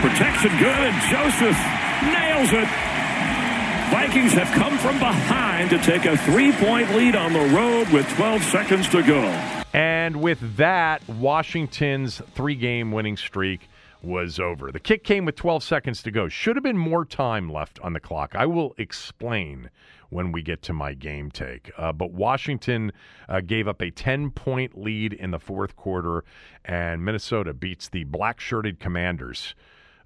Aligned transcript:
Protection 0.00 0.50
good, 0.58 0.78
and 0.78 1.02
Joseph 1.10 1.56
nails 2.10 2.52
it. 2.54 2.68
Vikings 3.90 4.32
have 4.32 4.48
come 4.52 4.78
from 4.78 4.98
behind 4.98 5.68
to 5.68 5.78
take 5.78 6.06
a 6.06 6.16
three 6.16 6.52
point 6.52 6.94
lead 6.94 7.14
on 7.14 7.34
the 7.34 7.44
road 7.54 7.86
with 7.90 8.08
12 8.14 8.42
seconds 8.44 8.88
to 8.88 9.02
go. 9.02 9.24
And 9.74 10.22
with 10.22 10.56
that, 10.56 11.06
Washington's 11.06 12.22
three 12.34 12.54
game 12.54 12.92
winning 12.92 13.18
streak 13.18 13.68
was 14.02 14.38
over. 14.40 14.72
The 14.72 14.80
kick 14.80 15.04
came 15.04 15.26
with 15.26 15.36
12 15.36 15.62
seconds 15.62 16.02
to 16.04 16.10
go. 16.10 16.28
Should 16.28 16.56
have 16.56 16.62
been 16.62 16.78
more 16.78 17.04
time 17.04 17.52
left 17.52 17.78
on 17.80 17.92
the 17.92 18.00
clock. 18.00 18.34
I 18.34 18.46
will 18.46 18.74
explain 18.78 19.68
when 20.08 20.32
we 20.32 20.40
get 20.40 20.62
to 20.62 20.72
my 20.72 20.94
game 20.94 21.30
take. 21.30 21.70
Uh, 21.76 21.92
but 21.92 22.12
Washington 22.12 22.92
uh, 23.28 23.40
gave 23.40 23.68
up 23.68 23.80
a 23.82 23.90
10 23.90 24.30
point 24.30 24.78
lead 24.80 25.12
in 25.12 25.30
the 25.30 25.38
fourth 25.38 25.76
quarter, 25.76 26.24
and 26.64 27.04
Minnesota 27.04 27.52
beats 27.52 27.88
the 27.88 28.04
black 28.04 28.40
shirted 28.40 28.80
commanders. 28.80 29.54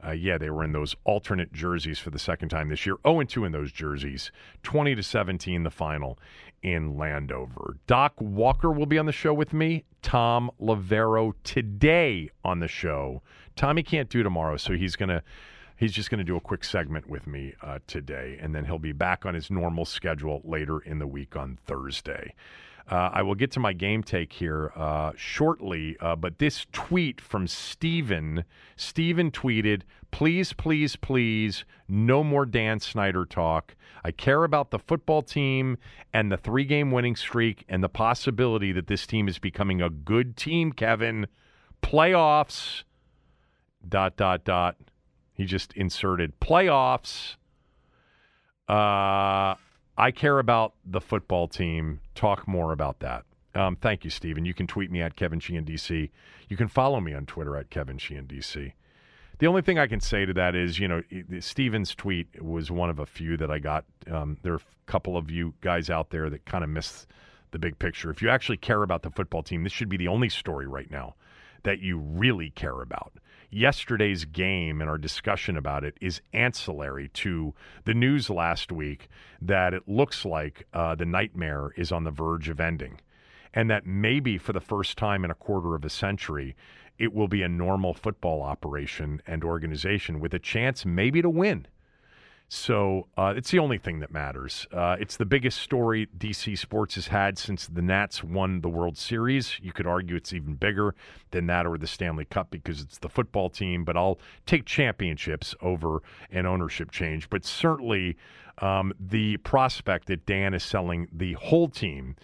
Uh, 0.06 0.12
yeah, 0.12 0.36
they 0.36 0.50
were 0.50 0.64
in 0.64 0.72
those 0.72 0.94
alternate 1.04 1.52
jerseys 1.52 1.98
for 1.98 2.10
the 2.10 2.18
second 2.18 2.48
time 2.48 2.68
this 2.68 2.84
year. 2.84 2.96
0 3.06 3.22
2 3.24 3.44
in 3.44 3.52
those 3.52 3.72
jerseys. 3.72 4.30
20 4.62 4.94
to 4.94 5.02
17, 5.02 5.62
the 5.62 5.70
final 5.70 6.18
in 6.62 6.96
Landover. 6.96 7.76
Doc 7.86 8.14
Walker 8.18 8.70
will 8.70 8.86
be 8.86 8.98
on 8.98 9.06
the 9.06 9.12
show 9.12 9.32
with 9.32 9.52
me. 9.52 9.84
Thom 10.02 10.50
Loverro 10.60 11.34
today 11.44 12.30
on 12.44 12.60
the 12.60 12.68
show. 12.68 13.22
Tommy 13.56 13.82
can't 13.82 14.08
do 14.08 14.22
tomorrow, 14.22 14.56
so 14.56 14.72
he's 14.74 14.96
gonna 14.96 15.22
he's 15.76 15.92
just 15.92 16.10
gonna 16.10 16.24
do 16.24 16.36
a 16.36 16.40
quick 16.40 16.64
segment 16.64 17.08
with 17.08 17.26
me 17.26 17.54
uh, 17.62 17.78
today, 17.86 18.38
and 18.40 18.54
then 18.54 18.64
he'll 18.64 18.78
be 18.78 18.92
back 18.92 19.24
on 19.24 19.34
his 19.34 19.50
normal 19.50 19.84
schedule 19.84 20.40
later 20.44 20.80
in 20.80 20.98
the 20.98 21.06
week 21.06 21.36
on 21.36 21.58
Thursday. 21.66 22.34
Uh, 22.90 23.10
I 23.14 23.22
will 23.22 23.34
get 23.34 23.50
to 23.52 23.60
my 23.60 23.72
game 23.72 24.02
take 24.02 24.32
here 24.32 24.70
uh, 24.76 25.12
shortly, 25.16 25.96
uh, 26.00 26.16
but 26.16 26.38
this 26.38 26.66
tweet 26.70 27.18
from 27.18 27.46
Steven, 27.46 28.44
Steven 28.76 29.30
tweeted, 29.30 29.82
please, 30.10 30.52
please, 30.52 30.94
please, 30.94 31.64
no 31.88 32.22
more 32.22 32.44
Dan 32.44 32.80
Snyder 32.80 33.24
talk. 33.24 33.74
I 34.04 34.10
care 34.10 34.44
about 34.44 34.70
the 34.70 34.78
football 34.78 35.22
team 35.22 35.78
and 36.12 36.30
the 36.30 36.36
three 36.36 36.66
game 36.66 36.90
winning 36.90 37.16
streak 37.16 37.64
and 37.70 37.82
the 37.82 37.88
possibility 37.88 38.70
that 38.72 38.86
this 38.86 39.06
team 39.06 39.28
is 39.28 39.38
becoming 39.38 39.80
a 39.80 39.88
good 39.88 40.36
team, 40.36 40.70
Kevin. 40.70 41.26
Playoffs, 41.82 42.82
dot, 43.88 44.16
dot, 44.16 44.44
dot. 44.44 44.76
He 45.32 45.46
just 45.46 45.72
inserted 45.72 46.38
playoffs. 46.38 47.36
Uh, 48.68 49.54
I 49.96 50.10
care 50.10 50.38
about 50.38 50.74
the 50.84 51.00
football 51.00 51.48
team. 51.48 52.00
Talk 52.14 52.48
more 52.48 52.72
about 52.72 53.00
that. 53.00 53.24
Um, 53.54 53.76
thank 53.76 54.04
you, 54.04 54.10
Stephen. 54.10 54.44
You 54.44 54.54
can 54.54 54.66
tweet 54.66 54.90
me 54.90 55.00
at 55.00 55.14
Kevin 55.14 55.38
Sheehan 55.38 55.64
DC. 55.64 56.10
You 56.48 56.56
can 56.56 56.68
follow 56.68 57.00
me 57.00 57.14
on 57.14 57.26
Twitter 57.26 57.56
at 57.56 57.70
Kevin 57.70 57.98
Sheehan 57.98 58.26
DC. 58.26 58.72
The 59.38 59.46
only 59.46 59.62
thing 59.62 59.78
I 59.78 59.86
can 59.86 60.00
say 60.00 60.24
to 60.26 60.32
that 60.34 60.54
is, 60.54 60.78
you 60.78 60.88
know, 60.88 61.02
Steven's 61.40 61.94
tweet 61.94 62.42
was 62.42 62.70
one 62.70 62.90
of 62.90 62.98
a 62.98 63.06
few 63.06 63.36
that 63.36 63.50
I 63.50 63.58
got. 63.58 63.84
Um, 64.10 64.38
there 64.42 64.54
are 64.54 64.56
a 64.56 64.90
couple 64.90 65.16
of 65.16 65.30
you 65.30 65.54
guys 65.60 65.90
out 65.90 66.10
there 66.10 66.30
that 66.30 66.44
kind 66.44 66.64
of 66.64 66.70
miss 66.70 67.06
the 67.50 67.58
big 67.58 67.78
picture. 67.78 68.10
If 68.10 68.22
you 68.22 68.30
actually 68.30 68.56
care 68.56 68.82
about 68.82 69.02
the 69.02 69.10
football 69.10 69.42
team, 69.42 69.62
this 69.62 69.72
should 69.72 69.88
be 69.88 69.96
the 69.96 70.08
only 70.08 70.28
story 70.28 70.66
right 70.66 70.90
now 70.90 71.14
that 71.62 71.80
you 71.80 71.98
really 71.98 72.50
care 72.50 72.80
about 72.80 73.12
yesterday's 73.54 74.24
game 74.24 74.80
and 74.80 74.90
our 74.90 74.98
discussion 74.98 75.56
about 75.56 75.84
it 75.84 75.96
is 76.00 76.20
ancillary 76.32 77.08
to 77.08 77.54
the 77.84 77.94
news 77.94 78.28
last 78.28 78.72
week 78.72 79.08
that 79.40 79.72
it 79.72 79.88
looks 79.88 80.24
like 80.24 80.66
uh, 80.72 80.94
the 80.94 81.04
nightmare 81.04 81.70
is 81.76 81.92
on 81.92 82.04
the 82.04 82.10
verge 82.10 82.48
of 82.48 82.60
ending. 82.60 83.00
And 83.52 83.70
that 83.70 83.86
maybe 83.86 84.36
for 84.36 84.52
the 84.52 84.60
first 84.60 84.98
time 84.98 85.24
in 85.24 85.30
a 85.30 85.34
quarter 85.34 85.74
of 85.74 85.84
a 85.84 85.90
century, 85.90 86.56
it 86.98 87.14
will 87.14 87.28
be 87.28 87.42
a 87.42 87.48
normal 87.48 87.94
football 87.94 88.42
operation 88.42 89.22
and 89.26 89.44
organization 89.44 90.18
with 90.18 90.34
a 90.34 90.38
chance 90.38 90.84
maybe 90.84 91.22
to 91.22 91.30
win. 91.30 91.66
So 92.54 93.08
uh, 93.18 93.34
it's 93.36 93.50
the 93.50 93.58
only 93.58 93.78
thing 93.78 93.98
that 93.98 94.12
matters. 94.12 94.68
Uh, 94.72 94.96
it's 95.00 95.16
the 95.16 95.24
biggest 95.24 95.60
story 95.60 96.06
DC 96.16 96.56
sports 96.56 96.94
has 96.94 97.08
had 97.08 97.36
since 97.36 97.66
the 97.66 97.82
Nats 97.82 98.22
won 98.22 98.60
the 98.60 98.68
World 98.68 98.96
Series. 98.96 99.58
You 99.60 99.72
could 99.72 99.88
argue 99.88 100.14
it's 100.14 100.32
even 100.32 100.54
bigger 100.54 100.94
than 101.32 101.48
that 101.48 101.66
or 101.66 101.76
the 101.76 101.88
Stanley 101.88 102.24
Cup 102.24 102.52
because 102.52 102.80
it's 102.80 102.98
the 102.98 103.08
football 103.08 103.50
team, 103.50 103.84
but 103.84 103.96
I'll 103.96 104.20
take 104.46 104.66
championships 104.66 105.56
over 105.62 106.00
an 106.30 106.46
ownership 106.46 106.92
change. 106.92 107.28
But 107.28 107.44
certainly 107.44 108.16
um, 108.58 108.92
the 109.00 109.36
prospect 109.38 110.06
that 110.06 110.24
Dan 110.24 110.54
is 110.54 110.62
selling 110.62 111.08
the 111.12 111.32
whole 111.32 111.68
team 111.68 112.14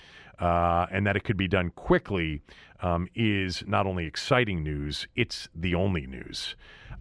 uh, 0.41 0.87
and 0.91 1.06
that 1.06 1.17
it 1.17 1.25
could 1.25 1.37
be 1.37 1.49
done 1.49 1.71
quickly 1.71 2.41
um, 2.83 3.09
is 3.15 3.62
not 3.67 3.87
only 3.87 4.06
exciting 4.06 4.62
news, 4.62 5.06
it's 5.15 5.49
the 5.55 5.75
only 5.75 6.06
news. 6.06 6.56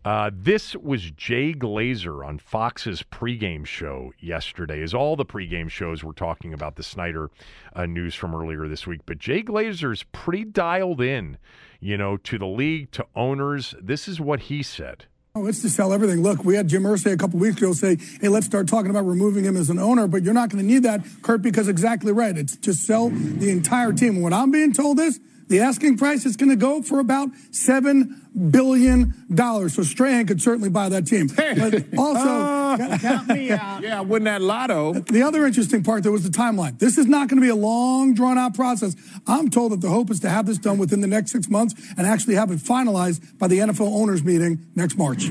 Uh, 0.05 0.31
this 0.33 0.75
was 0.77 1.11
Jay 1.11 1.53
Glazer 1.53 2.25
on 2.25 2.39
Fox's 2.39 3.03
pregame 3.03 3.65
show 3.65 4.13
yesterday, 4.19 4.81
as 4.81 4.93
all 4.93 5.17
the 5.17 5.25
pregame 5.25 5.69
shows 5.69 6.03
were 6.03 6.13
talking 6.13 6.53
about 6.53 6.77
the 6.77 6.83
Snyder 6.83 7.29
uh, 7.73 7.85
news 7.85 8.15
from 8.15 8.33
earlier 8.33 8.67
this 8.67 8.87
week. 8.87 9.01
But 9.05 9.19
Jay 9.19 9.43
Glazer's 9.43 10.03
pretty 10.13 10.45
dialed 10.45 11.01
in, 11.01 11.37
you 11.81 11.97
know, 11.97 12.15
to 12.15 12.37
the 12.37 12.47
league, 12.47 12.91
to 12.91 13.05
owners. 13.13 13.75
This 13.81 14.07
is 14.07 14.21
what 14.21 14.41
he 14.41 14.63
said. 14.63 15.05
Oh, 15.35 15.45
it's 15.45 15.61
to 15.61 15.69
sell 15.69 15.93
everything. 15.93 16.23
Look, 16.23 16.43
we 16.43 16.55
had 16.55 16.67
Jim 16.67 16.83
Irsay 16.83 17.13
a 17.13 17.17
couple 17.17 17.39
weeks 17.39 17.57
ago 17.57 17.73
say, 17.73 17.97
hey, 18.19 18.29
let's 18.29 18.47
start 18.47 18.67
talking 18.67 18.89
about 18.89 19.05
removing 19.05 19.43
him 19.45 19.55
as 19.55 19.69
an 19.69 19.77
owner, 19.77 20.07
but 20.07 20.23
you're 20.23 20.33
not 20.33 20.49
going 20.49 20.61
to 20.61 20.67
need 20.67 20.83
that, 20.83 21.01
Curt, 21.21 21.43
because 21.43 21.67
exactly 21.67 22.11
right. 22.11 22.35
It's 22.35 22.57
to 22.57 22.73
sell 22.73 23.09
the 23.09 23.51
entire 23.51 23.93
team. 23.93 24.15
And 24.15 24.23
what 24.23 24.33
I'm 24.33 24.49
being 24.49 24.73
told 24.73 24.99
is 24.99 25.19
the 25.49 25.59
asking 25.59 25.97
price 25.97 26.25
is 26.25 26.37
going 26.37 26.49
to 26.49 26.55
go 26.55 26.81
for 26.81 26.99
about 26.99 27.29
seven 27.51 28.21
billion 28.51 29.13
dollars. 29.33 29.73
So 29.73 29.83
Strahan 29.83 30.27
could 30.27 30.41
certainly 30.41 30.69
buy 30.69 30.89
that 30.89 31.07
team. 31.07 31.27
But 31.27 31.97
also, 31.97 32.29
uh, 32.29 32.97
count 32.99 33.27
me 33.27 33.51
out. 33.51 33.81
Yeah, 33.81 34.01
win 34.01 34.23
that 34.25 34.41
lotto. 34.41 34.93
The 34.93 35.23
other 35.23 35.45
interesting 35.45 35.83
part 35.83 36.03
there 36.03 36.11
was 36.11 36.23
the 36.23 36.29
timeline. 36.29 36.79
This 36.79 36.97
is 36.97 37.07
not 37.07 37.27
going 37.27 37.41
to 37.41 37.45
be 37.45 37.49
a 37.49 37.55
long, 37.55 38.13
drawn 38.13 38.37
out 38.37 38.53
process. 38.53 38.95
I'm 39.27 39.49
told 39.49 39.71
that 39.71 39.81
the 39.81 39.89
hope 39.89 40.09
is 40.11 40.19
to 40.21 40.29
have 40.29 40.45
this 40.45 40.57
done 40.57 40.77
within 40.77 41.01
the 41.01 41.07
next 41.07 41.31
six 41.31 41.49
months 41.49 41.75
and 41.97 42.05
actually 42.05 42.35
have 42.35 42.51
it 42.51 42.59
finalized 42.59 43.37
by 43.37 43.47
the 43.47 43.59
NFL 43.59 43.91
owners 43.93 44.23
meeting 44.23 44.67
next 44.75 44.97
March. 44.97 45.29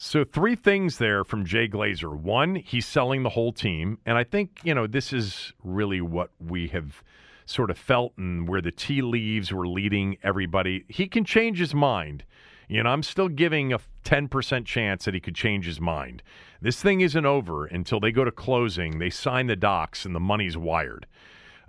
So, 0.00 0.22
three 0.22 0.54
things 0.54 0.98
there 0.98 1.24
from 1.24 1.44
Jay 1.44 1.66
Glazer. 1.66 2.16
One, 2.16 2.54
he's 2.54 2.86
selling 2.86 3.24
the 3.24 3.30
whole 3.30 3.52
team. 3.52 3.98
And 4.06 4.16
I 4.16 4.22
think, 4.22 4.60
you 4.62 4.72
know, 4.72 4.86
this 4.86 5.12
is 5.12 5.52
really 5.64 6.00
what 6.00 6.30
we 6.38 6.68
have 6.68 7.02
sort 7.50 7.70
of 7.70 7.78
felt 7.78 8.12
and 8.16 8.48
where 8.48 8.60
the 8.60 8.70
tea 8.70 9.02
leaves 9.02 9.52
were 9.52 9.66
leading 9.66 10.18
everybody. 10.22 10.84
He 10.88 11.08
can 11.08 11.24
change 11.24 11.58
his 11.58 11.74
mind. 11.74 12.24
You 12.68 12.82
know, 12.82 12.90
I'm 12.90 13.02
still 13.02 13.28
giving 13.28 13.72
a 13.72 13.80
10% 14.04 14.66
chance 14.66 15.04
that 15.06 15.14
he 15.14 15.20
could 15.20 15.34
change 15.34 15.64
his 15.64 15.80
mind. 15.80 16.22
This 16.60 16.82
thing 16.82 17.00
isn't 17.00 17.26
over 17.26 17.64
until 17.64 17.98
they 18.00 18.12
go 18.12 18.24
to 18.24 18.30
closing, 18.30 18.98
they 18.98 19.10
sign 19.10 19.46
the 19.46 19.56
docs, 19.56 20.04
and 20.04 20.14
the 20.14 20.20
money's 20.20 20.56
wired. 20.56 21.06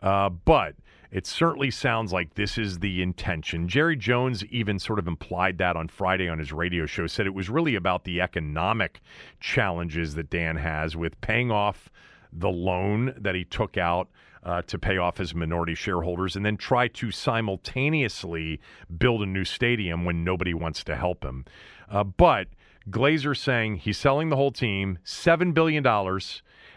Uh, 0.01 0.29
but 0.29 0.75
It 1.11 1.25
certainly 1.25 1.71
sounds 1.71 2.13
like 2.13 2.35
this 2.35 2.57
is 2.57 2.79
the 2.79 3.01
intention. 3.01 3.67
Jerry 3.67 3.95
Jones 3.95 4.45
even 4.45 4.77
sort 4.77 4.99
of 4.99 5.07
implied 5.07 5.57
that 5.57 5.75
on 5.75 5.87
Friday 5.87 6.29
on 6.29 6.37
his 6.37 6.51
radio 6.53 6.85
show, 6.85 7.07
said 7.07 7.25
it 7.25 7.33
was 7.33 7.49
really 7.49 7.73
about 7.73 8.03
the 8.03 8.21
economic 8.21 9.01
challenges 9.39 10.13
that 10.15 10.29
Dan 10.29 10.57
has 10.57 10.95
with 10.95 11.19
paying 11.21 11.49
off 11.49 11.89
the 12.31 12.49
loan 12.49 13.15
that 13.17 13.33
he 13.33 13.43
took 13.43 13.75
out 13.75 14.07
uh, 14.44 14.62
to 14.63 14.80
pay 14.80 14.97
off 14.97 15.18
his 15.18 15.36
minority 15.36 15.75
shareholders 15.75 16.36
and 16.36 16.45
then 16.45 16.57
try 16.57 16.88
to 16.88 17.12
simultaneously 17.12 18.59
build 18.97 19.21
a 19.21 19.25
new 19.25 19.44
stadium 19.44 20.06
when 20.06 20.24
nobody 20.24 20.53
wants 20.53 20.83
to 20.83 20.95
help 20.95 21.24
him. 21.24 21.45
Uh, 21.89 22.03
but 22.03 22.47
Glazer 22.89 23.38
saying 23.38 23.77
he's 23.77 23.97
selling 23.97 24.30
the 24.30 24.36
whole 24.36 24.51
team, 24.51 25.00
$7 25.06 25.53
billion. 25.53 25.86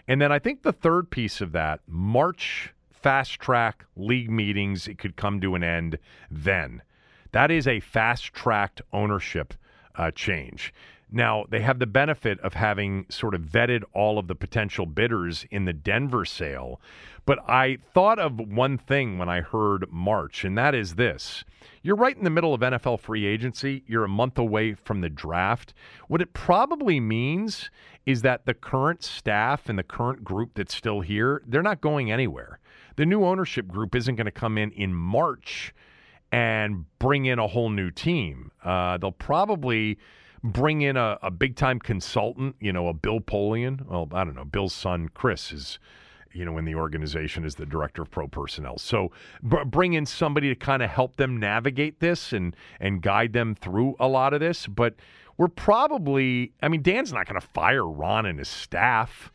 And 0.09 0.21
then 0.21 0.33
I 0.33 0.39
think 0.39 0.63
the 0.63 0.73
third 0.73 1.11
piece 1.11 1.41
of 1.41 1.53
that, 1.53 1.81
March 1.87 2.75
fast 2.91 3.41
track 3.41 3.85
league 3.97 4.31
meetings, 4.31 4.87
it 4.87 4.99
could 4.99 5.17
come 5.17 5.41
to 5.41 5.55
an 5.55 5.65
end 5.65 5.99
then. 6.31 6.83
That 7.33 7.51
is 7.51 7.67
a 7.67 7.81
fast 7.81 8.33
tracked 8.33 8.83
ownership 8.93 9.55
uh, 9.97 10.11
change. 10.11 10.73
Now, 11.13 11.45
they 11.51 11.61
have 11.61 11.79
the 11.79 11.87
benefit 11.87 12.41
of 12.41 12.55
having 12.55 13.05
sort 13.11 13.35
of 13.35 13.43
vetted 13.43 13.83
all 13.93 14.19
of 14.19 14.29
the 14.29 14.35
potential 14.35 14.87
bidders 14.87 15.45
in 15.51 15.67
the 15.67 15.73
Denver 15.75 16.25
sale. 16.25 16.81
But 17.27 17.39
I 17.49 17.79
thought 17.93 18.19
of 18.19 18.41
one 18.41 18.79
thing 18.79 19.19
when 19.19 19.29
I 19.29 19.43
heard 19.43 19.87
March, 19.93 20.43
and 20.45 20.57
that 20.57 20.75
is 20.75 20.95
this. 20.95 21.45
You're 21.83 21.97
right 21.97 22.17
in 22.17 22.25
the 22.25 22.31
middle 22.31 22.55
of 22.55 22.63
NFL 22.63 23.01
free 23.01 23.27
agency. 23.27 23.85
You're 23.87 24.05
a 24.05 24.09
month 24.09 24.39
away 24.39 24.75
from 24.75 25.03
the 25.03 25.11
draft. 25.11 25.75
What 26.09 26.23
it 26.23 26.33
probably 26.33 26.99
means 26.99 27.71
is 28.07 28.23
that 28.23 28.47
the 28.47 28.55
current 28.55 29.05
staff 29.05 29.69
and 29.69 29.79
the 29.79 29.85
current 29.85 30.25
group 30.25 30.53
that's 30.55 30.75
still 30.75 31.01
here, 31.01 31.43
they're 31.47 31.63
not 31.63 31.81
going 31.81 32.11
anywhere. 32.11 32.59
The 32.97 33.07
new 33.07 33.25
ownership 33.25 33.69
group 33.69 33.95
isn't 33.95 34.17
going 34.17 34.25
to 34.25 34.33
come 34.33 34.59
in 34.59 34.71
in 34.73 34.95
March 34.95 35.75
and 36.33 36.87
bring 36.99 37.27
in 37.27 37.39
a 37.39 37.47
whole 37.47 37.69
new 37.69 37.91
team. 37.91 38.51
Uh, 38.65 38.97
they'll 38.97 39.13
probably 39.13 39.99
bring 40.45 40.83
in 40.83 40.97
a, 40.97 41.19
a 41.23 41.31
big 41.31 41.57
time 41.57 41.79
consultant, 41.79 42.57
you 42.61 42.73
know, 42.73 42.89
a 42.89 42.95
Bill 42.95 43.21
Polian. 43.21 43.87
Well, 43.87 44.09
I 44.13 44.25
don't 44.25 44.35
know. 44.35 44.45
Bill's 44.45 44.75
son, 44.75 45.09
Chris, 45.15 45.53
is, 45.53 45.79
you 46.33 46.45
know, 46.45 46.59
in 46.59 46.65
the 46.65 46.75
organization 46.75 47.45
as 47.45 47.55
the 47.55 47.67
director 47.67 48.03
of 48.03 48.11
pro 48.11 48.27
personnel. 48.27 48.79
So 48.79 49.13
b- 49.47 49.65
bring 49.65 49.93
in 49.93 50.07
somebody 50.07 50.49
to 50.49 50.55
kind 50.55 50.83
of 50.83 50.91
help 50.91 51.17
them 51.17 51.37
navigate 51.39 52.01
this 52.01 52.33
and, 52.33 52.57
and 52.81 53.03
guide 53.03 53.33
them 53.33 53.55
through 53.55 53.97
a 54.01 54.09
lot 54.09 54.35
of 54.35 54.41
this. 54.41 54.67
But 54.67 54.95
we're 55.37 55.49
probably, 55.49 56.53
I 56.63 56.69
mean, 56.69 56.83
Dan's 56.83 57.13
not 57.13 57.27
going 57.27 57.41
to 57.41 57.47
fire 57.47 57.87
Ron 57.87 58.27
and 58.27 58.39
his 58.39 58.49
staff. 58.49 59.33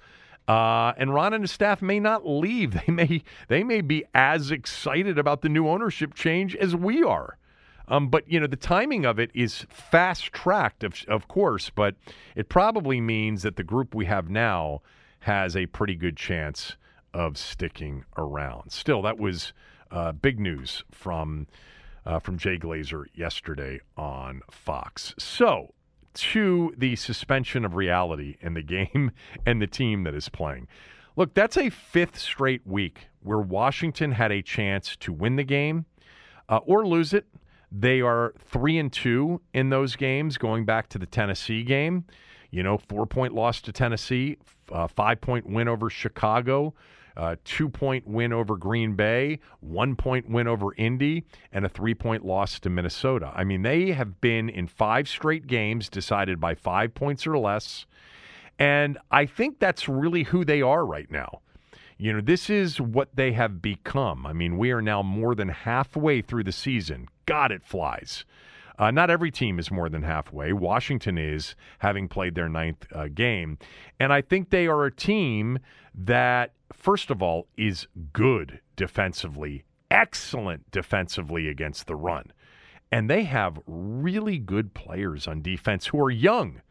Uh, 0.47 0.93
and 0.97 1.13
Ron 1.13 1.33
and 1.33 1.43
his 1.43 1.51
staff 1.51 1.81
may 1.81 1.99
not 1.99 2.25
leave. 2.25 2.73
They 2.85 2.93
may 2.93 3.23
they 3.47 3.63
may 3.63 3.81
be 3.81 4.05
as 4.13 4.51
excited 4.51 5.17
about 5.17 5.41
the 5.41 5.49
new 5.49 5.67
ownership 5.67 6.13
change 6.13 6.55
as 6.55 6.75
we 6.75 7.03
are. 7.03 7.37
Um, 7.87 8.09
but 8.09 8.29
you 8.29 8.39
know, 8.39 8.47
the 8.47 8.55
timing 8.55 9.05
of 9.05 9.19
it 9.19 9.31
is 9.33 9.65
fast 9.69 10.33
tracked, 10.33 10.83
of, 10.83 10.95
of 11.07 11.27
course. 11.27 11.69
But 11.69 11.95
it 12.35 12.49
probably 12.49 12.99
means 12.99 13.43
that 13.43 13.55
the 13.55 13.63
group 13.63 13.95
we 13.95 14.05
have 14.05 14.29
now 14.29 14.81
has 15.21 15.55
a 15.55 15.65
pretty 15.67 15.95
good 15.95 16.17
chance 16.17 16.75
of 17.13 17.37
sticking 17.37 18.03
around. 18.17 18.71
Still, 18.71 19.01
that 19.03 19.17
was 19.17 19.53
uh, 19.91 20.11
big 20.11 20.39
news 20.39 20.83
from 20.91 21.47
uh, 22.05 22.19
from 22.19 22.37
Jay 22.37 22.57
Glazer 22.57 23.05
yesterday 23.13 23.79
on 23.97 24.41
Fox. 24.49 25.13
So 25.17 25.73
to 26.13 26.73
the 26.75 26.95
suspension 26.95 27.63
of 27.63 27.75
reality 27.75 28.37
in 28.41 28.53
the 28.53 28.61
game 28.63 29.11
and 29.45 29.61
the 29.61 29.67
team 29.67 30.03
that 30.03 30.15
is 30.15 30.29
playing. 30.29 30.67
Look, 31.15 31.33
that's 31.33 31.57
a 31.57 31.69
fifth 31.69 32.17
straight 32.17 32.65
week 32.65 33.07
where 33.21 33.39
Washington 33.39 34.11
had 34.11 34.31
a 34.31 34.41
chance 34.41 34.95
to 34.97 35.11
win 35.11 35.35
the 35.35 35.43
game 35.43 35.85
uh, 36.47 36.57
or 36.57 36.85
lose 36.85 37.13
it. 37.13 37.25
They 37.71 38.01
are 38.01 38.33
three 38.39 38.77
and 38.77 38.91
two 38.91 39.41
in 39.53 39.69
those 39.69 39.95
games, 39.95 40.37
going 40.37 40.65
back 40.65 40.89
to 40.89 40.97
the 40.97 41.05
Tennessee 41.05 41.63
game. 41.63 42.05
You 42.49 42.63
know, 42.63 42.77
four 42.77 43.05
point 43.05 43.33
loss 43.33 43.61
to 43.61 43.71
Tennessee, 43.71 44.37
uh, 44.71 44.87
five 44.87 45.19
point 45.19 45.45
win 45.47 45.67
over 45.67 45.89
Chicago, 45.89 46.73
uh, 47.17 47.35
two 47.43 47.67
point 47.67 48.07
win 48.07 48.31
over 48.31 48.55
Green 48.55 48.95
Bay, 48.95 49.39
one 49.59 49.95
point 49.95 50.29
win 50.29 50.47
over 50.47 50.73
Indy, 50.75 51.25
and 51.51 51.65
a 51.65 51.69
three 51.69 51.93
point 51.93 52.25
loss 52.25 52.59
to 52.61 52.69
Minnesota. 52.69 53.33
I 53.35 53.43
mean, 53.43 53.63
they 53.63 53.91
have 53.91 54.21
been 54.21 54.49
in 54.49 54.67
five 54.67 55.09
straight 55.09 55.45
games 55.45 55.89
decided 55.89 56.39
by 56.39 56.55
five 56.55 56.93
points 56.93 57.27
or 57.27 57.37
less. 57.37 57.85
And 58.59 58.97
I 59.11 59.25
think 59.25 59.59
that's 59.59 59.89
really 59.89 60.23
who 60.23 60.45
they 60.45 60.61
are 60.61 60.85
right 60.85 61.11
now. 61.11 61.41
You 61.97 62.13
know, 62.13 62.21
this 62.21 62.49
is 62.49 62.79
what 62.79 63.15
they 63.15 63.31
have 63.31 63.61
become. 63.61 64.25
I 64.27 64.33
mean, 64.33 64.57
we 64.57 64.71
are 64.71 64.81
now 64.81 65.01
more 65.01 65.33
than 65.33 65.49
halfway 65.49 66.21
through 66.21 66.43
the 66.43 66.51
season. 66.51 67.07
God, 67.25 67.51
it 67.51 67.63
flies. 67.63 68.23
Uh, 68.77 68.91
not 68.91 69.09
every 69.09 69.31
team 69.31 69.57
is 69.57 69.71
more 69.71 69.89
than 69.89 70.03
halfway. 70.03 70.53
Washington 70.53 71.17
is, 71.17 71.55
having 71.79 72.07
played 72.07 72.35
their 72.35 72.49
ninth 72.49 72.85
uh, 72.93 73.07
game. 73.07 73.57
And 73.99 74.13
I 74.13 74.21
think 74.21 74.49
they 74.49 74.67
are 74.67 74.85
a 74.85 74.93
team 74.93 75.57
that, 75.95 76.53
first 76.71 77.09
of 77.09 77.23
all, 77.23 77.47
is 77.57 77.87
good 78.13 78.59
defensively, 78.75 79.63
excellent 79.89 80.69
defensively 80.69 81.47
against 81.47 81.87
the 81.87 81.95
run. 81.95 82.31
And 82.91 83.09
they 83.09 83.23
have 83.23 83.59
really 83.65 84.37
good 84.37 84.75
players 84.75 85.27
on 85.27 85.41
defense 85.41 85.87
who 85.87 85.99
are 85.99 86.11
young. 86.11 86.61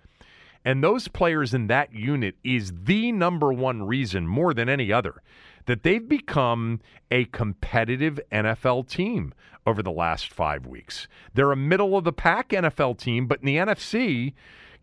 And 0.66 0.82
those 0.82 1.06
players 1.06 1.54
in 1.54 1.68
that 1.68 1.94
unit 1.94 2.34
is 2.42 2.72
the 2.82 3.12
number 3.12 3.52
one 3.52 3.84
reason, 3.84 4.26
more 4.26 4.52
than 4.52 4.68
any 4.68 4.92
other, 4.92 5.22
that 5.66 5.84
they've 5.84 6.06
become 6.06 6.80
a 7.08 7.26
competitive 7.26 8.18
NFL 8.32 8.88
team 8.88 9.32
over 9.64 9.80
the 9.80 9.92
last 9.92 10.28
five 10.32 10.66
weeks. 10.66 11.06
They're 11.34 11.52
a 11.52 11.56
middle 11.56 11.96
of 11.96 12.02
the 12.02 12.12
pack 12.12 12.48
NFL 12.48 12.98
team, 12.98 13.28
but 13.28 13.38
in 13.42 13.46
the 13.46 13.56
NFC, 13.56 14.34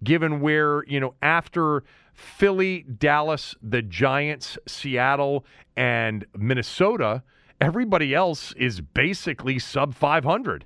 given 0.01 0.39
where, 0.39 0.85
you 0.85 1.01
know, 1.01 1.15
after 1.21 1.83
Philly, 2.13 2.83
Dallas, 2.83 3.53
the 3.61 3.81
Giants, 3.81 4.57
Seattle, 4.65 5.45
and 5.75 6.25
Minnesota, 6.33 7.23
everybody 7.59 8.15
else 8.15 8.53
is 8.53 8.79
basically 8.79 9.59
sub 9.59 9.93
500 9.93 10.63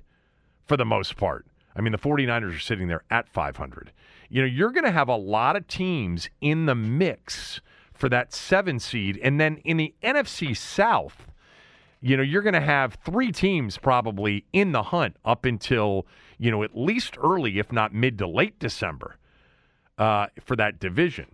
for 0.64 0.76
the 0.76 0.84
most 0.84 1.16
part. 1.16 1.44
I 1.74 1.80
mean, 1.80 1.90
the 1.90 1.98
49ers 1.98 2.54
are 2.54 2.60
sitting 2.60 2.86
there 2.86 3.02
at 3.10 3.28
500 3.28 3.90
you 4.28 4.42
know, 4.42 4.46
you're 4.46 4.70
going 4.70 4.84
to 4.84 4.90
have 4.90 5.08
a 5.08 5.16
lot 5.16 5.56
of 5.56 5.66
teams 5.66 6.28
in 6.40 6.66
the 6.66 6.74
mix 6.74 7.60
for 7.94 8.08
that 8.08 8.32
seven 8.32 8.78
seed. 8.78 9.18
And 9.22 9.40
then 9.40 9.58
in 9.64 9.76
the 9.76 9.94
NFC 10.02 10.56
South, 10.56 11.26
you 12.00 12.16
know, 12.16 12.22
you're 12.22 12.42
going 12.42 12.54
to 12.54 12.60
have 12.60 12.94
three 13.04 13.32
teams 13.32 13.76
probably 13.76 14.44
in 14.52 14.72
the 14.72 14.84
hunt 14.84 15.16
up 15.24 15.44
until, 15.44 16.06
you 16.38 16.50
know, 16.50 16.62
at 16.62 16.76
least 16.76 17.16
early, 17.22 17.58
if 17.58 17.72
not 17.72 17.92
mid 17.92 18.18
to 18.18 18.28
late 18.28 18.58
December 18.58 19.16
uh, 19.98 20.26
for 20.44 20.54
that 20.56 20.78
division. 20.78 21.26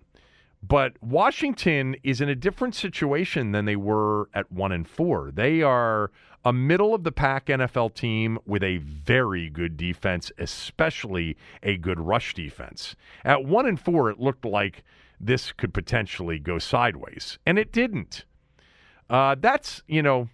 But 0.67 0.95
Washington 1.03 1.97
is 2.03 2.23
in 2.23 2.31
a 2.31 2.35
different 2.35 2.75
situation 2.75 3.53
than 3.53 3.67
they 3.67 3.77
were 3.77 4.31
at 4.33 4.51
one 4.51 4.73
and 4.73 4.89
four. 4.89 5.31
They 5.35 5.61
are 5.61 6.11
a 6.45 6.53
middle 6.53 6.95
of 6.95 7.05
the 7.05 7.13
pack 7.13 7.47
NFL 7.47 7.95
team 7.95 8.39
with 8.45 8.63
a 8.63 8.77
very 8.79 9.49
good 9.49 9.77
defense, 9.77 10.31
especially 10.39 11.37
a 11.63 11.77
good 11.77 11.99
rush 11.99 12.35
defense. 12.35 12.95
At 13.25 13.45
one 13.45 13.67
and 13.67 13.81
four, 13.81 14.11
it 14.11 14.21
looked 14.21 14.45
like 14.45 14.85
this 15.19 15.53
could 15.53 15.73
potentially 15.73 16.39
go 16.39 16.59
sideways, 16.59 17.39
and 17.47 17.59
it 17.59 17.73
didn't. 17.73 18.25
Uh, 19.09 19.37
that's 19.39 19.83
you 19.87 20.03
know, 20.03 20.29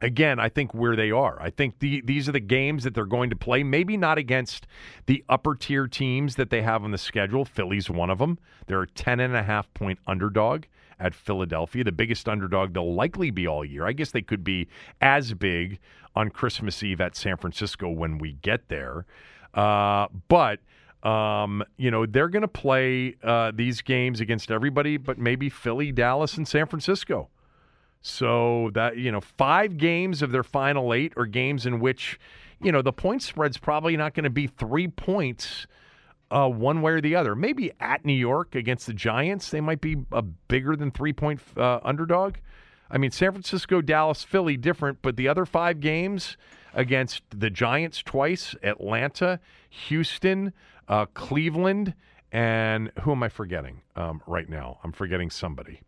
again, 0.00 0.40
I 0.40 0.48
think 0.48 0.74
where 0.74 0.96
they 0.96 1.10
are. 1.10 1.40
I 1.40 1.50
think 1.50 1.78
the, 1.78 2.02
these 2.04 2.28
are 2.28 2.32
the 2.32 2.40
games 2.40 2.84
that 2.84 2.94
they're 2.94 3.04
going 3.04 3.30
to 3.30 3.36
play. 3.36 3.62
Maybe 3.62 3.96
not 3.96 4.18
against 4.18 4.66
the 5.06 5.24
upper 5.28 5.54
tier 5.54 5.86
teams 5.86 6.36
that 6.36 6.50
they 6.50 6.62
have 6.62 6.82
on 6.82 6.90
the 6.90 6.98
schedule. 6.98 7.44
Philly's 7.44 7.88
one 7.88 8.10
of 8.10 8.18
them. 8.18 8.38
They're 8.66 8.82
a 8.82 8.88
ten 8.88 9.20
and 9.20 9.36
a 9.36 9.42
half 9.42 9.72
point 9.74 9.98
underdog 10.06 10.64
at 10.98 11.14
Philadelphia, 11.14 11.84
the 11.84 11.92
biggest 11.92 12.28
underdog 12.28 12.74
they'll 12.74 12.94
likely 12.94 13.30
be 13.30 13.46
all 13.46 13.64
year. 13.64 13.86
I 13.86 13.92
guess 13.92 14.10
they 14.10 14.22
could 14.22 14.44
be 14.44 14.68
as 15.00 15.34
big 15.34 15.78
on 16.14 16.30
Christmas 16.30 16.82
Eve 16.82 17.00
at 17.00 17.16
San 17.16 17.36
Francisco 17.36 17.90
when 17.90 18.18
we 18.18 18.32
get 18.32 18.68
there. 18.68 19.06
Uh, 19.52 20.08
but. 20.28 20.60
Um, 21.02 21.62
you 21.76 21.90
know, 21.90 22.06
they're 22.06 22.30
going 22.30 22.40
to 22.40 22.48
play 22.48 23.14
uh, 23.22 23.52
these 23.54 23.82
games 23.82 24.20
against 24.20 24.50
everybody, 24.50 24.96
but 24.96 25.18
maybe 25.18 25.50
Philly, 25.50 25.92
Dallas, 25.92 26.38
and 26.38 26.48
San 26.48 26.64
Francisco. 26.64 27.28
So 28.00 28.70
that, 28.72 28.96
you 28.96 29.12
know, 29.12 29.20
five 29.20 29.76
games 29.76 30.22
of 30.22 30.30
their 30.30 30.42
final 30.42 30.94
eight 30.94 31.12
are 31.18 31.26
games 31.26 31.66
in 31.66 31.78
which, 31.78 32.18
you 32.62 32.72
know, 32.72 32.80
the 32.80 32.92
point 32.92 33.22
spread's 33.22 33.58
probably 33.58 33.98
not 33.98 34.14
going 34.14 34.24
to 34.24 34.30
be 34.30 34.46
three 34.46 34.88
points 34.88 35.66
uh, 36.34 36.48
one 36.48 36.82
way 36.82 36.92
or 36.92 37.00
the 37.00 37.14
other. 37.14 37.36
Maybe 37.36 37.70
at 37.78 38.04
New 38.04 38.12
York 38.12 38.56
against 38.56 38.86
the 38.86 38.92
Giants, 38.92 39.50
they 39.50 39.60
might 39.60 39.80
be 39.80 39.96
a 40.10 40.22
bigger 40.22 40.74
than 40.74 40.90
three 40.90 41.12
point 41.12 41.40
uh, 41.56 41.78
underdog. 41.84 42.34
I 42.90 42.98
mean, 42.98 43.12
San 43.12 43.32
Francisco, 43.32 43.80
Dallas, 43.80 44.24
Philly, 44.24 44.56
different, 44.56 44.98
but 45.00 45.16
the 45.16 45.28
other 45.28 45.46
five 45.46 45.80
games 45.80 46.36
against 46.74 47.22
the 47.30 47.50
Giants 47.50 48.02
twice, 48.02 48.54
Atlanta, 48.62 49.38
Houston, 49.70 50.52
uh, 50.88 51.06
Cleveland, 51.06 51.94
and 52.32 52.90
who 53.02 53.12
am 53.12 53.22
I 53.22 53.28
forgetting 53.28 53.82
um, 53.94 54.20
right 54.26 54.48
now? 54.48 54.78
I'm 54.82 54.92
forgetting 54.92 55.30
somebody. 55.30 55.82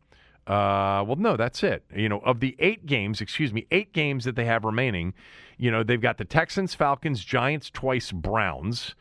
Uh, 0.46 1.02
well, 1.04 1.16
no, 1.16 1.36
that's 1.36 1.64
it. 1.64 1.84
You 1.94 2.08
know, 2.08 2.20
of 2.20 2.38
the 2.38 2.54
eight 2.60 2.86
games, 2.86 3.20
excuse 3.20 3.52
me, 3.52 3.66
eight 3.72 3.92
games 3.92 4.24
that 4.24 4.36
they 4.36 4.44
have 4.44 4.64
remaining, 4.64 5.12
you 5.58 5.72
know, 5.72 5.82
they've 5.82 6.00
got 6.00 6.18
the 6.18 6.24
Texans, 6.24 6.72
Falcons, 6.72 7.24
Giants, 7.24 7.68
twice 7.68 8.12
Browns. 8.12 8.94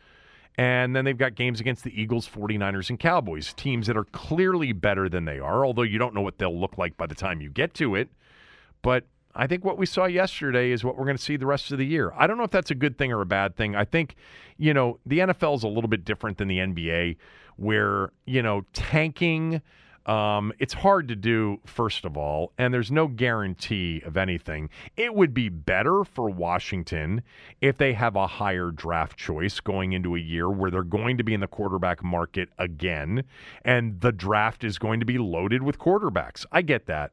And 0.58 0.96
then 0.96 1.04
they've 1.04 1.18
got 1.18 1.36
games 1.36 1.60
against 1.60 1.84
the 1.84 2.02
Eagles, 2.02 2.30
49ers, 2.30 2.90
and 2.90 2.98
Cowboys, 2.98 3.54
teams 3.54 3.88
that 3.88 3.98
are 3.98 4.06
clearly 4.06 4.72
better 4.72 5.10
than 5.10 5.26
they 5.26 5.40
are, 5.40 5.66
although 5.66 5.82
you 5.82 5.98
don't 5.98 6.14
know 6.14 6.22
what 6.22 6.38
they'll 6.38 6.58
look 6.58 6.78
like 6.78 6.96
by 6.96 7.06
the 7.06 7.16
time 7.16 7.42
you 7.42 7.50
get 7.50 7.74
to 7.74 7.96
it. 7.96 8.10
But 8.82 9.06
I 9.36 9.48
think 9.48 9.66
what 9.66 9.78
we 9.78 9.86
saw 9.86 10.06
yesterday 10.06 10.72
is 10.72 10.86
what 10.86 10.98
we're 10.98 11.04
going 11.04 11.18
to 11.18 11.24
see 11.24 11.36
the 11.36 11.46
rest 11.46 11.72
of 11.74 11.78
the 11.78 11.86
year. 11.86 12.14
I 12.16 12.26
don't 12.26 12.38
know 12.38 12.44
if 12.44 12.52
that's 12.52 12.72
a 12.72 12.76
good 12.76 12.98
thing 12.98 13.12
or 13.12 13.20
a 13.20 13.26
bad 13.26 13.58
thing. 13.58 13.76
I 13.76 13.84
think, 13.84 14.16
you 14.58 14.74
know, 14.74 15.00
the 15.06 15.20
NFL 15.20 15.58
is 15.58 15.64
a 15.64 15.68
little 15.68 15.90
bit 15.90 16.06
different 16.06 16.38
than 16.38 16.48
the 16.48 16.60
NBA, 16.60 17.18
where, 17.58 18.12
you 18.26 18.42
know, 18.42 18.66
tanking 18.72 19.62
um, 20.06 20.54
it's 20.60 20.74
hard 20.74 21.08
to 21.08 21.16
do, 21.16 21.60
first 21.66 22.06
of 22.06 22.16
all, 22.16 22.52
and 22.58 22.74
there's 22.74 22.92
no 22.92 23.08
guarantee 23.08 24.02
of 24.06 24.18
anything. 24.18 24.70
It 24.96 25.16
would 25.16 25.34
be 25.34 25.50
better 25.50 26.04
for 26.04 26.30
Washington 26.30 27.24
if 27.60 27.78
they 27.78 27.94
have 27.94 28.16
a 28.16 28.28
higher 28.28 28.70
draft 28.70 29.18
choice 29.18 29.60
going 29.60 29.94
into 29.94 30.16
a 30.16 30.20
year 30.20 30.50
where 30.50 30.70
they're 30.70 30.84
going 30.84 31.18
to 31.18 31.24
be 31.24 31.34
in 31.34 31.40
the 31.40 31.48
quarterback 31.48 32.04
market 32.04 32.50
again, 32.60 33.24
and 33.64 34.00
the 34.02 34.12
draft 34.12 34.64
is 34.64 34.78
going 34.78 35.00
to 35.00 35.06
be 35.06 35.18
loaded 35.18 35.64
with 35.64 35.80
quarterbacks. 35.80 36.46
I 36.52 36.62
get 36.62 36.86
that. 36.86 37.12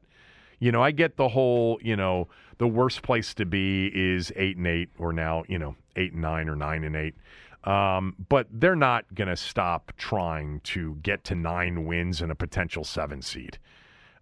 You 0.59 0.71
know, 0.71 0.81
I 0.81 0.91
get 0.91 1.17
the 1.17 1.29
whole, 1.29 1.79
you 1.81 1.95
know, 1.95 2.29
the 2.57 2.67
worst 2.67 3.01
place 3.01 3.33
to 3.33 3.45
be 3.45 3.87
is 3.93 4.31
eight 4.35 4.55
and 4.55 4.67
eight, 4.67 4.89
or 4.97 5.11
now, 5.11 5.43
you 5.47 5.57
know, 5.57 5.75
eight 5.95 6.13
and 6.13 6.21
nine 6.21 6.47
or 6.47 6.55
nine 6.55 6.83
and 6.83 6.95
eight. 6.95 7.15
Um, 7.63 8.15
but 8.29 8.47
they're 8.51 8.75
not 8.75 9.13
going 9.15 9.29
to 9.29 9.37
stop 9.37 9.93
trying 9.97 10.59
to 10.65 10.95
get 11.01 11.23
to 11.25 11.35
nine 11.35 11.85
wins 11.85 12.21
and 12.21 12.31
a 12.31 12.35
potential 12.35 12.83
seven 12.83 13.21
seed 13.21 13.57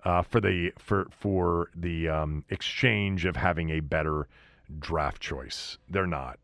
uh, 0.06 0.22
for 0.22 0.40
the 0.40 0.72
for 0.78 1.08
for 1.10 1.70
the 1.76 2.08
um, 2.08 2.46
exchange 2.50 3.26
of 3.26 3.36
having 3.36 3.70
a 3.72 3.80
better 3.80 4.28
draft 4.80 5.22
choice. 5.22 5.78
They're 5.90 6.08
not. 6.08 6.40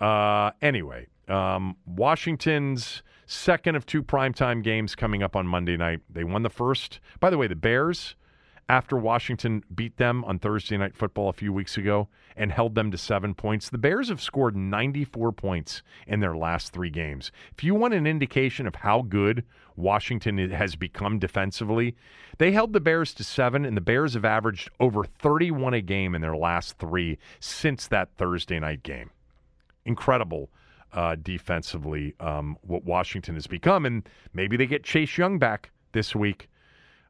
Uh, 0.00 0.50
anyway, 0.60 1.06
um, 1.28 1.76
Washington's 1.86 3.02
second 3.26 3.76
of 3.76 3.86
two 3.86 4.02
primetime 4.02 4.62
games 4.62 4.94
coming 4.94 5.22
up 5.22 5.36
on 5.36 5.46
Monday 5.46 5.76
night. 5.76 6.00
They 6.10 6.24
won 6.24 6.42
the 6.42 6.50
first. 6.50 7.00
By 7.20 7.30
the 7.30 7.38
way, 7.38 7.46
the 7.46 7.56
Bears 7.56 8.16
after 8.68 8.96
Washington 8.96 9.64
beat 9.74 9.96
them 9.96 10.24
on 10.24 10.38
Thursday 10.38 10.76
Night 10.76 10.96
Football 10.96 11.28
a 11.28 11.34
few 11.34 11.52
weeks 11.52 11.76
ago 11.76 12.08
and 12.36 12.52
held 12.52 12.74
them 12.74 12.90
to 12.90 12.98
seven 12.98 13.34
points. 13.34 13.68
The 13.68 13.78
Bears 13.78 14.08
have 14.08 14.22
scored 14.22 14.56
94 14.56 15.32
points 15.32 15.82
in 16.06 16.20
their 16.20 16.36
last 16.36 16.72
three 16.72 16.90
games. 16.90 17.32
If 17.56 17.64
you 17.64 17.74
want 17.74 17.94
an 17.94 18.06
indication 18.06 18.66
of 18.66 18.76
how 18.76 19.02
good 19.02 19.44
Washington 19.76 20.50
has 20.50 20.76
become 20.76 21.18
defensively, 21.18 21.96
they 22.38 22.52
held 22.52 22.72
the 22.72 22.80
Bears 22.80 23.12
to 23.14 23.24
seven, 23.24 23.64
and 23.64 23.76
the 23.76 23.82
Bears 23.82 24.14
have 24.14 24.24
averaged 24.24 24.70
over 24.80 25.04
31 25.04 25.74
a 25.74 25.80
game 25.80 26.14
in 26.14 26.22
their 26.22 26.36
last 26.36 26.78
three 26.78 27.18
since 27.40 27.88
that 27.88 28.10
Thursday 28.16 28.58
night 28.58 28.82
game. 28.82 29.10
Incredible. 29.84 30.50
Uh, 30.92 31.16
defensively, 31.22 32.14
um, 32.20 32.54
what 32.60 32.84
Washington 32.84 33.34
has 33.34 33.46
become, 33.46 33.86
and 33.86 34.06
maybe 34.34 34.58
they 34.58 34.66
get 34.66 34.84
Chase 34.84 35.16
Young 35.16 35.38
back 35.38 35.70
this 35.92 36.14
week 36.14 36.50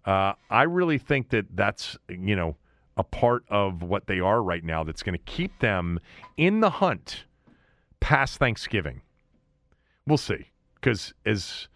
uh, 0.05 0.33
I 0.51 0.63
really 0.63 0.99
think 0.99 1.31
that 1.31 1.47
that's 1.55 1.97
you 2.09 2.37
know 2.37 2.57
a 2.97 3.05
part 3.05 3.45
of 3.49 3.83
what 3.83 4.07
they 4.07 4.21
are 4.21 4.43
right 4.43 4.65
now 4.65 4.85
that's 4.85 5.03
going 5.03 5.17
to 5.17 5.25
keep 5.25 5.59
them 5.61 5.99
in 6.37 6.61
the 6.61 6.71
hunt 6.71 7.25
past 8.01 8.39
Thanksgiving. 8.39 9.01
We'll 10.07 10.19
see 10.19 10.51
because 10.75 11.15
as 11.25 11.69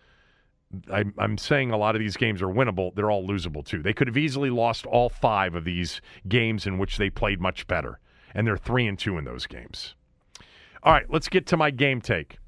I'm, 0.93 1.15
I'm 1.17 1.39
saying 1.39 1.71
a 1.71 1.77
lot 1.77 1.95
of 1.95 2.01
these 2.01 2.17
games 2.17 2.43
are 2.43 2.49
winnable. 2.49 2.95
They're 2.95 3.11
all 3.11 3.27
losable 3.27 3.65
too. 3.65 3.83
They 3.83 3.93
could 3.93 4.09
have 4.09 4.17
easily 4.17 4.51
lost 4.51 4.85
all 4.87 5.09
five 5.09 5.55
of 5.55 5.65
these 5.65 6.01
games 6.29 6.67
in 6.67 6.79
which 6.79 6.99
they 6.99 7.09
played 7.09 7.41
much 7.41 7.67
better, 7.67 8.01
and 8.35 8.47
they're 8.47 8.57
three 8.57 8.87
and 8.87 8.99
two 8.99 9.17
in 9.17 9.25
those 9.25 9.47
games. 9.47 9.95
All 10.83 10.93
right, 10.93 11.07
let's 11.09 11.29
get 11.29 11.47
to 11.47 11.57
my 11.57 11.71
game 11.71 12.01
take. 12.01 12.39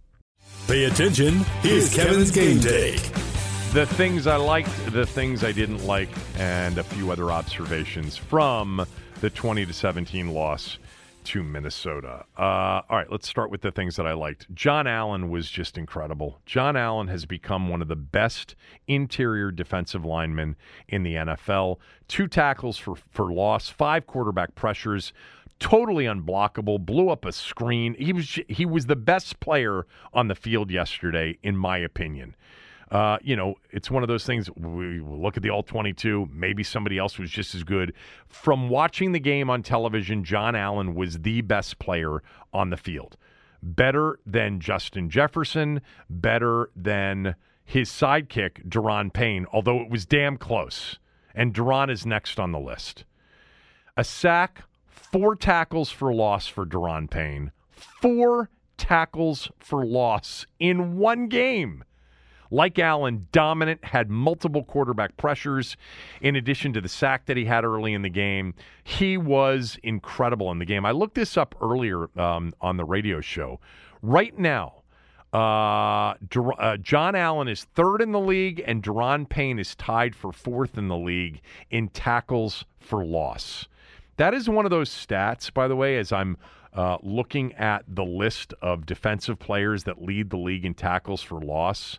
Pay 0.66 0.84
attention. 0.84 1.38
Here's 1.62 1.94
Kevin's 1.94 2.30
game 2.30 2.60
take 2.60 3.27
the 3.72 3.84
things 3.84 4.26
I 4.26 4.36
liked, 4.36 4.70
the 4.92 5.04
things 5.04 5.44
I 5.44 5.52
didn't 5.52 5.86
like, 5.86 6.08
and 6.38 6.78
a 6.78 6.82
few 6.82 7.10
other 7.12 7.30
observations 7.30 8.16
from 8.16 8.86
the 9.20 9.28
20 9.28 9.66
to 9.66 9.72
17 9.72 10.32
loss 10.32 10.78
to 11.24 11.42
Minnesota. 11.42 12.24
Uh, 12.38 12.80
all 12.88 12.96
right, 12.96 13.10
let's 13.10 13.28
start 13.28 13.50
with 13.50 13.60
the 13.60 13.70
things 13.70 13.96
that 13.96 14.06
I 14.06 14.14
liked. 14.14 14.52
John 14.54 14.86
Allen 14.86 15.28
was 15.28 15.50
just 15.50 15.76
incredible. 15.76 16.38
John 16.46 16.76
Allen 16.76 17.08
has 17.08 17.26
become 17.26 17.68
one 17.68 17.82
of 17.82 17.88
the 17.88 17.96
best 17.96 18.54
interior 18.86 19.50
defensive 19.50 20.02
linemen 20.02 20.56
in 20.88 21.02
the 21.02 21.14
NFL. 21.14 21.76
Two 22.08 22.26
tackles 22.26 22.78
for, 22.78 22.96
for 23.10 23.30
loss, 23.30 23.68
five 23.68 24.06
quarterback 24.06 24.54
pressures, 24.54 25.12
totally 25.58 26.04
unblockable, 26.04 26.84
blew 26.84 27.10
up 27.10 27.26
a 27.26 27.32
screen. 27.32 27.94
He 27.98 28.14
was 28.14 28.38
he 28.48 28.64
was 28.64 28.86
the 28.86 28.96
best 28.96 29.40
player 29.40 29.86
on 30.14 30.28
the 30.28 30.34
field 30.34 30.70
yesterday, 30.70 31.36
in 31.42 31.56
my 31.56 31.76
opinion. 31.76 32.34
Uh, 32.90 33.18
you 33.22 33.36
know, 33.36 33.54
it's 33.70 33.90
one 33.90 34.02
of 34.02 34.08
those 34.08 34.24
things. 34.24 34.48
We 34.56 35.00
look 35.00 35.36
at 35.36 35.42
the 35.42 35.50
all 35.50 35.62
22. 35.62 36.28
Maybe 36.32 36.62
somebody 36.62 36.98
else 36.98 37.18
was 37.18 37.30
just 37.30 37.54
as 37.54 37.62
good. 37.62 37.92
From 38.26 38.68
watching 38.68 39.12
the 39.12 39.18
game 39.18 39.50
on 39.50 39.62
television, 39.62 40.24
John 40.24 40.54
Allen 40.54 40.94
was 40.94 41.18
the 41.18 41.42
best 41.42 41.78
player 41.78 42.22
on 42.52 42.70
the 42.70 42.76
field. 42.76 43.16
Better 43.62 44.18
than 44.24 44.60
Justin 44.60 45.10
Jefferson, 45.10 45.82
better 46.08 46.70
than 46.74 47.34
his 47.64 47.90
sidekick, 47.90 48.66
Daron 48.66 49.12
Payne, 49.12 49.44
although 49.52 49.80
it 49.80 49.90
was 49.90 50.06
damn 50.06 50.38
close. 50.38 50.98
And 51.34 51.52
Daron 51.52 51.90
is 51.90 52.06
next 52.06 52.40
on 52.40 52.52
the 52.52 52.58
list. 52.58 53.04
A 53.96 54.04
sack, 54.04 54.62
four 54.86 55.36
tackles 55.36 55.90
for 55.90 56.14
loss 56.14 56.46
for 56.46 56.64
Daron 56.64 57.10
Payne, 57.10 57.52
four 57.70 58.48
tackles 58.78 59.50
for 59.58 59.84
loss 59.84 60.46
in 60.58 60.96
one 60.96 61.26
game 61.26 61.84
like 62.50 62.78
Allen, 62.78 63.26
dominant, 63.32 63.84
had 63.84 64.10
multiple 64.10 64.64
quarterback 64.64 65.16
pressures 65.16 65.76
in 66.20 66.36
addition 66.36 66.72
to 66.72 66.80
the 66.80 66.88
sack 66.88 67.26
that 67.26 67.36
he 67.36 67.44
had 67.44 67.64
early 67.64 67.94
in 67.94 68.02
the 68.02 68.08
game. 68.08 68.54
He 68.84 69.16
was 69.16 69.78
incredible 69.82 70.50
in 70.50 70.58
the 70.58 70.64
game. 70.64 70.84
I 70.84 70.92
looked 70.92 71.14
this 71.14 71.36
up 71.36 71.54
earlier 71.60 72.08
um, 72.18 72.52
on 72.60 72.76
the 72.76 72.84
radio 72.84 73.20
show. 73.20 73.60
Right 74.02 74.38
now, 74.38 74.82
uh, 75.32 76.14
uh, 76.58 76.76
John 76.78 77.14
Allen 77.14 77.48
is 77.48 77.64
third 77.74 78.00
in 78.00 78.12
the 78.12 78.20
league, 78.20 78.62
and 78.66 78.82
Daron 78.82 79.28
Payne 79.28 79.58
is 79.58 79.74
tied 79.74 80.14
for 80.14 80.32
fourth 80.32 80.78
in 80.78 80.88
the 80.88 80.96
league 80.96 81.42
in 81.70 81.88
tackles 81.88 82.64
for 82.78 83.04
loss. 83.04 83.68
That 84.16 84.32
is 84.34 84.48
one 84.48 84.64
of 84.64 84.70
those 84.70 84.90
stats, 84.90 85.52
by 85.52 85.68
the 85.68 85.76
way, 85.76 85.98
as 85.98 86.12
I'm 86.12 86.38
uh, 86.72 86.96
looking 87.02 87.52
at 87.54 87.84
the 87.86 88.04
list 88.04 88.54
of 88.62 88.86
defensive 88.86 89.38
players 89.38 89.84
that 89.84 90.02
lead 90.02 90.30
the 90.30 90.36
league 90.36 90.64
in 90.64 90.74
tackles 90.74 91.22
for 91.22 91.40
loss. 91.40 91.98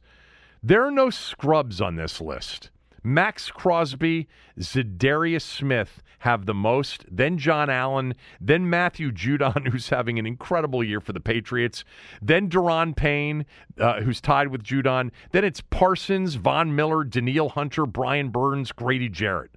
There 0.62 0.86
are 0.86 0.92
no 0.92 1.10
scrubs 1.10 1.80
on 1.80 1.96
this 1.96 2.20
list. 2.20 2.70
Maxx 3.02 3.50
Crosby, 3.50 4.28
Za'Darius 4.60 5.42
Smith 5.42 6.04
have 6.20 6.46
the 6.46 6.54
most, 6.54 7.06
then 7.10 7.38
John 7.38 7.70
Allen, 7.70 8.14
then 8.42 8.70
Matthew 8.70 9.12
Judon, 9.12 9.68
who's 9.72 9.88
having 9.88 10.20
an 10.20 10.26
incredible 10.26 10.84
year 10.84 11.00
for 11.00 11.14
the 11.14 11.22
Patriots, 11.22 11.86
then 12.22 12.50
Daron 12.50 12.94
Payne, 12.94 13.46
uh, 13.80 14.02
who's 14.02 14.20
tied 14.20 14.50
with 14.50 14.64
Judon, 14.64 15.12
then 15.32 15.46
it's 15.46 15.62
Parsons, 15.62 16.36
Von 16.36 16.76
Miller, 16.76 17.06
Danielle 17.06 17.50
Hunter, 17.50 17.86
Brian 17.86 18.30
Burns, 18.30 18.74
Grady 18.74 19.08
Jarrett. 19.08 19.52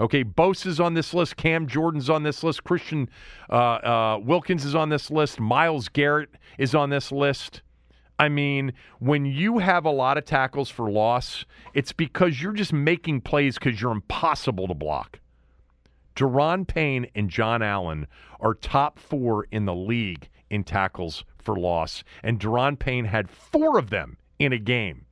Okay, 0.00 0.22
Bosa's 0.22 0.78
on 0.78 0.94
this 0.94 1.12
list, 1.12 1.36
Cam 1.36 1.66
Jordan's 1.66 2.08
on 2.08 2.22
this 2.22 2.44
list, 2.44 2.62
Christian 2.64 3.08
uh, 3.50 3.54
uh, 3.54 4.20
Wilkins 4.22 4.64
is 4.64 4.74
on 4.74 4.90
this 4.90 5.10
list, 5.10 5.40
Myles 5.40 5.88
Garrett 5.88 6.28
is 6.58 6.74
on 6.74 6.90
this 6.90 7.10
list. 7.10 7.62
I 8.18 8.28
mean, 8.28 8.72
when 8.98 9.26
you 9.26 9.58
have 9.58 9.84
a 9.84 9.90
lot 9.90 10.18
of 10.18 10.24
tackles 10.24 10.68
for 10.68 10.90
loss, 10.90 11.44
it's 11.72 11.92
because 11.92 12.42
you're 12.42 12.52
just 12.52 12.72
making 12.72 13.20
plays 13.20 13.54
because 13.54 13.80
you're 13.80 13.92
impossible 13.92 14.66
to 14.66 14.74
block. 14.74 15.20
Daron 16.16 16.66
Payne 16.66 17.06
and 17.14 17.30
John 17.30 17.62
Allen 17.62 18.08
are 18.40 18.54
top 18.54 18.98
four 18.98 19.46
in 19.52 19.66
the 19.66 19.74
league 19.74 20.28
in 20.50 20.64
tackles 20.64 21.24
for 21.38 21.56
loss, 21.56 22.02
and 22.24 22.40
Daron 22.40 22.76
Payne 22.76 23.04
had 23.04 23.30
four 23.30 23.78
of 23.78 23.90
them 23.90 24.18
in 24.40 24.52
a 24.52 24.58
game. 24.58 25.06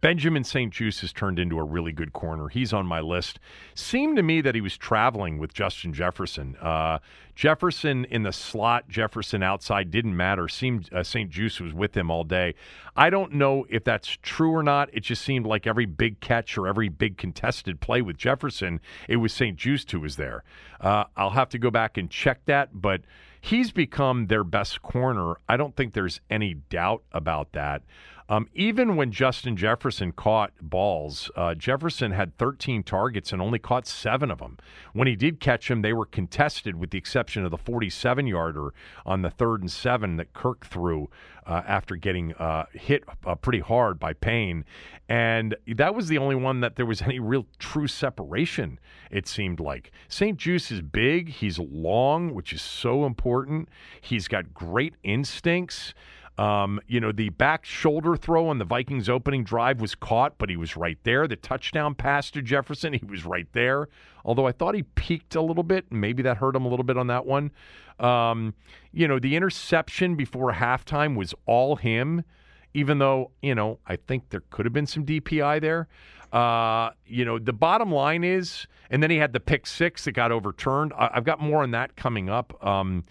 Benjamin 0.00 0.44
St-Juste 0.44 1.02
has 1.02 1.12
turned 1.12 1.38
into 1.38 1.58
a 1.58 1.62
really 1.62 1.92
good 1.92 2.12
corner. 2.12 2.48
He's 2.48 2.72
on 2.72 2.86
my 2.86 3.00
list. 3.00 3.38
Seemed 3.74 4.16
to 4.16 4.22
me 4.22 4.40
that 4.40 4.54
he 4.54 4.60
was 4.62 4.76
traveling 4.78 5.38
with 5.38 5.52
Justin 5.52 5.92
Jefferson. 5.92 6.56
Uh, 6.56 7.00
Jefferson 7.34 8.06
in 8.06 8.22
the 8.22 8.32
slot, 8.32 8.88
Jefferson 8.88 9.42
outside 9.42 9.90
didn't 9.90 10.16
matter. 10.16 10.48
Seemed 10.48 10.92
uh, 10.92 11.02
St-Juste 11.02 11.60
was 11.60 11.74
with 11.74 11.94
him 11.96 12.10
all 12.10 12.24
day. 12.24 12.54
I 12.96 13.10
don't 13.10 13.34
know 13.34 13.66
if 13.68 13.84
that's 13.84 14.18
true 14.22 14.52
or 14.52 14.62
not. 14.62 14.88
It 14.92 15.00
just 15.00 15.22
seemed 15.22 15.46
like 15.46 15.66
every 15.66 15.86
big 15.86 16.20
catch 16.20 16.56
or 16.56 16.66
every 16.66 16.88
big 16.88 17.18
contested 17.18 17.80
play 17.80 18.00
with 18.00 18.16
Jefferson, 18.16 18.80
it 19.08 19.16
was 19.16 19.32
St-Juste 19.32 19.90
who 19.92 20.00
was 20.00 20.16
there. 20.16 20.44
Uh, 20.80 21.04
I'll 21.16 21.30
have 21.30 21.50
to 21.50 21.58
go 21.58 21.70
back 21.70 21.98
and 21.98 22.10
check 22.10 22.44
that, 22.46 22.70
but 22.72 23.02
he's 23.40 23.70
become 23.70 24.26
their 24.26 24.44
best 24.44 24.80
corner. 24.82 25.34
I 25.48 25.56
don't 25.58 25.76
think 25.76 25.92
there's 25.92 26.20
any 26.30 26.54
doubt 26.54 27.02
about 27.12 27.52
that. 27.52 27.82
Um, 28.30 28.48
even 28.54 28.94
when 28.94 29.10
Justin 29.10 29.56
Jefferson 29.56 30.12
caught 30.12 30.52
balls. 30.62 31.30
Uh, 31.34 31.54
Jefferson 31.54 32.12
had 32.12 32.38
13 32.38 32.84
targets 32.84 33.32
and 33.32 33.42
only 33.42 33.58
caught 33.58 33.88
seven 33.88 34.30
of 34.30 34.38
them. 34.38 34.56
When 34.92 35.08
he 35.08 35.16
did 35.16 35.40
catch 35.40 35.66
them, 35.66 35.82
they 35.82 35.92
were 35.92 36.06
contested, 36.06 36.76
with 36.76 36.90
the 36.90 36.98
exception 36.98 37.44
of 37.44 37.50
the 37.50 37.58
47 37.58 38.28
yarder 38.28 38.72
on 39.04 39.22
the 39.22 39.30
third 39.30 39.62
and 39.62 39.70
seven 39.70 40.16
that 40.16 40.32
Kirk 40.32 40.64
threw 40.64 41.10
uh, 41.44 41.62
after 41.66 41.96
getting 41.96 42.32
uh, 42.34 42.66
hit 42.72 43.02
uh, 43.26 43.34
pretty 43.34 43.58
hard 43.58 43.98
by 43.98 44.12
Payne. 44.12 44.64
And 45.08 45.56
that 45.66 45.96
was 45.96 46.06
the 46.06 46.18
only 46.18 46.36
one 46.36 46.60
that 46.60 46.76
there 46.76 46.86
was 46.86 47.02
any 47.02 47.18
real 47.18 47.46
true 47.58 47.88
separation, 47.88 48.78
it 49.10 49.26
seemed 49.26 49.58
like. 49.58 49.90
St-Juste 50.08 50.70
is 50.70 50.82
big, 50.82 51.30
he's 51.30 51.58
long, 51.58 52.32
which 52.32 52.52
is 52.52 52.62
so 52.62 53.04
important. 53.04 53.68
He's 54.00 54.28
got 54.28 54.54
great 54.54 54.94
instincts. 55.02 55.94
Um, 56.40 56.80
you 56.86 57.00
know, 57.00 57.12
the 57.12 57.28
back 57.28 57.66
shoulder 57.66 58.16
throw 58.16 58.48
on 58.48 58.56
the 58.56 58.64
Vikings 58.64 59.10
opening 59.10 59.44
drive 59.44 59.78
was 59.78 59.94
caught, 59.94 60.38
but 60.38 60.48
he 60.48 60.56
was 60.56 60.74
right 60.74 60.96
there. 61.02 61.28
The 61.28 61.36
touchdown 61.36 61.94
pass 61.94 62.30
to 62.30 62.40
Jefferson, 62.40 62.92
he 62.94 63.04
was 63.04 63.26
right 63.26 63.46
there. 63.52 63.90
Although 64.24 64.46
I 64.46 64.52
thought 64.52 64.74
he 64.74 64.82
peeked 64.82 65.34
a 65.34 65.42
little 65.42 65.62
bit. 65.62 65.92
Maybe 65.92 66.22
that 66.22 66.38
hurt 66.38 66.56
him 66.56 66.64
a 66.64 66.68
little 66.68 66.84
bit 66.84 66.96
on 66.96 67.08
that 67.08 67.26
one. 67.26 67.50
Um, 67.98 68.54
you 68.90 69.06
know, 69.06 69.18
the 69.18 69.36
interception 69.36 70.16
before 70.16 70.54
halftime 70.54 71.14
was 71.14 71.34
all 71.44 71.76
him, 71.76 72.24
even 72.72 72.98
though, 72.98 73.32
you 73.42 73.54
know, 73.54 73.78
I 73.86 73.96
think 73.96 74.30
there 74.30 74.42
could 74.48 74.64
have 74.64 74.72
been 74.72 74.86
some 74.86 75.04
DPI 75.04 75.60
there. 75.60 75.88
Uh, 76.32 76.90
you 77.04 77.26
know, 77.26 77.38
the 77.38 77.52
bottom 77.52 77.92
line 77.92 78.24
is, 78.24 78.66
and 78.88 79.02
then 79.02 79.10
he 79.10 79.18
had 79.18 79.34
the 79.34 79.40
pick 79.40 79.66
six 79.66 80.04
that 80.04 80.12
got 80.12 80.32
overturned. 80.32 80.94
I, 80.96 81.10
have 81.12 81.24
got 81.24 81.40
more 81.40 81.62
on 81.62 81.72
that 81.72 81.96
coming 81.96 82.30
up. 82.30 82.64
Um, 82.64 83.04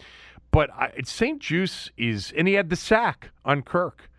but 0.50 0.70
St-Juste 1.04 1.92
is, 1.96 2.32
and 2.36 2.48
he 2.48 2.54
had 2.54 2.70
the 2.70 2.76
sack 2.76 3.30
on 3.44 3.62
Kirk. 3.62 4.10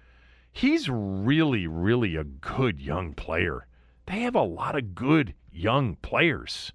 He's 0.52 0.90
really, 0.90 1.68
really 1.68 2.16
a 2.16 2.24
good 2.24 2.82
young 2.82 3.14
player. 3.14 3.68
They 4.06 4.20
have 4.22 4.36
a 4.36 4.42
lot 4.42 4.78
of 4.78 4.96
good 4.96 5.34
young 5.52 5.96
players. 5.98 6.74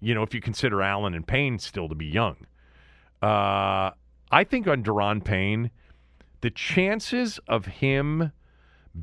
You 0.00 0.14
know, 0.14 0.22
if 0.22 0.34
you 0.34 0.40
consider 0.40 0.82
Allen 0.82 1.14
and 1.14 1.26
Payne 1.26 1.58
still 1.58 1.88
to 1.88 1.94
be 1.94 2.06
young. 2.06 2.46
Uh, 3.22 3.90
I 4.30 4.44
think 4.44 4.66
on 4.66 4.82
Daron 4.82 5.24
Payne, 5.24 5.70
the 6.40 6.50
chances 6.50 7.38
of 7.48 7.66
him 7.66 8.32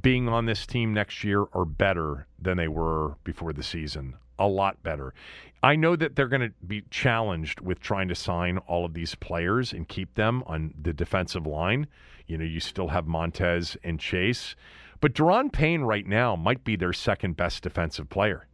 being 0.01 0.27
on 0.27 0.45
this 0.45 0.65
team 0.65 0.93
next 0.93 1.23
year 1.23 1.45
are 1.53 1.65
better 1.65 2.27
than 2.39 2.57
they 2.57 2.67
were 2.67 3.15
before 3.23 3.53
the 3.53 3.63
season. 3.63 4.15
A 4.39 4.47
lot 4.47 4.81
better. 4.83 5.13
I 5.61 5.75
know 5.75 5.95
that 5.95 6.15
they're 6.15 6.27
going 6.27 6.41
to 6.41 6.53
be 6.65 6.83
challenged 6.89 7.61
with 7.61 7.79
trying 7.79 8.09
to 8.09 8.15
sign 8.15 8.57
all 8.59 8.83
of 8.83 8.93
these 8.93 9.15
players 9.15 9.71
and 9.71 9.87
keep 9.87 10.15
them 10.15 10.43
on 10.45 10.73
the 10.79 10.91
defensive 10.91 11.47
line. 11.47 11.87
You 12.27 12.37
know, 12.37 12.43
you 12.43 12.59
still 12.59 12.89
have 12.89 13.07
Montez 13.07 13.77
and 13.83 13.99
Chase, 13.99 14.55
but 14.99 15.13
Daron 15.13 15.51
Payne 15.51 15.81
right 15.81 16.05
now 16.05 16.35
might 16.35 16.63
be 16.63 16.75
their 16.75 16.93
second 16.93 17.37
best 17.37 17.63
defensive 17.63 18.09
player. 18.09 18.47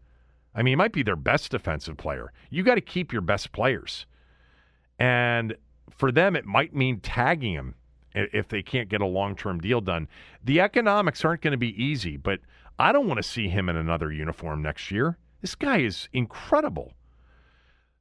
I 0.54 0.62
mean, 0.62 0.74
he 0.74 0.76
might 0.76 0.94
be 0.94 1.04
their 1.04 1.16
best 1.16 1.52
defensive 1.52 1.98
player. 1.98 2.32
You 2.50 2.64
got 2.64 2.76
to 2.76 2.82
keep 2.82 3.12
your 3.12 3.22
best 3.22 3.52
players. 3.52 4.06
And 5.00 5.56
for 5.90 6.12
them, 6.12 6.36
it 6.36 6.46
might 6.46 6.76
mean 6.76 7.00
tagging 7.00 7.54
him 7.54 7.76
if 8.14 8.48
they 8.48 8.62
can't 8.62 8.90
get 8.90 9.02
a 9.02 9.06
long 9.06 9.36
term 9.36 9.60
deal 9.60 9.82
done. 9.82 10.08
The 10.44 10.60
economics 10.60 11.24
aren't 11.24 11.42
going 11.42 11.52
to 11.52 11.58
be 11.58 11.82
easy, 11.82 12.18
but 12.18 12.40
I 12.78 12.92
don't 12.92 13.08
want 13.08 13.18
to 13.18 13.24
see 13.24 13.48
him 13.48 13.70
in 13.70 13.76
another 13.76 14.12
uniform 14.12 14.62
next 14.62 14.92
year. 14.92 15.18
This 15.42 15.56
guy 15.56 15.78
is 15.80 16.10
incredible. 16.12 16.94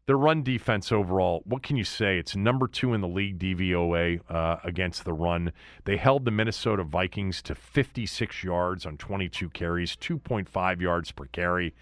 The 0.07 0.16
run 0.16 0.42
defense 0.42 0.90
overall, 0.90 1.42
what 1.45 1.62
can 1.62 1.76
you 1.76 1.85
say? 1.85 2.18
It's 2.18 2.35
number 2.35 2.66
two 2.66 2.95
in 2.95 3.02
the 3.02 3.09
league 3.09 3.38
DVOA 3.38 4.21
uh, 4.30 4.57
against 4.64 5.04
the 5.04 5.12
run. 5.12 5.52
They 5.85 5.99
held 5.99 6.25
the 6.25 6.30
Minnesota 6.30 6.83
Vikings 6.83 7.42
to 7.42 7.54
56 7.54 8.42
yards 8.42 8.87
on 8.87 8.97
22 8.97 9.50
carries, 9.50 9.95
2.5 9.97 10.80
yards 10.80 11.12
per 11.12 11.26
carry. 11.26 11.75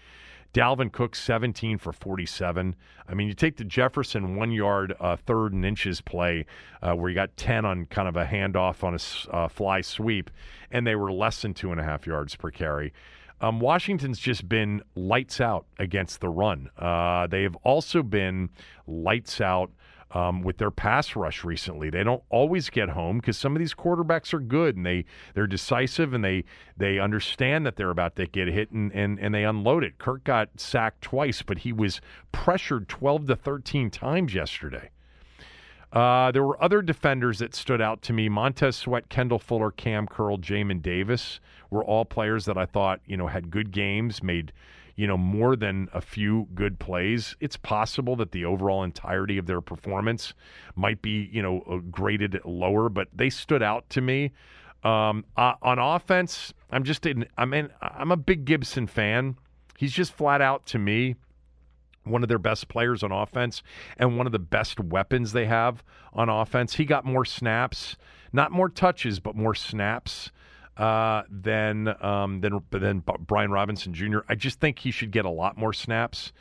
Dalvin 0.53 0.91
Cook, 0.91 1.15
17 1.15 1.77
for 1.77 1.93
47. 1.93 2.75
I 3.07 3.13
mean, 3.13 3.27
you 3.27 3.33
take 3.33 3.57
the 3.57 3.63
Jefferson 3.63 4.35
one 4.35 4.51
yard, 4.51 4.93
uh, 4.99 5.15
third 5.15 5.53
and 5.53 5.65
inches 5.65 6.01
play 6.01 6.45
uh, 6.81 6.93
where 6.93 7.09
you 7.09 7.15
got 7.15 7.35
10 7.37 7.63
on 7.63 7.85
kind 7.85 8.07
of 8.07 8.17
a 8.17 8.25
handoff 8.25 8.83
on 8.83 8.93
a 8.93 9.35
uh, 9.35 9.47
fly 9.47 9.81
sweep, 9.81 10.29
and 10.71 10.85
they 10.85 10.95
were 10.95 11.11
less 11.11 11.41
than 11.41 11.53
two 11.53 11.71
and 11.71 11.79
a 11.79 11.83
half 11.83 12.05
yards 12.05 12.35
per 12.35 12.51
carry. 12.51 12.91
Um, 13.39 13.59
Washington's 13.59 14.19
just 14.19 14.49
been 14.49 14.81
lights 14.95 15.39
out 15.39 15.65
against 15.77 16.21
the 16.21 16.29
run. 16.29 16.69
Uh, 16.77 17.27
they 17.27 17.43
have 17.43 17.55
also 17.57 18.01
been 18.01 18.49
lights 18.87 19.39
out 19.41 19.71
um, 20.11 20.41
with 20.41 20.57
their 20.57 20.71
pass 20.71 21.15
rush 21.15 21.43
recently. 21.43 21.89
They 21.89 22.03
don't 22.03 22.23
always 22.29 22.69
get 22.69 22.89
home 22.89 23.17
because 23.17 23.37
some 23.37 23.55
of 23.55 23.59
these 23.59 23.73
quarterbacks 23.73 24.33
are 24.33 24.39
good 24.39 24.77
and 24.77 24.85
they 24.85 25.05
they're 25.33 25.47
decisive 25.47 26.13
and 26.13 26.23
they 26.23 26.45
they 26.77 26.99
understand 26.99 27.65
that 27.65 27.75
they're 27.75 27.89
about 27.89 28.15
to 28.15 28.25
get 28.25 28.47
hit 28.47 28.71
and 28.71 28.91
and, 28.93 29.19
and 29.19 29.33
they 29.33 29.43
unload 29.43 29.83
it. 29.83 29.97
Kirk 29.97 30.23
got 30.23 30.49
sacked 30.59 31.01
twice, 31.01 31.41
but 31.41 31.59
he 31.59 31.73
was 31.73 32.01
pressured 32.31 32.87
12 32.87 33.27
to 33.27 33.35
13 33.35 33.89
times 33.89 34.33
yesterday. 34.33 34.89
Uh, 35.91 36.31
there 36.31 36.43
were 36.43 36.61
other 36.61 36.81
defenders 36.81 37.39
that 37.39 37.55
stood 37.55 37.81
out 37.81 38.01
to 38.01 38.13
me. 38.13 38.27
Montez 38.27 38.75
Sweat, 38.75 39.07
Kendall 39.09 39.39
Fuller, 39.39 39.71
Kam 39.71 40.05
Curl, 40.05 40.37
Jamin 40.37 40.81
Davis 40.81 41.39
were 41.69 41.83
all 41.83 42.05
players 42.05 42.45
that 42.45 42.57
I 42.57 42.65
thought, 42.65 43.01
you 43.05 43.17
know, 43.17 43.27
had 43.27 43.49
good 43.49 43.71
games, 43.71 44.23
made, 44.23 44.51
you 44.95 45.07
know, 45.07 45.17
more 45.17 45.55
than 45.55 45.89
a 45.93 46.01
few 46.01 46.47
good 46.53 46.79
plays. 46.79 47.35
It's 47.39 47.57
possible 47.57 48.15
that 48.17 48.31
the 48.31 48.45
overall 48.45 48.83
entirety 48.83 49.37
of 49.37 49.45
their 49.45 49.61
performance 49.61 50.33
might 50.75 51.01
be, 51.01 51.29
you 51.31 51.41
know, 51.41 51.61
uh, 51.69 51.77
graded 51.91 52.39
lower, 52.45 52.89
but 52.89 53.07
they 53.13 53.29
stood 53.29 53.63
out 53.63 53.89
to 53.91 54.01
me. 54.01 54.31
Um, 54.83 55.25
uh, 55.35 55.53
on 55.61 55.79
offense, 55.79 56.53
I'm 56.71 56.83
just 56.83 57.05
in, 57.05 57.27
I'm 57.37 57.53
in, 57.53 57.69
I'm 57.81 58.11
a 58.11 58.17
big 58.17 58.45
Gibson 58.45 58.87
fan. 58.87 59.37
He's 59.77 59.91
just 59.91 60.13
flat 60.13 60.41
out 60.41 60.65
to 60.67 60.79
me 60.79 61.15
one 62.03 62.23
of 62.23 62.29
their 62.29 62.39
best 62.39 62.67
players 62.67 63.03
on 63.03 63.11
offense 63.11 63.61
and 63.97 64.17
one 64.17 64.25
of 64.25 64.31
the 64.31 64.39
best 64.39 64.79
weapons 64.79 65.33
they 65.33 65.45
have 65.45 65.83
on 66.13 66.29
offense. 66.29 66.75
He 66.75 66.85
got 66.85 67.05
more 67.05 67.25
snaps, 67.25 67.97
not 68.31 68.51
more 68.51 68.69
touches, 68.69 69.19
but 69.19 69.35
more 69.35 69.53
snaps 69.53 70.31
uh, 70.77 71.23
than 71.29 71.87
um, 72.03 72.41
than 72.41 72.61
than 72.69 73.03
Brian 73.25 73.51
Robinson 73.51 73.93
Jr. 73.93 74.19
I 74.29 74.35
just 74.35 74.59
think 74.59 74.79
he 74.79 74.91
should 74.91 75.11
get 75.11 75.25
a 75.25 75.29
lot 75.29 75.57
more 75.57 75.73
snaps. 75.73 76.31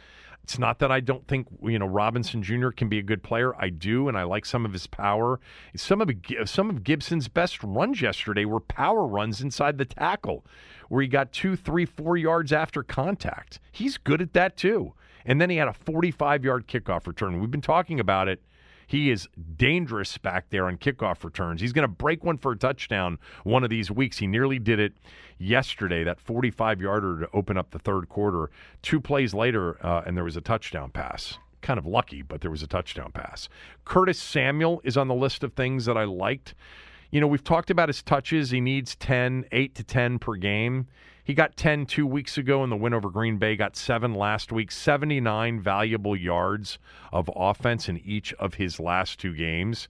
It's 0.42 0.61
not 0.61 0.79
that 0.79 0.92
I 0.92 1.01
don't 1.01 1.27
think 1.27 1.49
you 1.62 1.79
know 1.79 1.87
Robinson 1.87 2.42
Jr. 2.42 2.68
can 2.68 2.88
be 2.88 2.99
a 2.99 3.03
good 3.03 3.22
player. 3.22 3.57
I 3.57 3.68
do, 3.70 4.09
and 4.09 4.16
I 4.16 4.22
like 4.22 4.46
some 4.46 4.64
of 4.64 4.72
his 4.72 4.87
power. 4.87 5.40
Some 5.75 6.01
of 6.01 6.11
some 6.44 6.70
of 6.70 6.85
Gibson's 6.85 7.29
best 7.29 7.62
runs 7.64 8.01
yesterday 8.01 8.44
were 8.44 8.61
power 8.61 9.07
runs 9.07 9.40
inside 9.40 9.79
the 9.79 9.85
tackle, 9.85 10.44
where 10.88 11.03
he 11.03 11.09
got 11.09 11.33
two, 11.33 11.57
three, 11.57 11.85
four 11.85 12.16
yards 12.16 12.53
after 12.53 12.83
contact. 12.83 13.59
He's 13.72 13.96
good 13.96 14.22
at 14.22 14.35
that 14.35 14.57
too. 14.57 14.92
And 15.25 15.40
then 15.40 15.51
he 15.51 15.57
had 15.57 15.66
a 15.66 15.72
45 15.72 16.44
yard 16.44 16.68
kickoff 16.68 17.07
return. 17.09 17.40
We've 17.40 17.51
been 17.51 17.61
talking 17.61 17.99
about 17.99 18.29
it. 18.29 18.40
He 18.87 19.11
is 19.11 19.29
dangerous 19.57 20.16
back 20.18 20.51
there 20.51 20.66
on 20.66 20.79
kickoff 20.79 21.25
returns. 21.25 21.61
He's 21.61 21.72
going 21.72 21.83
to 21.83 21.88
break 21.88 22.25
one 22.25 22.38
for 22.38 22.53
a 22.53 22.57
touchdown 22.57 23.18
one 23.44 23.64
of 23.64 23.70
these 23.70 23.90
weeks. 23.90 24.18
He 24.18 24.27
nearly 24.27 24.59
did 24.59 24.79
it 24.79 24.94
yesterday, 25.38 26.05
that 26.05 26.20
45 26.20 26.81
yarder 26.81 27.20
to 27.20 27.29
open 27.33 27.57
up 27.57 27.70
the 27.70 27.79
third 27.79 28.09
quarter. 28.09 28.51
Two 28.83 29.01
plays 29.01 29.35
later, 29.35 29.85
uh, 29.85 30.03
and 30.07 30.16
there 30.16 30.25
was 30.25 30.37
a 30.37 30.40
touchdown 30.40 30.90
pass. 30.90 31.38
Kind 31.62 31.79
of 31.79 31.87
lucky, 31.87 32.22
but 32.22 32.40
there 32.40 32.51
was 32.51 32.62
a 32.62 32.66
touchdown 32.66 33.11
pass. 33.12 33.49
Curtis 33.85 34.20
Samuel 34.20 34.81
is 34.85 34.96
on 34.96 35.09
the 35.09 35.14
list 35.14 35.42
of 35.42 35.53
things 35.55 35.85
that 35.87 35.96
I 35.96 36.05
liked. 36.05 36.55
You 37.11 37.20
know, 37.20 37.27
we've 37.27 37.44
talked 37.44 37.70
about 37.70 37.88
his 37.88 38.03
touches. 38.03 38.51
He 38.51 38.61
needs 38.61 38.94
10, 38.96 39.46
8 39.51 39.75
to 39.75 39.85
10 39.85 40.18
per 40.18 40.35
game. 40.37 40.87
He 41.27 41.35
got 41.35 41.57
10 41.57 41.87
two 41.87 42.07
weeks 42.07 42.39
ago 42.39 42.62
in 42.62 42.71
the 42.71 42.77
win 42.77 42.95
over 42.95 43.11
Green 43.11 43.37
Bay, 43.37 43.57
got 43.57 43.75
seven 43.75 44.15
last 44.15 44.53
week, 44.53 44.71
79 44.71 45.59
valuable 45.59 46.15
yards 46.15 46.79
of 47.12 47.29
offense 47.35 47.89
in 47.89 47.99
each 47.99 48.33
of 48.35 48.55
his 48.55 48.79
last 48.79 49.19
two 49.19 49.35
games. 49.35 49.89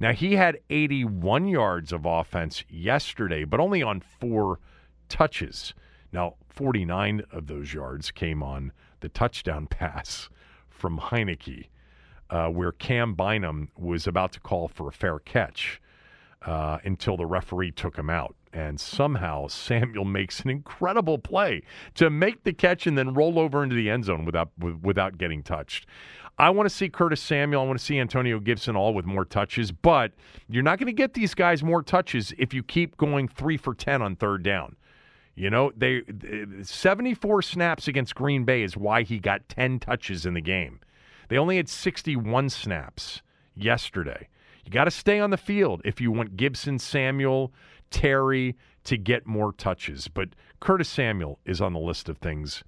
Now, 0.00 0.14
he 0.14 0.36
had 0.36 0.60
81 0.70 1.46
yards 1.48 1.92
of 1.92 2.06
offense 2.06 2.64
yesterday, 2.70 3.44
but 3.44 3.60
only 3.60 3.82
on 3.82 4.00
four 4.00 4.60
touches. 5.10 5.74
Now, 6.10 6.36
49 6.48 7.20
of 7.32 7.48
those 7.48 7.74
yards 7.74 8.10
came 8.10 8.42
on 8.42 8.72
the 9.00 9.10
touchdown 9.10 9.66
pass 9.70 10.30
from 10.70 10.98
Heinicke, 10.98 11.66
uh, 12.30 12.48
where 12.48 12.72
Cam 12.72 13.12
Bynum 13.12 13.68
was 13.76 14.06
about 14.06 14.32
to 14.32 14.40
call 14.40 14.68
for 14.68 14.88
a 14.88 14.92
fair 14.92 15.18
catch 15.18 15.82
uh, 16.42 16.78
until 16.84 17.16
the 17.16 17.26
referee 17.26 17.72
took 17.72 17.96
him 17.96 18.10
out. 18.10 18.34
And 18.52 18.80
somehow 18.80 19.48
Samuel 19.48 20.04
makes 20.18 20.40
an 20.40 20.50
incredible 20.50 21.18
play 21.18 21.62
to 21.94 22.10
make 22.10 22.44
the 22.44 22.52
catch 22.52 22.86
and 22.86 22.96
then 22.96 23.14
roll 23.14 23.38
over 23.38 23.62
into 23.62 23.76
the 23.76 23.90
end 23.90 24.04
zone 24.04 24.24
without 24.24 24.50
without 24.58 25.18
getting 25.18 25.42
touched. 25.42 25.86
I 26.40 26.50
want 26.50 26.68
to 26.68 26.74
see 26.74 26.88
Curtis 26.88 27.20
Samuel. 27.20 27.62
I 27.62 27.66
want 27.66 27.80
to 27.80 27.84
see 27.84 27.98
Antonio 27.98 28.38
Gibson 28.38 28.76
all 28.76 28.94
with 28.94 29.04
more 29.04 29.24
touches, 29.24 29.72
but 29.72 30.12
you're 30.48 30.62
not 30.62 30.78
going 30.78 30.86
to 30.86 30.92
get 30.92 31.14
these 31.14 31.34
guys 31.34 31.64
more 31.64 31.82
touches 31.82 32.32
if 32.38 32.54
you 32.54 32.62
keep 32.62 32.96
going 32.96 33.26
three 33.26 33.56
for 33.56 33.74
10 33.74 34.02
on 34.02 34.14
third 34.14 34.44
down. 34.44 34.76
You 35.34 35.50
know, 35.50 35.72
they 35.76 36.02
74 36.62 37.42
snaps 37.42 37.88
against 37.88 38.14
Green 38.14 38.44
Bay 38.44 38.62
is 38.62 38.76
why 38.76 39.02
he 39.02 39.18
got 39.18 39.48
10 39.48 39.80
touches 39.80 40.26
in 40.26 40.34
the 40.34 40.40
game. 40.40 40.80
They 41.28 41.38
only 41.38 41.56
had 41.56 41.68
61 41.68 42.50
snaps 42.50 43.22
yesterday. 43.54 44.28
You 44.68 44.72
got 44.72 44.84
to 44.84 44.90
stay 44.90 45.18
on 45.18 45.30
the 45.30 45.38
field 45.38 45.80
if 45.86 45.98
you 45.98 46.12
want 46.12 46.36
Gibson, 46.36 46.78
Samuel, 46.78 47.54
Terry 47.90 48.54
to 48.84 48.98
get 48.98 49.26
more 49.26 49.50
touches. 49.54 50.08
But 50.08 50.28
Curtis 50.60 50.90
Samuel 50.90 51.38
is 51.46 51.62
on 51.62 51.72
the 51.72 51.78
list 51.78 52.10
of 52.10 52.18
things 52.18 52.62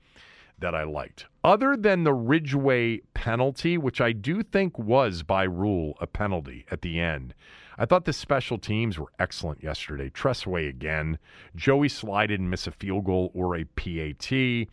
that 0.61 0.75
I 0.75 0.85
liked. 0.85 1.27
Other 1.45 1.77
than 1.77 2.05
the 2.05 2.15
Ridgeway 2.15 3.01
penalty, 3.13 3.77
which 3.77 4.01
I 4.01 4.13
do 4.13 4.43
think 4.43 4.79
was 4.79 5.23
by 5.23 5.43
rule 5.43 5.93
a 6.01 6.07
penalty 6.07 6.65
at 6.71 6.81
the 6.81 6.99
end, 6.99 7.35
I 7.77 7.85
thought 7.85 8.07
the 8.07 8.15
special 8.15 8.57
teams 8.57 8.99
were 8.99 9.13
excellent 9.19 9.63
yesterday. 9.63 10.09
Tress 10.09 10.47
Way 10.47 10.69
again. 10.69 11.19
Joey 11.55 11.89
Slye 11.89 12.29
didn't 12.29 12.49
miss 12.49 12.67
a 12.67 12.73
field 12.73 13.05
goal 13.05 13.31
or 13.35 13.57
a 13.57 13.65
PAT. 13.65 14.67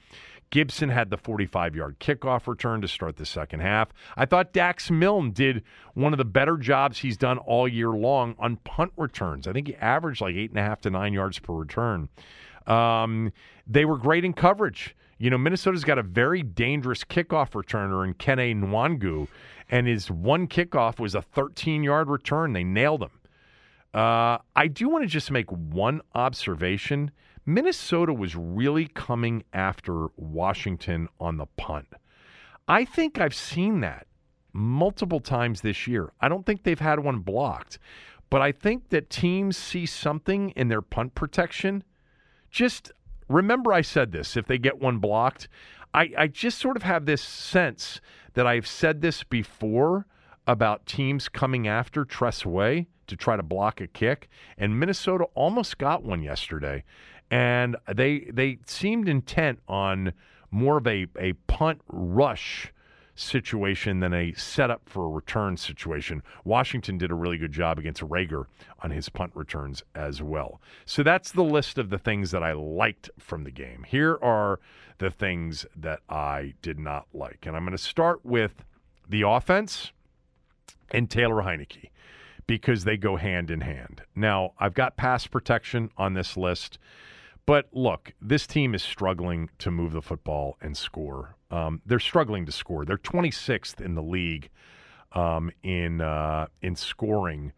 Gibson 0.50 0.90
had 0.90 1.10
the 1.10 1.18
45 1.18 1.76
yard 1.76 2.00
kickoff 2.00 2.48
return 2.48 2.82
to 2.82 2.88
start 2.88 3.18
the 3.18 3.26
second 3.26 3.60
half. 3.60 3.90
I 4.16 4.26
thought 4.26 4.54
Dax 4.54 4.90
Milne 4.90 5.32
did 5.32 5.64
one 5.94 6.14
of 6.14 6.18
the 6.18 6.26
better 6.26 6.58
jobs 6.58 7.00
he's 7.00 7.18
done 7.18 7.38
all 7.38 7.68
year 7.68 7.90
long 7.90 8.36
on 8.40 8.58
punt 8.58 8.94
returns. 8.98 9.48
I 9.48 9.54
think 9.54 9.68
he 9.68 9.76
averaged 9.76 10.22
like 10.22 10.36
eight 10.36 10.52
and 10.52 10.60
a 10.60 10.64
half 10.64 10.82
to 10.82 10.90
nine 10.90 11.14
yards 11.14 11.40
per 11.40 11.54
return. 11.54 12.10
Um, 12.66 13.32
they 13.66 13.86
were 13.86 13.98
great 13.98 14.26
in 14.26 14.34
coverage. 14.34 14.96
You 15.18 15.30
know, 15.30 15.38
Minnesota's 15.38 15.84
got 15.84 15.98
a 15.98 16.04
very 16.04 16.44
dangerous 16.44 17.04
kickoff 17.04 17.52
returner 17.52 18.06
in 18.06 18.14
Kene 18.14 18.64
Nwangwu, 18.64 19.28
and 19.70 19.88
his 19.88 20.12
one 20.12 20.48
kickoff 20.48 21.00
was 21.00 21.16
a 21.16 21.22
13 21.22 21.84
yard 21.84 22.08
return. 22.08 22.54
They 22.54 22.64
nailed 22.64 23.04
him. 23.04 23.12
Uh, 23.94 24.38
I 24.56 24.68
do 24.68 24.90
want 24.90 25.04
to 25.04 25.08
just 25.08 25.32
make 25.32 25.50
one 25.52 26.02
observation. 26.14 27.12
Minnesota 27.50 28.14
was 28.14 28.36
really 28.36 28.88
coming 28.88 29.42
after 29.54 30.08
Washington 30.18 31.08
on 31.18 31.38
the 31.38 31.46
punt. 31.46 31.88
I 32.68 32.84
think 32.84 33.22
I've 33.22 33.34
seen 33.34 33.80
that 33.80 34.06
multiple 34.52 35.22
times 35.22 35.62
this 35.62 35.88
year. 35.88 36.12
I 36.20 36.28
don't 36.28 36.46
think 36.46 36.64
they've 36.64 36.78
had 36.78 37.00
one 37.00 37.20
blocked, 37.20 37.80
but 38.30 38.42
I 38.42 38.52
think 38.52 38.90
that 38.90 39.10
teams 39.10 39.56
see 39.56 39.86
something 39.86 40.50
in 40.58 40.68
their 40.68 40.82
punt 40.82 41.16
protection. 41.16 41.86
Just 42.52 42.92
remember, 43.30 43.72
I 43.72 43.80
said 43.82 44.12
this 44.12 44.36
if 44.36 44.46
they 44.46 44.58
get 44.58 44.82
one 44.82 44.98
blocked, 44.98 45.48
I, 45.94 46.12
I 46.18 46.28
just 46.28 46.58
sort 46.58 46.76
of 46.76 46.84
have 46.84 47.06
this 47.06 47.22
sense 47.22 48.02
that 48.34 48.46
I've 48.46 48.68
said 48.68 49.00
this 49.00 49.24
before 49.24 50.06
about 50.46 50.86
teams 50.86 51.30
coming 51.30 51.66
after 51.66 52.04
Tress 52.04 52.46
Way 52.46 52.88
to 53.08 53.16
try 53.16 53.38
to 53.38 53.44
block 53.44 53.80
a 53.80 53.88
kick, 53.88 54.28
and 54.58 54.78
Minnesota 54.78 55.26
almost 55.34 55.78
got 55.78 56.04
one 56.04 56.22
yesterday 56.22 56.84
and 57.30 57.76
they 57.94 58.30
they 58.32 58.60
seemed 58.66 59.10
intent 59.10 59.60
on 59.68 60.14
more 60.52 60.78
of 60.78 60.88
a, 60.88 61.08
a 61.20 61.34
punt 61.48 61.82
rush 61.88 62.72
situation 63.16 64.00
than 64.00 64.14
a 64.14 64.32
setup 64.34 64.88
for 64.88 65.06
a 65.06 65.10
return 65.10 65.58
situation. 65.58 66.22
Washington 66.46 66.98
did 66.98 67.12
a 67.12 67.16
really 67.16 67.38
good 67.38 67.52
job 67.52 67.80
against 67.80 68.02
Reagor 68.02 68.46
on 68.84 68.92
his 68.92 69.10
punt 69.10 69.32
returns 69.34 69.84
as 69.96 70.22
well. 70.22 70.62
So 70.86 71.02
that's 71.02 71.32
the 71.32 71.44
list 71.44 71.80
of 71.80 71.90
the 71.90 71.98
things 71.98 72.32
that 72.32 72.44
I 72.44 72.54
liked 72.54 73.10
from 73.18 73.44
the 73.44 73.52
game. 73.52 73.84
Here 73.88 74.20
are 74.22 74.60
the 75.00 75.10
things 75.10 75.66
that 75.76 76.02
I 76.08 76.54
did 76.62 76.80
not 76.80 77.08
like. 77.14 77.46
And 77.46 77.56
I'm 77.56 77.64
going 77.64 77.76
to 77.76 77.84
start 77.84 78.24
with 78.24 78.64
the 79.10 79.24
offense 79.24 79.92
and 80.92 81.10
Taylor 81.10 81.42
Heinicke 81.44 81.90
because 82.46 82.84
they 82.84 82.98
go 82.98 83.18
hand 83.18 83.52
in 83.52 83.62
hand. 83.62 84.04
Now, 84.16 84.54
I've 84.60 84.74
got 84.74 84.96
pass 84.96 85.28
protection 85.28 85.90
on 85.98 86.14
this 86.14 86.38
list. 86.38 86.78
But 87.48 87.70
look, 87.72 88.14
this 88.22 88.46
team 88.46 88.76
is 88.76 88.84
struggling 88.84 89.50
to 89.60 89.72
move 89.72 89.94
the 89.94 90.02
football 90.02 90.58
and 90.62 90.76
score. 90.76 91.38
Um, 91.50 91.82
they're 91.86 91.98
struggling 91.98 92.46
to 92.46 92.52
score. 92.52 92.84
They're 92.84 92.98
26th 92.98 93.80
in 93.80 93.96
the 93.96 94.04
league 94.04 94.50
um, 95.14 95.50
in 95.64 96.02
uh, 96.02 96.48
in 96.62 96.76
scoring. 96.76 97.54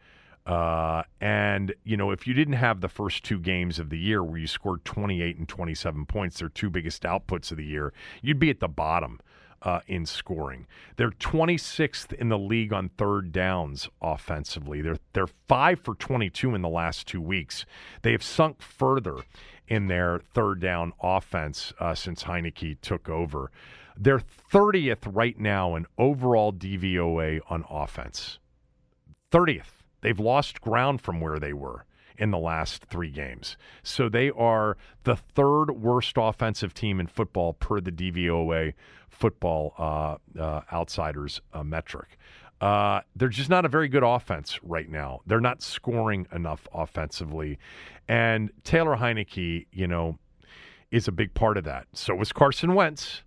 Uh, 0.45 1.03
and 1.19 1.73
you 1.83 1.97
know, 1.97 2.11
if 2.11 2.27
you 2.27 2.35
didn't 2.35 2.53
have 2.53 2.81
the 2.81 2.87
first 2.87 3.23
two 3.23 3.39
games 3.39 3.79
of 3.79 3.89
the 3.89 3.97
year 3.97 4.23
where 4.23 4.37
you 4.37 4.47
scored 4.47 4.85
28 4.85 5.37
and 5.37 5.49
27 5.49 6.05
points, 6.05 6.39
their 6.39 6.49
two 6.49 6.69
biggest 6.69 7.01
outputs 7.01 7.49
of 7.49 7.57
the 7.57 7.65
year, 7.65 7.91
you'd 8.21 8.39
be 8.39 8.51
at 8.51 8.59
the 8.59 8.67
bottom 8.67 9.19
uh, 9.63 9.79
in 9.87 10.05
scoring. 10.05 10.67
They're 10.95 11.11
26th 11.11 12.13
in 12.13 12.29
the 12.29 12.37
league 12.37 12.73
on 12.73 12.89
third 12.89 13.31
downs 13.31 13.89
offensively. 14.01 14.81
They're 14.81 14.99
they're 15.13 15.27
five 15.47 15.79
for 15.79 15.95
22 15.95 16.53
in 16.55 16.61
the 16.61 16.69
last 16.69 17.07
two 17.07 17.21
weeks. 17.21 17.65
They 18.03 18.11
have 18.11 18.23
sunk 18.23 18.61
further 18.61 19.17
in 19.69 19.87
their 19.87 20.19
third 20.33 20.59
down 20.59 20.91
offense 21.01 21.71
uh, 21.79 21.95
since 21.95 22.23
Heinicke 22.23 22.81
took 22.81 23.07
over. 23.07 23.51
They're 23.95 24.19
30th 24.51 25.07
right 25.13 25.39
now 25.39 25.75
in 25.75 25.85
overall 25.97 26.51
DVOA 26.51 27.39
on 27.49 27.63
offense. 27.69 28.39
30th. 29.31 29.83
They've 30.01 30.19
lost 30.19 30.61
ground 30.61 31.01
from 31.01 31.21
where 31.21 31.39
they 31.39 31.53
were 31.53 31.85
in 32.17 32.31
the 32.31 32.37
last 32.37 32.85
three 32.85 33.11
games. 33.11 33.57
So 33.83 34.09
they 34.09 34.29
are 34.31 34.77
the 35.03 35.15
third 35.15 35.71
worst 35.71 36.15
offensive 36.17 36.73
team 36.73 36.99
in 36.99 37.07
football 37.07 37.53
per 37.53 37.79
the 37.79 37.91
DVOA 37.91 38.73
football 39.09 39.73
uh, 39.77 40.17
uh, 40.39 40.61
outsiders 40.71 41.41
uh, 41.53 41.63
metric. 41.63 42.17
Uh, 42.61 43.01
they're 43.15 43.29
just 43.29 43.49
not 43.49 43.65
a 43.65 43.69
very 43.69 43.87
good 43.87 44.03
offense 44.03 44.59
right 44.63 44.89
now. 44.89 45.21
They're 45.25 45.39
not 45.39 45.61
scoring 45.61 46.27
enough 46.33 46.67
offensively. 46.73 47.57
And 48.07 48.51
Taylor 48.63 48.97
Heinicke, 48.97 49.67
you 49.71 49.87
know, 49.87 50.17
is 50.91 51.07
a 51.07 51.11
big 51.11 51.33
part 51.33 51.57
of 51.57 51.63
that. 51.65 51.87
So 51.93 52.15
was 52.15 52.31
Carson 52.33 52.73
Wentz. 52.73 53.23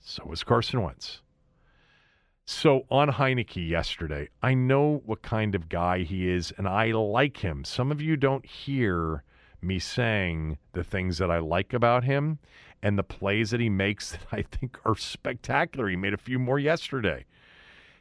So 0.00 0.24
was 0.26 0.44
Carson 0.44 0.82
Wentz. 0.82 1.22
So 2.44 2.86
on 2.90 3.10
Heinicke 3.10 3.68
yesterday, 3.68 4.28
I 4.42 4.54
know 4.54 5.02
what 5.04 5.22
kind 5.22 5.54
of 5.54 5.68
guy 5.68 5.98
he 5.98 6.30
is, 6.30 6.50
and 6.56 6.66
I 6.66 6.92
like 6.92 7.38
him. 7.38 7.62
Some 7.64 7.92
of 7.92 8.00
you 8.00 8.16
don't 8.16 8.46
hear 8.46 9.22
me 9.60 9.78
saying 9.78 10.56
the 10.72 10.84
things 10.84 11.18
that 11.18 11.30
I 11.30 11.40
like 11.40 11.74
about 11.74 12.04
him 12.04 12.38
and 12.82 12.96
the 12.96 13.02
plays 13.02 13.50
that 13.50 13.60
he 13.60 13.68
makes 13.68 14.12
that 14.12 14.26
I 14.32 14.42
think 14.42 14.78
are 14.84 14.96
spectacular. 14.96 15.88
He 15.88 15.96
made 15.96 16.14
a 16.14 16.18
few 16.18 16.38
more 16.38 16.58
yesterday. 16.58 17.26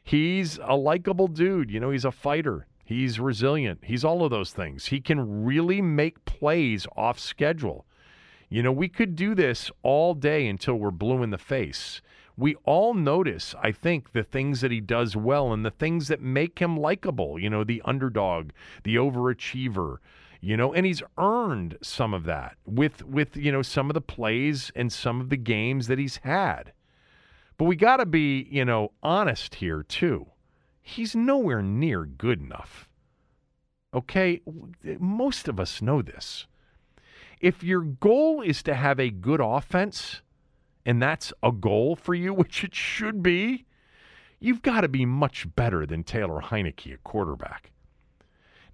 He's 0.07 0.57
a 0.63 0.77
likable 0.77 1.27
dude. 1.27 1.69
You 1.69 1.81
know, 1.81 1.89
he's 1.89 2.05
a 2.05 2.13
fighter. 2.13 2.65
He's 2.85 3.19
resilient. 3.19 3.81
He's 3.83 4.05
all 4.05 4.23
of 4.23 4.31
those 4.31 4.51
things. 4.51 4.85
He 4.85 5.01
can 5.01 5.43
really 5.43 5.81
make 5.81 6.23
plays 6.23 6.87
off 6.95 7.19
schedule. 7.19 7.85
You 8.47 8.63
know, 8.63 8.71
we 8.71 8.87
could 8.87 9.17
do 9.17 9.35
this 9.35 9.69
all 9.83 10.13
day 10.13 10.47
until 10.47 10.75
we're 10.75 10.91
blue 10.91 11.23
in 11.23 11.31
the 11.31 11.37
face. 11.37 12.01
We 12.37 12.55
all 12.63 12.93
notice, 12.93 13.53
I 13.61 13.73
think, 13.73 14.13
the 14.13 14.23
things 14.23 14.61
that 14.61 14.71
he 14.71 14.79
does 14.79 15.17
well 15.17 15.51
and 15.51 15.65
the 15.65 15.71
things 15.71 16.07
that 16.07 16.21
make 16.21 16.59
him 16.59 16.77
likable. 16.77 17.37
You 17.37 17.49
know, 17.49 17.65
the 17.65 17.81
underdog, 17.83 18.51
the 18.85 18.95
overachiever, 18.95 19.97
you 20.39 20.55
know, 20.55 20.73
and 20.73 20.85
he's 20.85 21.03
earned 21.17 21.77
some 21.81 22.13
of 22.13 22.23
that 22.23 22.55
with 22.65 23.03
with, 23.03 23.35
you 23.35 23.51
know, 23.51 23.61
some 23.61 23.89
of 23.89 23.93
the 23.93 23.99
plays 23.99 24.71
and 24.73 24.89
some 24.89 25.19
of 25.19 25.27
the 25.27 25.35
games 25.35 25.87
that 25.87 25.99
he's 25.99 26.21
had. 26.23 26.71
But 27.57 27.65
we 27.65 27.75
got 27.75 27.97
to 27.97 28.05
be, 28.05 28.47
you 28.51 28.65
know, 28.65 28.91
honest 29.01 29.55
here 29.55 29.83
too. 29.83 30.27
He's 30.81 31.15
nowhere 31.15 31.61
near 31.61 32.05
good 32.05 32.39
enough. 32.39 32.87
Okay? 33.93 34.41
Most 34.99 35.47
of 35.47 35.59
us 35.59 35.81
know 35.81 36.01
this. 36.01 36.45
If 37.39 37.63
your 37.63 37.81
goal 37.81 38.41
is 38.41 38.63
to 38.63 38.75
have 38.75 38.99
a 38.99 39.09
good 39.09 39.41
offense, 39.41 40.21
and 40.85 41.01
that's 41.01 41.33
a 41.43 41.51
goal 41.51 41.95
for 41.95 42.13
you, 42.13 42.33
which 42.33 42.63
it 42.63 42.75
should 42.75 43.21
be, 43.23 43.65
you've 44.39 44.61
got 44.61 44.81
to 44.81 44.87
be 44.87 45.05
much 45.05 45.53
better 45.55 45.85
than 45.85 46.03
Taylor 46.03 46.41
Heinicke, 46.41 46.93
a 46.93 46.97
quarterback. 46.97 47.71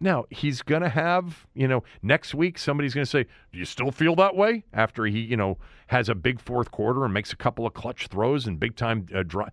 Now, 0.03 0.25
he's 0.29 0.61
going 0.61 0.81
to 0.81 0.89
have, 0.89 1.47
you 1.53 1.65
know, 1.65 1.85
next 2.01 2.35
week 2.35 2.59
somebody's 2.59 2.93
going 2.93 3.05
to 3.05 3.09
say, 3.09 3.23
Do 3.53 3.57
you 3.57 3.63
still 3.63 3.89
feel 3.89 4.17
that 4.17 4.35
way? 4.35 4.65
After 4.73 5.05
he, 5.05 5.21
you 5.21 5.37
know, 5.37 5.57
has 5.87 6.09
a 6.09 6.13
big 6.13 6.41
fourth 6.41 6.71
quarter 6.71 7.05
and 7.05 7.13
makes 7.13 7.31
a 7.31 7.37
couple 7.37 7.65
of 7.65 7.73
clutch 7.73 8.07
throws 8.07 8.45
and 8.45 8.59
big 8.59 8.75
time 8.75 9.05
uh, 9.15 9.23
drive. 9.23 9.51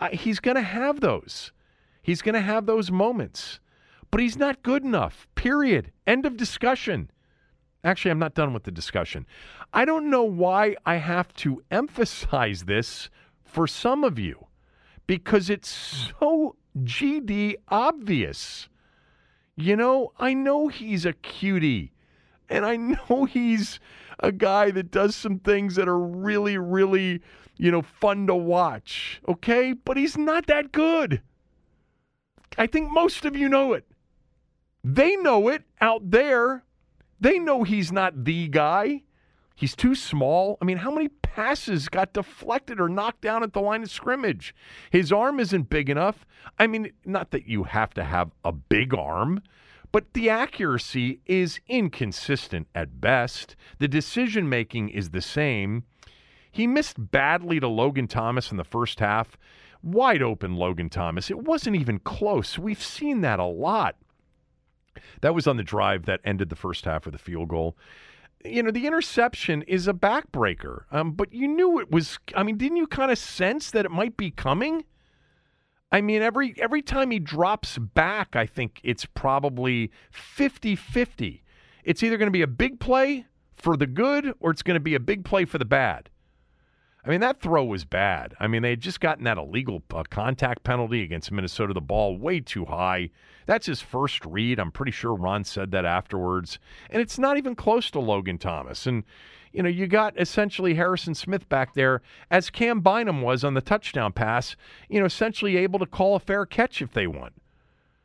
Uh, 0.00 0.08
he's 0.08 0.40
going 0.40 0.56
to 0.56 0.62
have 0.62 1.02
those. 1.02 1.52
He's 2.02 2.20
going 2.20 2.34
to 2.34 2.40
have 2.40 2.66
those 2.66 2.90
moments. 2.90 3.60
But 4.10 4.20
he's 4.20 4.36
not 4.36 4.64
good 4.64 4.82
enough, 4.82 5.28
period. 5.36 5.92
End 6.04 6.26
of 6.26 6.36
discussion. 6.36 7.08
Actually, 7.84 8.10
I'm 8.10 8.18
not 8.18 8.34
done 8.34 8.52
with 8.52 8.64
the 8.64 8.72
discussion. 8.72 9.24
I 9.72 9.84
don't 9.84 10.10
know 10.10 10.24
why 10.24 10.74
I 10.84 10.96
have 10.96 11.32
to 11.34 11.62
emphasize 11.70 12.64
this 12.64 13.08
for 13.44 13.68
some 13.68 14.02
of 14.02 14.18
you 14.18 14.48
because 15.06 15.48
it's 15.48 15.70
so 16.18 16.56
GD 16.80 17.54
obvious. 17.68 18.68
You 19.56 19.76
know, 19.76 20.12
I 20.18 20.34
know 20.34 20.68
he's 20.68 21.04
a 21.04 21.12
cutie, 21.12 21.92
and 22.48 22.64
I 22.64 22.76
know 23.10 23.24
he's 23.24 23.80
a 24.18 24.32
guy 24.32 24.70
that 24.70 24.90
does 24.90 25.14
some 25.16 25.38
things 25.38 25.74
that 25.74 25.88
are 25.88 25.98
really, 25.98 26.58
really, 26.58 27.20
you 27.56 27.70
know, 27.70 27.82
fun 27.82 28.26
to 28.28 28.34
watch. 28.34 29.20
Okay? 29.28 29.72
But 29.72 29.96
he's 29.96 30.16
not 30.16 30.46
that 30.46 30.72
good. 30.72 31.22
I 32.56 32.66
think 32.66 32.90
most 32.90 33.24
of 33.24 33.36
you 33.36 33.48
know 33.48 33.72
it. 33.72 33.86
They 34.84 35.16
know 35.16 35.48
it 35.48 35.62
out 35.80 36.10
there. 36.10 36.64
They 37.20 37.38
know 37.38 37.62
he's 37.62 37.92
not 37.92 38.24
the 38.24 38.48
guy. 38.48 39.02
He's 39.54 39.76
too 39.76 39.94
small. 39.94 40.58
I 40.60 40.64
mean, 40.64 40.78
how 40.78 40.90
many 40.90 41.08
passes 41.34 41.88
got 41.88 42.12
deflected 42.12 42.78
or 42.78 42.90
knocked 42.90 43.22
down 43.22 43.42
at 43.42 43.54
the 43.54 43.60
line 43.60 43.82
of 43.82 43.90
scrimmage? 43.90 44.54
His 44.90 45.10
arm 45.10 45.40
isn't 45.40 45.70
big 45.70 45.88
enough. 45.88 46.26
I 46.58 46.66
mean, 46.66 46.92
not 47.06 47.30
that 47.30 47.46
you 47.46 47.64
have 47.64 47.94
to 47.94 48.04
have 48.04 48.32
a 48.44 48.52
big 48.52 48.92
arm, 48.92 49.42
but 49.92 50.12
the 50.12 50.28
accuracy 50.28 51.20
is 51.24 51.60
inconsistent 51.68 52.66
at 52.74 53.00
best. 53.00 53.56
The 53.78 53.88
decision 53.88 54.48
making 54.48 54.90
is 54.90 55.10
the 55.10 55.22
same. 55.22 55.84
He 56.50 56.66
missed 56.66 57.10
badly 57.10 57.60
to 57.60 57.68
Logan 57.68 58.08
Thomas 58.08 58.50
in 58.50 58.58
the 58.58 58.64
first 58.64 59.00
half. 59.00 59.38
Wide 59.82 60.22
open 60.22 60.56
Logan 60.56 60.90
Thomas. 60.90 61.30
It 61.30 61.38
wasn't 61.38 61.76
even 61.76 61.98
close. 61.98 62.58
We've 62.58 62.82
seen 62.82 63.22
that 63.22 63.38
a 63.38 63.44
lot. 63.44 63.96
That 65.22 65.34
was 65.34 65.46
on 65.46 65.56
the 65.56 65.62
drive 65.62 66.04
that 66.04 66.20
ended 66.24 66.50
the 66.50 66.56
first 66.56 66.84
half 66.84 67.06
of 67.06 67.12
the 67.12 67.18
field 67.18 67.48
goal. 67.48 67.74
You 68.44 68.62
know, 68.62 68.70
the 68.70 68.86
interception 68.86 69.62
is 69.62 69.86
a 69.86 69.92
backbreaker, 69.92 70.84
um, 70.90 71.12
but 71.12 71.32
you 71.32 71.46
knew 71.46 71.78
it 71.78 71.90
was. 71.90 72.18
I 72.34 72.42
mean, 72.42 72.56
didn't 72.56 72.76
you 72.76 72.86
kind 72.86 73.10
of 73.10 73.18
sense 73.18 73.70
that 73.70 73.84
it 73.84 73.90
might 73.90 74.16
be 74.16 74.30
coming? 74.30 74.84
I 75.92 76.00
mean, 76.00 76.22
every 76.22 76.54
every 76.58 76.82
time 76.82 77.10
he 77.10 77.18
drops 77.18 77.78
back, 77.78 78.34
I 78.34 78.46
think 78.46 78.80
it's 78.82 79.04
probably 79.04 79.90
50-50. 80.12 81.42
It's 81.84 82.02
either 82.02 82.16
going 82.16 82.28
to 82.28 82.32
be 82.32 82.42
a 82.42 82.46
big 82.46 82.80
play 82.80 83.26
for 83.54 83.76
the 83.76 83.86
good 83.86 84.32
or 84.40 84.50
it's 84.50 84.62
going 84.62 84.76
to 84.76 84.80
be 84.80 84.94
a 84.94 85.00
big 85.00 85.24
play 85.24 85.44
for 85.44 85.58
the 85.58 85.64
bad. 85.64 86.08
I 87.04 87.10
mean, 87.10 87.20
that 87.20 87.40
throw 87.40 87.64
was 87.64 87.84
bad. 87.84 88.34
I 88.38 88.46
mean, 88.46 88.62
they 88.62 88.70
had 88.70 88.80
just 88.80 89.00
gotten 89.00 89.24
that 89.24 89.36
illegal 89.36 89.82
uh, 89.92 90.04
contact 90.08 90.62
penalty 90.62 91.02
against 91.02 91.32
Minnesota, 91.32 91.74
the 91.74 91.80
ball 91.80 92.16
way 92.16 92.38
too 92.38 92.64
high. 92.64 93.10
That's 93.46 93.66
his 93.66 93.80
first 93.80 94.24
read. 94.24 94.60
I'm 94.60 94.70
pretty 94.70 94.92
sure 94.92 95.14
Ron 95.14 95.42
said 95.42 95.72
that 95.72 95.84
afterwards. 95.84 96.60
And 96.90 97.02
it's 97.02 97.18
not 97.18 97.36
even 97.38 97.56
close 97.56 97.90
to 97.90 98.00
Logan 98.00 98.38
Thomas. 98.38 98.86
And, 98.86 99.02
you 99.52 99.64
know, 99.64 99.68
you 99.68 99.88
got 99.88 100.18
essentially 100.20 100.74
Harrison 100.74 101.16
Smith 101.16 101.48
back 101.48 101.74
there, 101.74 102.02
as 102.30 102.50
Cam 102.50 102.80
Bynum 102.80 103.20
was 103.20 103.42
on 103.42 103.54
the 103.54 103.60
touchdown 103.60 104.12
pass, 104.12 104.54
you 104.88 105.00
know, 105.00 105.06
essentially 105.06 105.56
able 105.56 105.80
to 105.80 105.86
call 105.86 106.14
a 106.14 106.20
fair 106.20 106.46
catch 106.46 106.80
if 106.80 106.92
they 106.92 107.08
want. 107.08 107.32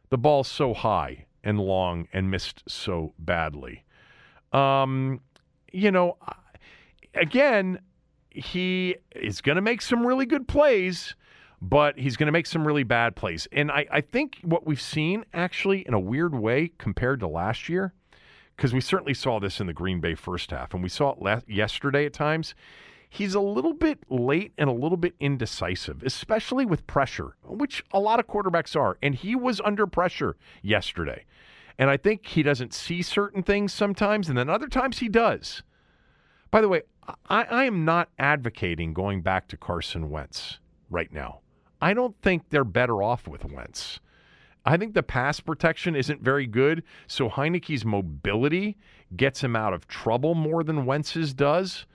The 0.09 0.17
ball's 0.17 0.47
so 0.47 0.73
high 0.73 1.25
and 1.43 1.59
long 1.59 2.07
and 2.11 2.31
missed 2.31 2.63
so 2.67 3.13
badly. 3.19 3.83
Um, 4.51 5.21
you 5.71 5.91
know, 5.91 6.17
again, 7.13 7.79
he 8.37 8.95
is 9.15 9.41
going 9.41 9.55
to 9.55 9.61
make 9.61 9.81
some 9.81 10.05
really 10.05 10.25
good 10.25 10.47
plays, 10.47 11.15
but 11.61 11.97
he's 11.97 12.17
going 12.17 12.27
to 12.27 12.31
make 12.31 12.45
some 12.45 12.65
really 12.65 12.83
bad 12.83 13.15
plays. 13.15 13.47
And 13.51 13.71
I, 13.71 13.85
I 13.91 14.01
think 14.01 14.39
what 14.43 14.65
we've 14.65 14.81
seen, 14.81 15.25
actually, 15.33 15.87
in 15.87 15.93
a 15.93 15.99
weird 15.99 16.35
way, 16.35 16.71
compared 16.77 17.19
to 17.21 17.27
last 17.27 17.67
year, 17.67 17.93
because 18.55 18.73
we 18.73 18.81
certainly 18.81 19.13
saw 19.13 19.39
this 19.39 19.59
in 19.59 19.67
the 19.67 19.73
Green 19.73 19.99
Bay 19.99 20.15
first 20.15 20.51
half, 20.51 20.73
and 20.73 20.83
we 20.83 20.89
saw 20.89 21.13
it 21.13 21.21
last, 21.21 21.49
yesterday 21.49 22.05
at 22.05 22.13
times. 22.13 22.55
He's 23.09 23.35
a 23.35 23.39
little 23.39 23.73
bit 23.73 23.99
late 24.09 24.51
and 24.57 24.69
a 24.69 24.73
little 24.73 24.97
bit 24.97 25.15
indecisive, 25.19 26.03
especially 26.03 26.65
with 26.65 26.85
pressure, 26.87 27.37
which 27.43 27.83
a 27.91 27.99
lot 27.99 28.19
of 28.19 28.27
quarterbacks 28.27 28.75
are. 28.75 28.97
And 29.01 29.15
he 29.15 29.33
was 29.33 29.61
under 29.61 29.87
pressure 29.87 30.35
yesterday. 30.61 31.25
And 31.79 31.89
I 31.89 31.97
think 31.97 32.25
he 32.25 32.43
doesn't 32.43 32.73
see 32.73 33.01
certain 33.01 33.43
things 33.43 33.71
sometimes, 33.71 34.27
and 34.27 34.37
then 34.37 34.49
other 34.49 34.67
times 34.67 34.99
he 34.99 35.07
does. 35.07 35.63
By 36.51 36.61
the 36.61 36.69
way, 36.69 36.83
I, 37.29 37.43
I 37.43 37.63
am 37.65 37.85
not 37.85 38.09
advocating 38.19 38.93
going 38.93 39.21
back 39.21 39.47
to 39.49 39.57
Carson 39.57 40.09
Wentz 40.09 40.59
right 40.89 41.11
now. 41.11 41.39
I 41.81 41.93
don't 41.93 42.15
think 42.21 42.49
they're 42.49 42.63
better 42.63 43.03
off 43.03 43.27
with 43.27 43.45
Wentz. 43.45 43.99
I 44.65 44.75
think 44.75 44.93
the 44.93 45.03
pass 45.03 45.39
protection 45.39 45.95
isn't 45.95 46.21
very 46.21 46.45
good, 46.45 46.83
so 47.07 47.29
Heinicke's 47.29 47.85
mobility 47.85 48.75
gets 49.15 49.41
him 49.41 49.55
out 49.55 49.73
of 49.73 49.87
trouble 49.87 50.35
more 50.35 50.63
than 50.63 50.85
Wentz's 50.85 51.33
does. 51.33 51.85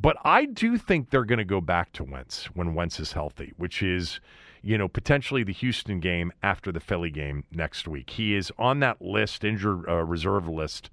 But 0.00 0.16
I 0.24 0.44
do 0.44 0.76
think 0.76 1.10
they're 1.10 1.24
going 1.24 1.38
to 1.38 1.44
go 1.44 1.60
back 1.60 1.92
to 1.94 2.04
Wentz 2.04 2.46
when 2.54 2.74
Wentz 2.74 3.00
is 3.00 3.12
healthy, 3.12 3.54
which 3.56 3.82
is, 3.82 4.20
you 4.62 4.76
know, 4.76 4.88
potentially 4.88 5.42
the 5.42 5.54
Houston 5.54 5.98
game 5.98 6.32
after 6.42 6.70
the 6.70 6.80
Philly 6.80 7.10
game 7.10 7.44
next 7.50 7.88
week. 7.88 8.10
He 8.10 8.36
is 8.36 8.52
on 8.58 8.80
that 8.80 9.00
list, 9.00 9.42
injured 9.42 9.88
uh, 9.88 10.04
reserve 10.04 10.48
list, 10.48 10.90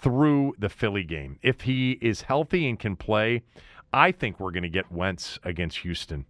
through 0.00 0.54
the 0.58 0.68
Philly 0.68 1.04
game. 1.04 1.38
If 1.42 1.62
he 1.62 1.92
is 2.00 2.22
healthy 2.22 2.68
and 2.68 2.78
can 2.78 2.96
play, 2.96 3.42
I 3.92 4.12
think 4.12 4.38
we're 4.38 4.50
going 4.50 4.62
to 4.62 4.68
get 4.68 4.92
Wentz 4.92 5.38
against 5.42 5.78
Houston. 5.78 6.26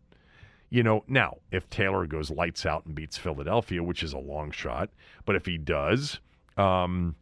You 0.70 0.82
know, 0.82 1.04
now, 1.08 1.38
if 1.50 1.68
Taylor 1.70 2.06
goes 2.06 2.30
lights 2.30 2.66
out 2.66 2.84
and 2.86 2.94
beats 2.94 3.16
Philadelphia, 3.16 3.82
which 3.82 4.02
is 4.02 4.12
a 4.12 4.18
long 4.18 4.50
shot, 4.50 4.90
but 5.24 5.34
if 5.34 5.46
he 5.46 5.56
does, 5.56 6.20
um, 6.56 7.16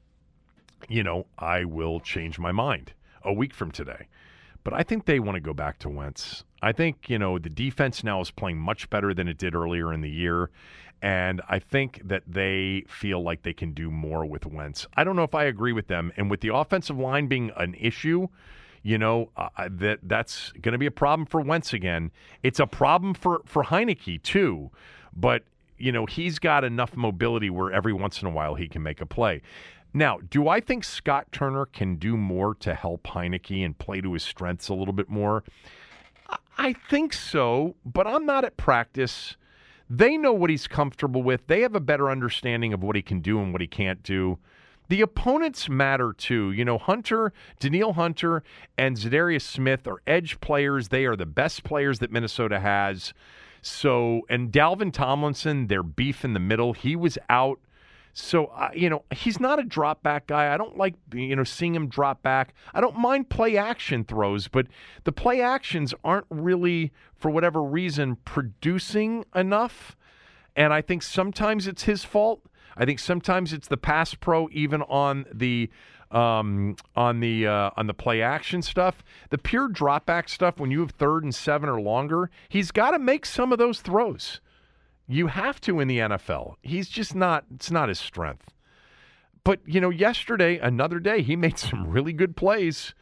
you 0.89 1.03
know, 1.03 1.27
I 1.39 1.65
will 1.65 2.01
change 2.01 2.39
my 2.39 2.53
mind 2.53 2.93
a 3.23 3.33
week 3.33 3.55
from 3.55 3.71
today. 3.71 4.09
But 4.65 4.75
I 4.75 4.83
think 4.83 5.05
they 5.05 5.21
want 5.21 5.37
to 5.37 5.41
go 5.41 5.55
back 5.55 5.79
to 5.81 5.89
Wentz. 5.89 6.43
I 6.61 6.73
think, 6.73 7.09
you 7.09 7.21
know, 7.21 7.39
the 7.39 7.49
defense 7.49 8.03
now 8.03 8.21
is 8.21 8.33
playing 8.33 8.59
much 8.59 8.91
better 8.91 9.15
than 9.15 9.29
it 9.29 9.39
did 9.39 9.55
earlier 9.55 9.93
in 9.93 10.01
the 10.01 10.11
year. 10.11 10.51
And 11.03 11.43
I 11.49 11.59
think 11.59 12.01
that 12.05 12.23
they 12.27 12.85
feel 12.89 13.23
like 13.23 13.43
they 13.43 13.53
can 13.53 13.73
do 13.73 13.91
more 13.91 14.25
with 14.25 14.47
Wentz. 14.47 14.87
I 14.97 15.05
don't 15.05 15.15
know 15.17 15.25
if 15.25 15.35
I 15.35 15.45
agree 15.45 15.73
with 15.73 15.89
them. 15.89 16.13
And 16.17 16.31
with 16.31 16.41
the 16.41 16.55
offensive 16.55 16.99
line 16.99 17.27
being 17.27 17.53
an 17.57 17.75
issue, 17.75 18.29
you 18.87 18.99
know 18.99 19.31
uh, 19.37 19.49
that 19.69 19.99
that's 20.05 20.53
going 20.63 20.73
to 20.73 20.79
be 20.79 20.87
a 20.87 20.93
problem 20.93 21.27
for 21.27 21.41
Wentz 21.41 21.73
again. 21.73 22.13
It's 22.45 22.61
a 22.61 22.69
problem 22.69 23.15
for 23.15 23.43
for 23.45 23.65
Heinicke 23.65 24.23
too, 24.23 24.71
but 25.13 25.43
you 25.77 25.91
know 25.91 26.07
he's 26.07 26.39
got 26.39 26.63
enough 26.63 26.97
mobility 26.97 27.51
where 27.51 27.73
every 27.73 27.93
once 27.93 28.23
in 28.23 28.29
a 28.29 28.31
while 28.31 28.55
he 28.55 28.69
can 28.69 28.85
make 28.85 29.01
a 29.01 29.07
play. 29.07 29.43
Now, 29.93 30.19
do 30.31 30.49
I 30.49 30.61
think 30.61 30.85
Scott 30.85 31.33
Turner 31.33 31.67
can 31.67 31.97
do 31.97 32.17
more 32.17 32.55
to 32.57 32.75
help 32.75 33.03
Heinicke 33.05 33.65
and 33.65 33.77
play 33.77 34.01
to 34.01 34.13
his 34.13 34.23
strengths 34.23 34.69
a 34.69 34.75
little 34.75 34.95
bit 34.95 35.09
more? 35.09 35.43
I 36.59 36.75
think 36.75 37.13
so, 37.13 37.75
but 37.85 38.07
I'm 38.07 38.25
not 38.25 38.45
at 38.45 38.57
practice. 38.57 39.37
They 39.88 40.16
know 40.16 40.33
what 40.33 40.51
he's 40.51 40.66
comfortable 40.66 41.22
with. 41.22 41.46
They 41.46 41.61
have 41.61 41.75
a 41.75 41.81
better 41.81 42.11
understanding 42.11 42.72
of 42.72 42.83
what 42.83 42.96
he 42.96 43.03
can 43.03 43.20
do 43.20 43.40
and 43.40 43.53
what 43.53 43.61
he 43.61 43.66
can't 43.66 44.03
do. 44.03 44.38
The 44.88 45.01
opponents 45.01 45.68
matter 45.68 46.12
too. 46.12 46.53
You 46.53 46.64
know, 46.64 46.79
Hunter, 46.79 47.33
Danielle 47.59 47.94
Hunter, 47.94 48.42
and 48.79 48.96
Za'Darius 48.96 49.42
Smith 49.42 49.87
are 49.87 50.01
edge 50.07 50.40
players. 50.40 50.88
They 50.88 51.05
are 51.07 51.16
the 51.16 51.27
best 51.27 51.64
players 51.64 51.99
that 52.01 52.12
Minnesota 52.12 52.61
has. 52.61 53.12
So, 53.62 54.22
and 54.29 54.53
Dalvin 54.53 54.92
Tomlinson, 54.92 55.66
their 55.66 55.83
beef 55.83 56.25
in 56.25 56.35
the 56.35 56.40
middle, 56.40 56.72
he 56.72 56.94
was 56.94 57.18
out 57.29 57.59
so, 58.19 58.47
uh, 58.47 58.71
you 58.75 58.89
know, 58.89 59.05
he's 59.15 59.39
not 59.39 59.59
a 59.59 59.63
drop 59.63 60.03
back 60.03 60.27
guy. 60.27 60.53
I 60.53 60.57
don't 60.57 60.79
like, 60.79 60.95
you 61.13 61.37
know, 61.37 61.45
seeing 61.45 61.75
him 61.75 61.87
drop 61.87 62.23
back. 62.23 62.55
I 62.73 62.81
don't 62.81 62.97
mind 62.97 63.29
play 63.29 63.59
action 63.59 64.05
throws, 64.05 64.49
but 64.49 64.69
the 65.05 65.13
play 65.13 65.43
actions 65.43 65.93
aren't 66.03 66.25
really, 66.31 66.93
for 67.15 67.31
whatever 67.31 67.63
reason, 67.63 68.17
producing 68.25 69.27
enough. 69.35 69.99
And 70.57 70.73
I 70.73 70.81
think 70.81 71.03
sometimes 71.03 71.67
it's 71.67 71.83
his 71.83 72.05
fault. 72.05 72.41
I 72.75 72.87
think 72.87 73.01
sometimes 73.01 73.53
it's 73.53 73.69
the 73.69 73.77
pass 73.77 74.15
pro, 74.15 74.49
even 74.51 74.81
on 74.83 75.27
the 75.31 75.69
um, 76.11 76.77
on 76.95 77.21
the 77.21 77.47
uh, 77.47 77.71
on 77.77 77.87
the 77.87 77.95
play 77.95 78.23
action 78.23 78.63
stuff. 78.63 79.05
The 79.29 79.37
pure 79.37 79.69
drop 79.69 80.07
back 80.07 80.31
stuff, 80.31 80.59
when 80.59 80.71
you 80.71 80.81
have 80.81 80.93
third 80.93 81.23
and 81.23 81.35
seven 81.35 81.69
or 81.69 81.83
longer, 81.83 82.31
he's 82.49 82.71
got 82.71 82.93
to 82.93 82.99
make 82.99 83.27
some 83.27 83.53
of 83.53 83.59
those 83.59 83.83
throws. 83.83 84.41
You 85.09 85.29
have 85.29 85.61
to 85.62 85.81
in 85.81 85.88
the 85.88 85.99
NFL. 85.99 86.57
He's 86.62 86.88
just 86.88 87.14
not, 87.14 87.45
it's 87.55 87.71
not 87.71 87.88
his 87.88 87.99
strength. 87.99 88.53
But, 89.45 89.61
you 89.64 89.81
know, 89.81 89.90
yesterday, 89.90 90.59
another 90.59 90.99
day, 90.99 91.23
he 91.23 91.37
made 91.37 91.59
some 91.61 91.88
really 91.88 92.12
good 92.12 92.37
plays. 92.37 92.95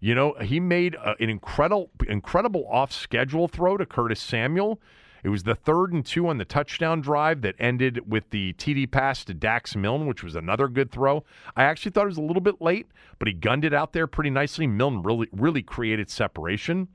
You 0.00 0.14
know, 0.14 0.34
he 0.40 0.58
made 0.58 0.94
a, 0.94 1.14
an 1.20 1.30
incredible, 1.30 1.90
incredible 2.08 2.66
off 2.70 2.92
schedule 2.92 3.46
throw 3.46 3.76
to 3.76 3.86
Curtis 3.86 4.20
Samuel. 4.20 4.80
It 5.22 5.28
was 5.28 5.44
the 5.44 5.54
third 5.54 5.92
and 5.92 6.04
two 6.04 6.26
on 6.26 6.38
the 6.38 6.44
touchdown 6.44 7.00
drive 7.00 7.42
that 7.42 7.54
ended 7.58 8.10
with 8.10 8.30
the 8.30 8.54
TD 8.54 8.90
pass 8.90 9.24
to 9.26 9.34
Dax 9.34 9.76
Milne, 9.76 10.06
which 10.06 10.24
was 10.24 10.34
another 10.34 10.66
good 10.66 10.90
throw. 10.90 11.24
I 11.54 11.62
actually 11.62 11.92
thought 11.92 12.04
it 12.04 12.06
was 12.06 12.18
a 12.18 12.22
little 12.22 12.40
bit 12.40 12.60
late, 12.60 12.88
but 13.20 13.28
he 13.28 13.34
gunned 13.34 13.64
it 13.64 13.72
out 13.72 13.92
there 13.92 14.08
pretty 14.08 14.30
nicely. 14.30 14.66
Milne 14.66 15.02
really, 15.02 15.28
really 15.30 15.62
created 15.62 16.10
separation. 16.10 16.88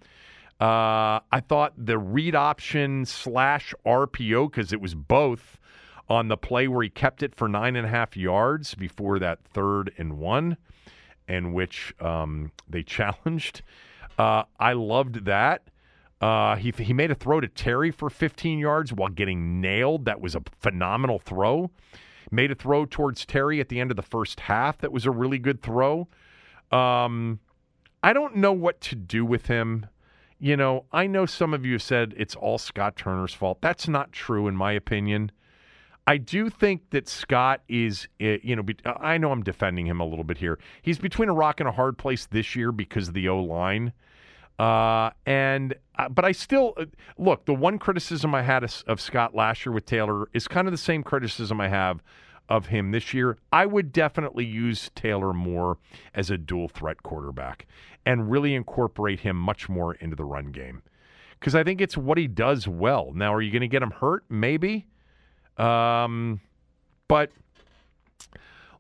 Uh, 0.60 1.22
I 1.32 1.40
thought 1.48 1.74
the 1.78 2.00
read 2.00 2.36
option 2.36 3.06
slash 3.06 3.76
RPO, 3.86 4.50
because 4.50 4.74
it 4.74 4.82
was 4.82 4.96
both 4.96 5.60
on 6.10 6.30
the 6.30 6.38
play 6.38 6.68
where 6.68 6.84
he 6.84 6.90
kept 6.90 7.22
it 7.22 7.36
for 7.36 7.48
nine 7.48 7.76
and 7.76 7.86
a 7.86 7.90
half 7.90 8.18
yards 8.18 8.74
before 8.74 9.20
that 9.20 9.44
third 9.44 9.94
and 9.98 10.18
one, 10.18 10.58
in 11.28 11.54
which 11.54 11.94
um, 12.00 12.52
they 12.68 12.82
challenged. 12.84 13.62
Uh, 14.18 14.44
I 14.60 14.74
loved 14.74 15.26
that. 15.26 15.70
Uh, 16.20 16.56
he, 16.56 16.72
he 16.72 16.94
made 16.94 17.12
a 17.12 17.16
throw 17.16 17.40
to 17.40 17.48
Terry 17.48 17.92
for 17.92 18.10
15 18.10 18.58
yards 18.58 18.92
while 18.92 19.10
getting 19.10 19.62
nailed. 19.62 20.06
That 20.06 20.20
was 20.20 20.34
a 20.34 20.42
phenomenal 20.60 21.20
throw. 21.20 21.70
Made 22.32 22.52
a 22.52 22.56
throw 22.56 22.86
towards 22.86 23.26
Terry 23.26 23.60
at 23.60 23.70
the 23.70 23.80
end 23.80 23.92
of 23.92 23.98
the 23.98 24.04
first 24.04 24.40
half. 24.40 24.80
That 24.80 24.92
was 24.92 25.06
a 25.06 25.12
really 25.12 25.38
good 25.38 25.62
throw. 25.62 26.08
Um, 26.72 27.40
I 28.02 28.14
don't 28.14 28.38
know 28.38 28.54
what 28.54 28.82
to 28.82 28.96
do 28.96 29.24
with 29.24 29.46
him 29.46 29.86
you 30.40 30.56
know, 30.56 30.86
I 30.92 31.08
know 31.08 31.26
some 31.26 31.54
of 31.54 31.66
you 31.66 31.80
said 31.80 32.14
it's 32.18 32.36
all 32.36 32.58
Scott 32.58 32.96
Turner's 32.96 33.34
fault. 33.34 33.60
That's 33.62 33.88
not 33.88 34.12
true, 34.12 34.48
in 34.48 34.56
my 34.56 34.72
opinion. 34.72 35.32
I 36.06 36.18
do 36.18 36.50
think 36.50 36.90
that 36.92 37.10
Scott 37.10 37.62
is, 37.68 38.08
eh, 38.20 38.38
you 38.42 38.56
know, 38.56 38.64
I 38.86 39.18
know 39.18 39.32
I'm 39.32 39.44
defending 39.44 39.88
him 39.88 40.00
a 40.00 40.06
little 40.06 40.24
bit 40.24 40.38
here. 40.38 40.58
He's 40.82 41.00
between 41.00 41.28
a 41.28 41.34
rock 41.34 41.60
and 41.60 41.68
a 41.68 41.72
hard 41.72 41.98
place 41.98 42.28
this 42.28 42.56
year 42.56 42.72
because 42.72 43.10
of 43.10 43.14
the 43.14 43.28
O 43.28 43.40
line. 43.42 43.92
Uh, 44.58 45.12
and, 45.26 45.76
uh, 46.00 46.10
but 46.10 46.24
I 46.24 46.32
still, 46.32 46.74
uh, 46.78 46.86
look, 47.18 47.46
the 47.46 47.54
one 47.54 47.78
criticism 47.78 48.34
I 48.34 48.42
had 48.42 48.64
of, 48.64 48.84
of 48.88 49.02
Scott 49.02 49.36
last 49.36 49.66
year 49.66 49.74
with 49.74 49.86
Taylor 49.86 50.30
is 50.34 50.48
kind 50.48 50.68
of 50.68 50.72
the 50.72 50.78
same 50.78 51.04
criticism 51.04 51.60
I 51.60 51.68
have 51.68 52.02
of 52.50 52.68
him 52.68 52.92
this 52.92 53.14
year, 53.14 53.38
I 53.52 53.66
would 53.66 53.92
definitely 53.92 54.46
use 54.46 54.90
Taylor 54.96 55.34
more 55.34 55.78
as 56.14 56.30
a 56.30 56.38
dual 56.38 56.68
threat 56.68 57.04
quarterback 57.04 57.68
and 58.06 58.32
really 58.32 58.56
incorporate 58.56 59.22
him 59.22 59.38
much 59.38 59.68
more 59.68 59.96
into 59.96 60.16
the 60.16 60.26
run 60.26 60.52
game. 60.52 60.82
Because 61.40 61.56
I 61.56 61.64
think 61.64 61.82
it's 61.82 61.98
what 61.98 62.18
he 62.18 62.28
does 62.28 62.68
well. 62.68 63.12
Now, 63.14 63.34
are 63.34 63.42
you 63.42 63.52
going 63.52 63.62
to 63.62 63.68
get 63.68 63.84
him 63.84 63.92
hurt? 63.92 64.24
Maybe. 64.30 64.88
Um, 65.58 66.40
but 67.08 67.32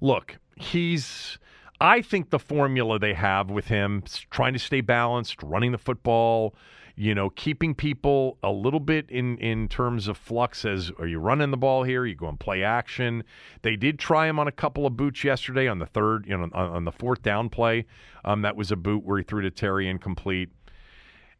look, 0.01 0.37
he's. 0.55 1.37
I 1.79 2.01
think 2.01 2.31
the 2.31 2.39
formula 2.39 2.97
they 2.97 3.13
have 3.13 3.51
with 3.51 3.67
him, 3.67 4.03
trying 4.31 4.53
to 4.53 4.59
stay 4.59 4.81
balanced, 4.81 5.43
running 5.43 5.71
the 5.71 5.77
football, 5.77 6.55
you 6.99 7.13
know, 7.13 7.29
keeping 7.29 7.75
people 7.75 8.39
a 8.41 8.49
little 8.51 8.79
bit 8.79 9.07
in 9.11 9.37
in 9.37 9.67
terms 9.67 10.07
of 10.07 10.17
flux 10.17 10.65
as 10.65 10.91
are 10.97 11.05
you 11.05 11.19
running 11.19 11.51
the 11.51 11.57
ball 11.57 11.83
here? 11.83 12.01
Are 12.01 12.07
you 12.07 12.15
going 12.15 12.37
play 12.37 12.63
action? 12.63 13.23
They 13.61 13.75
did 13.75 13.99
try 13.99 14.27
him 14.27 14.39
on 14.39 14.47
a 14.47 14.51
couple 14.51 14.87
of 14.87 14.97
boots 14.97 15.23
yesterday 15.23 15.67
on 15.67 15.77
the 15.77 15.85
third, 15.85 16.25
you 16.27 16.35
know, 16.35 16.49
on, 16.53 16.53
on 16.53 16.85
the 16.85 16.91
fourth 16.91 17.21
down 17.21 17.49
play. 17.49 17.85
Um, 18.25 18.41
that 18.41 18.55
was 18.55 18.71
a 18.71 18.75
boot 18.75 19.05
where 19.05 19.19
he 19.19 19.23
threw 19.23 19.43
to 19.43 19.51
Terry 19.51 19.87
incomplete. 19.87 20.49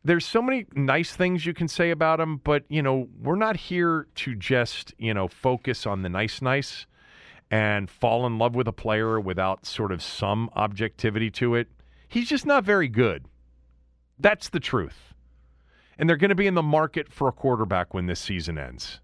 There's 0.03 0.27
so 0.27 0.43
many 0.43 0.67
nice 0.75 1.15
things 1.15 1.47
you 1.47 1.55
can 1.55 1.67
say 1.67 1.89
about 1.89 2.19
him, 2.19 2.37
but 2.37 2.63
you 2.69 2.83
know, 2.83 3.07
we're 3.19 3.35
not 3.35 3.57
here 3.57 4.07
to 4.13 4.35
just 4.35 4.93
you 4.99 5.15
know 5.15 5.27
focus 5.27 5.87
on 5.87 6.03
the 6.03 6.09
nice, 6.09 6.39
nice 6.39 6.85
and 7.49 7.89
fall 7.89 8.27
in 8.27 8.37
love 8.37 8.53
with 8.53 8.67
a 8.67 8.73
player 8.73 9.19
without 9.19 9.65
sort 9.65 9.91
of 9.91 10.03
some 10.03 10.51
objectivity 10.55 11.31
to 11.31 11.55
it. 11.55 11.67
He's 12.07 12.29
just 12.29 12.45
not 12.45 12.63
very 12.63 12.87
good. 12.87 13.25
That's 14.19 14.49
the 14.49 14.59
truth 14.59 15.06
and 15.97 16.09
they're 16.09 16.17
going 16.17 16.29
to 16.29 16.35
be 16.35 16.47
in 16.47 16.55
the 16.55 16.63
market 16.63 17.11
for 17.11 17.27
a 17.27 17.31
quarterback 17.31 17.93
when 17.93 18.05
this 18.05 18.19
season 18.19 18.57
ends. 18.57 18.99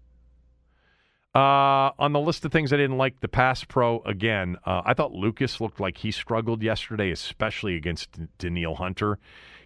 Uh, 1.34 1.90
on 1.98 2.12
the 2.12 2.20
list 2.20 2.44
of 2.44 2.52
things 2.52 2.72
I 2.72 2.76
didn't 2.76 2.96
like, 2.96 3.18
the 3.18 3.26
pass 3.26 3.64
pro 3.64 4.00
again. 4.02 4.56
Uh, 4.64 4.82
I 4.84 4.94
thought 4.94 5.12
Lucas 5.12 5.60
looked 5.60 5.80
like 5.80 5.98
he 5.98 6.12
struggled 6.12 6.62
yesterday, 6.62 7.10
especially 7.10 7.74
against 7.74 8.12
D- 8.12 8.28
Danielle 8.38 8.76
Hunter. 8.76 9.18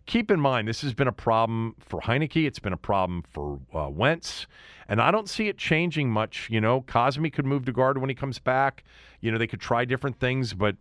Keep 0.07 0.31
in 0.31 0.41
mind, 0.41 0.67
this 0.67 0.81
has 0.81 0.95
been 0.95 1.09
a 1.09 1.13
problem 1.13 1.75
for 1.79 2.01
Heinicke. 2.01 2.47
It's 2.47 2.59
been 2.59 2.73
a 2.73 2.79
problem 2.79 3.23
for 3.31 3.61
uh, 3.75 3.91
Wentz, 3.91 4.47
and 4.89 5.03
I 5.03 5.11
don't 5.11 5.29
see 5.29 5.49
it 5.49 5.59
changing 5.59 6.11
much. 6.11 6.49
You 6.51 6.63
know, 6.63 6.81
Cosmi 6.81 7.31
could 7.31 7.45
move 7.45 7.67
to 7.67 7.73
guard 7.73 7.99
when 7.99 8.09
he 8.09 8.15
comes 8.15 8.39
back. 8.39 8.85
You 9.21 9.31
know, 9.31 9.37
they 9.37 9.47
could 9.47 9.61
try 9.61 9.85
different 9.85 10.19
things, 10.19 10.55
but 10.55 10.77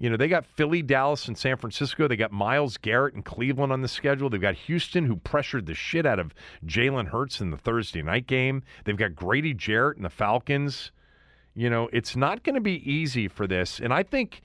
you 0.00 0.08
know, 0.08 0.16
they 0.16 0.28
got 0.28 0.46
Philly, 0.46 0.80
Dallas, 0.80 1.28
and 1.28 1.36
San 1.36 1.58
Francisco. 1.58 2.08
They 2.08 2.16
got 2.16 2.32
Myles 2.32 2.78
Garrett 2.78 3.14
and 3.14 3.22
Cleveland 3.22 3.70
on 3.70 3.82
the 3.82 3.88
schedule. 3.88 4.30
They've 4.30 4.40
got 4.40 4.54
Houston, 4.54 5.04
who 5.04 5.16
pressured 5.16 5.66
the 5.66 5.74
shit 5.74 6.06
out 6.06 6.18
of 6.18 6.32
Jalen 6.64 7.08
Hurts 7.08 7.42
in 7.42 7.50
the 7.50 7.58
Thursday 7.58 8.00
night 8.00 8.26
game. 8.26 8.62
They've 8.84 8.96
got 8.96 9.14
Grady 9.14 9.52
Jarrett 9.52 9.98
and 9.98 10.04
the 10.06 10.10
Falcons. 10.10 10.90
You 11.54 11.68
know, 11.68 11.90
it's 11.92 12.16
not 12.16 12.42
going 12.44 12.54
to 12.54 12.62
be 12.62 12.90
easy 12.90 13.28
for 13.28 13.46
this. 13.46 13.78
And 13.78 13.92
I 13.92 14.02
think, 14.02 14.40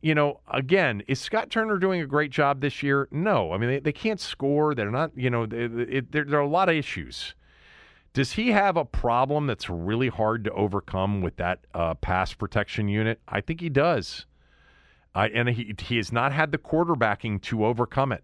you 0.00 0.12
know, 0.12 0.40
again, 0.52 1.04
is 1.06 1.20
Scott 1.20 1.50
Turner 1.50 1.78
doing 1.78 2.00
a 2.00 2.06
great 2.06 2.32
job 2.32 2.60
this 2.60 2.82
year? 2.82 3.06
No. 3.12 3.52
I 3.52 3.58
mean, 3.58 3.70
they, 3.70 3.78
they 3.78 3.92
can't 3.92 4.18
score. 4.18 4.74
They're 4.74 4.90
not, 4.90 5.12
you 5.14 5.30
know, 5.30 5.44
it, 5.44 6.10
there, 6.10 6.24
there 6.24 6.38
are 6.40 6.42
a 6.42 6.48
lot 6.48 6.68
of 6.68 6.74
issues. 6.74 7.36
Does 8.12 8.32
he 8.32 8.50
have 8.50 8.76
a 8.76 8.84
problem 8.84 9.46
that's 9.46 9.70
really 9.70 10.08
hard 10.08 10.42
to 10.44 10.50
overcome 10.50 11.20
with 11.20 11.36
that 11.36 11.60
uh, 11.74 11.94
pass 11.94 12.34
protection 12.34 12.88
unit? 12.88 13.20
I 13.28 13.40
think 13.40 13.60
he 13.60 13.68
does. 13.68 14.26
Uh, 15.16 15.28
and 15.32 15.48
he, 15.48 15.74
he 15.78 15.96
has 15.96 16.12
not 16.12 16.30
had 16.30 16.52
the 16.52 16.58
quarterbacking 16.58 17.40
to 17.40 17.64
overcome 17.64 18.12
it. 18.12 18.22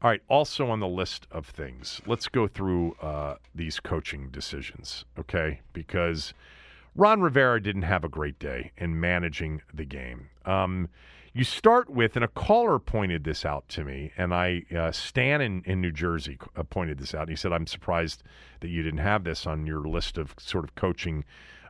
All 0.00 0.08
right, 0.08 0.22
also 0.28 0.70
on 0.70 0.80
the 0.80 0.88
list 0.88 1.26
of 1.30 1.46
things, 1.46 2.00
let's 2.06 2.26
go 2.26 2.48
through 2.48 2.94
uh, 3.02 3.34
these 3.54 3.78
coaching 3.78 4.30
decisions, 4.30 5.04
okay? 5.18 5.60
Because 5.74 6.32
Ron 6.96 7.20
Rivera 7.20 7.60
didn't 7.60 7.82
have 7.82 8.02
a 8.02 8.08
great 8.08 8.38
day 8.38 8.72
in 8.78 8.98
managing 8.98 9.60
the 9.74 9.84
game. 9.84 10.30
Um, 10.46 10.88
you 11.34 11.44
start 11.44 11.90
with, 11.90 12.16
and 12.16 12.24
a 12.24 12.28
caller 12.28 12.78
pointed 12.78 13.24
this 13.24 13.44
out 13.44 13.68
to 13.70 13.84
me, 13.84 14.12
and 14.16 14.32
I, 14.32 14.62
uh, 14.74 14.90
Stan 14.92 15.42
in, 15.42 15.62
in 15.66 15.82
New 15.82 15.92
Jersey 15.92 16.38
uh, 16.56 16.62
pointed 16.62 16.98
this 16.98 17.12
out. 17.14 17.22
And 17.22 17.30
he 17.30 17.36
said, 17.36 17.52
I'm 17.52 17.66
surprised 17.66 18.22
that 18.60 18.68
you 18.68 18.82
didn't 18.82 19.00
have 19.00 19.24
this 19.24 19.46
on 19.46 19.66
your 19.66 19.80
list 19.80 20.16
of 20.16 20.34
sort 20.38 20.64
of 20.64 20.74
coaching 20.76 21.24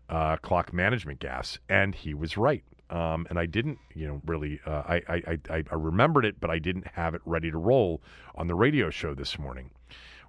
uh, 0.08 0.36
clock 0.36 0.72
management 0.72 1.18
gaffes. 1.18 1.58
And 1.68 1.96
he 1.96 2.14
was 2.14 2.36
right 2.36 2.62
um, 2.90 3.26
and 3.28 3.38
I 3.38 3.46
didn't, 3.46 3.78
you 3.94 4.06
know, 4.06 4.22
really. 4.24 4.60
Uh, 4.66 4.82
I, 4.86 5.02
I, 5.08 5.38
I 5.50 5.64
I 5.70 5.74
remembered 5.74 6.24
it, 6.24 6.40
but 6.40 6.50
I 6.50 6.58
didn't 6.58 6.86
have 6.86 7.14
it 7.14 7.20
ready 7.24 7.50
to 7.50 7.58
roll 7.58 8.02
on 8.34 8.46
the 8.46 8.54
radio 8.54 8.90
show 8.90 9.14
this 9.14 9.38
morning. 9.38 9.70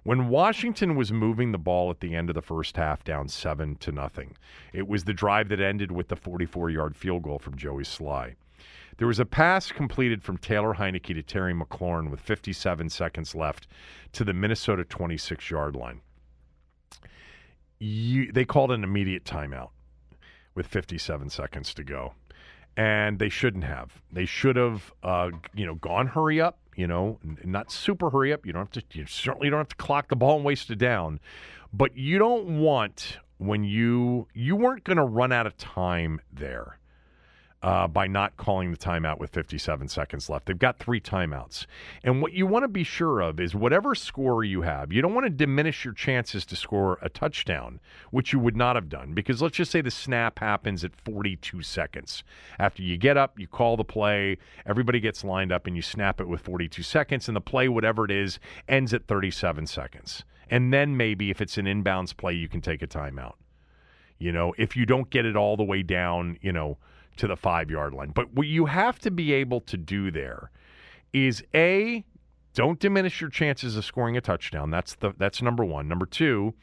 When 0.02 0.28
Washington 0.28 0.96
was 0.96 1.12
moving 1.12 1.52
the 1.52 1.58
ball 1.58 1.90
at 1.90 2.00
the 2.00 2.14
end 2.14 2.30
of 2.30 2.34
the 2.34 2.42
first 2.42 2.76
half, 2.76 3.04
down 3.04 3.28
seven 3.28 3.76
to 3.76 3.92
nothing, 3.92 4.36
it 4.72 4.88
was 4.88 5.04
the 5.04 5.12
drive 5.12 5.48
that 5.50 5.60
ended 5.60 5.92
with 5.92 6.08
the 6.08 6.16
44-yard 6.16 6.96
field 6.96 7.22
goal 7.22 7.38
from 7.38 7.56
Joey 7.56 7.82
Slye. 7.82 8.36
There 8.96 9.06
was 9.06 9.18
a 9.18 9.26
pass 9.26 9.70
completed 9.72 10.22
from 10.22 10.38
Taylor 10.38 10.74
Heinicke 10.74 11.14
to 11.14 11.22
Terry 11.22 11.52
McLaurin 11.52 12.10
with 12.10 12.20
57 12.20 12.88
seconds 12.88 13.34
left 13.34 13.66
to 14.12 14.24
the 14.24 14.32
Minnesota 14.32 14.84
26-yard 14.84 15.76
line. 15.76 16.00
You, 17.78 18.32
they 18.32 18.46
called 18.46 18.72
an 18.72 18.84
immediate 18.84 19.24
timeout 19.24 19.70
with 20.54 20.66
57 20.66 21.28
seconds 21.28 21.74
to 21.74 21.84
go 21.84 22.14
and 22.76 23.18
they 23.18 23.28
shouldn't 23.28 23.64
have. 23.64 24.02
They 24.12 24.26
should 24.26 24.56
have, 24.56 24.92
uh, 25.02 25.30
you 25.54 25.66
know, 25.66 25.74
gone 25.74 26.08
hurry 26.08 26.40
up. 26.40 26.58
You 26.76 26.86
know, 26.86 27.18
not 27.44 27.70
super 27.70 28.10
hurry 28.10 28.32
up. 28.32 28.46
You 28.46 28.52
don't 28.52 28.74
have 28.74 28.88
to. 28.88 28.98
You 28.98 29.06
certainly 29.06 29.50
don't 29.50 29.58
have 29.58 29.68
to 29.68 29.76
clock 29.76 30.08
the 30.08 30.16
ball 30.16 30.36
and 30.36 30.44
waste 30.44 30.70
it 30.70 30.78
down. 30.78 31.20
But 31.72 31.96
you 31.96 32.18
don't 32.18 32.60
want 32.60 33.18
when 33.38 33.64
you 33.64 34.28
you 34.34 34.56
weren't 34.56 34.84
going 34.84 34.96
to 34.96 35.04
run 35.04 35.32
out 35.32 35.46
of 35.46 35.56
time 35.56 36.20
there 36.32 36.79
uh, 37.62 37.86
by 37.86 38.06
not 38.06 38.36
calling 38.36 38.70
the 38.70 38.76
timeout 38.76 39.18
with 39.18 39.30
57 39.30 39.88
seconds 39.88 40.30
left. 40.30 40.46
They've 40.46 40.58
got 40.58 40.78
three 40.78 41.00
timeouts. 41.00 41.66
And 42.02 42.22
what 42.22 42.32
you 42.32 42.46
want 42.46 42.64
to 42.64 42.68
be 42.68 42.84
sure 42.84 43.20
of 43.20 43.38
is 43.38 43.54
whatever 43.54 43.94
score 43.94 44.42
you 44.44 44.62
have, 44.62 44.92
you 44.92 45.02
don't 45.02 45.14
want 45.14 45.26
to 45.26 45.30
diminish 45.30 45.84
your 45.84 45.92
chances 45.92 46.46
to 46.46 46.56
score 46.56 46.98
a 47.02 47.10
touchdown, 47.10 47.80
which 48.10 48.32
you 48.32 48.38
would 48.38 48.56
not 48.56 48.76
have 48.76 48.88
done. 48.88 49.12
Because 49.12 49.42
let's 49.42 49.56
just 49.56 49.70
say 49.70 49.82
the 49.82 49.90
snap 49.90 50.38
happens 50.38 50.84
at 50.84 50.96
42 50.96 51.62
seconds. 51.62 52.24
After 52.58 52.82
you 52.82 52.96
get 52.96 53.16
up, 53.16 53.38
you 53.38 53.46
call 53.46 53.76
the 53.76 53.84
play, 53.84 54.38
everybody 54.64 55.00
gets 55.00 55.22
lined 55.22 55.52
up, 55.52 55.66
and 55.66 55.76
you 55.76 55.82
snap 55.82 56.20
it 56.20 56.28
with 56.28 56.40
42 56.40 56.82
seconds, 56.82 57.28
and 57.28 57.36
the 57.36 57.42
play, 57.42 57.68
whatever 57.68 58.04
it 58.06 58.10
is, 58.10 58.38
ends 58.68 58.94
at 58.94 59.06
37 59.06 59.66
seconds. 59.66 60.24
And 60.48 60.72
then 60.72 60.96
maybe 60.96 61.30
if 61.30 61.40
it's 61.40 61.58
an 61.58 61.66
inbounds 61.66 62.16
play, 62.16 62.32
you 62.32 62.48
can 62.48 62.60
take 62.60 62.82
a 62.82 62.86
timeout. 62.86 63.34
You 64.18 64.32
know, 64.32 64.54
if 64.58 64.76
you 64.76 64.84
don't 64.84 65.08
get 65.08 65.24
it 65.24 65.36
all 65.36 65.56
the 65.56 65.64
way 65.64 65.82
down, 65.82 66.38
you 66.42 66.52
know, 66.52 66.76
to 67.20 67.26
the 67.26 67.36
five 67.36 67.70
yard 67.70 67.92
line. 67.92 68.12
But 68.14 68.32
what 68.32 68.46
you 68.46 68.66
have 68.66 68.98
to 69.00 69.10
be 69.10 69.32
able 69.34 69.60
to 69.62 69.76
do 69.76 70.10
there 70.10 70.50
is 71.12 71.44
A, 71.54 72.04
don't 72.54 72.80
diminish 72.80 73.20
your 73.20 73.28
chances 73.28 73.76
of 73.76 73.84
scoring 73.84 74.16
a 74.16 74.22
touchdown. 74.22 74.70
That's 74.70 74.94
the 74.94 75.12
that's 75.18 75.42
number 75.42 75.62
one. 75.62 75.86
Number 75.86 76.06
two, 76.06 76.54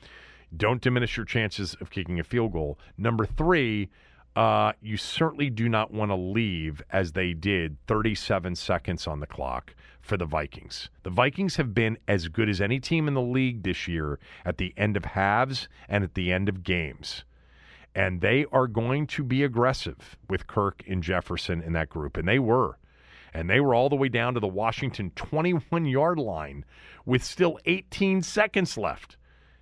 don't 0.55 0.81
diminish 0.81 1.15
your 1.15 1.27
chances 1.27 1.75
of 1.79 1.91
kicking 1.91 2.19
a 2.19 2.23
field 2.23 2.53
goal. 2.53 2.79
Number 2.97 3.27
three, 3.27 3.89
uh, 4.35 4.73
you 4.81 4.97
certainly 4.97 5.51
do 5.51 5.69
not 5.69 5.93
want 5.93 6.09
to 6.09 6.15
leave 6.15 6.81
as 6.89 7.11
they 7.11 7.33
did 7.33 7.77
37 7.85 8.55
seconds 8.55 9.05
on 9.05 9.19
the 9.19 9.27
clock 9.27 9.75
for 10.01 10.17
the 10.17 10.25
Vikings. 10.25 10.89
The 11.03 11.11
Vikings 11.11 11.57
have 11.57 11.75
been 11.75 11.99
as 12.07 12.29
good 12.29 12.49
as 12.49 12.61
any 12.61 12.79
team 12.79 13.07
in 13.07 13.13
the 13.13 13.21
league 13.21 13.61
this 13.61 13.87
year 13.87 14.17
at 14.43 14.57
the 14.57 14.73
end 14.75 14.97
of 14.97 15.05
halves 15.05 15.67
and 15.87 16.03
at 16.03 16.15
the 16.15 16.31
end 16.31 16.49
of 16.49 16.63
games 16.63 17.25
and 17.97 18.21
they 18.21 18.45
are 18.51 18.67
going 18.67 19.07
to 19.07 19.23
be 19.23 19.43
aggressive 19.43 20.15
with 20.29 20.45
Kirk 20.45 20.83
and 20.87 21.01
Jefferson 21.01 21.63
in 21.63 21.73
that 21.73 21.89
group, 21.89 22.15
and 22.15 22.27
they 22.27 22.37
were. 22.37 22.77
And 23.33 23.49
they 23.49 23.59
were 23.59 23.73
all 23.73 23.89
the 23.89 23.95
way 23.95 24.07
down 24.07 24.35
to 24.35 24.39
the 24.39 24.47
Washington 24.47 25.11
21 25.15 25.85
yard 25.85 26.19
line 26.19 26.63
with 27.07 27.23
still 27.23 27.57
18 27.65 28.21
seconds 28.21 28.77
left. 28.77 29.17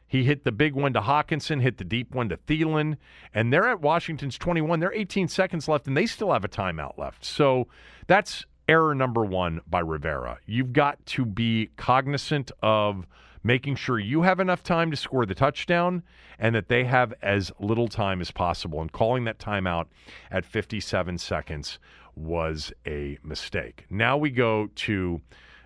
He 0.05 0.25
hit 0.25 0.43
the 0.43 0.51
big 0.51 0.73
one 0.75 0.91
to 0.93 1.01
Hockenson, 1.01 1.61
hit 1.61 1.77
the 1.77 1.85
deep 1.85 2.13
one 2.13 2.27
to 2.27 2.35
Thielen, 2.35 2.97
and 3.33 3.53
they're 3.53 3.69
at 3.69 3.79
Washington's 3.79 4.37
21. 4.37 4.81
They're 4.81 4.93
18 4.93 5.29
seconds 5.29 5.69
left, 5.69 5.87
and 5.87 5.95
they 5.95 6.05
still 6.05 6.33
have 6.33 6.43
a 6.43 6.49
timeout 6.49 6.97
left. 6.97 7.23
So 7.23 7.67
that's 8.07 8.45
error 8.67 8.93
number 8.93 9.23
one 9.23 9.61
by 9.65 9.79
Rivera. 9.79 10.39
You've 10.45 10.73
got 10.73 11.03
to 11.07 11.25
be 11.25 11.69
cognizant 11.77 12.51
of 12.61 13.07
making 13.45 13.75
sure 13.75 13.99
you 13.99 14.23
have 14.23 14.39
enough 14.39 14.63
time 14.63 14.89
to 14.89 14.97
score 14.97 15.23
the 15.23 15.35
touchdown 15.35 16.01
and 16.39 16.55
that 16.55 16.67
they 16.67 16.83
have 16.83 17.13
as 17.21 17.51
little 17.59 17.87
time 17.87 18.19
as 18.19 18.31
possible. 18.31 18.81
And 18.81 18.91
calling 18.91 19.23
that 19.25 19.37
timeout 19.37 19.85
at 20.31 20.43
57 20.43 21.19
seconds 21.19 21.77
was 22.15 22.73
a 22.87 23.19
mistake. 23.23 23.85
Now 23.87 24.17
we 24.17 24.31
go 24.31 24.69
to 24.73 25.21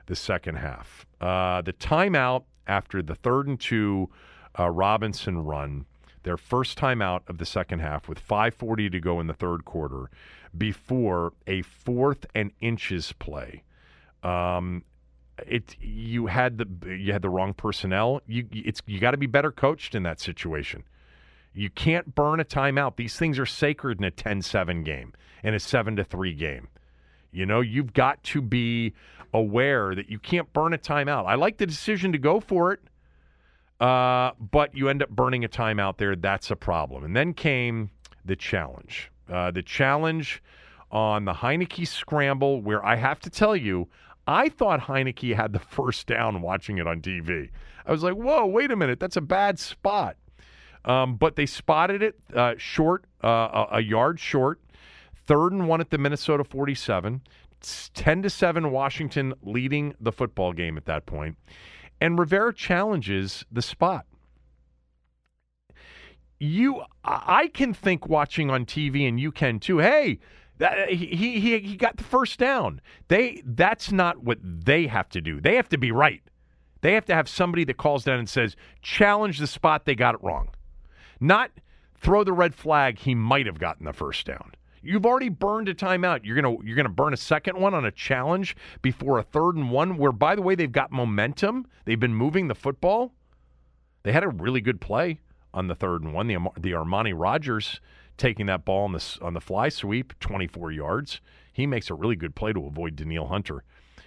the 0.07 0.15
second 0.15 0.57
half. 0.57 1.05
Uh, 1.21 1.61
the 1.61 1.71
timeout 1.71 2.43
after 2.67 3.01
the 3.01 3.15
third 3.15 3.47
and 3.47 3.57
two 3.57 4.09
uh, 4.59 4.69
Robinson 4.69 5.45
run, 5.45 5.85
their 6.23 6.35
first 6.35 6.77
timeout 6.77 7.21
of 7.29 7.37
the 7.37 7.45
second 7.45 7.79
half 7.79 8.09
with 8.09 8.21
5.40 8.27 8.91
to 8.91 8.99
go 8.99 9.21
in 9.21 9.27
the 9.27 9.33
third 9.33 9.63
quarter 9.63 10.09
before 10.57 11.31
a 11.47 11.61
fourth 11.61 12.25
and 12.35 12.51
inches 12.59 13.13
play. 13.13 13.63
Um, 14.21 14.83
it 15.47 15.75
you 15.79 16.27
had 16.27 16.57
the 16.57 16.95
you 16.95 17.13
had 17.13 17.21
the 17.21 17.29
wrong 17.29 17.53
personnel. 17.53 18.21
You 18.27 18.47
it's 18.51 18.81
you 18.85 18.99
got 18.99 19.11
to 19.11 19.17
be 19.17 19.27
better 19.27 19.51
coached 19.51 19.95
in 19.95 20.03
that 20.03 20.19
situation. 20.19 20.83
You 21.53 21.69
can't 21.69 22.13
burn 22.15 22.39
a 22.39 22.45
timeout. 22.45 22.95
These 22.95 23.17
things 23.17 23.39
are 23.39 23.45
sacred 23.45 23.97
in 23.97 24.05
a 24.05 24.11
10-7 24.11 24.85
game 24.85 25.13
and 25.43 25.55
a 25.55 25.59
7 25.59 25.95
to 25.95 26.03
3 26.03 26.33
game. 26.35 26.67
You 27.31 27.45
know, 27.45 27.61
you've 27.61 27.93
got 27.93 28.23
to 28.25 28.41
be 28.41 28.93
aware 29.33 29.95
that 29.95 30.09
you 30.09 30.19
can't 30.19 30.51
burn 30.53 30.73
a 30.73 30.77
timeout. 30.77 31.25
I 31.25 31.35
like 31.35 31.57
the 31.57 31.65
decision 31.65 32.11
to 32.11 32.17
go 32.17 32.39
for 32.39 32.73
it, 32.73 32.79
uh, 33.79 34.31
but 34.39 34.75
you 34.75 34.89
end 34.89 35.03
up 35.03 35.09
burning 35.09 35.43
a 35.43 35.49
timeout 35.49 35.97
there. 35.97 36.15
That's 36.15 36.51
a 36.51 36.55
problem. 36.55 37.03
And 37.03 37.15
then 37.15 37.33
came 37.33 37.89
the 38.25 38.35
challenge. 38.35 39.11
Uh, 39.31 39.51
the 39.51 39.61
challenge 39.61 40.41
on 40.91 41.25
the 41.25 41.33
Heinicke 41.33 41.87
scramble, 41.87 42.61
where 42.61 42.83
I 42.83 42.95
have 42.95 43.19
to 43.21 43.29
tell 43.29 43.55
you, 43.55 43.87
I 44.29 44.49
thought 44.49 44.81
Heinicke 44.81 45.35
had 45.35 45.53
the 45.53 45.59
first 45.59 46.05
down 46.05 46.43
watching 46.43 46.77
it 46.77 46.85
on 46.85 47.01
TV. 47.01 47.49
I 47.83 47.91
was 47.91 48.03
like, 48.03 48.13
whoa, 48.13 48.45
wait 48.45 48.69
a 48.69 48.75
minute, 48.75 48.99
that's 48.99 49.17
a 49.17 49.21
bad 49.21 49.57
spot. 49.57 50.17
Um, 50.85 51.15
but 51.15 51.35
they 51.35 51.47
spotted 51.47 52.03
it 52.03 52.15
uh, 52.35 52.53
short, 52.55 53.05
uh, 53.23 53.65
a, 53.71 53.81
yard 53.81 54.19
short. 54.19 54.61
Third 55.25 55.51
and 55.53 55.67
one 55.67 55.81
at 55.81 55.89
the 55.89 55.97
Minnesota 55.97 56.43
47. 56.43 57.21
It's 57.57 57.89
10 57.95 58.21
to 58.21 58.29
7, 58.29 58.69
Washington 58.69 59.33
leading 59.41 59.95
the 59.99 60.11
football 60.11 60.53
game 60.53 60.77
at 60.77 60.85
that 60.85 61.07
point. 61.07 61.35
And 61.99 62.19
Rivera 62.19 62.53
challenges 62.53 63.43
the 63.51 63.63
spot. 63.63 64.05
You, 66.39 66.83
I 67.03 67.47
can 67.47 67.73
think 67.73 68.07
watching 68.07 68.51
on 68.51 68.67
TV, 68.67 69.07
and 69.09 69.19
you 69.19 69.31
can 69.31 69.59
too. 69.59 69.79
Hey, 69.79 70.19
that, 70.59 70.77
uh, 70.77 70.85
he, 70.87 71.39
he 71.39 71.59
he 71.59 71.75
got 71.75 71.97
the 71.97 72.03
first 72.03 72.37
down. 72.37 72.81
They 73.07 73.41
that's 73.45 73.91
not 73.91 74.23
what 74.23 74.37
they 74.43 74.87
have 74.87 75.09
to 75.09 75.21
do. 75.21 75.41
They 75.41 75.55
have 75.55 75.69
to 75.69 75.77
be 75.77 75.91
right. 75.91 76.21
They 76.81 76.93
have 76.93 77.05
to 77.05 77.15
have 77.15 77.27
somebody 77.27 77.65
that 77.65 77.77
calls 77.77 78.03
down 78.05 78.19
and 78.19 78.29
says, 78.29 78.55
challenge 78.81 79.39
the 79.39 79.47
spot 79.47 79.85
they 79.85 79.95
got 79.95 80.15
it 80.15 80.23
wrong. 80.23 80.49
Not 81.19 81.51
throw 81.95 82.23
the 82.23 82.31
red 82.31 82.55
flag 82.55 82.99
he 82.99 83.15
might 83.15 83.45
have 83.45 83.59
gotten 83.59 83.85
the 83.85 83.91
first 83.91 84.25
down. 84.25 84.53
You've 84.81 85.05
already 85.05 85.27
burned 85.29 85.67
a 85.67 85.73
timeout. 85.73 86.21
You're 86.23 86.41
gonna 86.41 86.57
you're 86.63 86.77
gonna 86.77 86.89
burn 86.89 87.13
a 87.13 87.17
second 87.17 87.57
one 87.57 87.73
on 87.73 87.85
a 87.85 87.91
challenge 87.91 88.55
before 88.81 89.17
a 89.17 89.23
third 89.23 89.55
and 89.55 89.71
one. 89.71 89.97
Where 89.97 90.11
by 90.11 90.35
the 90.35 90.41
way 90.41 90.55
they've 90.55 90.71
got 90.71 90.91
momentum. 90.91 91.67
They've 91.85 91.99
been 91.99 92.15
moving 92.15 92.47
the 92.47 92.55
football. 92.55 93.13
They 94.03 94.11
had 94.13 94.23
a 94.23 94.29
really 94.29 94.61
good 94.61 94.79
play 94.79 95.19
on 95.53 95.67
the 95.67 95.75
third 95.75 96.03
and 96.03 96.13
one. 96.13 96.27
The 96.27 96.37
the 96.57 96.71
Armani 96.71 97.13
Rogers 97.15 97.81
taking 98.19 98.45
that 98.45 98.65
ball 98.65 98.83
on 98.83 98.91
the 98.91 99.17
on 99.21 99.33
the 99.33 99.41
fly 99.41 99.69
sweep, 99.69 100.13
24 100.19 100.71
yards. 100.71 101.21
He 101.51 101.65
makes 101.65 101.89
a 101.89 101.95
really 101.95 102.15
good 102.15 102.35
play 102.35 102.53
to 102.53 102.67
avoid 102.67 102.95
Danielle 102.95 103.27
Hunter, 103.27 103.63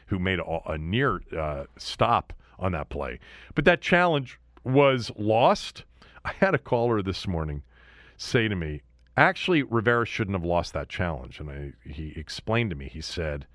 who 0.06 0.20
made 0.20 0.38
a, 0.38 0.60
a 0.66 0.78
near 0.78 1.20
uh, 1.36 1.64
stop 1.76 2.32
on 2.60 2.70
that 2.72 2.88
play. 2.88 3.18
But 3.56 3.64
that 3.64 3.80
challenge 3.80 4.38
was 4.62 5.10
lost 5.16 5.82
I 6.24 6.32
had 6.38 6.54
a 6.54 6.58
caller 6.58 7.02
this 7.02 7.26
morning 7.26 7.62
say 8.16 8.46
to 8.46 8.54
me, 8.54 8.82
actually, 9.16 9.62
Rivera 9.62 10.06
shouldn't 10.06 10.36
have 10.36 10.44
lost 10.44 10.72
that 10.74 10.88
challenge. 10.88 11.40
And 11.40 11.50
I, 11.50 11.72
he 11.88 12.12
explained 12.16 12.70
to 12.70 12.76
me, 12.76 12.88
he 12.88 13.00
said, 13.00 13.46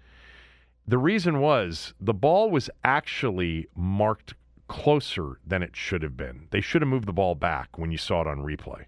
the 0.85 0.97
reason 0.97 1.39
was 1.39 1.93
the 1.99 2.13
ball 2.13 2.49
was 2.49 2.69
actually 2.83 3.67
marked 3.75 4.33
closer 4.67 5.39
than 5.45 5.63
it 5.63 5.75
should 5.75 6.01
have 6.03 6.17
been. 6.17 6.47
They 6.51 6.61
should 6.61 6.81
have 6.81 6.89
moved 6.89 7.07
the 7.07 7.13
ball 7.13 7.35
back 7.35 7.77
when 7.77 7.91
you 7.91 7.97
saw 7.97 8.21
it 8.21 8.27
on 8.27 8.39
replay. 8.39 8.85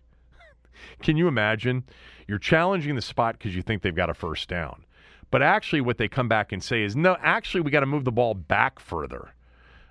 Can 1.01 1.17
you 1.17 1.27
imagine? 1.27 1.83
You're 2.27 2.39
challenging 2.39 2.95
the 2.95 3.01
spot 3.01 3.37
because 3.37 3.55
you 3.55 3.61
think 3.61 3.81
they've 3.81 3.95
got 3.95 4.09
a 4.09 4.13
first 4.13 4.47
down. 4.49 4.85
But 5.31 5.41
actually, 5.43 5.81
what 5.81 5.97
they 5.97 6.07
come 6.07 6.27
back 6.27 6.51
and 6.51 6.63
say 6.63 6.83
is, 6.83 6.95
no, 6.95 7.15
actually, 7.21 7.61
we 7.61 7.71
got 7.71 7.81
to 7.81 7.85
move 7.85 8.03
the 8.05 8.11
ball 8.11 8.33
back 8.33 8.79
further. 8.79 9.33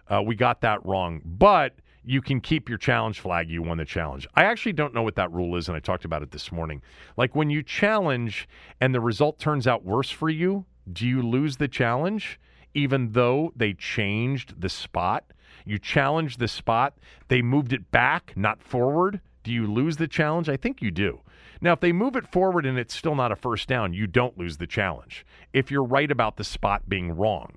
Uh, 0.09 0.23
we 0.23 0.35
got 0.35 0.61
that 0.63 0.85
wrong. 0.85 1.21
But 1.25 1.75
you 2.05 2.23
can 2.23 2.41
keep 2.41 2.69
your 2.69 2.79
challenge 2.79 3.21
flag. 3.21 3.51
You 3.51 3.63
won 3.63 3.79
the 3.79 3.85
challenge. 3.85 4.27
I 4.35 4.45
actually 4.45 4.73
don't 4.73 4.95
know 4.95 5.03
what 5.03 5.17
that 5.17 5.31
rule 5.31 5.57
is, 5.57 5.69
and 5.69 5.77
I 5.77 5.81
talked 5.81 6.05
about 6.05 6.23
it 6.23 6.31
this 6.31 6.51
morning. 6.51 6.83
Like 7.17 7.37
when 7.37 7.51
you 7.51 7.63
challenge 7.63 8.49
and 8.81 8.95
the 8.95 9.01
result 9.01 9.39
turns 9.39 9.67
out 9.67 9.85
worse 9.85 10.11
for 10.11 10.31
you, 10.31 10.65
do 10.91 11.07
you 11.07 11.23
lose 11.23 11.59
the 11.59 11.69
challenge 11.69 12.41
even 12.75 13.13
though 13.13 13.53
they 13.57 13.75
changed 13.75 14.61
the 14.61 14.69
spot? 14.69 15.25
You 15.65 15.79
challenged 15.79 16.39
the 16.39 16.49
spot, 16.49 16.97
they 17.29 17.43
moved 17.43 17.73
it 17.73 17.91
back, 17.91 18.33
not 18.37 18.63
forward. 18.63 19.21
Do 19.49 19.55
you 19.55 19.67
lose 19.67 19.97
the 19.97 20.07
challenge? 20.07 20.51
I 20.51 20.59
think 20.59 20.83
you 20.83 20.91
do. 20.91 21.21
Now, 21.63 21.73
if 21.73 21.81
they 21.81 21.91
move 21.91 22.17
it 22.17 22.31
forward 22.31 22.67
and 22.67 22.79
it's 22.79 22.95
still 22.95 23.15
not 23.15 23.33
a 23.33 23.37
first 23.37 23.67
down, 23.67 23.95
you 23.95 24.07
don't 24.07 24.37
lose 24.37 24.59
the 24.59 24.67
challenge. 24.67 25.25
If 25.55 25.71
you're 25.71 25.85
right 25.85 26.11
about 26.11 26.37
the 26.37 26.45
spot 26.45 26.87
being 26.87 27.13
wrong. 27.13 27.55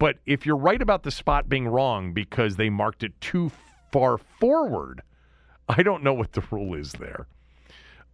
But 0.00 0.16
if 0.26 0.44
you're 0.44 0.56
right 0.56 0.82
about 0.82 1.04
the 1.04 1.12
spot 1.12 1.48
being 1.48 1.68
wrong 1.68 2.12
because 2.12 2.56
they 2.56 2.70
marked 2.70 3.04
it 3.04 3.12
too 3.20 3.52
far 3.92 4.18
forward. 4.18 5.02
I 5.68 5.84
don't 5.84 6.02
know 6.02 6.12
what 6.12 6.32
the 6.32 6.42
rule 6.50 6.74
is 6.74 6.90
there. 6.94 7.28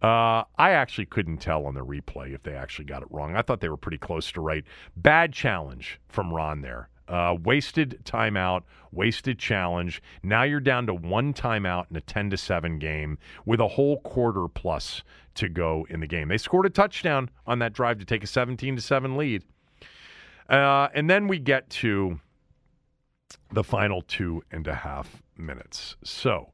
Uh, 0.03 0.43
I 0.59 0.73
actually 0.73 1.07
couldn't 1.07 1.37
tell 1.37 1.65
on 1.65 1.73
the 1.73 1.83
replay 1.83 2.35
if 2.35 2.43
they 2.43 2.53
actually 2.53 2.85
got 2.85 3.01
it 3.01 3.07
wrong. 3.09 3.35
I 3.35 3.41
thought 3.41 3.59
they 3.59 3.69
were 3.69 3.75
pretty 3.75 3.97
close 3.97 4.31
to 4.33 4.41
right. 4.41 4.65
Bad 4.95 5.33
challenge 5.33 5.99
from 6.09 6.31
Ron 6.31 6.61
there. 6.61 6.89
Uh, 7.09 7.35
wasted 7.43 7.99
timeout, 8.05 8.61
wasted 8.91 9.39
challenge. 9.39 10.01
Now 10.21 10.43
you're 10.43 10.59
down 10.59 10.85
to 10.85 10.93
one 10.93 11.33
timeout 11.33 11.85
in 11.89 11.97
a 11.97 12.01
10 12.01 12.29
to 12.29 12.37
7 12.37 12.77
game 12.77 13.17
with 13.45 13.59
a 13.59 13.67
whole 13.67 13.99
quarter 14.01 14.47
plus 14.47 15.01
to 15.35 15.49
go 15.49 15.87
in 15.89 16.01
the 16.01 16.07
game. 16.07 16.27
They 16.27 16.37
scored 16.37 16.67
a 16.67 16.69
touchdown 16.69 17.29
on 17.47 17.59
that 17.59 17.73
drive 17.73 17.97
to 17.97 18.05
take 18.05 18.23
a 18.23 18.27
17 18.27 18.75
to 18.75 18.81
7 18.81 19.17
lead. 19.17 19.43
Uh, 20.47 20.89
and 20.93 21.09
then 21.09 21.27
we 21.27 21.39
get 21.39 21.69
to 21.69 22.19
the 23.51 23.63
final 23.63 24.01
two 24.03 24.43
and 24.51 24.67
a 24.67 24.75
half 24.75 25.21
minutes. 25.37 25.95
So, 26.03 26.51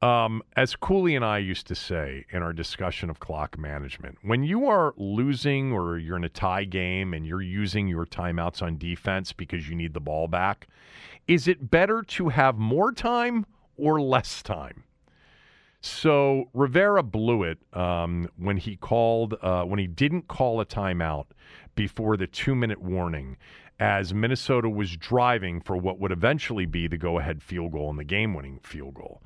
um, 0.00 0.42
as 0.56 0.76
Cooley 0.76 1.16
and 1.16 1.24
I 1.24 1.38
used 1.38 1.66
to 1.68 1.74
say 1.74 2.24
in 2.30 2.42
our 2.42 2.52
discussion 2.52 3.10
of 3.10 3.18
clock 3.18 3.58
management, 3.58 4.18
when 4.22 4.44
you 4.44 4.68
are 4.68 4.94
losing 4.96 5.72
or 5.72 5.98
you're 5.98 6.16
in 6.16 6.24
a 6.24 6.28
tie 6.28 6.64
game 6.64 7.14
and 7.14 7.26
you're 7.26 7.42
using 7.42 7.88
your 7.88 8.06
timeouts 8.06 8.62
on 8.62 8.78
defense 8.78 9.32
because 9.32 9.68
you 9.68 9.74
need 9.74 9.94
the 9.94 10.00
ball 10.00 10.28
back, 10.28 10.68
is 11.26 11.48
it 11.48 11.70
better 11.70 12.02
to 12.02 12.28
have 12.28 12.56
more 12.56 12.92
time 12.92 13.44
or 13.76 14.00
less 14.00 14.42
time? 14.42 14.84
So 15.80 16.48
Rivera 16.54 17.02
blew 17.02 17.42
it 17.42 17.58
um, 17.72 18.28
when 18.36 18.56
he 18.56 18.76
called 18.76 19.34
uh, 19.42 19.62
when 19.64 19.78
he 19.78 19.86
didn't 19.86 20.28
call 20.28 20.60
a 20.60 20.66
timeout 20.66 21.26
before 21.74 22.16
the 22.16 22.26
two 22.26 22.54
minute 22.54 22.80
warning 22.80 23.36
as 23.80 24.12
Minnesota 24.12 24.68
was 24.68 24.96
driving 24.96 25.60
for 25.60 25.76
what 25.76 26.00
would 26.00 26.10
eventually 26.10 26.66
be 26.66 26.88
the 26.88 26.98
go 26.98 27.18
ahead 27.18 27.42
field 27.42 27.72
goal 27.72 27.90
and 27.90 27.98
the 27.98 28.04
game 28.04 28.34
winning 28.34 28.58
field 28.62 28.94
goal. 28.94 29.22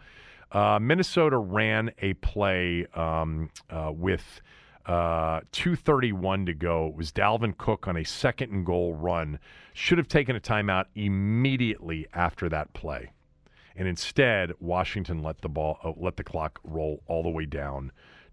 Uh, 0.52 0.78
Minnesota 0.78 1.38
ran 1.38 1.90
a 2.02 2.12
play 2.14 2.86
um, 2.94 3.48
uh, 3.70 3.90
with 3.92 4.42
uh, 4.84 5.40
231 5.52 6.46
to 6.46 6.54
go. 6.54 6.88
It 6.88 6.94
was 6.94 7.10
Dalvin 7.10 7.56
Cook 7.56 7.88
on 7.88 7.96
a 7.96 8.04
second 8.04 8.52
and 8.52 8.66
goal 8.66 8.94
run. 8.94 9.38
Should 9.72 9.96
have 9.96 10.08
taken 10.08 10.36
a 10.36 10.40
timeout 10.40 10.86
immediately 10.94 12.06
after 12.12 12.50
that 12.50 12.74
play. 12.74 13.12
And 13.76 13.88
instead, 13.88 14.52
Washington 14.60 15.22
let 15.22 15.40
the 15.40 15.48
ball 15.48 15.78
uh, 15.82 15.92
let 15.96 16.18
the 16.18 16.24
clock 16.24 16.60
roll 16.62 17.02
all 17.06 17.22
the 17.22 17.30
way 17.30 17.46
down 17.46 17.90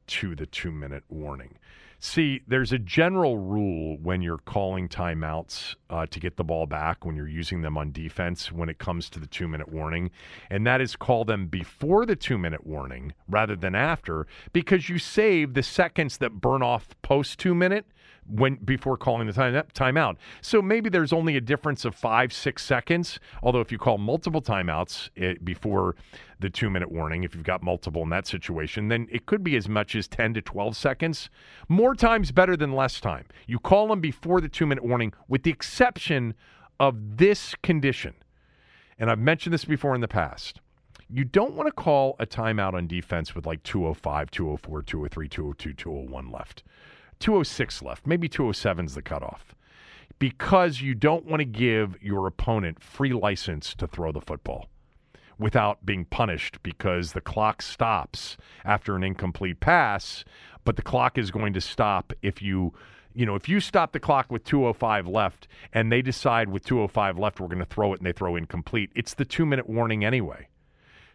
to 0.08 0.36
the 0.36 0.46
two 0.46 0.72
minute 0.72 1.04
warning. 1.08 1.58
See, 2.02 2.42
there's 2.48 2.72
a 2.72 2.80
general 2.80 3.38
rule 3.38 3.98
when 4.02 4.22
you're 4.22 4.38
calling 4.38 4.88
timeouts 4.88 5.76
uh, 5.90 6.06
to 6.06 6.20
get 6.20 6.38
the 6.38 6.46
ball 6.46 6.66
back 6.66 7.04
when 7.04 7.18
you're 7.18 7.28
using 7.28 7.62
them 7.62 7.78
on 7.78 7.92
defense 7.92 8.54
when 8.54 8.70
it 8.70 8.78
comes 8.78 9.10
to 9.10 9.20
the 9.20 9.28
two 9.28 9.50
minute 9.50 9.68
warning, 9.68 10.10
and 10.50 10.66
that 10.66 10.80
is 10.80 10.96
call 10.96 11.26
them 11.26 11.48
before 11.48 12.06
the 12.06 12.16
two 12.16 12.38
minute 12.38 12.66
warning 12.66 13.14
rather 13.28 13.54
than 13.54 13.76
after 13.76 14.28
because 14.54 14.88
you 14.88 14.98
save 14.98 15.56
the 15.56 15.64
seconds 15.64 16.20
that 16.20 16.40
burn 16.40 16.64
off 16.64 16.96
post 17.02 17.38
two 17.38 17.54
minute 17.54 17.86
when 18.30 18.56
before 18.56 18.98
calling 18.98 19.28
the 19.28 19.34
time 19.34 19.54
timeout. 19.74 20.18
So 20.42 20.62
maybe 20.62 20.90
there's 20.90 21.14
only 21.14 21.36
a 21.36 21.42
difference 21.42 21.86
of 21.86 21.96
five, 21.96 22.32
six 22.32 22.64
seconds. 22.64 23.20
Although 23.42 23.62
if 23.62 23.72
you 23.72 23.78
call 23.78 23.98
multiple 23.98 24.42
timeouts 24.42 25.10
it, 25.16 25.38
eh, 25.38 25.40
before 25.44 25.96
the 26.40 26.50
two 26.50 26.70
minute 26.70 26.92
warning, 26.92 27.24
if 27.24 27.34
you've 27.34 27.44
got 27.44 27.64
multiple 27.64 28.04
in 28.04 28.10
that 28.10 28.28
situation, 28.28 28.88
then 28.88 29.08
it 29.12 29.26
could 29.26 29.44
be 29.44 29.56
as 29.56 29.68
much 29.68 29.96
as 29.96 30.08
10 30.08 30.36
to 30.36 30.42
12 30.42 30.78
seconds. 30.78 31.30
More 31.68 31.96
times 31.96 32.32
better 32.32 32.56
than 32.56 32.74
less 32.74 33.00
time. 33.00 33.26
You 33.48 33.60
call 33.60 33.88
them 33.88 34.02
before 34.02 34.42
the 34.42 34.50
two 34.50 34.66
minute 34.66 34.86
warning, 34.86 35.14
with 35.28 35.44
the 35.44 35.52
exception 35.52 36.36
of 36.80 37.18
this 37.18 37.56
condition. 37.64 38.14
And 38.98 39.10
I've 39.10 39.20
mentioned 39.20 39.54
this 39.54 39.66
before 39.66 39.96
in 39.96 40.02
the 40.02 40.08
past. 40.08 40.62
You 41.12 41.24
don't 41.24 41.56
want 41.56 41.66
to 41.66 41.72
call 41.72 42.16
a 42.20 42.28
timeout 42.28 42.74
on 42.74 42.86
defense 42.86 43.34
with 43.34 43.48
like 43.48 43.64
205, 43.64 44.30
204, 44.30 44.84
203, 44.84 45.28
202, 45.28 45.74
201 45.74 46.32
left 46.32 46.64
206 47.20 47.82
left. 47.82 48.08
Maybe 48.08 48.28
207 48.28 48.86
is 48.86 48.96
the 48.96 49.02
cutoff. 49.02 49.56
Because 50.18 50.82
you 50.82 50.96
don't 50.96 51.26
want 51.26 51.40
to 51.40 51.46
give 51.46 51.98
your 52.02 52.28
opponent 52.28 52.82
free 52.82 53.14
license 53.14 53.74
to 53.76 53.88
throw 53.88 54.12
the 54.12 54.22
football 54.22 54.68
without 55.38 55.86
being 55.86 56.04
punished 56.06 56.62
because 56.62 57.14
the 57.14 57.22
clock 57.22 57.62
stops 57.62 58.36
after 58.66 58.96
an 58.96 59.04
incomplete 59.04 59.62
pass, 59.62 60.26
but 60.66 60.76
the 60.76 60.82
clock 60.82 61.18
is 61.18 61.32
going 61.32 61.54
to 61.54 61.62
stop 61.62 62.14
if 62.22 62.42
you 62.42 62.74
you 63.16 63.26
know, 63.26 63.36
if 63.36 63.50
you 63.50 63.60
stop 63.60 63.92
the 63.92 64.00
clock 64.00 64.32
with 64.32 64.44
205 64.44 65.08
left 65.08 65.48
and 65.74 65.92
they 65.92 66.02
decide 66.02 66.48
with 66.50 66.64
205 66.64 67.18
left 67.18 67.40
we're 67.40 67.48
going 67.48 67.60
to 67.60 67.66
throw 67.66 67.92
it 67.94 68.00
and 68.00 68.06
they 68.06 68.12
throw 68.12 68.36
incomplete, 68.36 68.92
it's 68.96 69.16
the 69.16 69.26
2-minute 69.26 69.68
warning 69.68 70.06
anyway. 70.06 70.48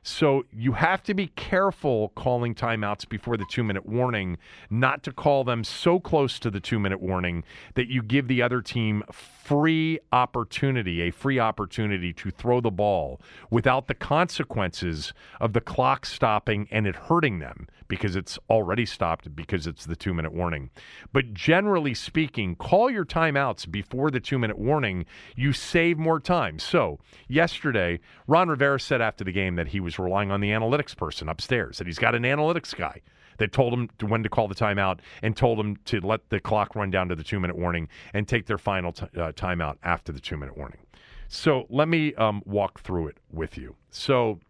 So 0.06 0.44
you 0.52 0.72
have 0.72 1.02
to 1.04 1.14
be 1.14 1.28
careful 1.28 2.10
calling 2.10 2.54
timeouts 2.54 3.08
before 3.08 3.38
the 3.38 3.46
two 3.48 3.64
minute 3.64 3.86
warning, 3.86 4.36
not 4.68 5.02
to 5.04 5.12
call 5.12 5.44
them 5.44 5.64
so 5.64 5.98
close 5.98 6.38
to 6.40 6.50
the 6.50 6.60
two 6.60 6.78
minute 6.78 7.00
warning 7.00 7.42
that 7.72 7.88
you 7.88 8.02
give 8.02 8.28
the 8.28 8.42
other 8.42 8.60
team 8.60 9.02
free 9.10 9.98
opportunity, 10.12 11.00
a 11.00 11.10
free 11.10 11.38
opportunity 11.38 12.12
to 12.12 12.30
throw 12.30 12.60
the 12.60 12.70
ball 12.70 13.18
without 13.48 13.86
the 13.86 13.94
consequences 13.94 15.14
of 15.40 15.54
the 15.54 15.62
clock 15.62 16.04
stopping 16.04 16.68
and 16.70 16.86
it 16.86 16.96
hurting 16.96 17.38
them 17.38 17.66
because 17.94 18.16
it's 18.16 18.38
already 18.50 18.84
stopped 18.84 19.34
because 19.36 19.66
it's 19.66 19.86
the 19.86 19.94
two 19.94 20.12
minute 20.12 20.32
warning. 20.32 20.70
But 21.12 21.32
generally 21.32 21.94
speaking, 21.94 22.56
call 22.56 22.90
your 22.90 23.04
timeouts 23.04 23.70
before 23.70 24.10
the 24.10 24.20
two 24.20 24.38
minute 24.38 24.58
warning. 24.58 25.06
You 25.36 25.52
save 25.52 25.98
more 25.98 26.18
time. 26.18 26.58
So, 26.58 26.98
yesterday, 27.28 28.00
Ron 28.26 28.48
Rivera 28.48 28.80
said 28.80 29.00
after 29.00 29.22
the 29.22 29.32
game 29.32 29.54
that 29.56 29.68
he 29.68 29.80
was 29.80 29.98
relying 29.98 30.30
on 30.30 30.40
the 30.40 30.50
analytics 30.50 30.96
person 30.96 31.28
upstairs, 31.28 31.78
that 31.78 31.86
he's 31.86 31.98
got 31.98 32.14
an 32.14 32.24
analytics 32.24 32.74
guy 32.76 33.00
that 33.38 33.52
told 33.52 33.72
him 33.72 33.88
to, 33.98 34.06
when 34.06 34.22
to 34.22 34.28
call 34.28 34.48
the 34.48 34.54
timeout 34.54 34.98
and 35.22 35.36
told 35.36 35.58
him 35.58 35.76
to 35.84 36.00
let 36.00 36.28
the 36.30 36.40
clock 36.40 36.74
run 36.74 36.90
down 36.90 37.08
to 37.08 37.14
the 37.14 37.24
two 37.24 37.38
minute 37.38 37.56
warning 37.56 37.88
and 38.12 38.26
take 38.26 38.46
their 38.46 38.58
final 38.58 38.92
t- 38.92 39.06
uh, 39.16 39.32
timeout 39.32 39.76
after 39.82 40.12
the 40.12 40.20
two 40.20 40.36
minute 40.36 40.56
warning. 40.56 40.80
So 41.28 41.66
let 41.70 41.88
me 41.88 42.14
um, 42.14 42.42
walk 42.44 42.80
through 42.80 43.08
it 43.08 43.18
with 43.32 43.56
you. 43.56 43.76
So 43.90 44.40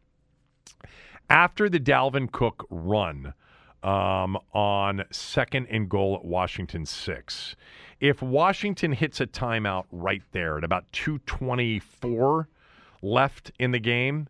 after 1.35 1.69
the 1.69 1.81
Dalvin 1.81 2.31
Cook 2.31 2.65
run 2.71 3.35
um, 3.83 4.39
on 4.53 5.05
second 5.11 5.67
and 5.69 5.89
goal 5.89 6.15
at 6.15 6.25
Washington 6.25 6.87
six, 6.87 7.57
if 7.99 8.23
Washington 8.23 8.93
hits 8.93 9.21
a 9.21 9.27
timeout 9.27 9.87
right 9.91 10.23
there 10.31 10.57
at 10.57 10.63
about 10.63 10.85
224 10.93 12.49
left 13.03 13.51
in 13.59 13.73
the 13.73 13.81
game, 13.81 14.29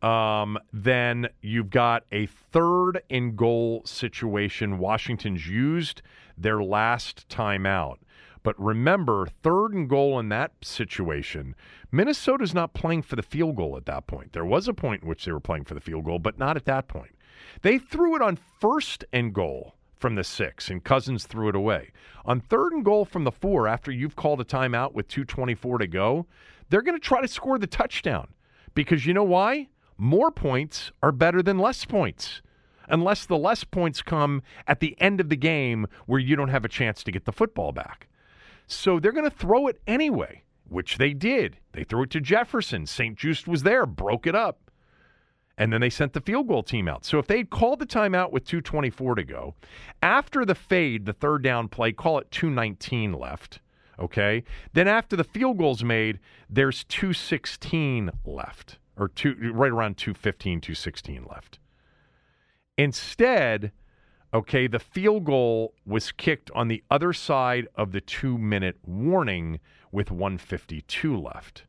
um, 0.00 0.56
then 0.72 1.26
you've 1.40 1.70
got 1.70 2.04
a 2.12 2.26
third 2.26 3.02
and 3.10 3.36
goal 3.36 3.82
situation. 3.84 4.78
Washington's 4.78 5.48
used 5.48 6.02
their 6.38 6.62
last 6.62 7.28
timeout. 7.28 7.96
But 8.44 8.60
remember, 8.60 9.26
third 9.42 9.72
and 9.74 9.88
goal 9.88 10.20
in 10.20 10.28
that 10.28 10.52
situation, 10.62 11.56
Minnesota's 11.94 12.52
not 12.52 12.74
playing 12.74 13.02
for 13.02 13.14
the 13.14 13.22
field 13.22 13.54
goal 13.54 13.76
at 13.76 13.86
that 13.86 14.08
point. 14.08 14.32
There 14.32 14.44
was 14.44 14.66
a 14.66 14.74
point 14.74 15.02
in 15.02 15.08
which 15.08 15.24
they 15.24 15.30
were 15.30 15.38
playing 15.38 15.64
for 15.64 15.74
the 15.74 15.80
field 15.80 16.04
goal, 16.04 16.18
but 16.18 16.40
not 16.40 16.56
at 16.56 16.64
that 16.64 16.88
point. 16.88 17.14
They 17.62 17.78
threw 17.78 18.16
it 18.16 18.22
on 18.22 18.36
first 18.60 19.04
and 19.12 19.32
goal 19.32 19.76
from 19.94 20.16
the 20.16 20.24
six, 20.24 20.70
and 20.70 20.82
Cousins 20.82 21.24
threw 21.24 21.48
it 21.48 21.54
away. 21.54 21.92
On 22.24 22.40
third 22.40 22.72
and 22.72 22.84
goal 22.84 23.04
from 23.04 23.22
the 23.22 23.30
four, 23.30 23.68
after 23.68 23.92
you've 23.92 24.16
called 24.16 24.40
a 24.40 24.44
timeout 24.44 24.92
with 24.92 25.06
2.24 25.06 25.78
to 25.78 25.86
go, 25.86 26.26
they're 26.68 26.82
going 26.82 26.98
to 26.98 27.06
try 27.06 27.20
to 27.20 27.28
score 27.28 27.60
the 27.60 27.66
touchdown. 27.68 28.26
Because 28.74 29.06
you 29.06 29.14
know 29.14 29.22
why? 29.22 29.68
More 29.96 30.32
points 30.32 30.90
are 31.00 31.12
better 31.12 31.42
than 31.42 31.58
less 31.58 31.84
points 31.84 32.42
unless 32.88 33.24
the 33.24 33.38
less 33.38 33.62
points 33.62 34.02
come 34.02 34.42
at 34.66 34.80
the 34.80 35.00
end 35.00 35.20
of 35.20 35.28
the 35.28 35.36
game 35.36 35.86
where 36.06 36.20
you 36.20 36.34
don't 36.34 36.48
have 36.48 36.64
a 36.64 36.68
chance 36.68 37.04
to 37.04 37.12
get 37.12 37.24
the 37.24 37.32
football 37.32 37.70
back. 37.70 38.08
So 38.66 38.98
they're 38.98 39.12
going 39.12 39.30
to 39.30 39.36
throw 39.36 39.68
it 39.68 39.80
anyway, 39.86 40.43
which 40.68 40.98
they 40.98 41.12
did. 41.12 41.58
They 41.72 41.84
threw 41.84 42.04
it 42.04 42.10
to 42.10 42.20
Jefferson. 42.20 42.86
St-Juste 42.86 43.46
was 43.46 43.62
there, 43.62 43.86
broke 43.86 44.26
it 44.26 44.34
up. 44.34 44.70
And 45.56 45.72
then 45.72 45.80
they 45.80 45.90
sent 45.90 46.12
the 46.12 46.20
field 46.20 46.48
goal 46.48 46.62
team 46.62 46.88
out. 46.88 47.04
So 47.04 47.18
if 47.18 47.26
they'd 47.26 47.50
called 47.50 47.78
the 47.78 47.86
timeout 47.86 48.32
with 48.32 48.44
224 48.44 49.14
to 49.16 49.24
go, 49.24 49.54
after 50.02 50.44
the 50.44 50.54
fade, 50.54 51.06
the 51.06 51.12
third 51.12 51.42
down 51.42 51.68
play, 51.68 51.92
call 51.92 52.18
it 52.18 52.30
219 52.30 53.12
left. 53.12 53.60
Okay. 53.98 54.42
Then 54.72 54.88
after 54.88 55.14
the 55.14 55.24
field 55.24 55.58
goal's 55.58 55.84
made, 55.84 56.18
there's 56.50 56.84
216 56.84 58.10
left, 58.24 58.78
or 58.96 59.08
two 59.08 59.52
right 59.52 59.70
around 59.70 59.96
215, 59.96 60.60
216 60.60 61.24
left. 61.30 61.58
Instead, 62.76 63.70
okay, 64.32 64.66
the 64.66 64.80
field 64.80 65.24
goal 65.24 65.74
was 65.86 66.10
kicked 66.10 66.50
on 66.52 66.66
the 66.66 66.82
other 66.90 67.12
side 67.12 67.68
of 67.76 67.92
the 67.92 68.00
two 68.00 68.36
minute 68.36 68.78
warning 68.84 69.60
with 69.94 70.10
152 70.10 71.16
left. 71.16 71.64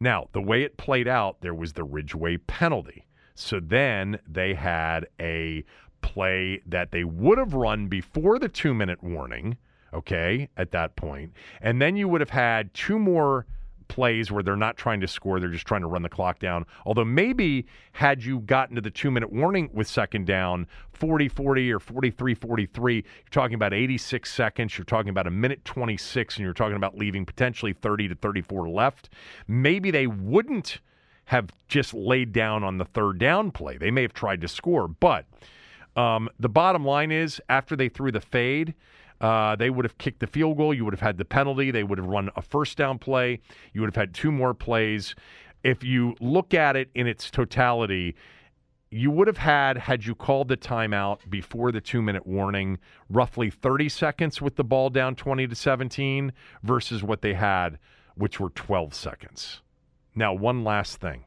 Now, 0.00 0.28
the 0.32 0.40
way 0.40 0.62
it 0.62 0.76
played 0.76 1.08
out, 1.08 1.40
there 1.40 1.54
was 1.54 1.72
the 1.72 1.84
Ridgeway 1.84 2.38
penalty. 2.38 3.06
So 3.34 3.58
then 3.60 4.18
they 4.28 4.54
had 4.54 5.06
a 5.20 5.64
play 6.00 6.60
that 6.66 6.92
they 6.92 7.02
would 7.04 7.38
have 7.38 7.54
run 7.54 7.88
before 7.88 8.38
the 8.38 8.48
two 8.48 8.72
minute 8.72 9.02
warning, 9.02 9.56
okay, 9.92 10.48
at 10.56 10.70
that 10.70 10.94
point. 10.94 11.32
And 11.60 11.82
then 11.82 11.96
you 11.96 12.08
would 12.08 12.20
have 12.20 12.30
had 12.30 12.72
two 12.72 12.98
more 12.98 13.46
plays 13.88 14.30
where 14.30 14.42
they're 14.42 14.56
not 14.56 14.76
trying 14.76 15.00
to 15.00 15.08
score, 15.08 15.40
they're 15.40 15.48
just 15.48 15.66
trying 15.66 15.80
to 15.82 15.86
run 15.86 16.02
the 16.02 16.08
clock 16.08 16.38
down. 16.38 16.66
Although 16.86 17.04
maybe 17.04 17.66
had 17.92 18.24
you 18.24 18.40
gotten 18.40 18.76
to 18.76 18.80
the 18.80 18.90
two 18.90 19.10
minute 19.10 19.32
warning 19.32 19.70
with 19.72 19.86
second 19.86 20.26
down, 20.26 20.66
40 20.92 21.28
40 21.28 21.72
or 21.72 21.80
43 21.80 22.34
43, 22.34 22.94
you're 22.94 23.04
talking 23.30 23.54
about 23.54 23.72
86 23.74 24.32
seconds, 24.32 24.76
you're 24.78 24.84
talking 24.84 25.10
about 25.10 25.26
a 25.26 25.30
minute 25.30 25.64
26, 25.64 26.36
and 26.36 26.44
you're 26.44 26.54
talking 26.54 26.76
about 26.76 26.96
leaving 26.96 27.24
potentially 27.26 27.72
30 27.72 28.08
to 28.08 28.14
34 28.14 28.68
left. 28.68 29.10
Maybe 29.48 29.90
they 29.90 30.06
wouldn't 30.06 30.80
have 31.26 31.50
just 31.68 31.94
laid 31.94 32.32
down 32.32 32.62
on 32.62 32.78
the 32.78 32.84
third 32.84 33.18
down 33.18 33.50
play. 33.50 33.76
They 33.76 33.90
may 33.90 34.02
have 34.02 34.12
tried 34.12 34.40
to 34.42 34.48
score, 34.48 34.88
but 34.88 35.26
um, 35.96 36.28
the 36.38 36.48
bottom 36.48 36.84
line 36.84 37.12
is 37.12 37.40
after 37.48 37.76
they 37.76 37.88
threw 37.88 38.12
the 38.12 38.20
fade, 38.20 38.74
uh, 39.20 39.56
they 39.56 39.70
would 39.70 39.84
have 39.84 39.98
kicked 39.98 40.20
the 40.20 40.26
field 40.26 40.56
goal. 40.56 40.74
You 40.74 40.84
would 40.84 40.94
have 40.94 41.00
had 41.00 41.18
the 41.18 41.24
penalty. 41.24 41.70
They 41.70 41.84
would 41.84 41.98
have 41.98 42.06
run 42.06 42.30
a 42.36 42.42
first 42.42 42.76
down 42.76 42.98
play. 42.98 43.40
You 43.72 43.80
would 43.80 43.88
have 43.88 44.00
had 44.00 44.14
two 44.14 44.32
more 44.32 44.54
plays. 44.54 45.14
If 45.62 45.82
you 45.82 46.14
look 46.20 46.52
at 46.52 46.76
it 46.76 46.90
in 46.94 47.06
its 47.06 47.30
totality, 47.30 48.16
you 48.90 49.10
would 49.10 49.26
have 49.26 49.38
had, 49.38 49.76
had 49.76 50.04
you 50.04 50.14
called 50.14 50.48
the 50.48 50.56
timeout 50.56 51.18
before 51.28 51.72
the 51.72 51.80
two 51.80 52.02
minute 52.02 52.26
warning, 52.26 52.78
roughly 53.08 53.50
30 53.50 53.88
seconds 53.88 54.40
with 54.42 54.56
the 54.56 54.64
ball 54.64 54.90
down 54.90 55.16
20 55.16 55.48
to 55.48 55.54
17 55.54 56.32
versus 56.62 57.02
what 57.02 57.22
they 57.22 57.34
had, 57.34 57.78
which 58.14 58.38
were 58.38 58.50
12 58.50 58.94
seconds. 58.94 59.62
Now, 60.14 60.32
one 60.32 60.62
last 60.62 61.00
thing. 61.00 61.24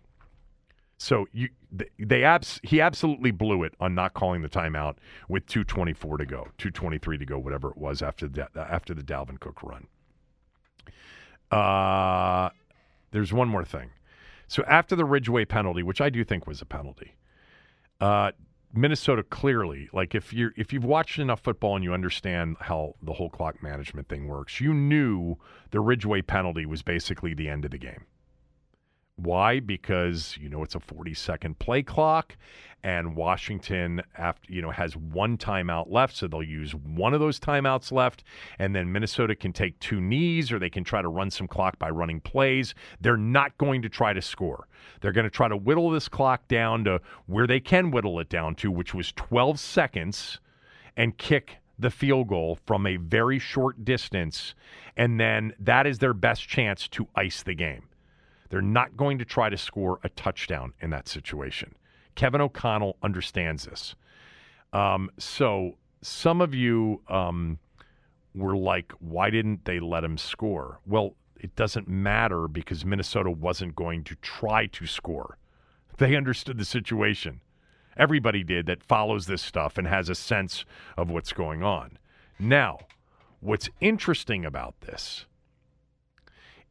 So 0.97 1.27
you 1.31 1.49
they 1.99 2.23
abs 2.23 2.59
he 2.63 2.79
absolutely 2.79 3.31
blew 3.31 3.63
it 3.63 3.73
on 3.79 3.93
not 3.93 4.13
calling 4.13 4.41
the 4.41 4.49
timeout 4.49 4.95
with 5.27 5.45
224 5.47 6.17
to 6.17 6.25
go, 6.25 6.47
223 6.57 7.17
to 7.17 7.25
go, 7.25 7.37
whatever 7.37 7.69
it 7.71 7.77
was 7.77 8.01
after 8.01 8.27
the 8.27 8.47
after 8.55 8.93
the 8.93 9.03
Dalvin 9.03 9.39
Cook 9.39 9.61
run. 9.63 9.87
Uh, 11.51 12.49
there's 13.11 13.33
one 13.33 13.47
more 13.47 13.65
thing. 13.65 13.89
So 14.47 14.63
after 14.63 14.95
the 14.95 15.05
Ridgeway 15.05 15.45
penalty, 15.45 15.83
which 15.83 15.99
I 15.99 16.09
do 16.09 16.23
think 16.23 16.47
was 16.47 16.61
a 16.61 16.65
penalty, 16.65 17.15
uh, 17.99 18.31
Minnesota 18.73 19.23
clearly, 19.23 19.89
like 19.91 20.15
if 20.15 20.31
you're 20.33 20.53
if 20.55 20.71
you've 20.71 20.85
watched 20.85 21.19
enough 21.19 21.41
football 21.41 21.75
and 21.75 21.83
you 21.83 21.93
understand 21.93 22.57
how 22.61 22.95
the 23.01 23.13
whole 23.13 23.29
clock 23.29 23.61
management 23.61 24.07
thing 24.07 24.27
works, 24.27 24.61
you 24.61 24.73
knew 24.73 25.37
the 25.71 25.79
Ridgeway 25.79 26.21
penalty 26.21 26.65
was 26.65 26.81
basically 26.81 27.33
the 27.33 27.49
end 27.49 27.65
of 27.65 27.71
the 27.71 27.77
game. 27.77 28.05
Why? 29.17 29.59
Because 29.59 30.37
you 30.39 30.47
know 30.47 30.63
it's 30.63 30.75
a 30.75 30.79
40 30.79 31.13
second 31.15 31.57
play 31.57 31.81
clock, 31.81 32.37
and 32.83 33.15
Washington 33.15 34.03
after 34.15 34.53
you 34.53 34.61
know 34.61 34.69
has 34.69 34.95
one 34.95 35.37
timeout 35.37 35.91
left, 35.91 36.15
so 36.15 36.27
they'll 36.27 36.43
use 36.43 36.75
one 36.75 37.15
of 37.15 37.19
those 37.19 37.39
timeouts 37.39 37.91
left, 37.91 38.23
and 38.59 38.75
then 38.75 38.91
Minnesota 38.91 39.35
can 39.35 39.53
take 39.53 39.79
two 39.79 39.99
knees, 39.99 40.51
or 40.51 40.59
they 40.59 40.69
can 40.69 40.83
try 40.83 41.01
to 41.01 41.07
run 41.07 41.31
some 41.31 41.47
clock 41.47 41.79
by 41.79 41.89
running 41.89 42.19
plays. 42.19 42.75
They're 43.01 43.17
not 43.17 43.57
going 43.57 43.81
to 43.81 43.89
try 43.89 44.13
to 44.13 44.21
score. 44.21 44.67
They're 45.01 45.11
going 45.11 45.25
to 45.25 45.31
try 45.31 45.47
to 45.47 45.57
whittle 45.57 45.89
this 45.89 46.07
clock 46.07 46.47
down 46.47 46.83
to 46.83 47.01
where 47.25 47.47
they 47.47 47.59
can 47.59 47.89
whittle 47.89 48.19
it 48.19 48.29
down 48.29 48.53
to, 48.57 48.71
which 48.71 48.93
was 48.93 49.11
12 49.13 49.59
seconds, 49.59 50.39
and 50.95 51.17
kick 51.17 51.57
the 51.79 51.89
field 51.89 52.27
goal 52.27 52.59
from 52.67 52.85
a 52.85 52.97
very 52.97 53.39
short 53.39 53.83
distance, 53.83 54.53
and 54.95 55.19
then 55.19 55.53
that 55.59 55.87
is 55.87 55.97
their 55.99 56.13
best 56.13 56.47
chance 56.47 56.87
to 56.89 57.07
ice 57.15 57.41
the 57.41 57.55
game. 57.55 57.86
They're 58.49 58.61
not 58.61 58.95
going 58.97 59.17
to 59.19 59.25
try 59.25 59.49
to 59.49 59.57
score 59.57 59.99
a 60.03 60.09
touchdown 60.09 60.73
in 60.81 60.89
that 60.91 61.07
situation. 61.07 61.75
Kevin 62.15 62.41
O'Connell 62.41 62.97
understands 63.03 63.65
this. 63.65 63.95
Um, 64.73 65.09
so 65.17 65.77
some 66.01 66.41
of 66.41 66.53
you 66.53 67.01
um, 67.07 67.59
were 68.33 68.57
like, 68.57 68.91
why 68.99 69.29
didn't 69.29 69.65
they 69.65 69.79
let 69.79 70.03
him 70.03 70.17
score? 70.17 70.79
Well, 70.85 71.15
it 71.39 71.55
doesn't 71.55 71.87
matter 71.87 72.47
because 72.47 72.85
Minnesota 72.85 73.29
wasn't 73.29 73.75
going 73.75 74.03
to 74.05 74.15
try 74.15 74.65
to 74.67 74.87
score. 74.87 75.37
They 75.97 76.15
understood 76.15 76.57
the 76.57 76.65
situation. 76.65 77.41
Everybody 77.95 78.43
did 78.43 78.67
that 78.67 78.83
follows 78.83 79.25
this 79.25 79.41
stuff 79.41 79.77
and 79.77 79.87
has 79.87 80.09
a 80.09 80.15
sense 80.15 80.65
of 80.95 81.09
what's 81.09 81.33
going 81.33 81.63
on. 81.63 81.97
Now, 82.39 82.79
what's 83.39 83.69
interesting 83.81 84.45
about 84.45 84.79
this 84.81 85.25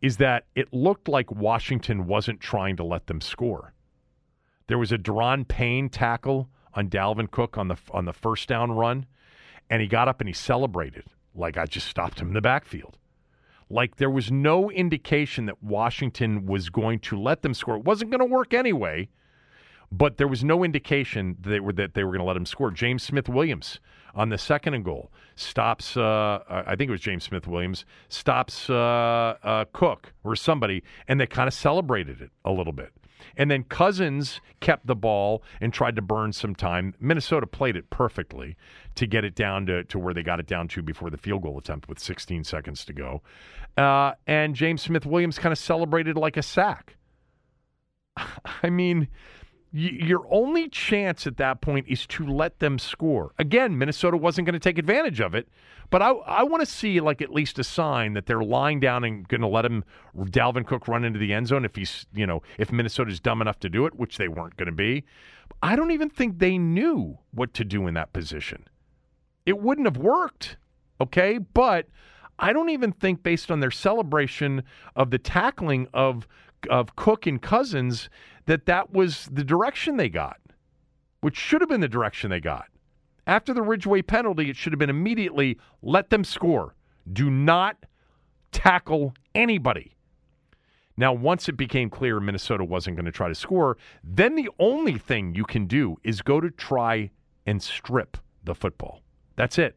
is 0.02 0.18
that 0.18 0.44
it 0.54 0.72
looked 0.72 1.08
like 1.08 1.30
Washington 1.32 2.06
wasn't 2.06 2.40
trying 2.40 2.76
to 2.76 2.84
let 2.84 3.06
them 3.06 3.20
score. 3.20 3.72
There 4.68 4.78
was 4.78 4.92
a 4.92 4.98
Da'Ron 4.98 5.46
Payne 5.48 5.88
tackle 5.88 6.48
on 6.74 6.88
Dalvin 6.90 7.30
Cook 7.30 7.56
on 7.58 7.68
the 7.68 7.76
on 7.92 8.04
the 8.04 8.12
first 8.12 8.48
down 8.48 8.72
run, 8.72 9.06
and 9.70 9.80
he 9.82 9.88
got 9.88 10.08
up 10.08 10.20
and 10.20 10.28
he 10.28 10.34
celebrated 10.34 11.04
like 11.34 11.56
I 11.56 11.66
just 11.66 11.88
stopped 11.88 12.20
him 12.20 12.28
in 12.28 12.34
the 12.34 12.40
backfield. 12.40 12.98
Like 13.70 13.96
there 13.96 14.10
was 14.10 14.30
no 14.30 14.70
indication 14.70 15.46
that 15.46 15.62
Washington 15.62 16.46
was 16.46 16.68
going 16.70 17.00
to 17.00 17.20
let 17.20 17.42
them 17.42 17.54
score. 17.54 17.76
It 17.76 17.84
wasn't 17.84 18.10
going 18.10 18.20
to 18.20 18.26
work 18.34 18.54
anyway. 18.54 19.08
but 19.90 20.16
there 20.18 20.28
was 20.28 20.44
no 20.44 20.64
indication 20.64 21.36
that 21.40 21.50
they 21.50 21.60
were 21.60 21.72
that 21.72 21.94
they 21.94 22.04
were 22.04 22.10
going 22.10 22.20
to 22.20 22.26
let 22.26 22.36
him 22.36 22.46
score. 22.46 22.70
James 22.70 23.02
Smith 23.02 23.28
Williams 23.28 23.80
on 24.16 24.30
the 24.30 24.38
second 24.38 24.74
and 24.74 24.84
goal 24.84 25.12
stops. 25.36 25.96
Uh, 25.96 26.40
I 26.48 26.74
think 26.74 26.88
it 26.88 26.90
was 26.90 27.00
James 27.00 27.24
Smith 27.24 27.46
Williams 27.46 27.84
stops 28.08 28.68
uh, 28.68 29.36
uh, 29.42 29.64
Cook 29.72 30.12
or 30.24 30.34
somebody, 30.34 30.82
and 31.06 31.20
they 31.20 31.26
kind 31.26 31.46
of 31.46 31.54
celebrated 31.54 32.20
it 32.20 32.30
a 32.44 32.50
little 32.50 32.72
bit. 32.72 32.92
And 33.36 33.50
then 33.50 33.64
Cousins 33.64 34.40
kept 34.60 34.86
the 34.86 34.96
ball 34.96 35.42
and 35.60 35.72
tried 35.72 35.96
to 35.96 36.02
burn 36.02 36.32
some 36.32 36.54
time. 36.54 36.94
Minnesota 37.00 37.46
played 37.46 37.76
it 37.76 37.90
perfectly 37.90 38.56
to 38.94 39.06
get 39.06 39.24
it 39.24 39.34
down 39.34 39.66
to, 39.66 39.84
to 39.84 39.98
where 39.98 40.14
they 40.14 40.22
got 40.22 40.40
it 40.40 40.46
down 40.46 40.68
to 40.68 40.82
before 40.82 41.10
the 41.10 41.18
field 41.18 41.42
goal 41.42 41.58
attempt 41.58 41.88
with 41.88 41.98
16 41.98 42.44
seconds 42.44 42.84
to 42.86 42.92
go. 42.92 43.22
Uh, 43.76 44.12
and 44.26 44.54
James 44.54 44.82
Smith 44.82 45.04
Williams 45.04 45.38
kind 45.38 45.52
of 45.52 45.58
celebrated 45.58 46.16
like 46.16 46.36
a 46.36 46.42
sack. 46.42 46.96
I 48.62 48.70
mean, 48.70 49.08
your 49.78 50.26
only 50.30 50.70
chance 50.70 51.26
at 51.26 51.36
that 51.36 51.60
point 51.60 51.86
is 51.86 52.06
to 52.06 52.26
let 52.26 52.60
them 52.60 52.78
score. 52.78 53.32
Again, 53.38 53.76
Minnesota 53.76 54.16
wasn't 54.16 54.46
going 54.46 54.54
to 54.54 54.58
take 54.58 54.78
advantage 54.78 55.20
of 55.20 55.34
it, 55.34 55.48
but 55.90 56.00
I, 56.00 56.12
I 56.12 56.42
want 56.44 56.60
to 56.60 56.66
see 56.66 56.98
like 57.00 57.20
at 57.20 57.30
least 57.30 57.58
a 57.58 57.64
sign 57.64 58.14
that 58.14 58.24
they're 58.24 58.42
lying 58.42 58.80
down 58.80 59.04
and 59.04 59.28
going 59.28 59.42
to 59.42 59.46
let 59.46 59.66
him 59.66 59.84
Dalvin 60.16 60.66
Cook 60.66 60.88
run 60.88 61.04
into 61.04 61.18
the 61.18 61.34
end 61.34 61.48
zone 61.48 61.66
if 61.66 61.76
he's 61.76 62.06
you 62.14 62.26
know 62.26 62.42
if 62.56 62.72
Minnesota's 62.72 63.20
dumb 63.20 63.42
enough 63.42 63.58
to 63.60 63.68
do 63.68 63.84
it, 63.84 63.96
which 63.96 64.16
they 64.16 64.28
weren't 64.28 64.56
going 64.56 64.66
to 64.66 64.72
be. 64.72 65.04
I 65.62 65.76
don't 65.76 65.90
even 65.90 66.08
think 66.08 66.38
they 66.38 66.56
knew 66.56 67.18
what 67.32 67.52
to 67.54 67.64
do 67.64 67.86
in 67.86 67.94
that 67.94 68.14
position. 68.14 68.66
It 69.44 69.58
wouldn't 69.58 69.86
have 69.86 69.98
worked, 69.98 70.56
okay? 71.00 71.38
But 71.38 71.88
I 72.38 72.52
don't 72.52 72.70
even 72.70 72.92
think 72.92 73.22
based 73.22 73.50
on 73.50 73.60
their 73.60 73.70
celebration 73.70 74.62
of 74.94 75.10
the 75.10 75.18
tackling 75.18 75.88
of 75.92 76.26
of 76.70 76.96
Cook 76.96 77.26
and 77.26 77.40
Cousins 77.40 78.08
that 78.46 78.66
that 78.66 78.92
was 78.92 79.28
the 79.30 79.44
direction 79.44 79.96
they 79.96 80.08
got, 80.08 80.38
which 81.20 81.36
should 81.36 81.60
have 81.60 81.68
been 81.68 81.80
the 81.80 81.88
direction 81.88 82.30
they 82.30 82.40
got. 82.40 82.66
After 83.26 83.52
the 83.52 83.62
Ridgeway 83.62 84.02
penalty, 84.02 84.50
it 84.50 84.56
should 84.56 84.72
have 84.72 84.78
been 84.78 84.90
immediately 84.90 85.58
let 85.82 86.10
them 86.10 86.24
score. 86.24 86.76
Do 87.12 87.28
not 87.28 87.86
tackle 88.52 89.14
anybody. 89.34 89.96
Now, 90.96 91.12
once 91.12 91.48
it 91.48 91.56
became 91.56 91.90
clear 91.90 92.20
Minnesota 92.20 92.64
wasn't 92.64 92.96
going 92.96 93.04
to 93.04 93.12
try 93.12 93.28
to 93.28 93.34
score, 93.34 93.76
then 94.02 94.34
the 94.34 94.48
only 94.58 94.96
thing 94.96 95.34
you 95.34 95.44
can 95.44 95.66
do 95.66 95.96
is 96.02 96.22
go 96.22 96.40
to 96.40 96.50
try 96.50 97.10
and 97.44 97.62
strip 97.62 98.16
the 98.44 98.54
football. 98.54 99.02
That's 99.34 99.58
it. 99.58 99.76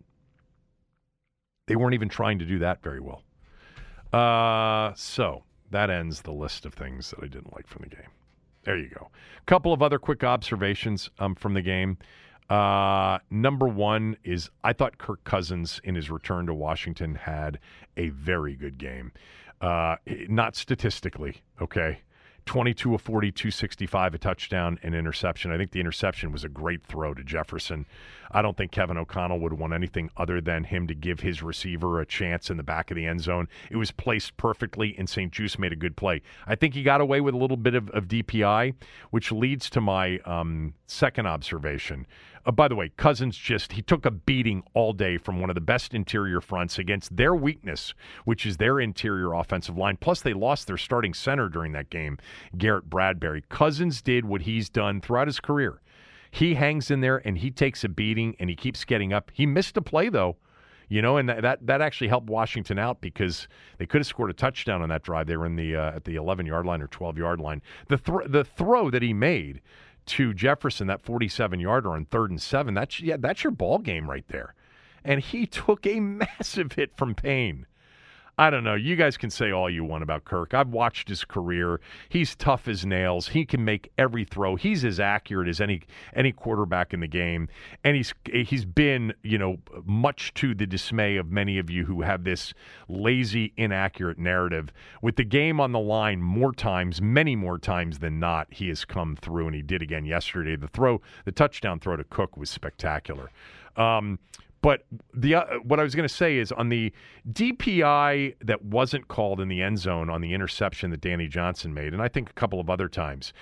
They 1.67 1.75
weren't 1.75 1.93
even 1.93 2.09
trying 2.09 2.39
to 2.39 2.45
do 2.45 2.59
that 2.59 2.81
very 2.81 3.01
well. 3.01 3.23
Uh, 4.13 4.93
so 4.95 5.43
that 5.71 5.89
ends 5.89 6.21
the 6.21 6.31
list 6.31 6.65
of 6.65 6.73
things 6.73 7.11
that 7.11 7.19
I 7.21 7.27
didn't 7.27 7.53
like 7.53 7.67
from 7.67 7.83
the 7.83 7.95
game. 7.95 8.09
There 8.69 8.77
you 8.77 8.89
go. 8.89 9.09
A 9.39 9.45
couple 9.45 9.73
of 9.73 9.81
other 9.81 9.97
quick 9.97 10.23
observations 10.23 11.09
um, 11.17 11.33
from 11.33 11.55
the 11.55 11.63
game. 11.63 11.97
Uh, 12.51 13.17
number 13.31 13.67
one 13.67 14.15
is 14.23 14.51
I 14.63 14.73
thought 14.73 14.99
Kirk 14.99 15.23
Cousins 15.23 15.81
in 15.83 15.95
his 15.95 16.11
return 16.11 16.45
to 16.45 16.53
Washington 16.53 17.15
had 17.15 17.57
a 17.97 18.09
very 18.09 18.55
good 18.55 18.77
game. 18.77 19.11
Uh, 19.59 19.95
not 20.27 20.55
statistically, 20.55 21.37
okay. 21.59 22.01
22 22.45 22.95
of 22.95 23.01
40, 23.01 23.31
265, 23.31 24.13
a 24.13 24.17
touchdown, 24.17 24.79
and 24.83 24.95
interception. 24.95 25.51
I 25.51 25.57
think 25.57 25.71
the 25.71 25.79
interception 25.79 26.31
was 26.31 26.43
a 26.43 26.49
great 26.49 26.85
throw 26.85 27.13
to 27.13 27.23
Jefferson. 27.23 27.85
I 28.31 28.41
don't 28.41 28.55
think 28.55 28.71
Kevin 28.71 28.97
O'Connell 28.97 29.39
would 29.39 29.53
want 29.53 29.73
anything 29.73 30.09
other 30.15 30.39
than 30.39 30.63
him 30.63 30.87
to 30.87 30.93
give 30.93 31.21
his 31.21 31.41
receiver 31.41 31.99
a 31.99 32.05
chance 32.05 32.49
in 32.49 32.57
the 32.57 32.63
back 32.63 32.91
of 32.91 32.95
the 32.95 33.05
end 33.05 33.21
zone. 33.21 33.47
It 33.71 33.77
was 33.77 33.91
placed 33.91 34.37
perfectly, 34.37 34.95
and 34.97 35.09
St-Juste 35.09 35.57
made 35.57 35.73
a 35.73 35.75
good 35.75 35.95
play. 35.95 36.21
I 36.45 36.55
think 36.55 36.73
he 36.73 36.83
got 36.83 37.01
away 37.01 37.21
with 37.21 37.33
a 37.33 37.37
little 37.37 37.57
bit 37.57 37.75
of, 37.75 37.89
of 37.89 38.07
DPI, 38.07 38.75
which 39.09 39.31
leads 39.31 39.69
to 39.71 39.81
my 39.81 40.19
um, 40.25 40.73
second 40.85 41.25
observation. 41.25 42.05
Uh, 42.45 42.51
by 42.51 42.67
the 42.67 42.75
way, 42.75 42.89
Cousins 42.97 43.37
just 43.37 43.73
he 43.73 43.81
took 43.81 44.05
a 44.05 44.11
beating 44.11 44.63
all 44.73 44.93
day 44.93 45.17
from 45.17 45.39
one 45.39 45.49
of 45.49 45.55
the 45.55 45.61
best 45.61 45.93
interior 45.93 46.41
fronts 46.41 46.79
against 46.79 47.15
their 47.15 47.35
weakness, 47.35 47.93
which 48.25 48.45
is 48.45 48.57
their 48.57 48.79
interior 48.79 49.33
offensive 49.33 49.77
line. 49.77 49.97
Plus, 49.97 50.21
they 50.21 50.33
lost 50.33 50.67
their 50.67 50.77
starting 50.77 51.13
center 51.13 51.49
during 51.49 51.71
that 51.73 51.89
game, 51.89 52.17
Garrett 52.57 52.89
Bradbury. 52.89 53.43
Cousins 53.49 54.01
did 54.01 54.25
what 54.25 54.41
he's 54.41 54.69
done 54.69 55.01
throughout 55.01 55.27
his 55.27 55.39
career. 55.39 55.81
He 56.31 56.53
hangs 56.53 56.91
in 56.91 57.01
there 57.01 57.17
and 57.25 57.39
he 57.39 57.49
takes 57.49 57.83
a 57.83 57.89
beating 57.89 58.35
and 58.39 58.49
he 58.49 58.55
keeps 58.55 58.85
getting 58.85 59.11
up. 59.11 59.31
He 59.33 59.45
missed 59.45 59.77
a 59.77 59.81
play 59.81 60.09
though 60.09 60.37
you 60.89 61.03
know, 61.03 61.17
and 61.17 61.29
that 61.29 61.65
that 61.65 61.81
actually 61.81 62.07
helped 62.07 62.29
Washington 62.29 62.79
out 62.79 62.99
because 62.99 63.47
they 63.77 63.85
could 63.85 63.99
have 63.99 64.07
scored 64.07 64.31
a 64.31 64.33
touchdown 64.33 64.81
on 64.81 64.89
that 64.89 65.03
drive. 65.03 65.27
They 65.27 65.37
were 65.37 65.45
in 65.45 65.55
the 65.55 65.75
uh, 65.75 65.95
at 65.95 66.03
the 66.03 66.15
11 66.15 66.47
yard 66.47 66.65
line 66.65 66.81
or 66.81 66.87
12 66.87 67.17
yard 67.17 67.39
line. 67.39 67.61
The 67.87 67.97
th- 67.97 68.27
the 68.27 68.43
throw 68.43 68.89
that 68.89 69.03
he 69.03 69.13
made 69.13 69.61
to 70.09 70.33
Jefferson, 70.33 70.87
that 70.87 71.01
47 71.01 71.59
yarder 71.59 71.91
on 71.91 72.05
third 72.05 72.31
and 72.31 72.41
seven, 72.41 72.73
that's, 72.73 72.99
yeah, 72.99 73.17
that's 73.17 73.43
your 73.43 73.51
ball 73.51 73.79
game 73.79 74.09
right 74.09 74.27
there. 74.27 74.55
And 75.03 75.19
he 75.21 75.45
took 75.45 75.85
a 75.85 75.99
massive 75.99 76.73
hit 76.73 76.95
from 76.97 77.15
Payne. 77.15 77.65
I 78.39 78.49
don't 78.49 78.63
know. 78.63 78.75
You 78.75 78.95
guys 78.95 79.17
can 79.17 79.29
say 79.29 79.51
all 79.51 79.69
you 79.69 79.83
want 79.83 80.01
about 80.01 80.23
Kirk. 80.23 80.53
I've 80.53 80.69
watched 80.69 81.09
his 81.09 81.25
career. 81.25 81.81
He's 82.07 82.37
tough 82.37 82.69
as 82.69 82.85
nails. 82.85 83.27
He 83.27 83.45
can 83.45 83.65
make 83.65 83.91
every 83.97 84.23
throw. 84.23 84.55
He's 84.55 84.85
as 84.85 84.97
accurate 84.97 85.49
as 85.49 85.59
any 85.59 85.81
any 86.15 86.31
quarterback 86.31 86.93
in 86.93 87.01
the 87.01 87.07
game. 87.07 87.49
And 87.83 87.97
he's 87.97 88.13
he's 88.31 88.63
been, 88.63 89.13
you 89.23 89.37
know, 89.37 89.57
much 89.83 90.33
to 90.35 90.55
the 90.55 90.65
dismay 90.65 91.17
of 91.17 91.29
many 91.29 91.57
of 91.57 91.69
you 91.69 91.83
who 91.83 92.01
have 92.03 92.23
this 92.23 92.53
lazy, 92.87 93.51
inaccurate 93.57 94.17
narrative. 94.17 94.71
With 95.01 95.17
the 95.17 95.25
game 95.25 95.59
on 95.59 95.73
the 95.73 95.79
line 95.79 96.21
more 96.21 96.53
times, 96.53 97.01
many 97.01 97.35
more 97.35 97.57
times 97.57 97.99
than 97.99 98.21
not, 98.21 98.47
he 98.51 98.69
has 98.69 98.85
come 98.85 99.17
through 99.17 99.47
and 99.47 99.55
he 99.55 99.61
did 99.61 99.81
again 99.81 100.05
yesterday. 100.05 100.55
The 100.55 100.69
throw, 100.69 101.01
the 101.25 101.33
touchdown 101.33 101.81
throw 101.81 101.97
to 101.97 102.05
Cook 102.05 102.37
was 102.37 102.49
spectacular. 102.49 103.31
Um, 103.75 104.17
but 104.61 104.85
the 105.13 105.35
uh, 105.35 105.45
what 105.63 105.79
I 105.79 105.83
was 105.83 105.95
going 105.95 106.07
to 106.07 106.13
say 106.13 106.37
is 106.37 106.51
on 106.51 106.69
the 106.69 106.93
DPI 107.31 108.35
that 108.41 108.63
wasn't 108.63 109.07
called 109.07 109.39
in 109.39 109.47
the 109.47 109.61
end 109.61 109.79
zone 109.79 110.09
on 110.09 110.21
the 110.21 110.33
interception 110.33 110.91
that 110.91 111.01
Danny 111.01 111.27
Johnson 111.27 111.73
made, 111.73 111.93
and 111.93 112.01
I 112.01 112.07
think 112.07 112.29
a 112.29 112.33
couple 112.33 112.59
of 112.59 112.69
other 112.69 112.87
times, 112.87 113.33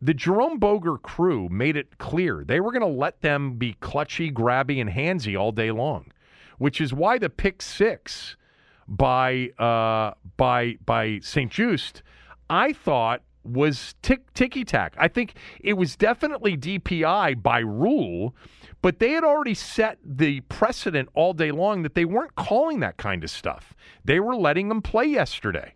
the 0.00 0.14
Jerome 0.14 0.58
Boger 0.58 0.96
crew 0.98 1.48
made 1.48 1.76
it 1.76 1.98
clear 1.98 2.44
they 2.46 2.60
were 2.60 2.72
going 2.72 2.82
to 2.82 2.86
let 2.86 3.20
them 3.20 3.54
be 3.54 3.74
clutchy, 3.80 4.32
grabby, 4.32 4.80
and 4.80 4.90
handsy 4.90 5.38
all 5.38 5.52
day 5.52 5.70
long, 5.70 6.12
which 6.58 6.80
is 6.80 6.92
why 6.92 7.18
the 7.18 7.30
pick 7.30 7.62
six 7.62 8.36
by 8.88 9.50
uh, 9.58 10.14
by 10.36 10.76
by 10.84 11.18
St-Juste, 11.22 12.02
I 12.48 12.72
thought 12.72 13.22
was 13.44 13.94
tick 14.02 14.32
ticky 14.34 14.64
tack. 14.64 14.94
I 14.98 15.08
think 15.08 15.34
it 15.60 15.74
was 15.74 15.96
definitely 15.96 16.56
DPI 16.56 17.42
by 17.42 17.58
rule 17.58 18.34
but 18.84 18.98
they 18.98 19.12
had 19.12 19.24
already 19.24 19.54
set 19.54 19.96
the 20.04 20.40
precedent 20.40 21.08
all 21.14 21.32
day 21.32 21.50
long 21.50 21.80
that 21.84 21.94
they 21.94 22.04
weren't 22.04 22.34
calling 22.34 22.80
that 22.80 22.98
kind 22.98 23.24
of 23.24 23.30
stuff. 23.30 23.72
They 24.04 24.20
were 24.20 24.36
letting 24.36 24.68
them 24.68 24.82
play 24.82 25.06
yesterday. 25.06 25.72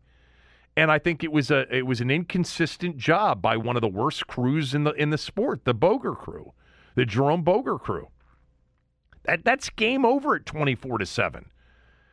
And 0.77 0.93
I 0.93 0.99
think 0.99 1.25
it 1.25 1.33
was 1.33 1.51
a 1.51 1.75
it 1.75 1.87
was 1.87 2.03
an 2.03 2.11
inconsistent 2.11 2.99
job 2.99 3.41
by 3.41 3.57
one 3.57 3.77
of 3.77 3.81
the 3.81 3.89
worst 3.89 4.27
crews 4.27 4.75
in 4.75 4.85
the 4.85 4.93
in 4.93 5.09
the 5.09 5.17
sport, 5.17 5.65
the 5.65 5.73
Boger 5.73 6.13
crew, 6.13 6.53
the 6.97 7.07
Jerome 7.07 7.45
Boger 7.45 7.79
crew. 7.79 8.09
That 9.23 9.43
that's 9.43 9.71
game 9.71 10.05
over 10.05 10.35
at 10.35 10.45
24 10.45 10.99
to 10.99 11.07
7 11.07 11.47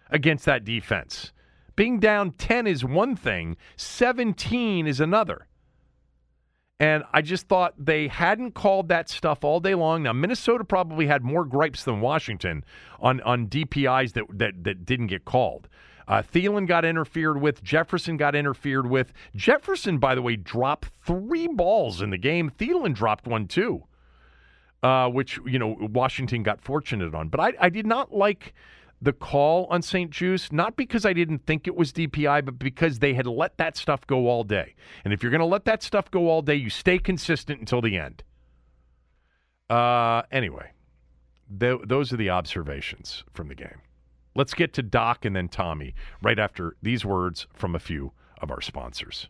against 0.10 0.46
that 0.46 0.64
defense. 0.64 1.34
Being 1.76 2.00
down 2.00 2.32
10 2.32 2.68
is 2.68 2.86
one 2.86 3.18
thing, 3.18 3.58
17 3.76 4.88
is 4.88 5.02
another. 5.02 5.46
And 6.80 7.04
I 7.14 7.22
just 7.22 7.48
thought 7.48 7.74
they 7.78 8.10
hadn't 8.10 8.52
called 8.52 8.90
that 8.90 9.10
stuff 9.10 9.46
all 9.46 9.62
day 9.62 9.76
long. 9.76 10.04
Now 10.04 10.14
Minnesota 10.14 10.66
probably 10.66 11.08
had 11.08 11.24
more 11.24 11.46
gripes 11.46 11.84
than 11.84 12.02
Washington 12.02 12.66
on 13.00 13.22
on 13.22 13.48
DPIs 13.48 14.14
that 14.14 14.26
that, 14.38 14.64
that 14.66 14.86
didn't 14.86 15.08
get 15.08 15.24
called. 15.24 15.70
Uh, 16.08 16.22
Thielen 16.22 16.68
got 16.68 16.86
interfered 16.86 17.42
with. 17.42 17.64
Jefferson 17.64 18.18
got 18.18 18.36
interfered 18.36 18.88
with. 18.88 19.12
Jefferson, 19.36 19.98
by 19.98 20.14
the 20.16 20.22
way, 20.22 20.36
dropped 20.36 20.92
three 21.04 21.48
balls 21.48 22.02
in 22.02 22.12
the 22.12 22.18
game. 22.18 22.52
Thielen 22.52 22.94
dropped 22.94 23.26
one 23.26 23.48
too, 23.48 23.84
uh, 24.84 25.10
which 25.10 25.40
you 25.46 25.58
know 25.58 25.78
Washington 25.80 26.44
got 26.44 26.62
fortunate 26.62 27.16
on. 27.16 27.30
But 27.30 27.40
I, 27.40 27.54
I 27.60 27.70
did 27.70 27.86
not 27.86 28.14
like 28.14 28.54
the 29.02 29.14
call 29.14 29.66
on 29.70 29.82
St-Juste, 29.82 30.52
not 30.52 30.76
because 30.76 31.06
I 31.06 31.14
didn't 31.14 31.46
think 31.46 31.68
it 31.68 31.76
was 31.76 31.92
DPI, 31.92 32.46
but 32.46 32.58
because 32.58 33.00
they 33.00 33.14
had 33.14 33.28
let 33.28 33.58
that 33.58 33.78
stuff 33.78 34.06
go 34.08 34.28
all 34.28 34.44
day. 34.44 34.76
And 35.04 35.14
if 35.14 35.22
you're 35.22 35.32
going 35.32 35.40
to 35.40 35.46
let 35.46 35.66
that 35.66 35.84
stuff 35.84 36.10
go 36.10 36.30
all 36.30 36.42
day, 36.42 36.56
you 36.56 36.70
stay 36.70 36.98
consistent 36.98 37.60
until 37.60 37.82
the 37.82 37.98
end. 37.98 38.24
Uh, 39.70 40.24
anyway, 40.32 40.72
th- 41.60 41.82
those 41.86 42.14
are 42.14 42.18
the 42.18 42.30
observations 42.30 43.24
from 43.34 43.48
the 43.48 43.56
game. 43.56 43.82
Let's 44.36 44.54
get 44.54 44.74
to 44.74 44.84
Doc 44.84 45.26
and 45.26 45.36
then 45.36 45.48
Tommy 45.48 45.94
right 46.22 46.38
after 46.38 46.76
these 46.82 47.06
words 47.06 47.48
from 47.54 47.76
a 47.76 47.80
few 47.80 48.12
of 48.42 48.52
our 48.52 48.62
sponsors. 48.62 49.28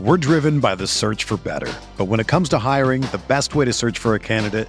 We're 0.00 0.16
driven 0.16 0.60
by 0.60 0.74
the 0.74 0.86
search 0.86 1.24
for 1.24 1.36
better. 1.36 1.72
But 1.96 2.04
when 2.04 2.20
it 2.20 2.28
comes 2.28 2.48
to 2.50 2.58
hiring, 2.58 3.02
the 3.02 3.20
best 3.26 3.54
way 3.54 3.64
to 3.64 3.72
search 3.72 3.98
for 3.98 4.14
a 4.14 4.20
candidate 4.20 4.68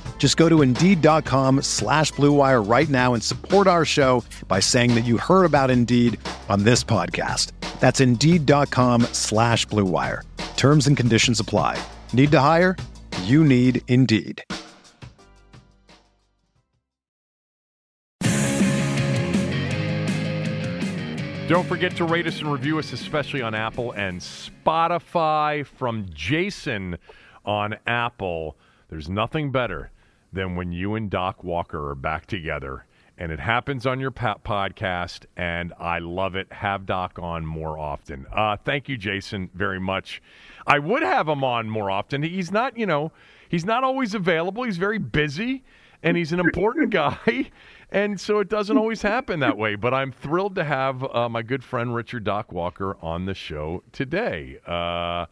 Just 0.21 0.37
go 0.37 0.47
to 0.47 0.61
Indeed.com 0.61 1.63
slash 1.63 2.11
BlueWire 2.11 2.61
right 2.69 2.87
now 2.87 3.15
and 3.15 3.23
support 3.23 3.65
our 3.65 3.83
show 3.83 4.23
by 4.47 4.59
saying 4.59 4.93
that 4.93 5.01
you 5.03 5.17
heard 5.17 5.45
about 5.45 5.71
Indeed 5.71 6.19
on 6.47 6.63
this 6.63 6.83
podcast. 6.83 7.53
That's 7.79 7.99
Indeed.com 7.99 9.01
slash 9.13 9.65
BlueWire. 9.65 10.21
Terms 10.57 10.85
and 10.85 10.95
conditions 10.95 11.39
apply. 11.39 11.83
Need 12.13 12.29
to 12.33 12.39
hire? 12.39 12.77
You 13.23 13.43
need 13.43 13.81
Indeed. 13.87 14.43
Don't 21.47 21.67
forget 21.67 21.95
to 21.95 22.05
rate 22.05 22.27
us 22.27 22.41
and 22.41 22.51
review 22.53 22.77
us, 22.77 22.93
especially 22.93 23.41
on 23.41 23.55
Apple 23.55 23.93
and 23.93 24.21
Spotify. 24.21 25.65
From 25.65 26.05
Jason 26.13 26.99
on 27.43 27.75
Apple, 27.87 28.55
there's 28.87 29.09
nothing 29.09 29.51
better 29.51 29.89
than 30.33 30.55
when 30.55 30.71
you 30.71 30.95
and 30.95 31.09
Doc 31.09 31.43
Walker 31.43 31.89
are 31.89 31.95
back 31.95 32.25
together. 32.25 32.85
And 33.17 33.31
it 33.31 33.39
happens 33.39 33.85
on 33.85 33.99
your 33.99 34.09
podcast, 34.09 35.25
and 35.37 35.73
I 35.79 35.99
love 35.99 36.35
it. 36.35 36.51
Have 36.51 36.87
Doc 36.87 37.19
on 37.21 37.45
more 37.45 37.77
often. 37.77 38.25
Uh, 38.35 38.57
thank 38.57 38.89
you, 38.89 38.97
Jason, 38.97 39.49
very 39.53 39.79
much. 39.79 40.21
I 40.65 40.79
would 40.79 41.03
have 41.03 41.27
him 41.27 41.43
on 41.43 41.69
more 41.69 41.91
often. 41.91 42.23
He's 42.23 42.51
not, 42.51 42.77
you 42.77 42.87
know, 42.87 43.11
he's 43.47 43.65
not 43.65 43.83
always 43.83 44.15
available. 44.15 44.63
He's 44.63 44.77
very 44.77 44.97
busy, 44.97 45.63
and 46.01 46.17
he's 46.17 46.31
an 46.31 46.39
important 46.39 46.89
guy. 46.91 47.51
And 47.91 48.19
so 48.19 48.39
it 48.39 48.49
doesn't 48.49 48.77
always 48.77 49.01
happen 49.03 49.41
that 49.41 49.57
way. 49.57 49.75
But 49.75 49.93
I'm 49.93 50.11
thrilled 50.11 50.55
to 50.55 50.63
have 50.63 51.03
uh, 51.03 51.29
my 51.29 51.43
good 51.43 51.63
friend 51.63 51.93
Richard 51.93 52.23
Doc 52.23 52.51
Walker 52.51 52.97
on 53.01 53.25
the 53.25 53.35
show 53.35 53.83
today. 53.91 54.57
Uh, 54.65 55.25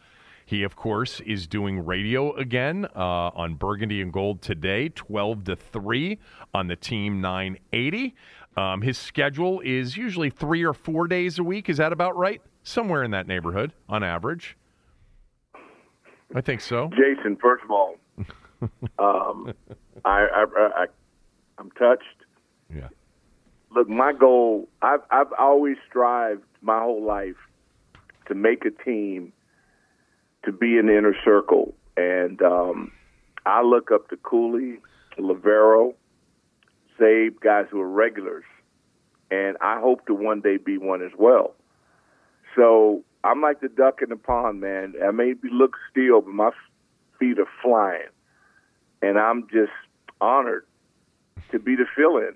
he, 0.50 0.64
of 0.64 0.76
course, 0.76 1.20
is 1.28 1.45
doing 1.45 1.86
radio 1.86 2.34
again 2.34 2.88
uh, 2.95 3.30
on 3.36 3.54
Burgundy 3.54 4.02
and 4.02 4.12
Gold 4.12 4.41
today, 4.41 4.89
12 4.89 5.43
to 5.43 5.56
3 5.56 6.18
on 6.56 6.66
the 6.66 6.76
Team 6.76 7.22
980. 7.22 8.16
Um, 8.58 8.82
his 8.82 8.97
schedule 8.97 9.62
is 9.64 9.95
usually 9.95 10.32
three 10.32 10.66
or 10.66 10.74
four 10.74 11.08
days 11.08 11.38
a 11.38 11.43
week. 11.43 11.70
Is 11.70 11.78
that 11.78 11.93
about 11.93 12.18
right? 12.18 12.41
Somewhere 12.64 13.04
in 13.04 13.12
that 13.12 13.28
neighborhood 13.28 13.74
on 13.88 14.04
average. 14.04 14.58
I 16.34 16.41
think 16.41 16.62
so. 16.62 16.89
Jason, 16.97 17.38
first 17.39 17.64
of 17.64 17.70
all, 17.70 17.95
um, 18.97 19.54
I, 20.04 20.26
I, 20.36 20.45
I, 20.56 20.86
I'm 21.60 21.70
touched. 21.72 22.26
Yeah. 22.76 22.88
Look, 23.70 23.88
my 23.88 24.14
goal, 24.14 24.68
I've, 24.82 25.02
I've 25.12 25.32
always 25.38 25.78
strived 25.88 26.41
my 26.64 26.80
whole 26.80 27.06
life 27.06 27.38
to 28.28 28.34
make 28.34 28.66
a 28.66 28.72
team 28.72 29.32
to 30.45 30.51
be 30.51 30.77
in 30.77 30.87
the 30.87 30.97
inner 30.97 31.15
circle. 31.23 31.73
And 31.97 32.41
um, 32.41 32.91
I 33.45 33.61
look 33.61 33.91
up 33.91 34.09
to 34.09 34.17
Cooley, 34.17 34.79
Loverro, 35.17 35.93
Zabe, 36.99 37.39
guys 37.39 37.65
who 37.69 37.79
are 37.81 37.89
regulars. 37.89 38.45
And 39.31 39.57
I 39.61 39.79
hope 39.79 40.05
to 40.07 40.13
one 40.13 40.41
day 40.41 40.57
be 40.57 40.77
one 40.77 41.03
as 41.03 41.11
well. 41.17 41.53
So 42.55 43.03
I'm 43.23 43.41
like 43.41 43.61
the 43.61 43.69
duck 43.69 44.01
in 44.01 44.09
the 44.09 44.15
pond, 44.15 44.61
man. 44.61 44.95
I 45.05 45.11
may 45.11 45.35
look 45.51 45.75
still, 45.91 46.21
but 46.21 46.33
my 46.33 46.51
feet 47.19 47.37
are 47.39 47.47
flying. 47.61 48.07
And 49.01 49.19
I'm 49.19 49.47
just 49.51 49.71
honored 50.19 50.65
to 51.51 51.59
be 51.59 51.75
the 51.75 51.85
fill 51.95 52.17
in. 52.17 52.35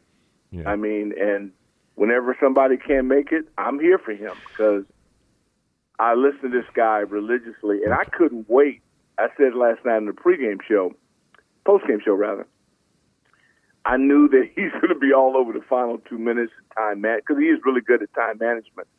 Yeah. 0.52 0.70
I 0.70 0.76
mean, 0.76 1.14
and 1.20 1.52
whenever 1.96 2.38
somebody 2.40 2.78
can't 2.78 3.08
make 3.08 3.32
it, 3.32 3.46
I'm 3.58 3.80
here 3.80 3.98
for 3.98 4.14
him 4.14 4.34
because 4.48 4.84
I 6.04 6.16
listen 6.16 6.52
to 6.52 6.62
this 6.62 6.70
guy 6.74 6.98
religiously, 6.98 7.82
and 7.86 7.94
I 7.94 8.04
couldn't 8.04 8.50
wait. 8.50 8.82
I 9.18 9.28
said 9.38 9.56
last 9.56 9.86
night 9.86 10.00
in 10.00 10.06
the 10.06 10.12
pregame 10.12 10.62
show, 10.68 10.92
postgame 11.66 12.04
show 12.04 12.14
rather. 12.14 12.46
I 13.86 13.96
knew 13.96 14.28
that 14.28 14.50
he's 14.56 14.72
going 14.74 14.90
to 14.90 15.00
be 15.00 15.14
all 15.14 15.38
over 15.38 15.54
the 15.54 15.64
final 15.70 16.00
two 16.00 16.18
minutes 16.18 16.52
of 16.60 16.76
time 16.76 17.00
man 17.00 17.20
because 17.20 17.38
he 17.40 17.46
is 17.46 17.60
really 17.64 17.80
good 17.80 18.04
at 18.04 18.14
time 18.14 18.38
management. 18.38 18.90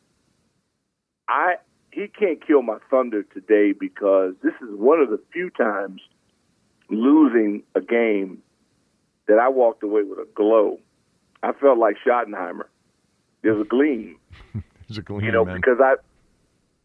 I 1.27 1.57
he 1.91 2.07
can't 2.07 2.45
kill 2.45 2.63
my 2.63 2.79
thunder 2.89 3.21
today 3.21 3.71
because 3.71 4.33
this 4.41 4.53
is 4.63 4.69
one 4.71 4.99
of 4.99 5.11
the 5.11 5.19
few 5.31 5.51
times 5.51 6.01
losing 6.89 7.61
a 7.75 7.81
game 7.81 8.41
that 9.27 9.37
I 9.37 9.49
walked 9.49 9.83
away 9.83 10.01
with 10.01 10.17
a 10.17 10.27
glow. 10.33 10.79
I 11.43 11.53
felt 11.53 11.77
like 11.77 11.97
Schottenheimer. 12.05 12.65
There's 13.43 13.61
a 13.61 13.63
gleam, 13.63 14.17
There's 14.87 14.97
a 14.97 15.03
gleam, 15.03 15.23
you 15.23 15.31
know, 15.31 15.45
man. 15.45 15.57
because 15.57 15.77
I 15.79 15.95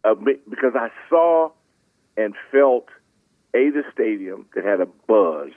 uh, 0.05 0.14
because 0.14 0.72
I 0.74 0.88
saw 1.09 1.51
and 2.16 2.34
felt 2.51 2.88
a 3.55 3.70
the 3.70 3.82
stadium 3.92 4.46
that 4.55 4.64
had 4.64 4.80
a 4.80 4.86
buzz. 4.86 5.51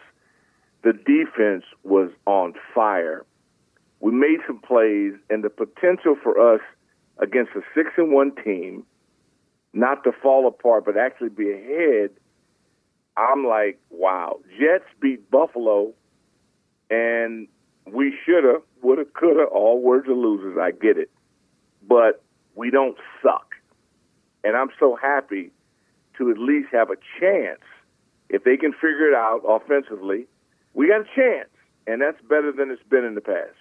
The 0.84 0.94
defense 0.94 1.64
was 1.84 2.10
on 2.26 2.54
fire. 2.74 3.26
We 4.00 4.12
made 4.12 4.40
some 4.46 4.60
plays, 4.60 5.14
and 5.30 5.44
the 5.44 5.50
potential 5.50 6.16
for 6.22 6.56
us 6.56 6.62
against 7.20 7.52
a 7.56 7.62
six 7.74 7.92
and 7.98 8.12
one 8.12 8.34
team 8.44 8.86
not 9.74 10.04
to 10.04 10.12
fall 10.12 10.48
apart, 10.48 10.86
but 10.86 10.98
actually 10.98 11.30
be 11.30 11.52
ahead. 11.52 12.12
I'm 13.16 13.46
like, 13.46 13.80
wow. 13.90 14.40
Jets 14.60 14.86
beat 15.02 15.30
Buffalo, 15.32 15.94
and 16.90 17.48
we 17.92 18.14
shoulda, 18.26 18.60
woulda, 18.82 19.06
coulda. 19.06 19.44
All 19.44 19.82
words 19.82 20.08
are 20.08 20.14
losers. 20.14 20.58
I 20.60 20.72
get 20.72 20.98
it, 20.98 21.10
but 21.88 22.24
we 22.56 22.70
don't 22.72 22.98
suck, 23.22 23.53
and 24.44 24.56
I'm 24.56 24.70
so 24.80 24.98
happy 25.02 25.52
to 26.18 26.30
at 26.30 26.38
least 26.38 26.70
have 26.72 26.90
a 26.90 26.96
chance. 27.20 27.62
If 28.30 28.44
they 28.44 28.58
can 28.58 28.72
figure 28.74 29.10
it 29.10 29.16
out 29.16 29.42
offensively, 29.48 30.28
we 30.74 30.88
got 30.88 31.02
a 31.02 31.16
chance, 31.16 31.50
and 31.88 32.02
that's 32.02 32.22
better 32.22 32.52
than 32.52 32.72
it's 32.72 32.84
been 32.90 33.06
in 33.06 33.16
the 33.16 33.22
past. 33.22 33.56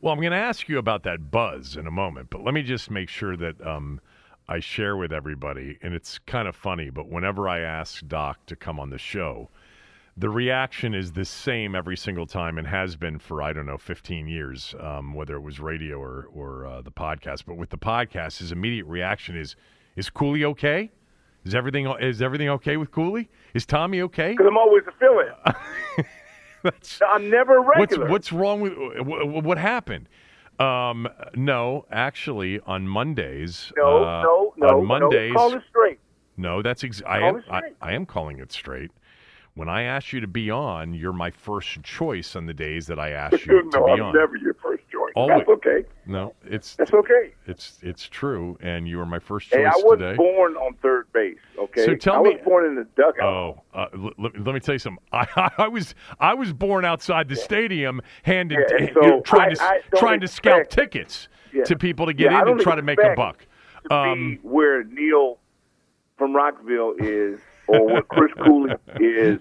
Well, 0.00 0.12
I'm 0.12 0.20
going 0.20 0.32
to 0.32 0.38
ask 0.38 0.68
you 0.68 0.78
about 0.78 1.02
that 1.02 1.30
buzz 1.30 1.76
in 1.76 1.86
a 1.86 1.90
moment, 1.90 2.30
but 2.30 2.44
let 2.44 2.54
me 2.54 2.62
just 2.62 2.90
make 2.90 3.08
sure 3.08 3.36
that 3.36 3.60
um, 3.66 4.00
I 4.48 4.60
share 4.60 4.96
with 4.96 5.12
everybody, 5.12 5.78
and 5.82 5.92
it's 5.92 6.18
kind 6.20 6.46
of 6.46 6.54
funny, 6.54 6.90
but 6.90 7.08
whenever 7.08 7.48
I 7.48 7.60
ask 7.60 8.06
Doc 8.06 8.46
to 8.46 8.54
come 8.54 8.78
on 8.78 8.90
the 8.90 8.98
show, 8.98 9.50
the 10.16 10.30
reaction 10.30 10.94
is 10.94 11.12
the 11.12 11.24
same 11.24 11.74
every 11.74 11.96
single 11.96 12.26
time 12.26 12.58
and 12.58 12.66
has 12.66 12.96
been 12.96 13.18
for, 13.18 13.42
I 13.42 13.52
don't 13.52 13.66
know, 13.66 13.78
15 13.78 14.26
years, 14.26 14.74
um, 14.80 15.14
whether 15.14 15.36
it 15.36 15.42
was 15.42 15.60
radio 15.60 16.00
or, 16.00 16.28
or 16.32 16.66
uh, 16.66 16.82
the 16.82 16.90
podcast. 16.90 17.44
But 17.46 17.56
with 17.56 17.70
the 17.70 17.78
podcast, 17.78 18.38
his 18.38 18.50
immediate 18.50 18.86
reaction 18.86 19.36
is, 19.36 19.54
is 19.98 20.08
Cooley 20.10 20.44
okay? 20.44 20.90
Is 21.44 21.54
everything 21.54 21.86
is 22.00 22.22
everything 22.22 22.48
okay 22.50 22.76
with 22.76 22.90
Cooley? 22.90 23.28
Is 23.54 23.66
Tommy 23.66 24.00
okay? 24.02 24.30
Because 24.32 24.46
I'm 24.48 24.56
always 24.56 24.84
a 24.86 24.92
fill-in. 24.98 26.72
I'm 27.08 27.30
never 27.30 27.56
a 27.56 27.62
what's 27.62 27.78
regular. 27.92 28.08
what's 28.08 28.32
wrong 28.32 28.60
with 28.60 28.74
wh- 28.74 29.22
wh- 29.22 29.44
what 29.44 29.58
happened? 29.58 30.08
Um, 30.58 31.08
no, 31.34 31.86
actually, 31.90 32.60
on 32.60 32.88
Mondays. 32.88 33.72
no, 33.76 34.04
uh, 34.04 34.22
no, 34.22 34.54
no. 34.56 34.78
On 34.78 34.84
Mondays. 34.86 35.32
No, 35.32 35.38
call 35.38 35.54
it 35.54 35.62
straight. 35.68 35.98
No, 36.36 36.62
that's 36.62 36.82
ex- 36.84 37.02
I 37.06 37.20
am 37.20 37.42
I. 37.50 37.60
I 37.80 37.92
am 37.92 38.06
calling 38.06 38.38
it 38.40 38.52
straight. 38.52 38.90
When 39.54 39.68
I 39.68 39.82
ask 39.82 40.12
you 40.12 40.20
to 40.20 40.26
be 40.28 40.50
on, 40.50 40.94
you're 40.94 41.12
my 41.12 41.30
first 41.30 41.82
choice 41.82 42.36
on 42.36 42.46
the 42.46 42.54
days 42.54 42.86
that 42.88 42.98
I 42.98 43.10
ask 43.10 43.44
you 43.46 43.62
to 43.72 43.78
be 43.84 43.92
I'm 43.92 44.02
on. 44.02 44.14
never 44.14 44.36
your 44.36 44.47
first 44.47 44.47
choice. 44.47 44.47
Always. 45.18 45.38
That's 45.38 45.48
okay. 45.50 45.84
No, 46.06 46.34
it's 46.44 46.76
That's 46.76 46.92
okay. 46.94 47.34
it's 47.46 47.78
it's 47.82 48.08
true, 48.08 48.56
and 48.60 48.86
you 48.86 49.00
are 49.00 49.06
my 49.06 49.18
first 49.18 49.50
choice 49.50 49.58
Hey, 49.58 49.64
I 49.66 49.72
wasn't 49.76 50.00
today. 50.00 50.16
born 50.16 50.54
on 50.56 50.74
third 50.82 51.06
base. 51.12 51.38
Okay, 51.58 51.84
So 51.86 51.94
tell 51.96 52.20
I 52.20 52.22
me- 52.22 52.34
was 52.36 52.40
born 52.44 52.66
in 52.66 52.74
the 52.76 52.84
dugout. 52.96 53.24
Oh, 53.24 53.62
uh, 53.74 53.86
l- 53.94 54.12
let, 54.16 54.38
let 54.46 54.54
me 54.54 54.60
tell 54.60 54.74
you 54.74 54.78
something. 54.78 55.02
I, 55.12 55.50
I 55.58 55.66
was 55.68 55.94
I 56.20 56.34
was 56.34 56.52
born 56.52 56.84
outside 56.84 57.28
the 57.28 57.34
stadium, 57.36 58.00
handing 58.22 58.60
Yeah, 58.70 58.86
t- 58.86 58.92
so 58.94 59.20
trying 59.22 59.54
to 59.56 59.62
I- 59.62 59.66
I 59.66 59.80
don't 59.90 60.00
trying 60.00 60.20
to 60.20 60.28
scout 60.28 60.60
expect- 60.60 60.72
tickets 60.92 61.28
Yeah. 61.52 61.64
to 61.64 61.76
people 61.76 62.06
to 62.06 62.12
get 62.12 62.30
Yeah, 62.30 62.42
in 62.42 62.48
and 62.48 62.60
try 62.60 62.76
to 62.76 62.82
make 62.82 63.02
a 63.02 63.14
buck. 63.16 63.44
to 63.88 63.94
Um, 63.94 64.30
be 64.42 64.48
where 64.48 64.84
Neil 64.84 65.38
from 66.16 66.34
Rockville 66.34 66.94
is, 66.98 67.40
or 67.66 67.86
where 67.86 68.02
Chris 68.02 68.32
Cooley 68.44 68.74
is, 69.00 69.40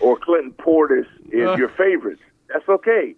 or 0.00 0.16
Clinton 0.16 0.52
Portis 0.52 1.06
is 1.32 1.48
Uh. 1.48 1.56
your 1.56 1.68
favorite. 1.70 2.18
That's 2.48 2.68
okay. 2.68 3.14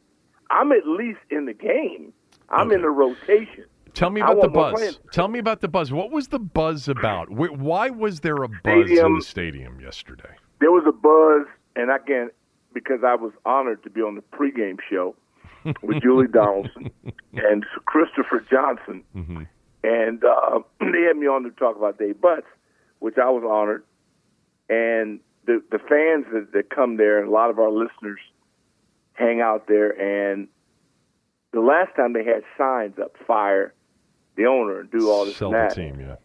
I'm 0.50 0.72
at 0.72 0.86
least 0.86 1.20
in 1.30 1.46
the 1.46 1.54
game. 1.54 2.12
I'm 2.48 2.72
in 2.72 2.82
the 2.82 2.90
rotation. 2.90 3.64
Tell 3.94 4.10
me 4.10 4.20
about 4.20 4.40
the 4.40 4.48
buzz. 4.48 4.98
Tell 5.12 5.28
me 5.28 5.38
about 5.38 5.60
the 5.60 5.68
buzz. 5.68 5.92
What 5.92 6.10
was 6.10 6.28
the 6.28 6.38
buzz 6.38 6.88
about? 6.88 7.30
Why 7.30 7.90
was 7.90 8.20
there 8.20 8.42
a 8.42 8.48
buzz 8.48 8.90
in 8.90 9.14
the 9.16 9.22
stadium 9.22 9.80
yesterday? 9.80 10.30
There 10.60 10.70
was 10.70 10.84
a 10.86 10.92
buzz, 10.92 11.46
and 11.76 11.90
again, 11.90 12.30
because 12.72 13.00
I 13.04 13.14
was 13.14 13.32
honored 13.44 13.82
to 13.84 13.90
be 13.90 14.00
on 14.00 14.14
the 14.16 14.22
pregame 14.36 14.78
show 14.88 15.14
with 15.82 16.02
Julie 16.02 16.28
Donaldson 16.28 16.90
and 17.34 17.64
Christopher 17.86 18.44
Johnson, 18.50 19.04
and 19.84 20.24
uh, 20.24 20.60
they 20.80 21.02
had 21.02 21.16
me 21.16 21.26
on 21.26 21.44
to 21.44 21.50
talk 21.50 21.76
about 21.76 21.98
Dave 21.98 22.16
Butz, 22.16 22.42
which 22.98 23.16
I 23.18 23.30
was 23.30 23.44
honored, 23.48 23.84
and 24.68 25.20
the 25.46 25.62
the 25.70 25.78
fans 25.78 26.26
that, 26.32 26.52
that 26.52 26.70
come 26.70 26.96
there, 26.96 27.18
and 27.18 27.28
a 27.28 27.32
lot 27.32 27.50
of 27.50 27.58
our 27.58 27.70
listeners 27.70 28.20
hang 29.14 29.40
out 29.40 29.66
there, 29.66 29.90
and 29.90 30.48
the 31.52 31.60
last 31.60 31.94
time 31.96 32.12
they 32.12 32.24
had 32.24 32.42
signs 32.56 32.98
up, 32.98 33.16
fire 33.26 33.74
the 34.36 34.46
owner 34.46 34.80
and 34.80 34.90
do 34.90 35.10
all 35.10 35.24
this 35.24 35.36
Sell 35.36 35.54
and 35.54 35.70
the 35.70 35.74
that. 35.74 35.74
team, 35.74 36.00
yeah. 36.00 36.16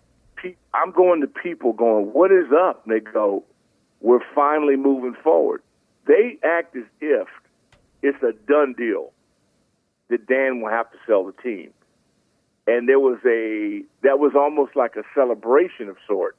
I'm 0.73 0.91
going 0.91 1.21
to 1.21 1.27
people 1.27 1.73
going, 1.73 2.13
"What 2.13 2.31
is 2.31 2.51
up?" 2.51 2.85
And 2.85 2.93
they 2.93 2.99
go, 2.99 3.43
"We're 4.01 4.23
finally 4.35 4.75
moving 4.75 5.15
forward." 5.23 5.63
They 6.05 6.37
act 6.43 6.75
as 6.75 6.83
if 7.01 7.27
it's 8.03 8.21
a 8.21 8.33
done 8.47 8.73
deal 8.77 9.11
that 10.09 10.27
Dan 10.27 10.61
will 10.61 10.69
have 10.69 10.91
to 10.91 10.97
sell 11.07 11.25
the 11.25 11.31
team, 11.41 11.71
and 12.67 12.87
there 12.87 12.99
was 12.99 13.17
a 13.25 13.83
that 14.03 14.19
was 14.19 14.33
almost 14.35 14.75
like 14.75 14.95
a 14.95 15.03
celebration 15.15 15.89
of 15.89 15.97
sort 16.05 16.37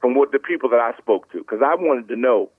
from 0.00 0.14
what 0.14 0.32
the 0.32 0.38
people 0.38 0.70
that 0.70 0.80
I 0.80 0.96
spoke 0.96 1.30
to, 1.32 1.38
because 1.38 1.60
I 1.62 1.74
wanted 1.74 2.08
to 2.08 2.16
know 2.16 2.50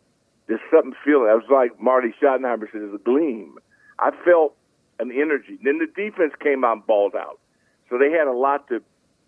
there's 0.48 0.62
something 0.72 0.94
feeling. 1.04 1.30
I 1.30 1.36
was 1.36 1.50
like 1.52 1.80
Marty 1.80 2.14
Schottenheimer 2.22 2.72
said, 2.72 2.82
"There's 2.82 2.94
a 2.94 3.04
gleam." 3.04 3.58
I 4.00 4.12
felt 4.24 4.56
an 5.00 5.12
energy. 5.12 5.60
Then 5.64 5.80
the 5.80 5.88
defense 5.88 6.34
came 6.42 6.64
out 6.64 6.78
and 6.78 6.88
balled 6.88 7.16
out, 7.16 7.40
so 7.90 7.98
they 7.98 8.12
had 8.12 8.28
a 8.28 8.34
lot 8.34 8.68
to 8.70 8.82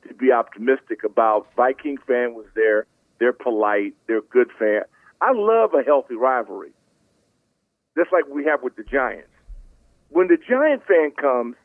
to 0.08 0.14
be 0.14 0.32
optimistic 0.32 1.04
about. 1.04 1.48
Viking 1.56 1.98
fan 2.08 2.34
was 2.34 2.46
there. 2.56 2.86
They're 3.20 3.34
polite. 3.34 3.96
They're 4.08 4.20
a 4.20 4.22
good 4.22 4.50
fan. 4.58 4.82
I 5.22 5.32
love 5.34 5.74
a 5.74 5.84
healthy 5.84 6.16
rivalry, 6.16 6.72
just 7.98 8.12
like 8.14 8.26
we 8.28 8.46
have 8.46 8.64
with 8.64 8.78
the 8.78 8.84
Giants. 8.84 9.28
When 10.10 10.28
the 10.28 10.38
Giant 10.38 10.84
fan 10.88 11.12
comes, 11.12 11.56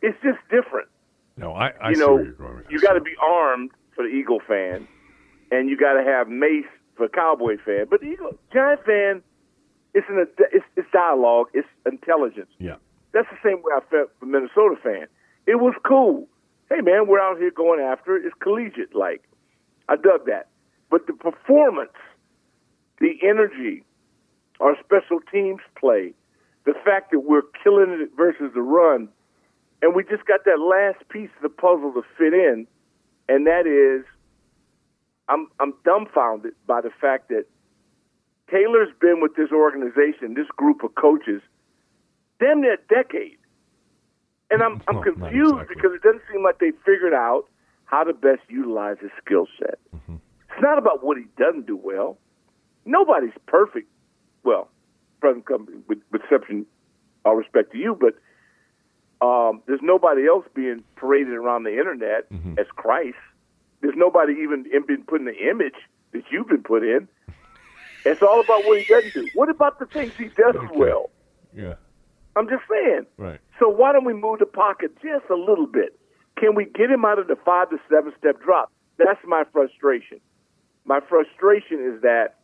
it's 0.00 0.16
just 0.22 0.38
different. 0.48 0.88
No, 1.36 1.52
I, 1.52 1.72
I 1.80 1.88
you 1.88 1.96
see 1.96 2.00
know, 2.00 2.14
where 2.14 2.24
you're 2.24 2.32
going 2.34 2.56
with 2.56 2.66
you 2.70 2.80
got 2.80 2.92
to 2.92 3.00
be 3.00 3.16
armed 3.20 3.72
for 3.96 4.04
the 4.04 4.10
Eagle 4.10 4.40
fan, 4.46 4.86
and 5.50 5.68
you 5.68 5.76
got 5.76 5.94
to 5.94 6.04
have 6.04 6.28
mace 6.28 6.64
for 6.96 7.04
a 7.04 7.08
Cowboy 7.08 7.56
fan. 7.64 7.86
But 7.90 8.00
the 8.00 8.06
Eagle 8.06 8.38
Giant 8.52 8.84
fan, 8.84 9.22
it's 9.94 10.06
an 10.08 10.26
it's, 10.52 10.64
it's 10.76 10.88
dialogue. 10.92 11.46
It's 11.54 11.68
intelligence. 11.86 12.50
Yeah. 12.58 12.76
That's 13.12 13.28
the 13.30 13.38
same 13.44 13.62
way 13.62 13.72
I 13.76 13.80
felt 13.90 14.10
for 14.18 14.26
Minnesota 14.26 14.76
fan. 14.82 15.06
It 15.46 15.56
was 15.56 15.74
cool. 15.86 16.28
Hey 16.70 16.80
man, 16.80 17.06
we're 17.06 17.20
out 17.20 17.38
here 17.38 17.50
going 17.50 17.80
after 17.80 18.16
it. 18.16 18.24
It's 18.24 18.34
collegiate 18.40 18.94
like. 18.94 19.22
I 19.88 19.96
dug 19.96 20.26
that. 20.26 20.48
But 20.90 21.06
the 21.06 21.12
performance, 21.12 21.92
the 23.00 23.18
energy, 23.22 23.84
our 24.60 24.76
special 24.84 25.20
teams 25.30 25.60
play, 25.78 26.14
the 26.64 26.74
fact 26.84 27.10
that 27.10 27.20
we're 27.20 27.42
killing 27.62 27.90
it 28.00 28.10
versus 28.16 28.50
the 28.54 28.62
run, 28.62 29.08
and 29.82 29.94
we 29.94 30.02
just 30.04 30.24
got 30.24 30.44
that 30.46 30.58
last 30.58 31.06
piece 31.10 31.28
of 31.36 31.42
the 31.42 31.48
puzzle 31.48 31.92
to 31.92 32.02
fit 32.16 32.32
in, 32.32 32.66
and 33.28 33.46
that 33.46 33.66
is 33.66 34.06
I'm 35.28 35.48
I'm 35.60 35.72
dumbfounded 35.84 36.52
by 36.66 36.80
the 36.80 36.90
fact 37.00 37.28
that 37.28 37.44
Taylor's 38.50 38.90
been 39.00 39.20
with 39.20 39.34
this 39.36 39.50
organization, 39.52 40.34
this 40.34 40.46
group 40.56 40.84
of 40.84 40.94
coaches, 40.94 41.40
damn 42.40 42.60
near 42.60 42.74
a 42.74 42.94
decade. 42.94 43.38
And 44.50 44.62
I'm 44.62 44.82
I'm 44.88 44.94
Well, 44.96 45.02
confused 45.04 45.52
exactly. 45.54 45.74
because 45.76 45.92
it 45.94 46.02
doesn't 46.02 46.22
seem 46.32 46.42
like 46.42 46.58
they 46.58 46.72
figured 46.84 47.14
out 47.14 47.44
how 47.86 48.04
to 48.04 48.12
best 48.12 48.42
utilize 48.48 48.96
his 49.00 49.10
skill 49.24 49.46
set. 49.58 49.78
Mm-hmm. 49.94 50.16
It's 50.50 50.62
not 50.62 50.78
about 50.78 51.02
what 51.04 51.16
he 51.16 51.24
doesn't 51.38 51.66
do 51.66 51.76
well. 51.76 52.18
Nobody's 52.84 53.32
perfect. 53.46 53.88
Well, 54.44 54.68
present 55.20 55.46
company 55.46 55.78
with, 55.88 55.98
with 56.12 56.22
exception, 56.22 56.66
all 57.24 57.34
respect 57.34 57.72
to 57.72 57.78
you, 57.78 57.96
but 57.98 58.14
um, 59.26 59.62
there's 59.66 59.80
nobody 59.82 60.26
else 60.26 60.44
being 60.54 60.84
paraded 60.96 61.32
around 61.34 61.62
the 61.64 61.78
internet 61.78 62.30
Mm-hmm. 62.30 62.58
as 62.58 62.66
Christ. 62.76 63.16
There's 63.84 63.98
nobody 63.98 64.32
even 64.42 64.64
been 64.86 65.04
put 65.06 65.20
in 65.20 65.26
the 65.26 65.36
image 65.36 65.74
that 66.12 66.22
you've 66.32 66.48
been 66.48 66.62
put 66.62 66.82
in. 66.82 67.06
It's 68.06 68.22
all 68.22 68.40
about 68.40 68.64
what 68.64 68.80
he 68.80 68.86
doesn't 68.86 69.12
do. 69.12 69.28
What 69.34 69.50
about 69.50 69.78
the 69.78 69.84
things 69.84 70.14
he 70.16 70.28
does 70.28 70.56
well? 70.74 71.10
Yeah. 71.54 71.74
I'm 72.34 72.48
just 72.48 72.62
saying. 72.68 73.04
Right. 73.18 73.40
So 73.60 73.68
why 73.68 73.92
don't 73.92 74.06
we 74.06 74.14
move 74.14 74.38
the 74.38 74.46
pocket 74.46 74.92
just 75.02 75.28
a 75.30 75.34
little 75.34 75.66
bit? 75.66 76.00
Can 76.38 76.54
we 76.54 76.64
get 76.64 76.90
him 76.90 77.04
out 77.04 77.18
of 77.18 77.26
the 77.26 77.36
five 77.44 77.68
to 77.70 77.76
seven 77.90 78.14
step 78.18 78.42
drop? 78.42 78.72
That's 78.96 79.20
my 79.26 79.44
frustration. 79.52 80.18
My 80.86 81.00
frustration 81.06 81.92
is 81.94 82.00
that 82.00 82.36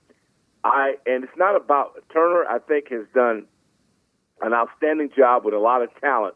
I, 0.62 0.96
and 1.06 1.24
it's 1.24 1.32
not 1.38 1.56
about 1.56 2.04
Turner. 2.12 2.44
I 2.44 2.58
think 2.58 2.90
has 2.90 3.06
done 3.14 3.46
an 4.42 4.52
outstanding 4.52 5.08
job 5.16 5.46
with 5.46 5.54
a 5.54 5.58
lot 5.58 5.80
of 5.80 5.88
talent, 6.02 6.34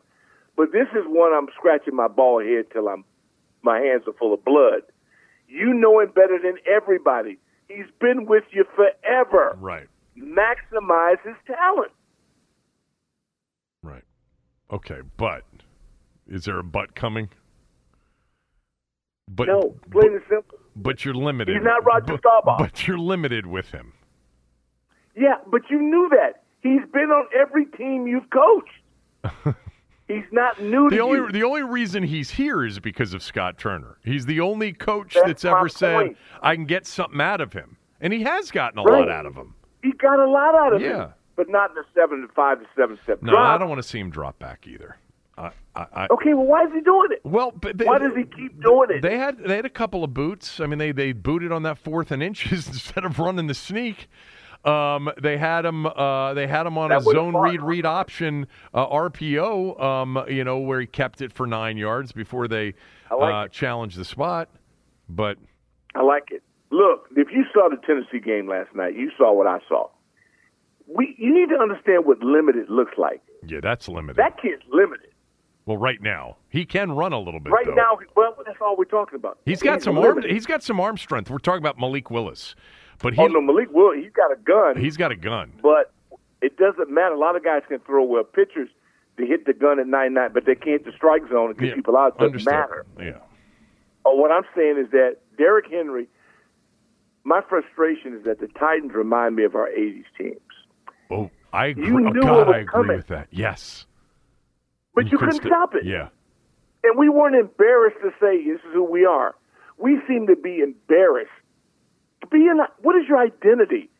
but 0.56 0.72
this 0.72 0.88
is 0.96 1.04
one 1.06 1.34
I'm 1.34 1.48
scratching 1.54 1.94
my 1.94 2.08
bald 2.08 2.44
head 2.44 2.66
till 2.72 2.88
I'm 2.88 3.04
my 3.64 3.80
hands 3.80 4.04
are 4.06 4.12
full 4.12 4.34
of 4.34 4.44
blood. 4.44 4.82
You 5.48 5.72
know 5.74 6.00
him 6.00 6.08
better 6.14 6.38
than 6.42 6.56
everybody. 6.70 7.38
He's 7.68 7.86
been 8.00 8.26
with 8.26 8.44
you 8.50 8.64
forever. 8.74 9.56
Right. 9.60 9.88
Maximize 10.18 11.20
his 11.24 11.34
talent. 11.46 11.92
Right. 13.82 14.04
Okay, 14.72 15.00
but 15.16 15.42
is 16.26 16.44
there 16.44 16.58
a 16.58 16.64
but 16.64 16.94
coming? 16.94 17.28
But 19.28 19.48
No, 19.48 19.74
plain 19.90 20.12
and 20.12 20.22
simple. 20.28 20.58
but 20.76 21.04
you're 21.04 21.14
limited. 21.14 21.54
He's 21.54 21.64
not 21.64 21.84
Roger 21.84 22.14
but, 22.14 22.20
Staubach. 22.20 22.58
But 22.58 22.86
you're 22.86 22.98
limited 22.98 23.46
with 23.46 23.70
him. 23.70 23.92
Yeah, 25.16 25.36
but 25.46 25.62
you 25.70 25.80
knew 25.80 26.10
that. 26.10 26.42
He's 26.60 26.82
been 26.92 27.10
on 27.10 27.26
every 27.38 27.66
team 27.66 28.06
you've 28.06 28.28
coached. 28.30 29.56
He's 30.08 30.24
not 30.32 30.60
new 30.60 30.90
to 30.90 30.94
The 30.96 31.00
only 31.02 31.18
you. 31.18 31.32
the 31.32 31.42
only 31.44 31.62
reason 31.62 32.02
he's 32.02 32.30
here 32.30 32.64
is 32.64 32.78
because 32.78 33.14
of 33.14 33.22
Scott 33.22 33.56
Turner. 33.58 33.96
He's 34.04 34.26
the 34.26 34.40
only 34.40 34.72
coach 34.72 35.14
That's 35.14 35.26
that's, 35.26 35.44
ever 35.46 35.68
said 35.68 35.94
point. 35.96 36.16
I 36.42 36.54
can 36.56 36.66
get 36.66 36.86
something 36.86 37.20
out 37.20 37.40
of 37.40 37.52
him, 37.54 37.76
and 38.00 38.12
he 38.12 38.22
has 38.22 38.50
gotten 38.50 38.78
a 38.78 38.82
Right. 38.82 39.00
lot 39.00 39.08
out 39.10 39.24
of 39.26 39.34
him. 39.34 39.54
he 39.82 39.92
got 39.92 40.18
a 40.18 40.28
lot 40.30 40.54
out 40.54 40.74
of 40.74 40.82
Yeah. 40.82 41.04
him, 41.06 41.08
but 41.36 41.48
not 41.48 41.70
in 41.70 41.76
the 41.76 41.84
seven 41.94 42.20
to 42.20 42.28
five 42.34 42.60
to 42.60 42.66
seven 42.76 42.98
step 43.02 43.22
No, 43.22 43.32
drop. 43.32 43.54
I 43.54 43.58
don't 43.58 43.68
want 43.70 43.82
to 43.82 43.88
see 43.88 43.98
him 43.98 44.10
drop 44.10 44.38
back 44.38 44.66
either. 44.66 44.96
I, 45.38 45.50
I, 45.74 45.86
I, 45.94 46.06
Okay, 46.10 46.32
well, 46.34 46.46
why 46.46 46.64
is 46.64 46.72
he 46.72 46.80
doing 46.80 47.08
it? 47.10 47.20
Well, 47.24 47.50
but 47.50 47.76
they, 47.78 47.86
Why 47.86 47.98
does 47.98 48.14
he 48.14 48.22
keep 48.24 48.62
doing 48.62 48.90
it? 48.90 49.00
They 49.02 49.16
had 49.18 49.38
they 49.38 49.56
had 49.56 49.64
a 49.64 49.70
couple 49.70 50.04
of 50.04 50.12
boots. 50.14 50.60
I 50.60 50.66
mean, 50.66 50.78
they 50.78 50.92
they 50.92 51.12
booted 51.12 51.50
on 51.50 51.62
that 51.64 51.78
fourth 51.78 52.10
and 52.12 52.22
inches 52.22 52.68
instead 52.68 53.04
of 53.06 53.18
running 53.18 53.46
the 53.46 53.54
sneak. 53.54 54.08
Um, 54.66 55.10
they 55.20 55.36
had 55.36 55.64
him. 55.64 55.86
Uh, 55.86 56.34
they 56.34 56.46
had 56.46 56.66
him 56.66 56.78
on 56.78 56.90
That 56.90 57.00
a 57.00 57.02
zone 57.02 57.36
read 57.36 57.62
read 57.62 57.84
option 57.84 58.46
uh, 58.72 58.86
RPO. 58.86 59.80
Um, 59.80 60.24
you 60.28 60.44
know 60.44 60.58
where 60.58 60.80
he 60.80 60.86
kept 60.86 61.20
it 61.20 61.32
for 61.32 61.46
nine 61.46 61.76
yards 61.76 62.12
before 62.12 62.48
they 62.48 62.74
like 63.10 63.34
uh, 63.34 63.48
challenged 63.48 63.96
the 63.96 64.04
spot. 64.04 64.48
But 65.08 65.38
I 65.94 66.02
like 66.02 66.28
it. 66.30 66.42
Look, 66.70 67.08
if 67.16 67.28
you 67.30 67.44
saw 67.52 67.68
the 67.68 67.76
Tennessee 67.86 68.20
game 68.20 68.48
last 68.48 68.74
night, 68.74 68.96
you 68.96 69.10
saw 69.16 69.32
what 69.32 69.46
I 69.46 69.58
saw. 69.68 69.88
We, 70.86 71.14
you 71.18 71.32
need 71.32 71.48
to 71.54 71.60
understand 71.60 72.04
what 72.04 72.20
limited 72.20 72.68
looks 72.68 72.98
like. 72.98 73.22
yeah, 73.46 73.60
that's 73.62 73.88
limited. 73.88 74.16
That 74.16 74.40
kid's 74.40 74.62
limited 74.70 75.14
well, 75.66 75.78
right 75.78 76.00
now 76.00 76.36
he 76.50 76.64
can 76.64 76.92
run 76.92 77.12
a 77.12 77.18
little 77.18 77.40
bit. 77.40 77.52
right 77.52 77.66
though. 77.66 77.74
now. 77.74 77.98
Well, 78.14 78.36
that's 78.44 78.58
all 78.60 78.76
we're 78.76 78.84
talking 78.84 79.16
about. 79.16 79.38
he's 79.46 79.62
got 79.62 79.82
some 79.82 79.98
arm. 79.98 80.22
He's 80.22 80.46
got 80.46 80.62
some 80.62 80.78
arm 80.78 80.98
strength. 80.98 81.30
We're 81.30 81.38
talking 81.38 81.62
about 81.62 81.78
Malik 81.78 82.10
Willis, 82.10 82.54
but 83.00 83.14
he 83.14 83.20
oh 83.20 83.26
no, 83.26 83.40
Malik 83.40 83.68
Will. 83.72 83.92
He's 83.94 84.12
got 84.12 84.32
a 84.32 84.36
gun. 84.36 84.76
he's 84.82 84.96
got 84.96 85.12
a 85.12 85.16
gun. 85.16 85.52
but 85.62 85.92
it 86.42 86.56
doesn't 86.56 86.90
matter. 86.90 87.14
A 87.14 87.18
lot 87.18 87.36
of 87.36 87.44
guys 87.44 87.62
can 87.68 87.78
throw 87.80 88.04
well 88.04 88.24
pitchers 88.24 88.68
to 89.16 89.24
hit 89.26 89.46
the 89.46 89.52
gun 89.52 89.78
at 89.78 89.86
nine 89.86 90.14
nine, 90.14 90.30
but 90.32 90.44
they 90.46 90.54
can't 90.54 90.82
hit 90.82 90.84
the 90.84 90.92
strike 90.92 91.22
zone 91.30 91.50
and 91.50 91.58
get 91.58 91.68
Yeah, 91.68 91.74
people 91.74 91.96
out. 91.96 92.08
It 92.08 92.18
doesn't 92.18 92.26
understood. 92.26 92.52
matter. 92.52 92.86
Yeah. 92.98 93.18
Oh, 94.04 94.14
what 94.16 94.30
I'm 94.30 94.42
saying 94.56 94.76
is 94.78 94.90
that 94.90 95.16
Derrick 95.38 95.66
Henry. 95.70 96.08
My 97.26 97.40
frustration 97.48 98.14
is 98.14 98.24
that 98.24 98.38
the 98.40 98.48
Titans 98.48 98.92
remind 98.94 99.34
me 99.36 99.44
of 99.44 99.54
our 99.54 99.68
'80s 99.70 100.04
teams, 100.18 100.40
Oh, 101.10 101.30
I 101.54 101.66
agree. 101.68 101.86
You 101.86 101.94
oh, 101.94 102.10
knew 102.10 102.20
God, 102.20 102.40
it 102.42 102.46
was 102.48 102.54
I 102.54 102.58
agree 102.58 102.66
coming. 102.66 102.96
with 102.98 103.06
that. 103.06 103.28
Yes. 103.30 103.86
but 104.94 105.06
you, 105.10 105.16
couldn't 105.16 105.36
st- 105.36 105.46
stop 105.46 105.74
it. 105.74 105.86
Yeah. 105.86 106.08
And 106.82 106.98
we 106.98 107.08
weren't 107.08 107.34
embarrassed 107.34 107.96
to 108.02 108.10
say 108.20 108.44
this 108.44 108.56
is 108.60 108.72
who 108.74 108.84
we 108.84 109.06
are. 109.06 109.34
We 109.78 110.00
seem 110.06 110.26
to 110.26 110.36
be 110.36 110.58
embarrassed. 110.60 111.30
Being, 112.30 112.58
what 112.82 112.96
is 112.96 113.08
your 113.08 113.18
identity? 113.18 113.90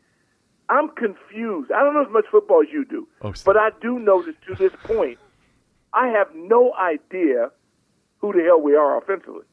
I'm 0.69 0.89
confused. 0.89 1.71
I 1.71 1.83
don't 1.83 1.93
know 1.93 2.01
as 2.05 2.11
much 2.11 2.25
football 2.31 2.61
as 2.61 2.69
you 2.71 2.85
do, 2.85 3.07
Oh, 3.21 3.33
but 3.45 3.55
I 3.57 3.69
do 3.81 3.99
know 3.99 4.23
that 4.23 4.35
to 4.47 4.55
this 4.55 4.73
point, 4.83 5.19
I 5.93 6.07
have 6.07 6.27
no 6.33 6.73
idea 6.73 7.51
who 8.19 8.33
the 8.33 8.43
hell 8.43 8.59
we 8.61 8.75
are 8.75 8.97
offensively. 8.97 9.43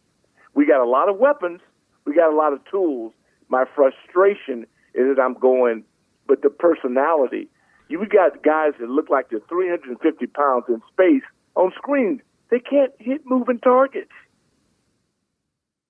We 0.54 0.66
got 0.66 0.82
a 0.82 0.88
lot 0.88 1.08
of 1.08 1.18
weapons. 1.18 1.60
We 2.06 2.14
got 2.14 2.32
a 2.32 2.36
lot 2.36 2.52
of 2.52 2.60
tools. 2.70 3.12
My 3.48 3.64
frustration 3.74 4.66
is 4.94 5.14
that 5.14 5.22
I'm 5.22 5.34
going, 5.34 5.84
but 6.26 6.42
the 6.42 6.50
personality. 6.50 7.48
You 7.88 7.98
got 8.06 8.42
guys 8.42 8.72
that 8.80 8.88
look 8.88 9.10
like 9.10 9.28
they're 9.28 9.40
350 9.48 10.26
pounds 10.28 10.64
in 10.68 10.80
space 10.90 11.22
on 11.56 11.72
screen 11.76 12.22
They 12.50 12.58
can't 12.58 12.92
hit 12.98 13.22
moving 13.26 13.58
targets. 13.58 14.10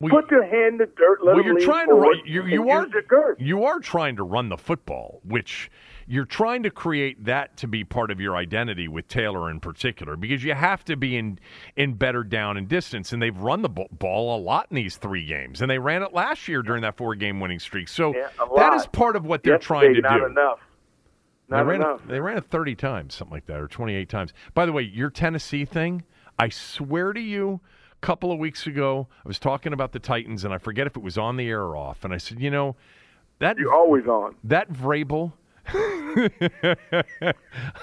Well, 0.02 0.10
Put 0.20 0.32
your 0.32 0.42
hand 0.42 0.66
in 0.74 0.78
the 0.78 0.86
dirt. 0.86 1.22
Let 1.22 1.36
well, 1.36 1.44
you're 1.44 1.60
trying 1.60 1.86
to 1.86 1.94
run. 1.94 2.20
You, 2.24 2.44
you 2.44 2.68
are 2.70 2.88
you 3.38 3.64
are 3.64 3.78
trying 3.78 4.16
to 4.16 4.24
run 4.24 4.48
the 4.48 4.56
football, 4.56 5.20
which 5.22 5.70
you're 6.08 6.24
trying 6.24 6.64
to 6.64 6.70
create 6.70 7.24
that 7.24 7.56
to 7.58 7.68
be 7.68 7.84
part 7.84 8.10
of 8.10 8.20
your 8.20 8.34
identity 8.34 8.88
with 8.88 9.06
Taylor 9.06 9.48
in 9.48 9.60
particular, 9.60 10.16
because 10.16 10.42
you 10.42 10.54
have 10.54 10.84
to 10.86 10.96
be 10.96 11.16
in 11.16 11.38
in 11.76 11.94
better 11.94 12.24
down 12.24 12.56
and 12.56 12.66
distance, 12.66 13.12
and 13.12 13.22
they've 13.22 13.36
run 13.38 13.62
the 13.62 13.68
ball 13.68 14.36
a 14.36 14.40
lot 14.40 14.66
in 14.70 14.74
these 14.74 14.96
three 14.96 15.24
games, 15.24 15.62
and 15.62 15.70
they 15.70 15.78
ran 15.78 16.02
it 16.02 16.12
last 16.12 16.48
year 16.48 16.62
during 16.62 16.82
that 16.82 16.96
four 16.96 17.14
game 17.14 17.38
winning 17.38 17.60
streak. 17.60 17.86
So 17.86 18.12
Yeah, 18.12 18.26
that 18.56 18.74
is 18.74 18.86
part 18.88 19.14
of 19.14 19.24
what 19.24 19.44
they're 19.44 19.54
Yesterday, 19.54 19.66
trying 19.66 19.94
to 19.94 20.00
not 20.00 20.18
do. 20.18 20.26
enough. 20.26 20.58
They 21.48 21.56
Not 21.58 21.66
ran, 21.66 21.80
enough. 21.80 22.00
It, 22.00 22.08
they 22.08 22.20
ran 22.20 22.38
it 22.38 22.44
30 22.46 22.74
times, 22.74 23.14
something 23.14 23.34
like 23.36 23.46
that, 23.46 23.60
or 23.60 23.68
28 23.68 24.08
times. 24.08 24.32
By 24.54 24.66
the 24.66 24.72
way, 24.72 24.82
your 24.82 25.10
Tennessee 25.10 25.64
thing, 25.64 26.02
I 26.40 26.48
swear 26.48 27.12
to 27.12 27.20
you, 27.20 27.60
couple 28.02 28.30
of 28.32 28.38
weeks 28.38 28.66
ago, 28.66 29.06
I 29.24 29.28
was 29.28 29.38
talking 29.38 29.72
about 29.72 29.92
the 29.92 29.98
Titans, 29.98 30.44
and 30.44 30.52
I 30.52 30.58
forget 30.58 30.86
if 30.86 30.96
it 30.96 31.02
was 31.02 31.16
on 31.16 31.36
the 31.36 31.48
air 31.48 31.62
or 31.62 31.76
off, 31.76 32.04
and 32.04 32.12
I 32.12 32.18
said, 32.18 32.40
you 32.40 32.50
know, 32.50 32.76
that 33.38 33.56
You're 33.58 33.72
always 33.72 34.06
on. 34.06 34.34
that 34.44 34.70
Vrabel. 34.70 35.32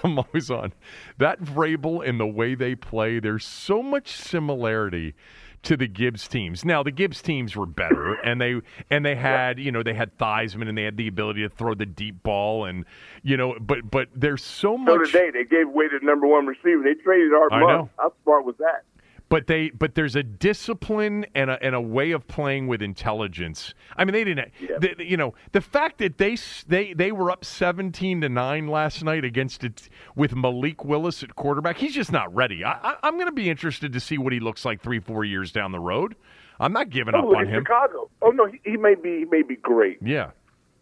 I'm 0.04 0.20
always 0.20 0.52
on 0.52 0.74
that 1.18 1.42
Vrabel 1.42 2.08
and 2.08 2.20
the 2.20 2.28
way 2.28 2.56
they 2.56 2.76
play. 2.76 3.20
There's 3.20 3.46
so 3.46 3.82
much 3.82 4.10
similarity 4.12 5.16
to 5.64 5.76
the 5.78 5.88
Gibbs 5.88 6.28
teams. 6.28 6.64
Now 6.66 6.84
the 6.84 6.92
Gibbs 6.92 7.22
teams 7.22 7.56
were 7.56 7.66
better, 7.66 8.14
and 8.24 8.40
they 8.42 8.62
and 8.90 9.06
they 9.06 9.16
had 9.16 9.60
you 9.60 9.72
know 9.72 9.84
they 9.84 9.94
had 9.94 10.18
Theismann 10.18 10.68
and 10.70 10.78
they 10.78 10.84
had 10.84 10.98
the 10.98 11.08
ability 11.08 11.42
to 11.44 11.50
throw 11.50 11.74
the 11.74 11.86
deep 11.86 12.22
ball, 12.24 12.66
and 12.66 12.86
you 13.24 13.38
know, 13.38 13.56
but 13.60 13.90
but 13.90 14.10
there's 14.16 14.44
so 14.44 14.74
So 14.76 14.98
much. 14.98 15.12
today 15.12 15.30
they 15.32 15.46
gave 15.46 15.68
away 15.68 15.86
the 15.88 16.06
number 16.06 16.28
one 16.28 16.46
receiver. 16.48 16.84
They 16.84 16.96
traded 16.96 17.34
Art 17.34 17.52
I 17.54 17.60
Monk. 17.60 17.70
know. 17.70 17.90
How 17.98 18.14
smart 18.24 18.46
was 18.46 18.56
that? 18.60 18.84
But 19.30 19.48
they 19.48 19.70
but 19.70 19.96
there's 19.96 20.16
a 20.16 20.24
discipline 20.24 21.26
and 21.36 21.50
a, 21.50 21.64
and 21.64 21.76
a 21.76 21.82
way 21.82 22.12
of 22.12 22.28
playing 22.28 22.68
with 22.68 22.82
intelligence. 22.82 23.74
I 23.96 24.04
mean, 24.06 24.14
they 24.14 24.24
didn't. 24.24 24.52
Yeah. 24.60 24.78
the- 24.80 24.96
the- 24.98 25.06
you 25.10 25.18
know, 25.18 25.34
the 25.52 25.62
fact 25.62 26.00
that 26.00 26.18
they 26.18 26.36
they 26.68 26.94
they 26.94 27.12
were 27.12 27.32
up 27.32 27.46
seventeen 27.46 28.22
to 28.22 28.30
nine 28.30 28.68
last 28.68 29.04
night 29.04 29.24
against 29.24 29.64
it 29.64 29.88
with 30.16 30.36
Malik 30.36 30.84
Willis 30.84 31.24
at 31.24 31.36
quarterback. 31.36 31.78
He's 31.78 31.94
just 31.94 32.12
not 32.12 32.34
ready. 32.34 32.64
I, 32.64 32.72
I, 32.74 32.96
I'm 33.04 33.16
going 33.16 33.28
to 33.28 33.32
be 33.32 33.50
interested 33.50 33.94
to 33.94 34.00
see 34.00 34.18
what 34.18 34.34
he 34.34 34.40
looks 34.40 34.66
like 34.66 34.82
three 34.82 35.00
four 35.00 35.24
years 35.24 35.52
down 35.52 35.72
the 35.72 35.80
road. 35.80 36.16
I'm 36.60 36.74
not 36.74 36.90
giving 36.90 37.16
oh, 37.16 37.20
up 37.20 37.26
Oh, 37.26 37.36
on 37.36 37.48
him. 37.48 37.62
Chicago. 37.64 38.10
Oh 38.22 38.32
no, 38.32 38.46
he, 38.48 38.60
he 38.64 38.78
may 38.78 38.96
be 38.96 39.20
he 39.20 39.26
may 39.26 39.44
be 39.44 39.56
great. 39.56 40.00
Yeah, 40.02 40.32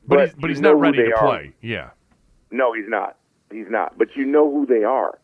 but 0.08 0.16
But 0.18 0.20
he's, 0.26 0.34
but 0.40 0.50
he's 0.50 0.62
not 0.62 0.80
ready 0.80 0.98
to 1.04 1.12
are. 1.16 1.26
play. 1.28 1.54
Yeah, 1.62 1.90
No, 2.50 2.74
he's 2.74 2.88
not. 2.88 3.18
He's 3.52 3.68
not. 3.70 3.98
But 3.98 4.16
you 4.16 4.26
know 4.26 4.50
who 4.52 4.66
they 4.66 4.84
are. 4.84 5.20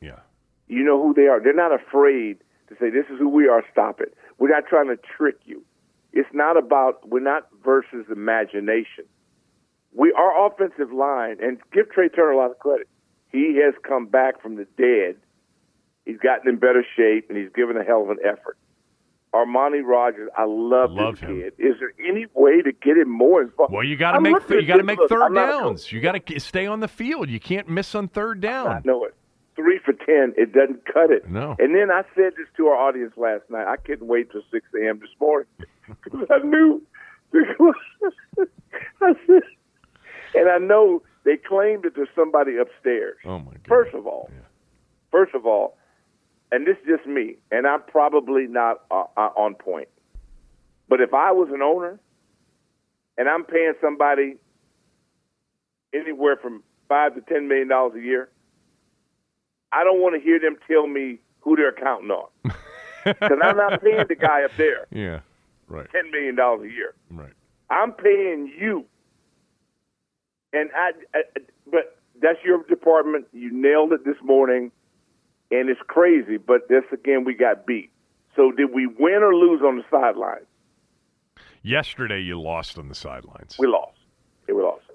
yeah. 0.00 0.20
You 0.66 0.84
know 0.84 1.02
who 1.02 1.14
they 1.14 1.26
are. 1.26 1.40
They're 1.40 1.54
not 1.54 1.72
afraid 1.72 2.38
to 2.68 2.74
say, 2.80 2.90
"This 2.90 3.06
is 3.10 3.18
who 3.18 3.28
we 3.28 3.48
are. 3.48 3.62
Stop 3.72 4.00
it." 4.00 4.14
We're 4.38 4.50
not 4.50 4.66
trying 4.66 4.88
to 4.88 4.96
trick 5.16 5.36
you. 5.44 5.62
It's 6.12 6.28
not 6.32 6.56
about. 6.56 7.08
We're 7.08 7.20
not 7.20 7.48
versus 7.64 8.06
imagination. 8.10 9.04
We 9.94 10.12
our 10.12 10.46
offensive 10.46 10.92
line, 10.92 11.36
and 11.40 11.58
give 11.72 11.86
Trai 11.90 12.14
Turner 12.14 12.30
a 12.32 12.36
lot 12.36 12.50
of 12.50 12.58
credit. 12.58 12.88
He 13.30 13.60
has 13.64 13.74
come 13.82 14.06
back 14.06 14.40
from 14.42 14.56
the 14.56 14.66
dead. 14.76 15.16
He's 16.06 16.18
gotten 16.18 16.48
in 16.48 16.56
better 16.56 16.84
shape, 16.96 17.26
and 17.28 17.36
he's 17.36 17.50
given 17.54 17.76
a 17.76 17.84
hell 17.84 18.02
of 18.02 18.10
an 18.10 18.18
effort. 18.24 18.56
Armani 19.34 19.84
Rogers, 19.84 20.30
I 20.38 20.44
love, 20.44 20.90
Love 20.90 21.16
this 21.16 21.20
him. 21.28 21.40
kid. 21.42 21.52
Is 21.58 21.74
there 21.80 21.92
any 22.08 22.24
way 22.32 22.62
to 22.62 22.72
get 22.72 22.96
him 22.96 23.10
more 23.10 23.42
involved? 23.42 23.74
Well, 23.74 23.84
you 23.84 23.94
got 23.96 24.12
to 24.12 24.20
make 24.22 24.34
th- 24.48 24.62
you 24.62 24.66
got 24.66 24.78
to 24.78 24.82
make 24.82 24.98
Look, 24.98 25.10
third 25.10 25.20
I'm 25.22 25.34
not 25.34 25.48
a 25.50 25.52
coach. 25.52 25.62
downs. 25.64 25.92
You 25.92 26.00
got 26.00 26.12
to 26.26 26.40
stay 26.40 26.64
on 26.66 26.80
the 26.80 26.88
field. 26.88 27.28
You 27.28 27.38
can't 27.38 27.68
miss 27.68 27.94
on 27.94 28.08
third 28.08 28.40
down. 28.40 28.68
I 28.68 28.80
know 28.84 29.04
it. 29.04 29.14
Three 29.58 29.80
for 29.84 29.92
ten, 29.92 30.34
it 30.36 30.52
doesn't 30.52 30.86
cut 30.86 31.10
it. 31.10 31.28
No. 31.28 31.56
And 31.58 31.74
then 31.74 31.90
I 31.90 32.02
said 32.14 32.34
this 32.36 32.46
to 32.58 32.68
our 32.68 32.76
audience 32.76 33.14
last 33.16 33.42
night. 33.50 33.66
I 33.66 33.74
couldn't 33.76 34.06
wait 34.06 34.30
till 34.30 34.42
six 34.52 34.64
a.m. 34.80 35.00
this 35.00 35.10
morning 35.20 35.48
because 36.04 36.28
I 36.30 36.38
knew. 36.46 36.80
I 39.02 39.12
said, 39.26 39.42
and 40.36 40.48
I 40.48 40.58
know 40.58 41.02
they 41.24 41.36
claim 41.36 41.82
that 41.82 41.96
there's 41.96 42.08
somebody 42.14 42.56
upstairs. 42.56 43.16
Oh 43.24 43.40
my 43.40 43.50
god. 43.52 43.66
First 43.66 43.94
of 43.96 44.06
all, 44.06 44.30
first 45.10 45.34
of 45.34 45.44
all, 45.44 45.76
and 46.52 46.64
this 46.64 46.76
is 46.78 46.98
just 46.98 47.06
me, 47.08 47.34
and 47.50 47.66
I'm 47.66 47.82
probably 47.82 48.46
not 48.46 48.82
uh, 48.92 49.04
uh, 49.16 49.30
on 49.36 49.54
point. 49.56 49.88
But 50.88 51.00
if 51.00 51.12
I 51.12 51.32
was 51.32 51.48
an 51.52 51.62
owner, 51.62 51.98
and 53.18 53.28
I'm 53.28 53.44
paying 53.44 53.74
somebody 53.80 54.36
anywhere 55.92 56.36
from 56.36 56.62
five 56.88 57.16
to 57.16 57.22
ten 57.22 57.48
million 57.48 57.66
dollars 57.66 57.94
a 57.96 58.00
year, 58.00 58.28
I 59.72 59.84
don't 59.84 60.00
want 60.00 60.14
to 60.14 60.20
hear 60.20 60.38
them 60.40 60.56
tell 60.66 60.86
me 60.86 61.18
who 61.40 61.56
they're 61.56 61.72
counting 61.72 62.10
on, 62.10 62.28
because 63.04 63.38
I'm 63.42 63.56
not 63.56 63.82
paying 63.82 64.04
the 64.08 64.14
guy 64.14 64.42
up 64.44 64.50
there 64.56 64.86
Yeah. 64.90 65.20
Right. 65.68 65.86
ten 65.92 66.10
million 66.10 66.34
dollars 66.34 66.70
a 66.70 66.74
year. 66.74 66.94
Right. 67.10 67.32
I'm 67.70 67.92
paying 67.92 68.52
you, 68.58 68.84
and 70.52 70.70
I, 70.74 70.90
I. 71.14 71.22
But 71.70 71.98
that's 72.20 72.38
your 72.44 72.62
department. 72.64 73.26
You 73.32 73.50
nailed 73.52 73.92
it 73.92 74.04
this 74.04 74.16
morning, 74.22 74.70
and 75.50 75.68
it's 75.68 75.80
crazy. 75.86 76.38
But 76.38 76.68
this 76.68 76.84
again, 76.92 77.24
we 77.24 77.34
got 77.34 77.66
beat. 77.66 77.90
So 78.36 78.52
did 78.52 78.72
we 78.72 78.86
win 78.86 79.22
or 79.22 79.34
lose 79.34 79.60
on 79.62 79.76
the 79.76 79.84
sidelines? 79.90 80.46
Yesterday, 81.62 82.20
you 82.20 82.40
lost 82.40 82.78
on 82.78 82.88
the 82.88 82.94
sidelines. 82.94 83.56
We 83.58 83.66
lost. 83.66 83.97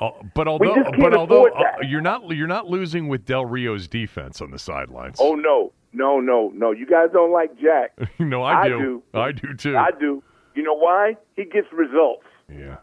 Yeah, 0.01 0.07
we 0.09 0.17
lost. 0.17 0.23
Oh, 0.23 0.29
but 0.35 0.47
although, 0.47 0.83
but 0.99 1.13
although 1.15 1.47
uh, 1.47 1.63
you're 1.87 2.01
not 2.01 2.29
you're 2.35 2.47
not 2.47 2.67
losing 2.69 3.07
with 3.07 3.25
Del 3.25 3.45
Rio's 3.45 3.87
defense 3.87 4.41
on 4.41 4.51
the 4.51 4.59
sidelines. 4.59 5.17
Oh 5.19 5.35
no, 5.35 5.71
no, 5.93 6.19
no, 6.19 6.51
no! 6.53 6.71
You 6.71 6.85
guys 6.85 7.09
don't 7.13 7.31
like 7.31 7.51
Jack. 7.59 7.97
no, 8.19 8.43
I 8.43 8.61
I 8.63 8.67
do. 8.69 8.79
do. 8.79 9.03
I 9.19 9.31
do 9.31 9.53
too. 9.53 9.77
I 9.77 9.89
do. 9.99 10.23
You 10.55 10.63
know 10.63 10.75
why? 10.75 11.15
He 11.35 11.45
gets 11.45 11.67
results. 11.71 12.25
yeah. 12.49 12.77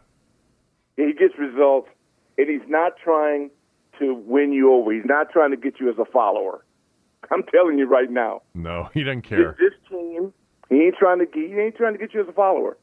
He 0.97 1.13
gets 1.13 1.33
results, 1.39 1.87
and 2.37 2.49
he's 2.49 2.67
not 2.69 2.93
trying 3.03 3.49
to 3.99 4.13
win 4.13 4.51
you 4.51 4.73
over. 4.73 4.91
He's 4.91 5.05
not 5.05 5.31
trying 5.31 5.51
to 5.51 5.57
get 5.57 5.79
you 5.79 5.89
as 5.89 5.97
a 5.97 6.05
follower. 6.05 6.63
I'm 7.31 7.43
telling 7.43 7.77
you 7.79 7.85
right 7.87 8.11
now. 8.11 8.41
No, 8.53 8.89
he 8.93 9.03
doesn't 9.03 9.23
This, 9.23 9.29
care. 9.29 9.55
this 9.57 9.73
team, 9.89 10.33
he 10.69 10.75
ain't 10.83 10.95
trying 10.99 11.19
to 11.19 11.25
get, 11.25 11.49
he 11.49 11.55
ain't 11.57 11.75
trying 11.75 11.93
to 11.93 11.99
get 11.99 12.13
you 12.13 12.21
as 12.21 12.27
a 12.27 12.33
follower. 12.33 12.77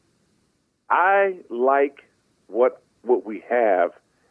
I 0.90 1.36
like 1.50 1.98
what 2.46 2.82
what 3.02 3.26
we 3.26 3.42
have. 3.48 3.90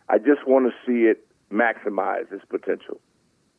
I 0.10 0.18
just 0.18 0.47
want 0.47 0.72
to 0.72 0.74
see 0.86 1.05
it 1.08 1.28
maximize 1.51 2.32
its 2.32 2.45
potential. 2.49 2.99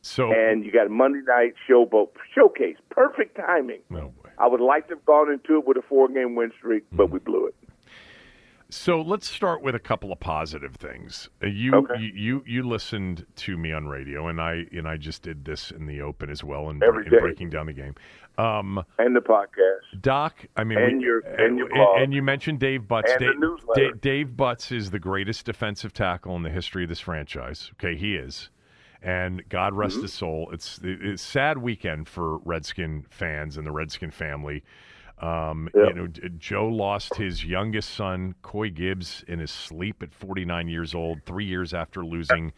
So, 0.01 0.31
And 0.33 0.63
you 0.63 0.71
got 0.71 0.87
a 0.87 0.89
Monday 0.89 1.19
night 1.27 1.53
showboat 1.69 2.09
showcase, 2.33 2.77
perfect 2.89 3.35
timing. 3.35 3.81
boy. 3.89 4.09
I 4.37 4.47
would 4.47 4.61
like 4.61 4.87
to 4.87 4.95
have 4.95 5.05
gone 5.05 5.29
into 5.31 5.57
it 5.59 5.67
with 5.67 5.75
a 5.77 5.81
four 5.81 6.07
game 6.07 6.35
win 6.35 6.51
streak, 6.57 6.83
but 6.91 7.05
Mm-hmm. 7.07 7.13
we 7.13 7.19
blew 7.19 7.47
it. 7.47 7.55
So 8.71 9.01
let's 9.01 9.27
start 9.27 9.63
with 9.63 9.73
a 9.73 9.79
couple 9.79 10.11
of 10.11 10.19
positive 10.19 10.75
things. 10.75 11.27
Uh, 11.43 11.47
you, 11.47 11.73
Okay. 11.73 11.99
you 11.99 12.11
you 12.13 12.43
you 12.45 12.63
listened 12.63 13.25
to 13.37 13.57
me 13.57 13.71
on 13.71 13.87
radio, 13.87 14.27
and 14.27 14.39
I 14.39 14.65
and 14.71 14.87
I 14.87 14.95
just 14.97 15.23
did 15.23 15.43
this 15.45 15.71
in 15.71 15.87
the 15.87 16.01
open 16.01 16.29
as 16.29 16.43
well, 16.43 16.69
and 16.69 16.83
Every 16.83 17.05
in 17.05 17.11
day. 17.11 17.19
breaking 17.19 17.49
down 17.49 17.65
the 17.65 17.73
game. 17.73 17.95
Um, 18.37 18.83
And 18.99 19.15
the 19.15 19.21
podcast. 19.21 20.01
Doc, 20.01 20.45
I 20.55 20.63
mean, 20.63 20.77
And 20.77 20.97
we- 20.99 21.03
your- 21.05 21.25
uh, 21.25 21.43
and 21.45 21.57
your 21.57 21.67
blog. 21.69 21.99
and 22.01 22.13
you 22.13 22.21
mentioned 22.21 22.59
Dave 22.59 22.83
Butz. 22.83 23.17
Dave. 23.17 23.41
Dave, 23.73 24.01
Dave 24.01 24.27
Butz 24.27 24.71
is 24.71 24.91
the 24.91 24.99
greatest 24.99 25.45
defensive 25.47 25.91
tackle 25.91 26.35
in 26.35 26.43
the 26.43 26.49
history 26.51 26.83
of 26.83 26.89
this 26.89 26.99
franchise. 27.01 27.71
Okay, 27.73 27.95
he 27.95 28.15
is, 28.15 28.49
and 29.01 29.49
God 29.49 29.73
rest 29.73 29.95
Mm-hmm. 29.95 30.01
his 30.03 30.13
soul. 30.13 30.49
It's 30.53 30.79
it's 30.83 31.23
a 31.23 31.25
sad 31.25 31.57
weekend 31.57 32.07
for 32.07 32.37
Redskin 32.45 33.05
fans 33.09 33.57
and 33.57 33.65
the 33.65 33.71
Redskin 33.71 34.11
family. 34.11 34.63
Um, 35.21 35.69
Yep. 35.75 35.87
You 35.89 35.93
know, 35.95 36.07
Joe 36.37 36.67
lost 36.67 37.15
his 37.15 37.43
youngest 37.43 37.89
son, 37.91 38.35
Coy 38.41 38.69
Gibbs, 38.69 39.23
in 39.27 39.39
his 39.39 39.51
sleep 39.51 40.01
at 40.01 40.13
49 40.13 40.67
years 40.67 40.95
old, 40.95 41.19
three 41.25 41.45
years 41.45 41.73
after 41.73 42.05
losing 42.05 42.53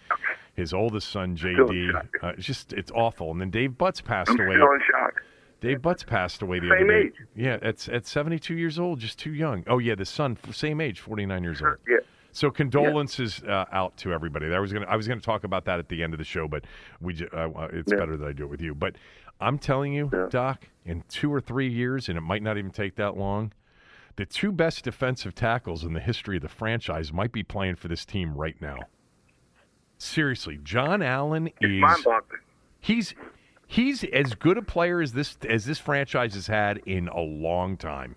his 0.54 0.74
oldest 0.74 1.10
son, 1.10 1.36
JD. 1.36 1.94
Uh, 2.22 2.28
it's 2.38 2.46
just 2.46 2.74
it's 2.74 2.92
awful. 2.92 3.32
And 3.32 3.40
then 3.42 3.50
Dave 3.50 3.72
Butz 3.72 4.04
passed 4.04 4.30
away. 4.30 4.56
Still 4.56 4.72
in 4.74 4.82
shock. 4.92 5.24
Dave 5.60 5.80
Butz 5.80 6.06
passed 6.06 6.42
away 6.42 6.60
the 6.60 6.68
Same 6.70 6.86
other 6.90 7.02
day. 7.04 7.08
age. 7.08 7.14
Yeah, 7.36 7.58
at 7.62 7.88
at 7.90 8.06
72 8.08 8.56
years 8.56 8.80
old, 8.80 9.00
just 9.00 9.18
too 9.20 9.34
young. 9.34 9.64
Oh 9.68 9.78
yeah, 9.78 9.96
the 9.96 10.06
son, 10.06 10.38
same 10.52 10.82
age, 10.82 11.00
49 11.00 11.44
years 11.44 11.62
old. 11.62 11.76
Yeah. 11.88 11.98
So 12.34 12.50
condolences 12.50 13.44
uh, 13.44 13.66
out 13.72 13.98
to 13.98 14.14
everybody. 14.14 14.54
I 14.54 14.60
was 14.60 14.72
gonna 14.72 14.86
I 14.88 14.96
was 14.96 15.08
gonna 15.08 15.20
talk 15.22 15.44
about 15.44 15.66
that 15.66 15.80
at 15.80 15.90
the 15.90 16.02
end 16.02 16.14
of 16.14 16.18
the 16.18 16.24
show, 16.24 16.48
but 16.48 16.64
we 17.02 17.16
uh, 17.34 17.50
uh, 17.50 17.68
it's 17.74 17.92
Yeah. 17.92 18.00
better 18.00 18.18
that 18.18 18.28
I 18.28 18.32
do 18.34 18.44
it 18.44 18.50
with 18.50 18.62
you. 18.62 18.74
But 18.74 18.96
I'm 19.40 19.58
telling 19.58 19.94
you, 19.94 20.10
Yeah. 20.14 20.28
Doc, 20.30 20.68
in 20.86 21.04
two 21.10 21.34
or 21.34 21.42
three 21.42 21.68
years, 21.70 22.08
and 22.10 22.18
it 22.18 22.22
might 22.22 22.42
not 22.44 22.58
even 22.58 22.72
take 22.72 22.96
that 22.96 23.18
long. 23.18 23.52
The 24.16 24.26
two 24.26 24.52
best 24.52 24.84
defensive 24.84 25.34
tackles 25.36 25.84
in 25.84 25.94
the 25.94 26.00
history 26.00 26.38
of 26.38 26.42
the 26.42 26.50
franchise 26.50 27.12
might 27.12 27.32
be 27.32 27.44
playing 27.44 27.76
for 27.76 27.88
this 27.88 28.06
team 28.06 28.34
right 28.36 28.56
now. 28.62 28.78
Seriously, 29.98 30.60
Jon 30.64 31.02
Allen 31.02 31.50
is 31.60 31.84
he's 32.80 33.14
he's 33.68 34.04
as 34.06 34.34
good 34.36 34.58
a 34.58 34.62
player 34.62 35.02
as 35.02 35.14
this 35.14 35.38
as 35.48 35.66
this 35.66 35.80
franchise 35.80 36.34
has 36.34 36.48
had 36.48 36.78
in 36.86 37.08
a 37.10 37.20
long 37.22 37.78
time. 37.78 38.16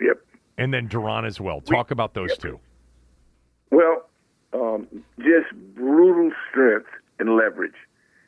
Yep. 0.00 0.18
And 0.58 0.74
then 0.74 0.88
Da'Ron 0.88 1.26
as 1.26 1.40
well. 1.40 1.60
Talk 1.60 1.90
about 1.90 2.14
those 2.14 2.36
two. 2.36 2.58
Well, 3.70 4.08
um, 4.52 4.86
just 5.18 5.52
brutal 5.74 6.32
strength 6.50 6.88
and 7.18 7.36
leverage. 7.36 7.74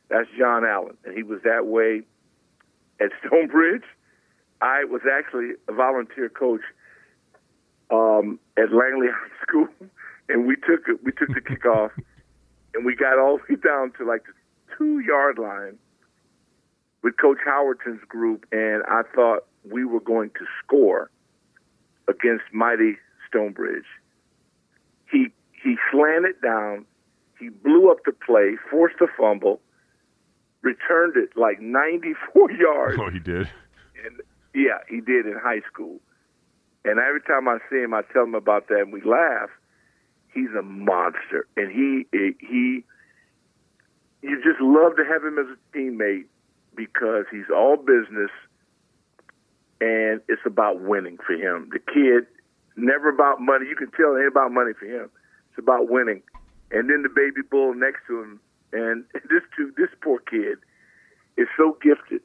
That's 0.08 0.28
Jon 0.38 0.64
Allen, 0.64 0.96
and 1.04 1.16
he 1.16 1.22
was 1.22 1.40
that 1.44 1.66
way 1.66 2.02
at 3.00 3.10
Stonebridge. 3.26 3.84
I 4.60 4.84
was 4.84 5.02
actually 5.10 5.52
a 5.68 5.72
volunteer 5.72 6.28
coach 6.28 6.60
um, 7.90 8.38
at 8.56 8.72
Langley 8.72 9.08
High 9.12 9.42
School, 9.46 9.68
and 10.28 10.46
we 10.46 10.56
took 10.56 10.86
we 11.02 11.12
took 11.12 11.28
the 11.28 11.40
kickoff, 11.40 11.90
and 12.74 12.84
we 12.84 12.94
got 12.94 13.18
all 13.18 13.38
the 13.38 13.54
way 13.54 13.60
down 13.60 13.92
to 13.98 14.04
like 14.04 14.24
the 14.24 14.32
two 14.76 15.00
yard 15.00 15.38
line 15.38 15.78
with 17.02 17.16
Coach 17.16 17.38
Howerton's 17.46 18.04
group, 18.08 18.44
and 18.52 18.82
I 18.88 19.02
thought 19.14 19.44
we 19.70 19.84
were 19.84 20.00
going 20.00 20.30
to 20.30 20.44
score 20.62 21.10
against 22.08 22.44
mighty 22.52 22.96
Stonebridge. 23.28 23.84
He 25.62 25.70
he 25.70 25.76
slanted 25.90 26.40
down, 26.42 26.84
he 27.38 27.48
blew 27.48 27.90
up 27.90 27.98
the 28.04 28.12
play, 28.12 28.56
forced 28.70 28.96
a 29.00 29.06
fumble, 29.16 29.60
returned 30.62 31.16
it 31.16 31.30
like 31.36 31.60
94 31.60 32.50
yards. 32.52 32.98
Oh, 33.00 33.10
he 33.10 33.18
did. 33.18 33.48
And 34.04 34.20
yeah, 34.54 34.78
he 34.88 35.00
did 35.00 35.26
in 35.26 35.38
high 35.42 35.60
school. 35.72 36.00
And 36.84 36.98
every 36.98 37.20
time 37.22 37.46
I 37.48 37.58
see 37.70 37.82
him, 37.82 37.92
I 37.92 38.02
tell 38.12 38.24
him 38.24 38.34
about 38.34 38.68
that, 38.68 38.80
and 38.80 38.92
we 38.92 39.02
laugh. 39.02 39.50
He's 40.32 40.48
a 40.58 40.62
monster, 40.62 41.46
and 41.56 41.70
he 41.70 42.06
he. 42.12 42.84
You 44.22 44.36
just 44.42 44.60
love 44.60 44.96
to 44.96 45.04
have 45.04 45.24
him 45.24 45.38
as 45.38 45.46
a 45.46 45.76
teammate 45.76 46.26
because 46.74 47.24
he's 47.30 47.50
all 47.54 47.76
business, 47.76 48.30
and 49.80 50.20
it's 50.28 50.42
about 50.46 50.80
winning 50.80 51.18
for 51.26 51.34
him. 51.34 51.68
The 51.72 51.78
kid 51.80 52.26
never 52.76 53.08
about 53.08 53.40
money. 53.40 53.66
You 53.68 53.76
can 53.76 53.90
tell 53.90 54.14
it 54.14 54.20
ain't 54.20 54.28
about 54.28 54.52
money 54.52 54.72
for 54.78 54.86
him. 54.86 55.10
It's 55.50 55.58
about 55.58 55.90
winning. 55.90 56.22
And 56.70 56.88
then 56.88 57.02
the 57.02 57.08
baby 57.08 57.42
bull 57.48 57.74
next 57.74 58.00
to 58.06 58.22
him, 58.22 58.40
and 58.72 59.04
this 59.12 59.42
two, 59.56 59.72
this 59.76 59.90
poor 60.02 60.20
kid 60.20 60.58
is 61.36 61.48
so 61.56 61.76
gifted, 61.82 62.22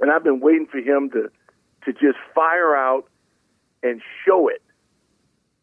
and 0.00 0.10
I've 0.10 0.24
been 0.24 0.40
waiting 0.40 0.66
for 0.66 0.78
him 0.78 1.10
to 1.10 1.30
to 1.84 1.92
just 1.92 2.18
fire 2.34 2.76
out 2.76 3.08
and 3.82 4.00
show 4.24 4.48
it. 4.48 4.62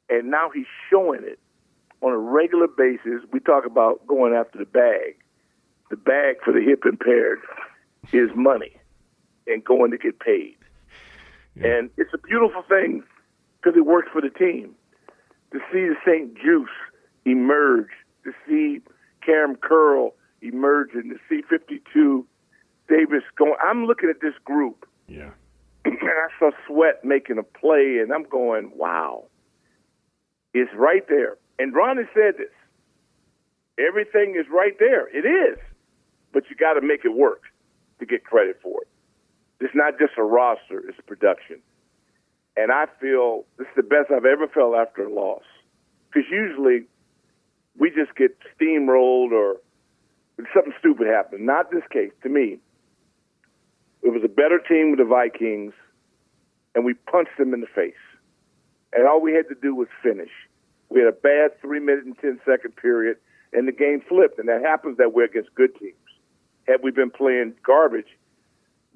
And 0.10 0.30
now 0.30 0.50
he's 0.54 0.66
showing 0.90 1.22
it 1.24 1.40
on 2.02 2.12
a 2.12 2.18
regular 2.18 2.68
basis. 2.68 3.22
We 3.32 3.40
talk 3.40 3.66
about 3.66 4.06
going 4.08 4.34
after 4.34 4.58
the 4.58 4.66
bag. 4.66 5.16
The 5.90 5.98
bag 5.98 6.38
for 6.44 6.52
the 6.52 6.62
hip 6.62 6.84
impaired 6.86 7.40
is 8.12 8.30
money 8.36 8.76
and 9.48 9.64
going 9.64 9.92
to 9.92 9.98
get 9.98 10.20
paid. 10.20 10.56
Yeah. 11.56 11.68
And 11.68 11.90
it's 11.98 12.14
a 12.14 12.18
beautiful 12.18 12.64
thing 12.68 13.04
because 13.62 13.78
it 13.78 13.86
works 13.86 14.10
for 14.12 14.22
the 14.22 14.30
team. 14.30 14.76
To 15.52 15.60
see 15.72 15.88
the 15.88 15.95
St-Juste 16.06 16.70
emerge, 17.26 17.89
to 18.24 18.32
see 18.47 18.82
Kam 19.26 19.56
Curl 19.56 20.14
emerge, 20.41 20.89
and 20.93 21.10
to 21.12 21.18
see 21.28 21.41
52 21.50 22.26
Davis 22.88 23.24
going. 23.38 23.56
I'm 23.64 23.86
looking 23.86 24.10
at 24.10 24.22
this 24.22 24.34
group. 24.43 24.88
Yeah. 25.08 25.32
and 25.86 25.97
I 26.02 26.28
saw 26.38 26.52
Sweat 26.68 27.04
making 27.04 27.38
a 27.38 27.43
play, 27.43 28.00
and 28.02 28.12
I'm 28.12 28.24
going, 28.24 28.72
wow. 28.76 29.26
It's 30.54 30.72
right 30.76 31.08
there. 31.08 31.38
And 31.58 31.74
Ronnie 31.74 32.04
said 32.14 32.36
this. 32.38 32.54
Everything 33.78 34.36
is 34.38 34.45
right 34.52 34.74
there. 34.80 35.08
It 35.08 35.26
is. 35.26 35.58
But 36.34 36.43
you 36.50 36.56
got 36.56 36.74
to 36.74 36.82
make 36.82 37.06
it 37.06 37.16
work 37.16 37.43
to 38.00 38.06
get 38.06 38.24
credit 38.24 38.60
for 38.62 38.82
it. 38.82 38.88
It's 39.62 39.76
not 39.76 40.00
just 40.00 40.14
a 40.18 40.24
roster, 40.24 40.80
it's 40.88 40.97
production. 41.06 41.60
And 42.60 42.74
I 42.74 42.88
feel 42.99 43.45
this 43.57 43.68
is 43.68 43.76
the 43.78 43.84
best 43.84 44.12
I've 44.12 44.26
ever 44.26 44.45
felt 44.53 44.76
after 44.76 45.05
a 45.05 45.14
loss. 45.14 45.43
Because 46.12 46.30
usually 46.30 46.88
we 47.78 47.89
just 47.89 48.14
get 48.18 48.36
steamrolled 48.51 49.32
or 49.32 49.62
something 50.53 50.74
stupid 50.78 51.07
happened. 51.07 51.45
Not 51.45 51.72
this 51.72 51.84
case, 51.89 52.12
to 52.24 52.28
me. 52.28 52.60
It 54.01 54.10
was 54.10 54.24
a 54.26 54.28
better 54.28 54.60
team 54.60 54.91
with 54.91 54.99
the 54.99 55.05
Vikings, 55.05 55.74
and 56.76 56.84
we 56.84 56.95
punched 57.10 57.38
them 57.38 57.53
in 57.53 57.62
the 57.62 57.72
face. 57.74 58.03
And 58.91 59.07
all 59.07 59.22
we 59.22 59.32
had 59.32 59.47
to 59.47 59.55
do 59.55 59.74
was 59.74 59.88
finish. 60.03 60.32
We 60.89 60.99
had 60.99 61.07
a 61.07 61.16
bad 61.16 61.51
three 61.62 61.80
minute 61.80 62.03
and 62.03 62.18
ten 62.20 62.41
second 62.45 62.76
period, 62.76 63.18
and 63.53 63.70
the 63.70 63.72
game 63.72 64.01
flipped. 64.01 64.38
And 64.38 64.49
that 64.49 64.62
happens 64.64 64.97
that 64.97 65.14
way 65.14 65.24
against 65.24 65.55
good 65.55 65.74
teams. 65.80 65.95
Had 66.68 66.82
we 66.84 66.91
been 66.91 67.12
playing 67.12 67.53
garbage, 67.66 68.18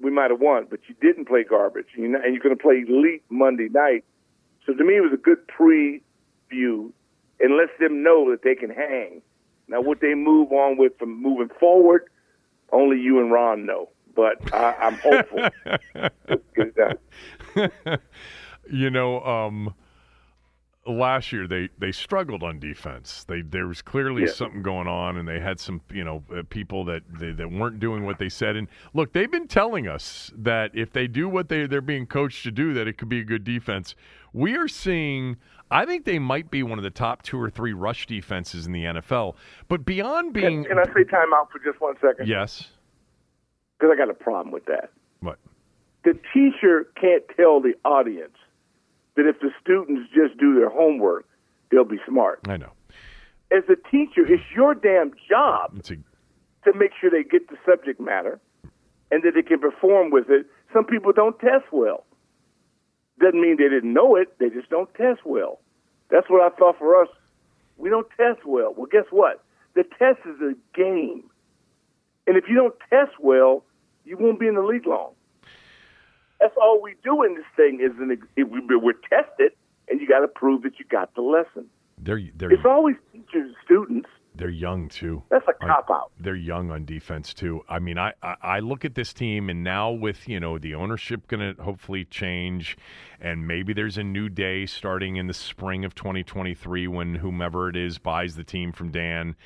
we 0.00 0.10
might 0.10 0.30
have 0.30 0.40
won. 0.40 0.66
But 0.68 0.80
you 0.88 0.94
didn't 1.00 1.26
play 1.26 1.44
garbage, 1.44 1.86
and 1.96 2.02
you're 2.04 2.40
going 2.40 2.56
to 2.56 2.62
play 2.62 2.84
elite 2.86 3.22
Monday 3.30 3.68
night. 3.70 4.04
So 4.66 4.72
to 4.74 4.84
me, 4.84 4.96
it 4.96 5.00
was 5.00 5.12
a 5.12 5.16
good 5.16 5.38
preview 5.48 6.90
and 7.40 7.56
lets 7.56 7.72
them 7.80 8.02
know 8.02 8.30
that 8.30 8.42
they 8.42 8.54
can 8.54 8.70
hang. 8.70 9.22
Now, 9.68 9.80
what 9.80 10.00
they 10.00 10.14
move 10.14 10.52
on 10.52 10.76
with 10.76 10.96
from 10.98 11.20
moving 11.20 11.48
forward, 11.58 12.04
only 12.72 12.98
you 12.98 13.20
and 13.20 13.32
Ron 13.32 13.66
know 13.66 13.88
but 14.14 14.54
I, 14.54 14.74
I'm 14.80 14.98
hopeful. 14.98 15.48
you 18.70 18.90
know, 18.90 19.20
um, 19.22 19.74
last 20.86 21.32
year 21.32 21.46
they, 21.46 21.68
they 21.78 21.92
struggled 21.92 22.42
on 22.42 22.58
defense. 22.58 23.24
They 23.24 23.42
there 23.42 23.66
was 23.66 23.82
clearly 23.82 24.22
yeah. 24.22 24.32
something 24.32 24.62
going 24.62 24.88
on, 24.88 25.16
and 25.16 25.28
they 25.28 25.40
had 25.40 25.60
some 25.60 25.80
you 25.92 26.04
know 26.04 26.22
uh, 26.34 26.42
people 26.48 26.84
that 26.86 27.02
they, 27.18 27.32
that 27.32 27.50
weren't 27.50 27.80
doing 27.80 28.04
what 28.04 28.18
they 28.18 28.28
said. 28.28 28.56
And 28.56 28.68
look, 28.92 29.12
they've 29.12 29.30
been 29.30 29.48
telling 29.48 29.88
us 29.88 30.30
that 30.36 30.70
if 30.74 30.92
they 30.92 31.06
do 31.06 31.28
what 31.28 31.48
they 31.48 31.66
they're 31.66 31.80
being 31.80 32.06
coached 32.06 32.42
to 32.44 32.50
do, 32.50 32.74
that 32.74 32.88
it 32.88 32.98
could 32.98 33.08
be 33.08 33.20
a 33.20 33.24
good 33.24 33.44
defense. 33.44 33.94
We 34.32 34.56
are 34.56 34.68
seeing. 34.68 35.36
I 35.70 35.86
think 35.86 36.04
they 36.04 36.18
might 36.18 36.50
be 36.50 36.62
one 36.62 36.78
of 36.78 36.84
the 36.84 36.90
top 36.90 37.22
two 37.22 37.40
or 37.40 37.50
three 37.50 37.72
rush 37.72 38.06
defenses 38.06 38.66
in 38.66 38.72
the 38.72 38.84
NFL. 38.84 39.34
But 39.66 39.84
beyond 39.84 40.32
being, 40.32 40.64
can, 40.64 40.76
can 40.76 40.78
I 40.78 40.84
say 40.92 41.04
timeout 41.04 41.50
for 41.50 41.58
just 41.64 41.80
one 41.80 41.94
second? 42.00 42.28
Yes 42.28 42.68
because 43.84 43.94
I 43.94 43.98
got 43.98 44.10
a 44.10 44.14
problem 44.14 44.52
with 44.52 44.64
that. 44.66 44.90
What? 45.20 45.38
The 46.04 46.18
teacher 46.32 46.86
can't 47.00 47.24
tell 47.36 47.60
the 47.60 47.74
audience 47.84 48.36
that 49.16 49.26
if 49.26 49.40
the 49.40 49.50
students 49.60 50.10
just 50.14 50.38
do 50.38 50.54
their 50.54 50.70
homework, 50.70 51.26
they'll 51.70 51.84
be 51.84 52.00
smart. 52.08 52.40
I 52.48 52.56
know. 52.56 52.72
As 53.52 53.62
a 53.68 53.76
teacher, 53.90 54.26
it's 54.26 54.42
your 54.54 54.74
damn 54.74 55.12
job 55.28 55.76
a... 55.78 55.82
to 55.82 56.78
make 56.78 56.90
sure 57.00 57.10
they 57.10 57.22
get 57.22 57.48
the 57.48 57.56
subject 57.64 58.00
matter 58.00 58.40
and 59.10 59.22
that 59.22 59.34
they 59.34 59.42
can 59.42 59.60
perform 59.60 60.10
with 60.10 60.28
it. 60.30 60.46
Some 60.72 60.84
people 60.84 61.12
don't 61.12 61.38
test 61.38 61.66
well. 61.70 62.04
Doesn't 63.20 63.40
mean 63.40 63.56
they 63.58 63.68
didn't 63.68 63.92
know 63.92 64.16
it, 64.16 64.36
they 64.38 64.50
just 64.50 64.70
don't 64.70 64.92
test 64.94 65.20
well. 65.24 65.60
That's 66.10 66.28
what 66.28 66.40
I 66.40 66.54
thought 66.56 66.78
for 66.78 67.00
us. 67.00 67.08
We 67.76 67.90
don't 67.90 68.08
test 68.16 68.44
well. 68.44 68.74
Well, 68.76 68.88
guess 68.90 69.04
what? 69.10 69.42
The 69.74 69.84
test 69.98 70.20
is 70.26 70.40
a 70.40 70.54
game. 70.76 71.24
And 72.26 72.36
if 72.36 72.44
you 72.48 72.54
don't 72.54 72.74
test 72.90 73.12
well, 73.20 73.64
you 74.04 74.16
won't 74.16 74.40
be 74.40 74.46
in 74.46 74.54
the 74.54 74.62
league 74.62 74.86
long. 74.86 75.12
That's 76.40 76.54
all 76.60 76.80
we 76.82 76.94
do 77.02 77.22
in 77.22 77.34
this 77.34 77.44
thing 77.56 77.80
is 77.82 77.92
an, 77.98 78.18
we're 78.36 78.92
tested, 79.08 79.52
and 79.88 80.00
you 80.00 80.08
got 80.08 80.20
to 80.20 80.28
prove 80.28 80.62
that 80.62 80.78
you 80.78 80.84
got 80.90 81.14
the 81.14 81.22
lesson. 81.22 81.66
They're, 81.98 82.20
they're, 82.36 82.52
it's 82.52 82.64
always 82.64 82.96
teachers, 83.12 83.54
students. 83.64 84.08
They're 84.36 84.50
young 84.50 84.88
too. 84.88 85.22
That's 85.30 85.46
a 85.46 85.52
cop 85.52 85.88
out. 85.90 86.10
They're 86.18 86.34
young 86.34 86.72
on 86.72 86.84
defense 86.84 87.32
too. 87.32 87.62
I 87.68 87.78
mean, 87.78 87.98
I, 87.98 88.14
I, 88.20 88.34
I 88.42 88.58
look 88.58 88.84
at 88.84 88.96
this 88.96 89.12
team, 89.12 89.48
and 89.48 89.62
now 89.62 89.92
with 89.92 90.28
you 90.28 90.40
know 90.40 90.58
the 90.58 90.74
ownership 90.74 91.28
going 91.28 91.54
to 91.54 91.62
hopefully 91.62 92.04
change, 92.04 92.76
and 93.20 93.46
maybe 93.46 93.72
there's 93.72 93.96
a 93.96 94.02
new 94.02 94.28
day 94.28 94.66
starting 94.66 95.16
in 95.16 95.28
the 95.28 95.34
spring 95.34 95.84
of 95.84 95.94
2023 95.94 96.88
when 96.88 97.14
whomever 97.14 97.68
it 97.68 97.76
is 97.76 97.98
buys 97.98 98.34
the 98.34 98.44
team 98.44 98.72
from 98.72 98.90
Dan 98.90 99.36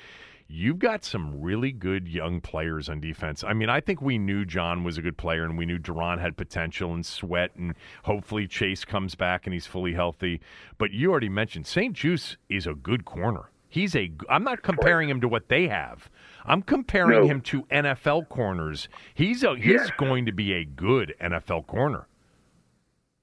you've 0.49 0.79
got 0.79 1.05
some 1.05 1.41
really 1.41 1.71
good 1.71 2.09
young 2.09 2.41
players 2.41 2.89
on 2.89 3.01
defense. 3.01 3.45
I 3.45 3.53
mean, 3.53 3.69
I 3.69 3.81
think 3.81 4.01
we 4.01 4.17
knew 4.17 4.45
John 4.47 4.83
was 4.83 4.97
a 4.97 5.03
good 5.03 5.19
player 5.19 5.45
and 5.45 5.59
we 5.59 5.67
knew 5.67 5.79
Da'Ron 5.79 6.19
had 6.19 6.37
potential 6.37 6.95
and 6.95 7.05
sweat 7.05 7.55
and 7.57 7.75
hopefully 8.05 8.47
Chase 8.47 8.85
comes 8.85 9.15
back 9.15 9.47
and 9.47 9.53
he's 9.53 9.67
fully 9.67 9.93
healthy. 9.93 10.41
But 10.79 10.91
you 10.93 11.11
already 11.11 11.29
mentioned 11.29 11.67
St-Juste 11.67 12.39
is 12.49 12.67
a 12.67 12.75
good 12.75 13.05
corner. 13.05 13.51
He's 13.69 13.95
a 13.95 14.11
I'm 14.31 14.45
not 14.45 14.63
comparing 14.63 15.11
him 15.11 15.21
to 15.21 15.29
what 15.29 15.49
they 15.49 15.69
have. 15.69 16.09
I'm 16.47 16.63
comparing 16.63 17.21
no. 17.21 17.27
him 17.27 17.43
to 17.43 17.65
NFL 17.65 18.31
corners. 18.31 18.89
He's 19.13 19.45
a 19.45 19.55
he's 19.57 19.91
going 19.99 20.25
to 20.25 20.33
be 20.33 20.55
a 20.55 20.65
good 20.65 21.15
NFL 21.21 21.67
corner. 21.67 22.09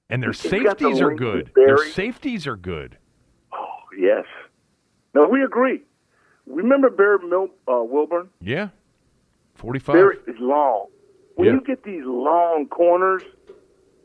And 0.08 0.22
their 0.22 0.32
safeties 0.32 1.00
are 1.00 1.14
good. 1.16 1.50
Their 1.56 1.78
safeties 1.90 2.46
are 2.46 2.54
good. 2.54 2.96
Oh, 3.52 3.66
yes. 3.98 4.24
No, 5.16 5.26
we 5.26 5.42
agree. 5.42 5.82
Remember 6.46 6.90
Barry 6.90 7.18
Mil- 7.28 7.50
uh, 7.68 7.82
Wilburn? 7.82 8.28
Yeah, 8.40 8.68
forty-five. 9.54 9.94
Barry 9.94 10.16
is 10.26 10.36
long. 10.38 10.86
When 11.34 11.48
yeah. 11.48 11.54
you 11.54 11.60
get 11.60 11.84
these 11.84 12.04
long 12.04 12.66
corners, 12.70 13.22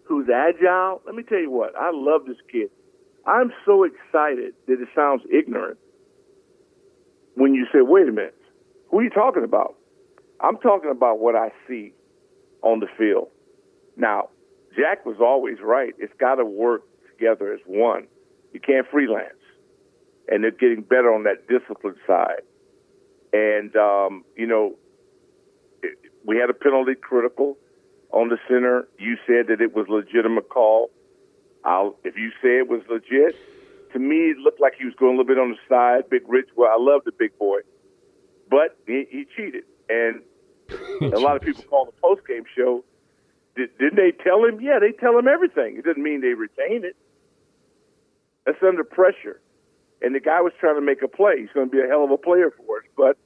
who's 0.04 0.28
agile, 0.30 1.02
let 1.06 1.16
me 1.16 1.24
tell 1.24 1.40
you 1.40 1.52
what. 1.52 1.76
I 1.76 1.92
love 1.94 2.26
this 2.26 2.38
kid. 2.52 2.70
I'm 3.26 3.54
so 3.66 3.84
excited 3.84 4.54
that 4.68 4.82
it 4.82 4.90
sounds 4.96 5.22
ignorant 5.32 5.78
when 7.36 7.54
you 7.54 7.66
say, 7.72 7.82
"Wait 7.82 8.08
a 8.08 8.12
minute, 8.12 8.36
who 8.90 9.00
are 9.00 9.04
you 9.04 9.10
talking 9.10 9.44
about?" 9.44 9.76
I'm 10.40 10.58
talking 10.58 10.90
about 10.90 11.20
what 11.20 11.36
I 11.36 11.52
see 11.68 11.94
on 12.64 12.80
the 12.80 12.88
field. 12.98 13.30
Now, 13.96 14.30
Jack 14.76 15.06
was 15.06 15.18
always 15.20 15.58
right. 15.62 15.94
It's 16.00 16.14
got 16.20 16.36
to 16.36 16.46
work 16.46 16.82
together 17.12 17.54
as 17.54 17.60
one. 17.68 18.08
You 18.54 18.60
can't 18.60 18.88
freelance 18.90 19.38
and 20.28 20.44
they're 20.44 20.52
getting 20.52 20.82
better 20.82 21.14
on 21.14 21.24
that 21.24 21.48
discipline 21.48 21.96
side. 22.06 22.42
And 23.34 23.76
um, 23.76 24.24
you 24.36 24.48
know, 24.48 24.76
it, 25.84 25.98
we 26.26 26.38
had 26.38 26.50
a 26.50 26.54
penalty 26.54 26.96
critical. 26.96 27.58
on 28.12 28.30
the 28.30 28.38
center. 28.48 28.88
You 29.00 29.18
said 29.26 29.48
that 29.48 29.62
it 29.62 29.76
was 29.76 29.88
legitimate 29.88 30.50
call. 30.50 30.92
I'll, 31.64 31.96
if 32.04 32.18
you 32.18 32.32
say 32.42 32.58
it 32.58 32.68
was 32.68 32.82
legit, 32.90 33.36
to 33.94 34.00
me 34.00 34.32
it 34.32 34.38
looked 34.38 34.60
like 34.60 34.74
he 34.78 34.86
was 34.86 34.94
going 34.96 35.16
a 35.16 35.18
little 35.18 35.28
bit 35.28 35.40
on 35.40 35.52
the 35.52 35.58
side. 35.70 36.10
Big 36.10 36.24
Rich, 36.28 36.50
well, 36.56 36.72
I 36.72 36.78
love 36.82 37.02
the 37.06 37.12
big 37.12 37.38
boy, 37.38 37.60
but 38.50 38.78
he, 38.88 39.06
he 39.10 39.26
cheated, 39.36 39.64
and 39.90 40.22
a 41.14 41.20
lot 41.20 41.36
of 41.36 41.42
people 41.42 41.64
call 41.64 41.86
the 41.86 41.92
post 42.02 42.28
game 42.28 42.44
show. 42.56 42.84
Did, 43.56 43.78
didn't 43.78 43.98
they 43.98 44.12
tell 44.24 44.44
him? 44.46 44.60
Yeah, 44.62 44.80
they 44.80 44.92
tell 44.92 45.18
him 45.18 45.28
everything. 45.28 45.78
It 45.78 45.86
doesn't 45.86 46.02
mean 46.02 46.22
they 46.22 46.34
retain 46.34 46.84
it. 46.84 46.96
That's 48.46 48.58
under 48.64 48.84
pressure. 48.84 49.40
And 50.02 50.16
the 50.16 50.20
guy 50.20 50.42
was 50.42 50.54
trying 50.60 50.76
to 50.76 50.82
make 50.82 51.02
a 51.04 51.08
play. 51.08 51.40
He's 51.40 51.52
going 51.54 51.68
to 51.68 51.72
be 51.72 51.82
a 51.82 51.88
hell 51.88 52.04
of 52.04 52.12
a 52.12 52.18
player 52.18 52.52
for 52.52 52.78
us, 52.78 52.84
but 52.98 53.18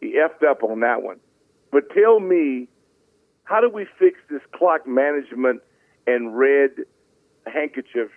he 0.00 0.14
effed 0.16 0.48
up 0.48 0.62
on 0.62 0.80
that 0.80 1.02
one. 1.02 1.18
But 1.70 1.90
tell 1.94 2.20
me, 2.20 2.68
how 3.44 3.60
do 3.60 3.68
we 3.68 3.86
fix 3.98 4.18
this 4.30 4.42
clock 4.54 4.86
management 4.86 5.62
and 6.06 6.36
red 6.36 6.70
handkerchief 7.46 8.10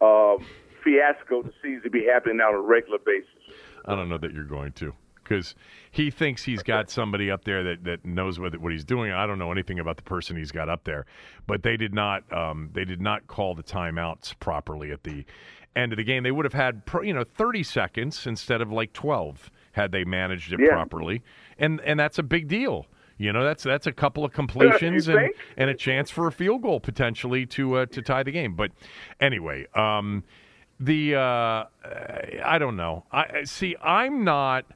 uh, 0.00 0.36
fiasco 0.82 1.42
that 1.42 1.52
seems 1.62 1.82
to 1.82 1.90
be 1.90 2.04
happening 2.04 2.38
now 2.38 2.48
on 2.48 2.54
a 2.54 2.60
regular 2.60 2.98
basis? 2.98 3.30
I 3.84 3.94
don't 3.94 4.08
know 4.08 4.18
that 4.18 4.32
you're 4.32 4.44
going 4.44 4.72
to 4.72 4.92
because 5.22 5.54
he 5.90 6.10
thinks 6.10 6.44
he's 6.44 6.62
got 6.62 6.90
somebody 6.98 7.30
up 7.30 7.44
there 7.44 7.62
that, 7.64 7.84
that 7.84 8.04
knows 8.04 8.38
what 8.38 8.56
what 8.60 8.72
he's 8.72 8.84
doing. 8.84 9.12
I 9.12 9.26
don't 9.26 9.38
know 9.38 9.52
anything 9.52 9.78
about 9.78 9.96
the 9.96 10.02
person 10.02 10.36
he's 10.36 10.52
got 10.52 10.68
up 10.68 10.84
there, 10.84 11.06
but 11.46 11.62
they 11.62 11.76
did 11.76 11.94
not 11.94 12.30
um, 12.32 12.70
they 12.72 12.84
did 12.84 13.00
not 13.00 13.26
call 13.26 13.54
the 13.54 13.62
timeouts 13.62 14.38
properly 14.38 14.92
at 14.92 15.02
the 15.04 15.24
end 15.76 15.92
of 15.92 15.96
the 15.98 16.04
game. 16.04 16.22
They 16.22 16.30
would 16.32 16.44
have 16.44 16.54
had 16.54 16.82
you 17.02 17.12
know 17.14 17.24
30 17.24 17.62
seconds 17.62 18.26
instead 18.26 18.60
of 18.60 18.72
like 18.72 18.92
12 18.92 19.50
had 19.72 19.92
they 19.92 20.04
managed 20.04 20.52
it 20.52 20.60
Yeah. 20.60 20.70
properly, 20.70 21.22
and 21.58 21.80
and 21.82 22.00
that's 22.00 22.18
a 22.18 22.22
big 22.22 22.48
deal. 22.48 22.86
You 23.18 23.32
know, 23.32 23.44
that's 23.44 23.62
that's 23.62 23.86
a 23.86 23.92
couple 23.92 24.24
of 24.24 24.32
completions 24.32 25.08
and, 25.08 25.30
and 25.56 25.70
a 25.70 25.74
chance 25.74 26.10
for 26.10 26.26
a 26.26 26.32
field 26.32 26.62
goal 26.62 26.80
potentially 26.80 27.46
to 27.46 27.76
uh, 27.76 27.86
to 27.86 28.02
tie 28.02 28.22
the 28.22 28.30
game. 28.32 28.54
But 28.54 28.72
anyway, 29.20 29.66
um, 29.74 30.22
the 30.80 31.14
uh, 31.14 31.64
I 32.44 32.58
don't 32.58 32.76
know. 32.76 33.04
I 33.12 33.20
I- 33.40 33.44
see. 33.44 33.76
I'm 33.82 34.24
not. 34.24 34.66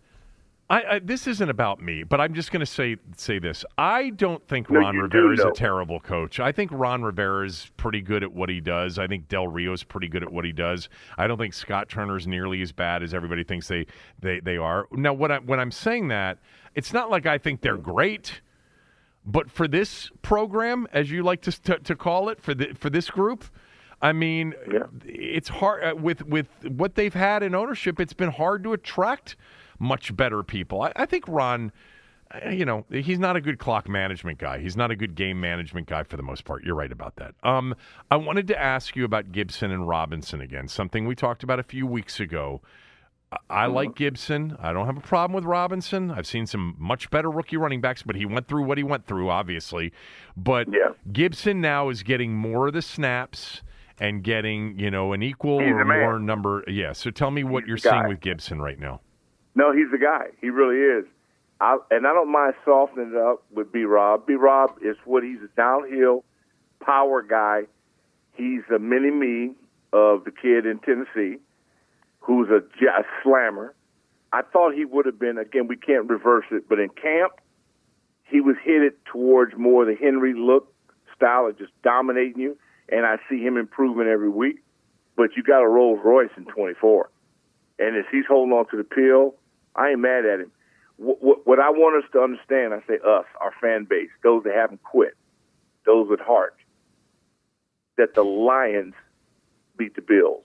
I, 0.70 0.82
I, 0.84 0.98
this 1.00 1.26
isn't 1.26 1.50
about 1.50 1.82
me, 1.82 2.04
but 2.04 2.20
I'm 2.20 2.32
just 2.32 2.52
going 2.52 2.60
to 2.60 2.66
say 2.66 2.96
say 3.16 3.40
this. 3.40 3.64
I 3.76 4.10
don't 4.10 4.46
think 4.46 4.70
No, 4.70 4.78
Ron 4.80 4.96
Rivera 4.96 5.34
is 5.34 5.40
a 5.40 5.50
terrible 5.50 5.98
coach. 5.98 6.38
I 6.38 6.52
think 6.52 6.70
Ron 6.72 7.02
Rivera 7.02 7.44
is 7.44 7.72
pretty 7.76 8.00
good 8.00 8.22
at 8.22 8.32
what 8.32 8.48
he 8.48 8.60
does. 8.60 8.96
I 8.96 9.08
think 9.08 9.26
Del 9.28 9.48
Rio 9.48 9.72
is 9.72 9.82
pretty 9.82 10.06
good 10.06 10.22
at 10.22 10.32
what 10.32 10.44
he 10.44 10.52
does. 10.52 10.88
I 11.18 11.26
don't 11.26 11.38
think 11.38 11.54
Scott 11.54 11.88
Turner 11.88 12.16
is 12.16 12.28
nearly 12.28 12.62
as 12.62 12.70
bad 12.70 13.02
as 13.02 13.12
everybody 13.12 13.42
thinks 13.42 13.66
they 13.66 13.86
they, 14.20 14.38
they 14.38 14.56
are. 14.56 14.86
Now, 14.92 15.12
what 15.12 15.32
I, 15.32 15.38
when 15.38 15.58
I'm 15.58 15.72
saying 15.72 16.06
that, 16.08 16.38
it's 16.76 16.92
not 16.92 17.10
like 17.10 17.26
I 17.26 17.36
think 17.36 17.62
they're 17.62 17.76
great, 17.76 18.40
but 19.26 19.50
for 19.50 19.66
this 19.66 20.08
program, 20.22 20.86
as 20.92 21.10
you 21.10 21.24
like 21.24 21.40
to 21.42 21.52
to, 21.62 21.78
to 21.80 21.96
call 21.96 22.28
it, 22.28 22.40
for 22.40 22.54
the, 22.54 22.74
for 22.74 22.90
this 22.90 23.10
group, 23.10 23.44
I 24.00 24.12
mean, 24.12 24.54
Yeah. 24.72 24.84
it's 25.04 25.48
hard 25.48 25.82
uh, 25.82 25.96
with 25.96 26.24
with 26.26 26.46
what 26.68 26.94
they've 26.94 27.12
had 27.12 27.42
in 27.42 27.56
ownership. 27.56 27.98
It's 27.98 28.12
been 28.12 28.30
hard 28.30 28.62
to 28.62 28.72
attract 28.72 29.34
much 29.80 30.14
better 30.14 30.44
people. 30.44 30.82
I, 30.82 30.92
I 30.94 31.06
think 31.06 31.24
Ron, 31.26 31.72
uh, 32.32 32.50
you 32.50 32.64
know, 32.64 32.84
he's 32.90 33.18
not 33.18 33.34
a 33.34 33.40
good 33.40 33.58
clock 33.58 33.88
management 33.88 34.38
guy. 34.38 34.58
He's 34.60 34.76
not 34.76 34.92
a 34.92 34.96
good 34.96 35.16
game 35.16 35.40
management 35.40 35.88
guy 35.88 36.04
for 36.04 36.16
the 36.16 36.22
most 36.22 36.44
part. 36.44 36.62
You're 36.62 36.76
right 36.76 36.92
about 36.92 37.16
that. 37.16 37.34
Um, 37.42 37.74
I 38.10 38.16
wanted 38.16 38.46
to 38.48 38.60
ask 38.60 38.94
you 38.94 39.04
about 39.04 39.32
Gibson 39.32 39.72
and 39.72 39.88
Robinson 39.88 40.40
again. 40.40 40.68
Something 40.68 41.06
we 41.08 41.16
talked 41.16 41.42
about 41.42 41.58
a 41.58 41.64
few 41.64 41.86
weeks 41.86 42.20
ago. 42.20 42.60
I- 43.32 43.36
I 43.48 43.66
like 43.66 43.94
Gibson. 43.94 44.56
I 44.60 44.72
don't 44.72 44.86
have 44.86 44.96
a 44.96 45.00
problem 45.00 45.34
with 45.36 45.44
Robinson. 45.44 46.10
I've 46.10 46.26
seen 46.26 46.46
some 46.46 46.74
much 46.78 47.10
better 47.10 47.30
rookie 47.30 47.56
running 47.56 47.80
backs, 47.80 48.02
but 48.02 48.16
he 48.16 48.26
went 48.26 48.48
through 48.48 48.64
what 48.64 48.76
he 48.76 48.82
went 48.84 49.06
through, 49.06 49.30
obviously. 49.30 49.92
But 50.36 50.66
Yeah. 50.72 50.90
Gibson 51.12 51.60
now 51.60 51.88
is 51.90 52.02
getting 52.02 52.34
more 52.34 52.66
of 52.66 52.72
the 52.74 52.82
snaps 52.82 53.62
and 54.00 54.24
getting, 54.24 54.76
you 54.78 54.90
know, 54.90 55.12
an 55.12 55.22
equal 55.22 55.60
or 55.60 55.84
more 55.84 56.18
number. 56.18 56.64
Yeah. 56.66 56.92
So 56.92 57.10
tell 57.10 57.30
me 57.30 57.44
what 57.44 57.62
He's 57.64 57.68
you're 57.68 57.78
seeing 57.78 58.08
with 58.08 58.20
Gibson 58.20 58.60
right 58.60 58.78
now. 58.80 59.00
No, 59.60 59.74
he's 59.74 59.90
the 59.90 59.98
guy. 59.98 60.28
He 60.40 60.48
really 60.48 60.78
is. 60.78 61.04
I, 61.60 61.76
and 61.90 62.06
I 62.06 62.14
don't 62.14 62.32
mind 62.32 62.54
softening 62.64 63.10
it 63.10 63.16
up 63.18 63.42
with 63.52 63.70
B 63.70 63.84
Rob. 63.84 64.26
B 64.26 64.32
Rob 64.32 64.70
is 64.82 64.96
what 65.04 65.22
he's 65.22 65.40
a 65.44 65.54
downhill 65.54 66.24
power 66.82 67.20
guy. 67.20 67.64
He's 68.32 68.62
a 68.74 68.78
mini 68.78 69.10
me 69.10 69.50
of 69.92 70.24
the 70.24 70.30
kid 70.30 70.64
in 70.64 70.78
Tennessee 70.78 71.42
who's 72.20 72.48
a 72.48 72.62
slammer. 73.22 73.74
I 74.32 74.40
thought 74.50 74.72
he 74.72 74.86
would 74.86 75.04
have 75.04 75.18
been, 75.18 75.36
again, 75.36 75.66
we 75.66 75.76
can't 75.76 76.08
reverse 76.08 76.46
it, 76.50 76.66
but 76.66 76.80
in 76.80 76.88
camp, 76.88 77.32
he 78.24 78.40
was 78.40 78.56
headed 78.64 78.94
towards 79.12 79.58
more 79.58 79.84
the 79.84 79.94
Henry 79.94 80.32
look 80.32 80.72
style 81.14 81.48
of 81.48 81.58
just 81.58 81.72
dominating 81.82 82.40
you, 82.40 82.56
and 82.88 83.04
I 83.04 83.16
see 83.28 83.42
him 83.42 83.58
improving 83.58 84.08
every 84.08 84.30
week. 84.30 84.62
But 85.16 85.36
you 85.36 85.42
got 85.42 85.60
a 85.60 85.68
Rolls 85.68 86.00
Royce 86.02 86.30
in 86.38 86.46
24. 86.46 87.10
And 87.78 87.96
as 87.96 88.04
he's 88.10 88.24
holding 88.26 88.54
on 88.54 88.66
to 88.70 88.78
the 88.78 88.84
pill, 88.84 89.34
I 89.76 89.90
ain't 89.90 90.00
mad 90.00 90.24
at 90.26 90.40
him. 90.40 90.50
What, 90.96 91.22
what, 91.22 91.46
what 91.46 91.58
I 91.60 91.70
want 91.70 92.02
us 92.04 92.10
to 92.12 92.20
understand, 92.20 92.74
I 92.74 92.80
say 92.86 92.98
us, 93.06 93.24
our 93.40 93.52
fan 93.60 93.84
base, 93.88 94.10
those 94.22 94.44
that 94.44 94.54
haven't 94.54 94.82
quit, 94.82 95.14
those 95.86 96.08
with 96.08 96.20
heart, 96.20 96.56
that 97.96 98.14
the 98.14 98.22
Lions 98.22 98.94
beat 99.76 99.94
the 99.94 100.02
Bills. 100.02 100.44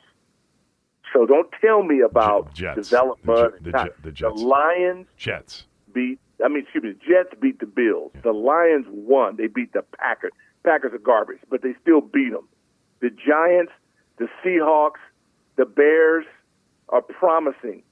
So 1.14 1.26
don't 1.26 1.49
tell 1.61 1.84
me 1.84 2.02
about 2.02 2.53
Jets. 2.53 2.89
development. 2.89 3.64
The 3.64 3.72
Jet- 3.72 3.72
the 3.72 3.72
Jet- 3.72 4.03
the 4.03 4.11
Jets. 4.11 4.41
Lions 4.41 5.07
Jets. 5.18 5.65
beat. 5.93 6.19
I 6.43 6.47
mean, 6.49 6.64
excuse 6.64 6.84
me. 6.84 6.91
The 6.91 6.99
Jets 7.14 7.39
beat 7.41 7.60
the 7.60 7.65
Bills. 7.65 8.11
The 8.23 8.34
Lions 8.34 8.85
won. 8.89 9.38
They 9.38 9.47
beat 9.47 9.72
the 9.73 9.84
Packers. 9.97 10.31
Packers 10.65 10.93
are 10.93 10.97
garbage, 10.97 11.39
but 11.49 11.61
they 11.61 11.73
still 11.81 12.02
beat 12.02 12.31
them. 12.31 12.47
The 13.02 13.10
Giants, 13.10 13.72
the 14.18 14.27
Seahawks, 14.43 14.99
the 15.57 15.65
Bears 15.65 16.26
are 16.89 17.02
promising. 17.02 17.84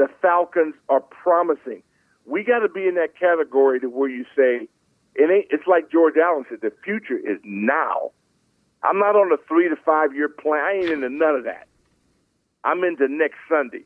The 0.00 0.08
Falcons 0.22 0.74
are 0.88 1.02
promising. 1.02 1.82
We 2.24 2.42
got 2.42 2.60
to 2.60 2.70
be 2.70 2.88
in 2.88 2.94
that 2.94 3.18
category 3.20 3.78
to 3.80 3.88
where 3.88 4.08
you 4.08 4.24
say 4.34 4.66
it 5.14 5.30
ain't. 5.30 5.48
It's 5.50 5.66
like 5.66 5.90
George 5.92 6.14
Allen 6.16 6.46
said: 6.48 6.60
the 6.62 6.72
future 6.82 7.18
is 7.18 7.36
now. 7.44 8.12
I'm 8.82 8.98
not 8.98 9.14
on 9.14 9.30
a 9.30 9.36
three 9.46 9.68
to 9.68 9.76
five 9.76 10.14
year 10.16 10.30
plan. 10.30 10.64
I 10.64 10.72
ain't 10.78 10.88
into 10.90 11.10
none 11.10 11.34
of 11.34 11.44
that. 11.44 11.68
I'm 12.64 12.82
into 12.82 13.08
next 13.08 13.36
Sunday. 13.46 13.84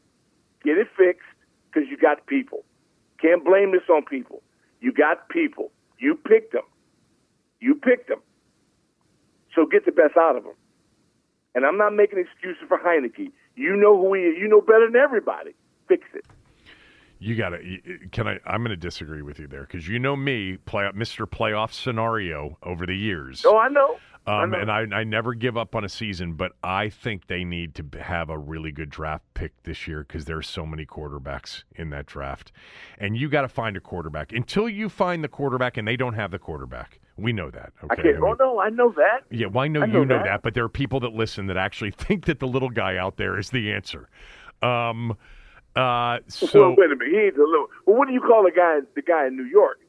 Get 0.62 0.78
it 0.78 0.86
fixed 0.96 1.26
because 1.66 1.88
you 1.90 1.96
got 1.96 2.24
people. 2.28 2.64
Can't 3.20 3.44
blame 3.44 3.72
this 3.72 3.82
on 3.90 4.04
people. 4.04 4.40
You 4.80 4.92
got 4.92 5.28
people. 5.28 5.72
You 5.98 6.14
picked 6.14 6.52
them. 6.52 6.62
You 7.58 7.74
picked 7.74 8.08
them. 8.08 8.20
So 9.52 9.66
get 9.66 9.84
the 9.84 9.90
best 9.90 10.16
out 10.16 10.36
of 10.36 10.44
them. 10.44 10.54
And 11.56 11.66
I'm 11.66 11.76
not 11.76 11.92
making 11.92 12.20
excuses 12.20 12.62
for 12.68 12.78
Heinicke. 12.78 13.32
You 13.56 13.74
know 13.74 14.00
who 14.00 14.14
he 14.14 14.20
is. 14.20 14.38
You 14.38 14.46
know 14.46 14.60
better 14.60 14.86
than 14.86 14.94
everybody. 14.94 15.56
Fix 15.88 16.06
it. 16.14 16.24
You 17.20 17.36
got 17.36 17.50
to. 17.50 17.78
Can 18.12 18.26
I? 18.26 18.38
I'm 18.44 18.60
going 18.62 18.70
to 18.70 18.76
disagree 18.76 19.22
with 19.22 19.38
you 19.38 19.46
there 19.46 19.62
because 19.62 19.88
you 19.88 19.98
know 19.98 20.16
me, 20.16 20.58
play, 20.66 20.84
Mr. 20.94 21.26
Playoff 21.26 21.72
scenario 21.72 22.58
over 22.62 22.84
the 22.86 22.96
years. 22.96 23.44
Oh, 23.46 23.56
I 23.56 23.68
know. 23.68 23.96
Um, 24.26 24.54
I 24.54 24.58
and 24.60 24.70
I, 24.70 25.00
I 25.00 25.04
never 25.04 25.34
give 25.34 25.56
up 25.56 25.74
on 25.74 25.84
a 25.84 25.88
season, 25.88 26.32
but 26.32 26.52
I 26.62 26.88
think 26.88 27.26
they 27.26 27.44
need 27.44 27.74
to 27.76 27.84
have 28.00 28.30
a 28.30 28.38
really 28.38 28.72
good 28.72 28.88
draft 28.90 29.24
pick 29.34 29.52
this 29.64 29.86
year 29.86 30.00
because 30.02 30.24
there's 30.24 30.48
so 30.48 30.64
many 30.66 30.86
quarterbacks 30.86 31.64
in 31.76 31.90
that 31.90 32.06
draft, 32.06 32.50
and 32.98 33.16
you 33.18 33.28
got 33.28 33.42
to 33.42 33.48
find 33.48 33.76
a 33.76 33.80
quarterback. 33.80 34.32
Until 34.32 34.66
you 34.68 34.88
find 34.88 35.22
the 35.22 35.28
quarterback, 35.28 35.76
and 35.76 35.86
they 35.86 35.96
don't 35.96 36.14
have 36.14 36.30
the 36.30 36.38
quarterback, 36.38 37.00
we 37.18 37.32
know 37.34 37.50
that. 37.50 37.72
I 37.82 37.84
Okay. 37.86 38.02
can't. 38.02 38.16
I 38.16 38.20
Oh 38.28 38.34
no, 38.38 38.60
I 38.60 38.70
know 38.70 38.92
that. 38.96 39.24
yeah, 39.30 39.46
well, 39.46 39.64
I 39.64 39.68
know, 39.68 39.82
I 39.82 39.86
you 39.86 39.92
know 39.92 40.04
know 40.04 40.16
that. 40.18 40.24
that. 40.24 40.42
but 40.42 40.54
there 40.54 40.64
are 40.64 40.68
people 40.70 41.00
that 41.00 41.12
listen 41.12 41.46
that 41.46 41.58
actually 41.58 41.90
think 41.96 42.24
that 42.24 42.40
the 42.40 42.48
little 42.48 42.70
guy 42.70 42.96
out 42.96 43.18
there 43.18 43.38
is 43.38 43.50
the 43.50 43.72
answer. 43.72 44.08
Um, 44.62 45.16
uh, 45.76 46.18
so 46.28 46.46
well, 46.54 46.74
wait 46.76 46.90
a 46.92 46.96
minute. 46.96 47.12
He 47.12 47.18
ain't 47.18 47.36
the 47.36 47.42
little. 47.42 47.68
Well, 47.86 47.96
what 47.96 48.08
do 48.08 48.14
you 48.14 48.20
call 48.20 48.44
the 48.44 48.52
guy? 48.54 48.80
The 48.94 49.02
guy 49.02 49.26
in 49.26 49.36
New 49.36 49.44
York. 49.44 49.80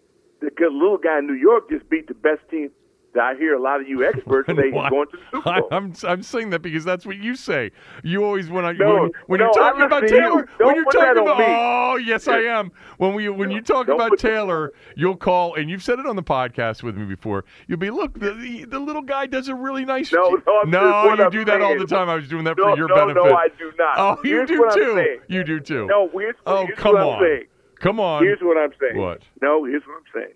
The 0.41 0.49
good 0.52 0.74
little 0.74 0.98
guy 0.98 1.20
in 1.20 1.28
New 1.28 1.34
York 1.34 1.70
just 1.70 1.90
beat 1.90 2.07
the 2.07 2.14
best 2.14 2.41
team. 2.49 2.72
I 3.18 3.36
hear 3.36 3.56
a 3.56 3.62
lot 3.62 3.82
of 3.82 3.88
you 3.88 4.04
experts 4.06 4.48
say 4.48 4.56
he's 4.56 4.74
going 4.90 5.08
to 5.12 5.18
the 5.18 5.24
Super 5.32 5.50
I- 5.50 5.60
Bowl. 5.62 5.70
I'm 5.72 5.94
I'm 6.04 6.24
saying 6.24 6.50
that 6.52 6.62
because 6.62 6.84
that's 6.86 7.06
what 7.06 7.18
you 7.18 7.36
say. 7.36 7.72
You 8.04 8.24
always 8.24 8.50
when 8.50 8.66
I 8.66 8.74
No, 8.74 8.94
when, 9.04 9.12
when 9.28 9.40
no, 9.40 9.46
you're 9.46 9.54
talking 9.54 9.82
about 9.82 10.08
to 10.08 10.14
you. 10.14 10.20
Taylor 10.22 10.50
when 10.60 10.76
you're 10.76 10.86
talking 10.86 11.22
about 11.24 11.38
me. 11.40 11.46
oh 11.48 11.96
yes 11.98 12.28
I 12.28 12.40
am 12.40 12.72
when 12.98 13.14
we 13.14 13.30
when 13.30 13.52
you 13.52 13.62
talk 13.62 13.88
about 13.88 14.10
put 14.12 14.20
that- 14.22 14.28
Taylor 14.30 14.74
you'll 14.96 15.16
call 15.18 15.56
and 15.56 15.70
you've 15.70 15.84
said 15.84 16.00
it 16.00 16.06
on 16.06 16.16
the 16.16 16.24
podcast 16.24 16.84
with 16.84 16.98
me 16.98 17.06
before 17.06 17.46
you'll 17.68 17.78
be 17.80 17.90
look 17.90 18.20
the 18.20 18.32
the, 18.34 18.64
the 18.66 18.80
little 18.80 19.02
guy 19.02 19.26
does 19.28 19.48
a 19.48 19.56
really 19.56 19.86
nice 19.86 20.12
No, 20.12 20.42
no, 20.46 20.62
no 20.64 21.14
you 21.16 21.24
I'm 21.24 21.32
do 21.32 21.46
that 21.46 21.62
all 21.62 21.78
the 21.78 21.86
time 21.86 22.10
I 22.10 22.16
was 22.16 22.28
doing 22.28 22.44
that 22.46 22.58
for 22.58 22.76
your 22.78 22.88
benefit 22.88 23.16
no, 23.16 23.34
I 23.36 23.48
do 23.58 23.72
not. 23.78 23.98
oh 23.98 24.18
you 24.24 24.36
Here's 24.38 24.50
do 24.50 24.70
too 24.74 25.20
you 25.28 25.44
do 25.44 25.60
too 25.60 25.86
No, 25.88 26.10
here's, 26.14 26.36
oh 26.46 26.66
here's 26.66 26.78
come 26.80 26.96
on 26.96 27.22
saying. 27.22 27.44
come 27.80 28.00
on 28.00 28.24
Here's 28.24 28.40
what 28.42 28.58
I'm 28.58 28.72
saying. 28.80 28.98
What? 29.02 29.22
No, 29.42 29.64
here's 29.66 29.84
what 29.86 29.98
I'm 29.98 30.04
saying. 30.14 30.34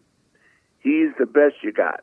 He's 0.79 1.09
the 1.19 1.25
best 1.25 1.55
you 1.63 1.71
got. 1.73 2.01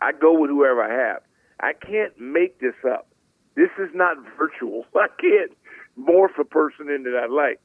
I 0.00 0.12
go 0.12 0.38
with 0.38 0.50
whoever 0.50 0.82
I 0.82 0.92
have. 1.10 1.22
I 1.60 1.72
can't 1.74 2.18
make 2.18 2.60
this 2.60 2.74
up. 2.90 3.08
This 3.56 3.70
is 3.78 3.90
not 3.94 4.16
virtual. 4.38 4.84
I 4.94 5.08
can't 5.20 5.52
morph 5.98 6.38
a 6.38 6.44
person 6.44 6.88
into 6.90 7.10
that 7.10 7.30
light. 7.30 7.58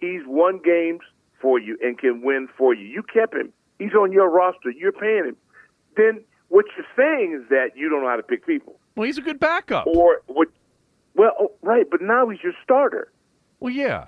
He's 0.00 0.22
won 0.26 0.60
games 0.64 1.00
for 1.40 1.58
you 1.58 1.78
and 1.80 1.98
can 1.98 2.22
win 2.22 2.48
for 2.56 2.74
you. 2.74 2.86
You 2.86 3.02
kept 3.02 3.34
him. 3.34 3.52
He's 3.78 3.94
on 3.94 4.12
your 4.12 4.28
roster. 4.28 4.70
You're 4.70 4.92
paying 4.92 5.24
him. 5.26 5.36
Then 5.96 6.24
what 6.48 6.64
you're 6.76 6.86
saying 6.96 7.38
is 7.40 7.48
that 7.50 7.76
you 7.76 7.88
don't 7.88 8.02
know 8.02 8.08
how 8.08 8.16
to 8.16 8.22
pick 8.22 8.46
people, 8.46 8.78
Well, 8.96 9.06
he's 9.06 9.18
a 9.18 9.22
good 9.22 9.38
backup. 9.38 9.86
or 9.86 10.22
what? 10.26 10.48
Well, 11.14 11.32
oh, 11.38 11.52
right, 11.62 11.84
but 11.90 12.00
now 12.00 12.28
he's 12.28 12.42
your 12.42 12.54
starter. 12.62 13.12
Well, 13.60 13.72
yeah. 13.72 14.06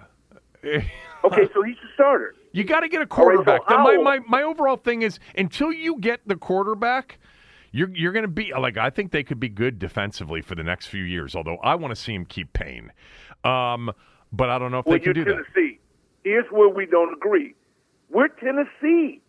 Okay, 1.22 1.46
so 1.52 1.62
he's 1.62 1.76
your 1.82 1.90
starter. 1.92 2.34
You 2.52 2.64
got 2.64 2.80
to 2.80 2.88
get 2.88 2.96
a 2.96 3.00
right, 3.00 3.10
so 3.10 3.14
quarterback. 3.14 3.60
My, 3.68 3.98
my 3.98 4.18
my 4.26 4.42
overall 4.42 4.78
thing 4.78 5.02
is 5.02 5.18
until 5.36 5.70
you 5.70 5.98
get 5.98 6.20
the 6.26 6.34
quarterback, 6.34 7.18
you're 7.72 7.90
you're 7.94 8.12
going 8.12 8.24
to 8.24 8.28
be 8.28 8.52
like 8.58 8.76
I 8.76 8.90
think 8.90 9.12
they 9.12 9.22
could 9.22 9.40
be 9.40 9.48
good 9.48 9.78
defensively 9.78 10.40
for 10.42 10.54
the 10.54 10.62
next 10.64 10.86
few 10.86 11.04
years. 11.04 11.34
Although 11.36 11.56
I 11.62 11.74
want 11.76 11.94
to 11.94 12.00
see 12.00 12.14
him 12.14 12.24
keep 12.24 12.52
Payne, 12.52 12.92
um, 13.44 13.92
but 14.32 14.48
I 14.50 14.58
don't 14.58 14.70
know 14.70 14.78
if 14.80 14.86
Well, 14.86 14.98
they 14.98 15.04
can 15.04 15.12
do 15.14 15.24
that. 15.24 15.30
Tennessee. 15.54 15.78
Here's 16.24 16.46
where 16.50 16.68
we 16.68 16.86
don't 16.86 17.12
agree. 17.14 17.54
We're 18.10 18.28
Tennessee. 18.28 19.20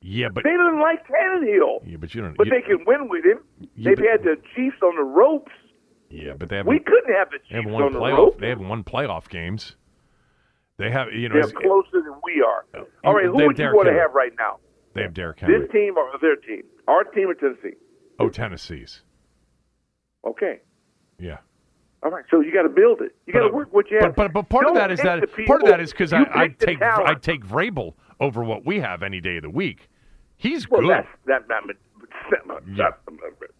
Yeah, 0.00 0.28
but 0.28 0.44
They 0.44 0.50
didn't 0.50 0.78
like 0.80 1.04
Tannehill, 1.08 1.80
yeah, 1.84 1.96
but 1.96 2.14
you 2.14 2.22
don't. 2.22 2.36
but 2.36 2.46
you- 2.46 2.52
they 2.52 2.62
can 2.62 2.84
win 2.86 3.08
with 3.08 3.24
him. 3.24 3.40
Yeah, 3.74 3.90
They've 3.90 3.96
but- 3.96 4.06
had 4.06 4.22
the 4.22 4.36
Chiefs 4.54 4.76
on 4.82 4.94
the 4.96 5.02
ropes. 5.02 5.50
yeah, 6.10 6.34
but 6.38 6.48
they 6.48 6.56
have 6.58 6.66
We 6.66 6.78
couldn't 6.78 7.12
have 7.14 7.30
the 7.30 7.38
they 7.50 7.56
have 7.56 7.64
Chiefs 7.64 7.74
on 7.82 7.92
the 7.92 7.98
playoff. 7.98 8.16
ropes. 8.16 8.40
They 8.40 8.48
have 8.50 8.60
one 8.60 8.84
playoff 8.84 9.28
games. 9.28 9.74
They 10.78 10.90
have 10.90 11.12
you 11.12 11.28
know 11.28 11.34
They're 11.34 11.50
closer 11.50 12.02
than 12.02 12.14
we 12.22 12.42
are. 12.46 12.64
All 13.04 13.14
right, 13.14 13.24
who 13.24 13.32
would 13.46 13.58
you 13.58 13.64
want 13.74 13.88
to 13.88 13.94
have 13.94 14.14
right 14.14 14.32
now? 14.38 14.58
They 14.96 15.02
have 15.02 15.14
Derrick 15.14 15.40
Henry. 15.40 15.60
This 15.60 15.70
team 15.70 15.96
or 15.96 16.10
their 16.20 16.36
team? 16.36 16.62
Our 16.88 17.04
team 17.04 17.28
or 17.30 17.34
Tennessee? 17.34 17.76
oh, 18.18 18.28
Tennessee's. 18.28 19.02
Okay. 20.26 20.60
Yeah. 21.18 21.38
All 22.02 22.10
right. 22.10 22.24
So 22.30 22.40
you 22.40 22.52
got 22.52 22.62
to 22.62 22.68
build 22.68 23.00
it. 23.00 23.14
You 23.26 23.32
got 23.32 23.46
to 23.46 23.52
work 23.52 23.72
what 23.72 23.90
you 23.90 23.98
have. 24.00 24.14
But 24.14 24.32
but, 24.32 24.32
but 24.32 24.48
part 24.48 24.66
of 24.66 24.74
that 24.74 24.90
is 24.90 25.00
that 25.00 25.22
part 25.46 25.62
of 25.62 25.68
that 25.68 25.80
is 25.80 25.92
because 25.92 26.12
I 26.12 26.22
I 26.34 26.48
take. 26.48 26.80
I 26.82 27.14
take 27.14 27.44
Vrabel 27.44 27.94
over 28.20 28.42
what 28.42 28.64
we 28.66 28.80
have 28.80 29.02
any 29.02 29.20
day 29.20 29.36
of 29.36 29.42
the 29.42 29.50
week. 29.50 29.88
He's 30.36 30.68
Well, 30.68 30.82
good. 30.82 30.90
that's 30.90 31.08
that, 31.26 31.48
that, 31.48 31.62
Yeah. 32.74 32.90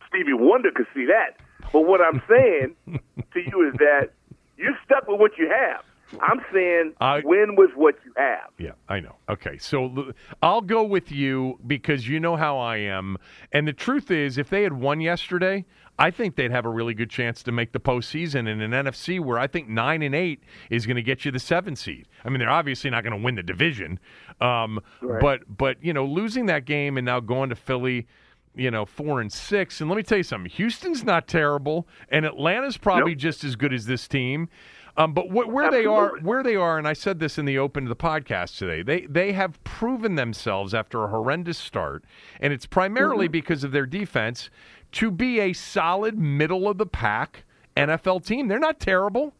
Stevie 0.08 0.32
Wonder 0.34 0.70
could 0.74 0.86
see 0.94 1.06
that. 1.06 1.36
But 1.72 1.82
what 1.82 2.00
I'm 2.00 2.22
saying 2.28 2.76
to 2.86 3.40
you 3.40 3.68
is 3.68 3.74
that 3.78 4.10
you're 4.56 4.76
stuck 4.84 5.08
with 5.08 5.20
what 5.20 5.32
you 5.38 5.48
have. 5.48 5.82
I'm 6.20 6.40
saying 6.52 6.94
I- 7.00 7.22
win 7.24 7.56
with 7.56 7.70
what 7.74 7.96
you 8.04 8.12
have. 8.16 8.50
Yeah, 8.58 8.72
I 8.88 9.00
know. 9.00 9.16
Okay, 9.28 9.58
so 9.58 10.12
I'll 10.42 10.60
go 10.60 10.82
with 10.84 11.10
you 11.10 11.58
because 11.66 12.08
you 12.08 12.20
know 12.20 12.36
how 12.36 12.58
I 12.58 12.76
am. 12.78 13.16
And 13.52 13.66
the 13.66 13.72
truth 13.72 14.10
is, 14.10 14.38
if 14.38 14.48
they 14.48 14.62
had 14.62 14.72
won 14.74 15.00
yesterday, 15.00 15.64
I 15.98 16.10
think 16.10 16.36
they'd 16.36 16.50
have 16.50 16.66
a 16.66 16.70
really 16.70 16.92
good 16.94 17.08
chance 17.10 17.42
to 17.44 17.52
make 17.52 17.72
the 17.72 17.80
postseason 17.80 18.46
in 18.48 18.60
an 18.60 18.70
NFC 18.72 19.18
where 19.18 19.38
I 19.38 19.46
think 19.46 19.68
nine 19.68 20.02
and 20.02 20.14
eight 20.14 20.42
is 20.70 20.84
going 20.86 20.96
to 20.96 21.02
get 21.02 21.24
you 21.24 21.30
the 21.32 21.38
seven 21.38 21.74
seed. 21.74 22.06
I 22.24 22.28
mean, 22.28 22.38
they're 22.38 22.50
obviously 22.50 22.90
not 22.90 23.02
going 23.02 23.18
to 23.18 23.24
win 23.24 23.34
the 23.36 23.42
division, 23.42 23.98
um, 24.40 24.80
but 25.00 25.40
but 25.56 25.82
you 25.82 25.92
know, 25.92 26.04
losing 26.04 26.46
that 26.46 26.66
game 26.66 26.98
and 26.98 27.04
now 27.06 27.20
going 27.20 27.48
to 27.50 27.56
Philly. 27.56 28.06
You 28.58 28.70
know, 28.70 28.86
four 28.86 29.20
and 29.20 29.30
six. 29.30 29.82
And 29.82 29.90
let 29.90 29.96
me 29.98 30.02
tell 30.02 30.16
you 30.16 30.24
something 30.24 30.50
Houston's 30.50 31.04
not 31.04 31.28
terrible, 31.28 31.86
and 32.08 32.24
Atlanta's 32.24 32.78
probably 32.78 33.12
Nope. 33.12 33.18
just 33.18 33.44
as 33.44 33.54
good 33.54 33.70
as 33.74 33.84
this 33.84 34.08
team. 34.08 34.48
Um, 34.98 35.12
but 35.12 35.26
wh- 35.26 35.48
where 35.52 35.70
they 35.70 35.84
are, 35.84 36.12
where 36.22 36.42
they 36.42 36.56
are, 36.56 36.78
and 36.78 36.88
I 36.88 36.94
said 36.94 37.18
this 37.20 37.36
in 37.38 37.44
the 37.44 37.58
open 37.58 37.84
to 37.84 37.88
the 37.88 37.96
podcast 37.96 38.56
today, 38.56 38.82
they 38.82 39.06
they 39.06 39.32
have 39.32 39.62
proven 39.64 40.14
themselves 40.14 40.72
after 40.72 41.04
a 41.04 41.08
horrendous 41.08 41.58
start, 41.58 42.04
and 42.40 42.52
it's 42.52 42.64
primarily 42.66 43.28
because 43.28 43.62
of 43.62 43.72
their 43.72 43.84
defense 43.86 44.48
to 44.92 45.10
be 45.10 45.40
a 45.40 45.52
solid 45.52 46.18
middle 46.18 46.66
of 46.68 46.78
the 46.78 46.86
pack 46.86 47.44
NFL 47.76 48.24
team. 48.24 48.48
They're 48.48 48.58
not 48.58 48.80
terrible. 48.80 49.34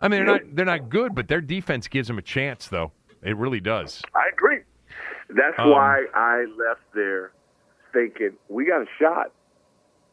I 0.00 0.08
mean, 0.08 0.24
they're 0.24 0.34
not 0.34 0.40
they're 0.56 0.64
not 0.64 0.88
good, 0.88 1.14
but 1.14 1.28
their 1.28 1.40
defense 1.40 1.86
gives 1.86 2.08
them 2.08 2.18
a 2.18 2.22
chance, 2.22 2.66
though. 2.66 2.90
It 3.22 3.36
really 3.36 3.60
does. 3.60 4.02
I 4.16 4.30
agree. 4.32 4.58
That's 5.28 5.58
Um, 5.58 5.70
why 5.70 6.06
I 6.12 6.44
left 6.58 6.80
there 6.92 7.30
thinking 7.92 8.32
we 8.48 8.64
got 8.64 8.82
a 8.82 8.86
shot. 8.98 9.30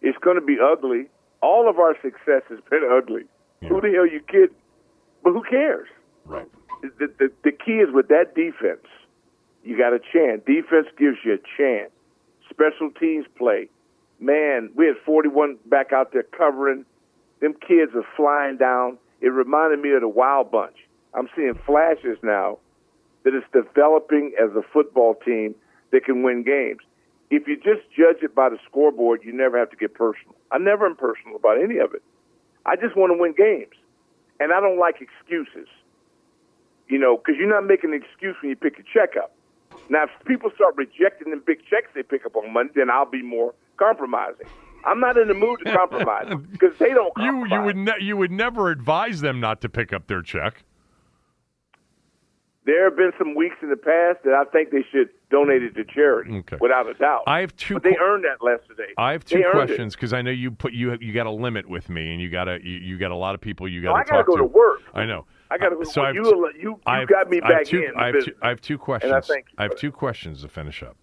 It's 0.01 0.17
going 0.19 0.35
to 0.35 0.45
be 0.45 0.57
ugly. 0.61 1.07
All 1.41 1.67
of 1.67 1.79
our 1.79 1.95
success 2.03 2.43
has 2.49 2.59
been 2.69 2.87
ugly. 2.89 3.23
Who 3.61 3.81
the 3.81 3.91
hell 3.93 4.07
you 4.07 4.21
kidding? 4.27 4.55
But 5.23 5.33
who 5.33 5.43
cares? 5.43 5.87
Right. 6.25 6.47
The, 6.81 7.07
the, 7.19 7.31
the 7.43 7.51
key 7.51 7.79
is 7.79 7.93
with 7.93 8.07
that 8.07 8.35
defense, 8.35 8.85
you 9.63 9.77
got 9.77 9.93
a 9.93 9.99
chance. 9.99 10.41
Defense 10.45 10.87
gives 10.97 11.17
you 11.25 11.33
a 11.33 11.43
chance. 11.57 11.91
Special 12.49 12.89
teams 12.97 13.25
play. 13.37 13.69
Man, 14.19 14.69
we 14.75 14.85
had 14.87 14.95
41 15.05 15.57
back 15.65 15.91
out 15.93 16.13
there 16.13 16.23
covering. 16.23 16.85
Them 17.41 17.53
kids 17.53 17.91
are 17.95 18.05
flying 18.15 18.57
down. 18.57 18.97
It 19.21 19.27
reminded 19.27 19.79
me 19.79 19.91
of 19.93 20.01
the 20.01 20.07
Wild 20.07 20.51
Bunch. 20.51 20.75
I'm 21.13 21.29
seeing 21.35 21.59
flashes 21.65 22.17
now 22.23 22.59
that 23.23 23.33
it's 23.33 23.45
developing 23.51 24.33
as 24.41 24.55
a 24.55 24.61
football 24.73 25.15
team 25.25 25.55
that 25.91 26.05
can 26.05 26.23
win 26.23 26.43
games. 26.43 26.79
If 27.29 27.47
you 27.47 27.55
just 27.57 27.87
judge 27.95 28.23
it 28.23 28.33
by 28.33 28.49
the 28.49 28.57
scoreboard, 28.67 29.21
you 29.23 29.33
never 29.33 29.57
have 29.59 29.69
to 29.71 29.75
get 29.77 29.93
personal. 29.93 30.35
I 30.51 30.57
never 30.57 30.85
am 30.85 30.95
personal 30.95 31.35
about 31.35 31.61
any 31.61 31.77
of 31.77 31.93
it. 31.93 32.01
I 32.65 32.75
just 32.75 32.95
want 32.95 33.11
to 33.13 33.17
win 33.19 33.33
games. 33.37 33.73
And 34.39 34.53
I 34.53 34.59
don't 34.59 34.79
like 34.79 34.95
excuses. 35.01 35.67
You 36.87 36.97
know, 36.97 37.17
because 37.17 37.35
you're 37.37 37.49
not 37.49 37.65
making 37.67 37.93
an 37.93 38.01
excuse 38.01 38.35
when 38.41 38.49
you 38.49 38.55
pick 38.55 38.79
a 38.79 38.83
check 38.83 39.15
up. 39.15 39.31
Now, 39.89 40.03
if 40.05 40.09
people 40.25 40.49
start 40.55 40.75
rejecting 40.75 41.31
the 41.31 41.37
big 41.37 41.59
checks 41.69 41.87
they 41.93 42.03
pick 42.03 42.25
up 42.25 42.35
on 42.35 42.51
Monday, 42.51 42.73
then 42.77 42.89
I'll 42.89 43.09
be 43.09 43.21
more 43.21 43.53
compromising. 43.77 44.47
I'm 44.85 44.99
not 44.99 45.17
in 45.17 45.27
the 45.27 45.33
mood 45.33 45.59
to 45.65 45.73
compromise 45.73 46.33
because 46.51 46.77
they 46.79 46.89
don't. 46.89 47.13
You 47.19 47.45
you 47.47 47.61
would 47.61 47.75
ne- 47.75 47.99
you 48.01 48.17
would 48.17 48.31
never 48.31 48.69
advise 48.69 49.21
them 49.21 49.39
not 49.39 49.61
to 49.61 49.69
pick 49.69 49.91
up 49.93 50.07
their 50.07 50.21
check. 50.21 50.63
There 52.69 52.83
have 52.85 52.95
been 52.95 53.11
some 53.17 53.33
weeks 53.33 53.55
in 53.63 53.69
the 53.71 53.75
past 53.77 54.19
that 54.25 54.35
I 54.35 54.43
think 54.51 54.69
they 54.69 54.85
should 54.91 55.09
donate 55.31 55.63
it 55.63 55.73
to 55.73 55.83
charity, 55.83 56.37
Okay. 56.37 56.57
without 56.61 56.87
a 56.87 56.93
doubt. 56.93 57.23
I 57.25 57.39
have 57.39 57.55
two 57.55 57.73
But 57.73 57.81
they 57.83 57.97
earned 57.99 58.25
that 58.25 58.37
yesterday. 58.47 58.93
I 58.95 59.11
have 59.13 59.25
two 59.25 59.43
questions 59.51 59.95
because 59.95 60.13
I 60.13 60.21
know 60.21 60.29
you 60.29 60.51
put 60.51 60.73
you 60.73 60.95
you 61.01 61.11
got 61.11 61.25
a 61.25 61.31
limit 61.31 61.67
with 61.67 61.89
me, 61.89 62.11
and 62.11 62.21
you 62.21 62.29
got 62.29 62.47
a 62.47 62.59
you, 62.63 62.77
you 62.77 62.97
got 62.99 63.09
a 63.09 63.15
lot 63.15 63.33
of 63.33 63.41
people 63.41 63.67
you 63.67 63.81
got 63.81 63.95
I 63.95 64.03
to 64.03 64.13
I 64.13 64.17
gotta 64.17 64.23
go 64.25 64.37
to 64.37 64.43
work. 64.43 64.81
I 64.93 65.05
know. 65.07 65.25
I 65.49 65.57
gotta 65.57 65.75
Uh, 65.77 65.79
go- 65.79 65.83
So 65.85 66.03
I 66.03 66.07
have 66.07 66.15
you- 66.15 66.23
you- 66.25 66.61
you 66.61 66.79
I 66.85 66.99
have- 66.99 67.07
got 67.09 67.27
me 67.27 67.41
I 67.41 67.49
back 67.49 67.63
two, 67.65 67.81
in 67.81 67.93
I 67.95 68.05
have 68.07 68.23
two. 68.23 68.35
I 68.43 68.49
have 68.49 68.61
two 68.61 68.77
questions. 68.77 69.29
you 69.29 69.35
I 69.57 69.63
have 69.63 69.75
two 69.75 69.91
questions 69.91 70.43
to 70.43 70.47
finish 70.47 70.83
up. 70.83 70.95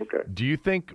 Okay. 0.00 0.22
Do 0.32 0.46
you 0.46 0.56
think? 0.56 0.94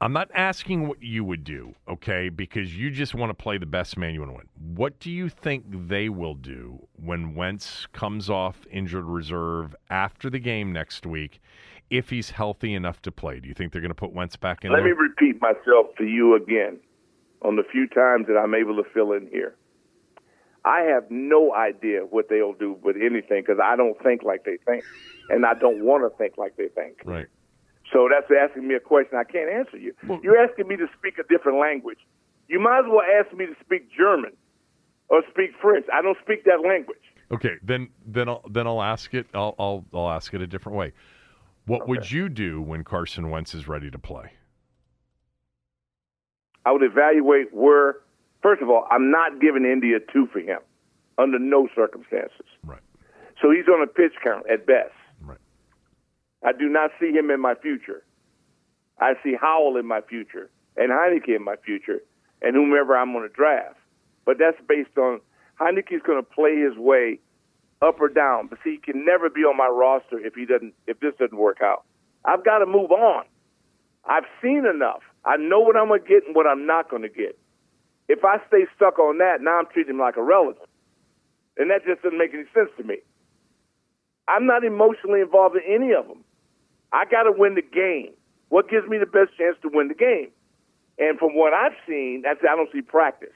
I'm 0.00 0.12
not 0.12 0.30
asking 0.32 0.86
what 0.86 1.02
you 1.02 1.24
would 1.24 1.42
do, 1.42 1.74
okay? 1.88 2.28
Because 2.28 2.76
you 2.76 2.90
just 2.90 3.14
want 3.14 3.30
to 3.30 3.34
play 3.34 3.58
the 3.58 3.66
best 3.66 3.96
man 3.96 4.14
you 4.14 4.20
want 4.20 4.30
to 4.30 4.36
win. 4.36 4.76
What 4.76 5.00
do 5.00 5.10
you 5.10 5.28
think 5.28 5.64
they 5.88 6.08
will 6.08 6.34
do 6.34 6.86
when 6.94 7.34
Wentz 7.34 7.86
comes 7.92 8.30
off 8.30 8.64
injured 8.70 9.04
reserve 9.06 9.74
after 9.90 10.30
the 10.30 10.38
game 10.38 10.72
next 10.72 11.04
week, 11.04 11.40
if 11.90 12.10
he's 12.10 12.30
healthy 12.30 12.74
enough 12.74 13.02
to 13.02 13.10
play? 13.10 13.40
Do 13.40 13.48
you 13.48 13.54
think 13.54 13.72
they're 13.72 13.82
going 13.82 13.90
to 13.90 13.94
put 13.96 14.12
Wentz 14.12 14.36
back 14.36 14.64
in 14.64 14.70
Let 14.70 14.84
there? 14.84 14.86
me 14.86 14.92
repeat 14.92 15.40
myself 15.42 15.86
to 15.98 16.04
you 16.04 16.36
again 16.36 16.78
on 17.42 17.56
the 17.56 17.64
few 17.72 17.88
times 17.88 18.26
that 18.28 18.36
I'm 18.36 18.54
able 18.54 18.76
to 18.76 18.88
fill 18.94 19.12
in 19.12 19.26
here. 19.32 19.56
I 20.64 20.82
have 20.82 21.10
no 21.10 21.54
idea 21.54 22.00
what 22.00 22.28
they'll 22.28 22.52
do 22.52 22.76
with 22.82 22.96
anything 22.96 23.42
because 23.42 23.58
I 23.62 23.74
don't 23.74 24.00
think 24.02 24.22
like 24.22 24.44
they 24.44 24.58
think, 24.64 24.84
and 25.30 25.44
I 25.46 25.54
don't 25.54 25.82
want 25.82 26.04
to 26.04 26.16
think 26.18 26.36
like 26.36 26.56
they 26.56 26.68
think. 26.68 26.98
right. 27.04 27.26
So 27.92 28.08
that's 28.10 28.30
asking 28.30 28.68
me 28.68 28.74
a 28.74 28.80
question 28.80 29.18
I 29.18 29.24
can't 29.24 29.50
answer 29.50 29.78
you. 29.78 29.94
You're 30.22 30.38
asking 30.38 30.68
me 30.68 30.76
to 30.76 30.86
speak 30.98 31.18
a 31.18 31.22
different 31.32 31.58
language. 31.58 31.98
You 32.48 32.60
might 32.60 32.80
as 32.80 32.84
well 32.88 33.02
ask 33.18 33.34
me 33.36 33.46
to 33.46 33.54
speak 33.64 33.88
German 33.96 34.32
or 35.08 35.22
speak 35.30 35.50
French. 35.60 35.86
I 35.92 36.02
don't 36.02 36.18
speak 36.22 36.44
that 36.44 36.66
language. 36.66 36.98
Okay, 37.30 37.56
then 37.62 37.90
then 38.06 38.28
I'll 38.28 38.42
then 38.50 38.66
I'll 38.66 38.82
ask 38.82 39.12
it. 39.14 39.26
I'll 39.34 39.54
I'll, 39.58 39.84
I'll 39.92 40.10
ask 40.10 40.32
it 40.32 40.40
a 40.40 40.46
different 40.46 40.78
way. 40.78 40.92
What 41.66 41.86
would 41.86 42.10
you 42.10 42.30
do 42.30 42.62
when 42.62 42.82
Carson 42.82 43.30
Wentz 43.30 43.54
is 43.54 43.68
ready 43.68 43.90
to 43.90 43.98
play? 43.98 44.32
I 46.64 46.72
would 46.72 46.82
evaluate 46.82 47.52
where, 47.52 47.96
first 48.42 48.62
of 48.62 48.70
all, 48.70 48.86
I'm 48.90 49.10
not 49.10 49.40
giving 49.40 49.64
India 49.64 49.98
two 50.12 50.26
for 50.32 50.40
him 50.40 50.60
under 51.18 51.38
no 51.38 51.68
circumstances. 51.74 52.46
Right. 52.64 52.80
So 53.42 53.50
he's 53.50 53.68
on 53.68 53.82
a 53.82 53.86
pitch 53.86 54.12
count 54.24 54.44
at 54.50 54.66
best. 54.66 54.92
I 56.44 56.52
do 56.52 56.68
not 56.68 56.90
see 57.00 57.10
him 57.10 57.30
in 57.30 57.40
my 57.40 57.54
future. 57.54 58.04
I 59.00 59.14
see 59.22 59.34
Howell 59.40 59.76
in 59.76 59.86
my 59.86 60.00
future 60.00 60.50
and 60.76 60.90
Heinicke 60.90 61.34
in 61.34 61.44
my 61.44 61.56
future 61.56 62.00
and 62.42 62.54
whomever 62.54 62.96
I'm 62.96 63.12
going 63.12 63.28
to 63.28 63.34
draft. 63.34 63.76
But 64.24 64.38
that's 64.38 64.58
based 64.68 64.96
on 64.98 65.20
Heinicke's 65.60 66.02
going 66.06 66.22
to 66.22 66.28
play 66.28 66.56
his 66.56 66.76
way 66.76 67.20
up 67.82 68.00
or 68.00 68.08
down. 68.08 68.48
But 68.48 68.58
see, 68.62 68.72
he 68.72 68.92
can 68.92 69.04
never 69.04 69.30
be 69.30 69.40
on 69.40 69.56
my 69.56 69.68
roster 69.68 70.18
if 70.18 70.34
he 70.34 70.46
doesn't 70.46 70.74
if 70.86 71.00
this 71.00 71.14
doesn't 71.18 71.36
work 71.36 71.58
out. 71.62 71.84
I've 72.24 72.44
got 72.44 72.58
to 72.58 72.66
move 72.66 72.90
on. 72.90 73.24
I've 74.04 74.24
seen 74.42 74.64
enough. 74.66 75.02
I 75.24 75.36
know 75.36 75.60
what 75.60 75.76
I'm 75.76 75.88
going 75.88 76.02
to 76.02 76.08
get 76.08 76.26
and 76.26 76.34
what 76.34 76.46
I'm 76.46 76.66
not 76.66 76.90
going 76.90 77.02
to 77.02 77.08
get. 77.08 77.38
If 78.08 78.24
I 78.24 78.38
stay 78.48 78.64
stuck 78.74 78.98
on 78.98 79.18
that, 79.18 79.40
now 79.40 79.58
I'm 79.58 79.66
treating 79.72 79.94
him 79.94 80.00
like 80.00 80.16
a 80.16 80.22
relative. 80.22 80.64
And 81.58 81.70
that 81.70 81.84
just 81.84 82.02
doesn't 82.02 82.18
make 82.18 82.32
any 82.32 82.44
sense 82.54 82.70
to 82.78 82.84
me. 82.84 82.98
I'm 84.28 84.46
not 84.46 84.64
emotionally 84.64 85.20
involved 85.20 85.56
in 85.56 85.62
any 85.66 85.92
of 85.92 86.06
them. 86.06 86.24
I 86.92 87.04
got 87.04 87.24
to 87.24 87.32
win 87.32 87.54
the 87.54 87.62
game. 87.62 88.12
What 88.48 88.68
gives 88.70 88.88
me 88.88 88.98
the 88.98 89.06
best 89.06 89.36
chance 89.36 89.56
to 89.62 89.68
win 89.72 89.88
the 89.88 89.94
game? 89.94 90.30
And 90.98 91.18
from 91.18 91.36
what 91.36 91.52
I've 91.52 91.76
seen, 91.86 92.22
that's 92.24 92.40
I 92.42 92.56
don't 92.56 92.70
see 92.72 92.82
practice. 92.82 93.34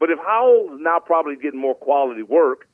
But 0.00 0.10
if 0.10 0.18
Howell 0.18 0.74
is 0.74 0.80
now 0.80 0.98
probably 0.98 1.36
getting 1.36 1.60
more 1.60 1.74
quality 1.74 2.22
work, 2.22 2.68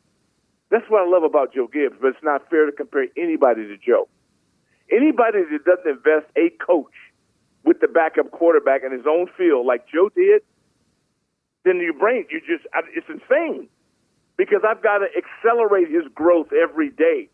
that's 0.70 0.84
what 0.88 1.02
I 1.02 1.08
love 1.08 1.22
about 1.22 1.54
Joe 1.54 1.68
Gibbs. 1.72 1.96
But 2.00 2.08
it's 2.08 2.24
not 2.24 2.48
fair 2.48 2.66
to 2.66 2.72
compare 2.72 3.06
anybody 3.16 3.66
to 3.66 3.76
Joe. 3.76 4.08
Anybody 4.90 5.38
that 5.52 5.64
doesn't 5.64 5.86
invest 5.86 6.26
a 6.36 6.50
coach 6.64 6.94
with 7.64 7.80
the 7.80 7.88
backup 7.88 8.30
quarterback 8.30 8.82
in 8.84 8.90
his 8.90 9.06
own 9.06 9.28
field 9.36 9.66
like 9.66 9.86
Joe 9.86 10.08
did, 10.08 10.42
then 11.64 11.76
your 11.76 11.92
brain, 11.92 12.26
you 12.30 12.40
just, 12.40 12.66
it's 12.94 13.06
insane 13.08 13.68
because 14.36 14.62
I've 14.66 14.82
got 14.82 14.98
to 14.98 15.06
accelerate 15.14 15.88
his 15.90 16.04
growth 16.14 16.48
every 16.52 16.88
day. 16.88 17.28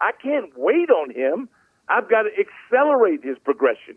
I 0.00 0.12
can't 0.12 0.52
wait 0.56 0.90
on 0.90 1.10
him. 1.10 1.48
I've 1.88 2.08
got 2.08 2.22
to 2.22 2.30
accelerate 2.38 3.24
his 3.24 3.36
progression 3.44 3.96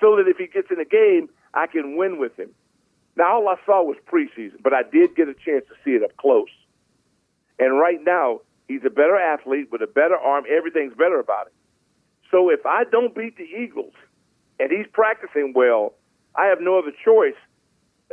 so 0.00 0.16
that 0.16 0.28
if 0.28 0.38
he 0.38 0.46
gets 0.46 0.68
in 0.70 0.80
a 0.80 0.84
game, 0.84 1.28
I 1.54 1.66
can 1.66 1.96
win 1.96 2.18
with 2.18 2.38
him. 2.38 2.50
Now, 3.16 3.34
all 3.34 3.48
I 3.48 3.56
saw 3.66 3.82
was 3.82 3.96
preseason, 4.06 4.62
but 4.62 4.72
I 4.72 4.82
did 4.82 5.14
get 5.16 5.28
a 5.28 5.34
chance 5.34 5.64
to 5.68 5.74
see 5.84 5.90
it 5.90 6.02
up 6.02 6.16
close. 6.16 6.48
And 7.58 7.78
right 7.78 7.98
now, 8.02 8.40
he's 8.68 8.80
a 8.86 8.90
better 8.90 9.16
athlete 9.16 9.68
with 9.70 9.82
a 9.82 9.86
better 9.86 10.16
arm. 10.16 10.44
Everything's 10.48 10.94
better 10.94 11.18
about 11.18 11.48
it. 11.48 11.52
So 12.30 12.48
if 12.48 12.64
I 12.64 12.84
don't 12.84 13.14
beat 13.14 13.36
the 13.36 13.44
Eagles 13.44 13.92
and 14.58 14.70
he's 14.70 14.86
practicing 14.92 15.52
well, 15.54 15.94
I 16.36 16.46
have 16.46 16.60
no 16.60 16.78
other 16.78 16.92
choice. 17.04 17.38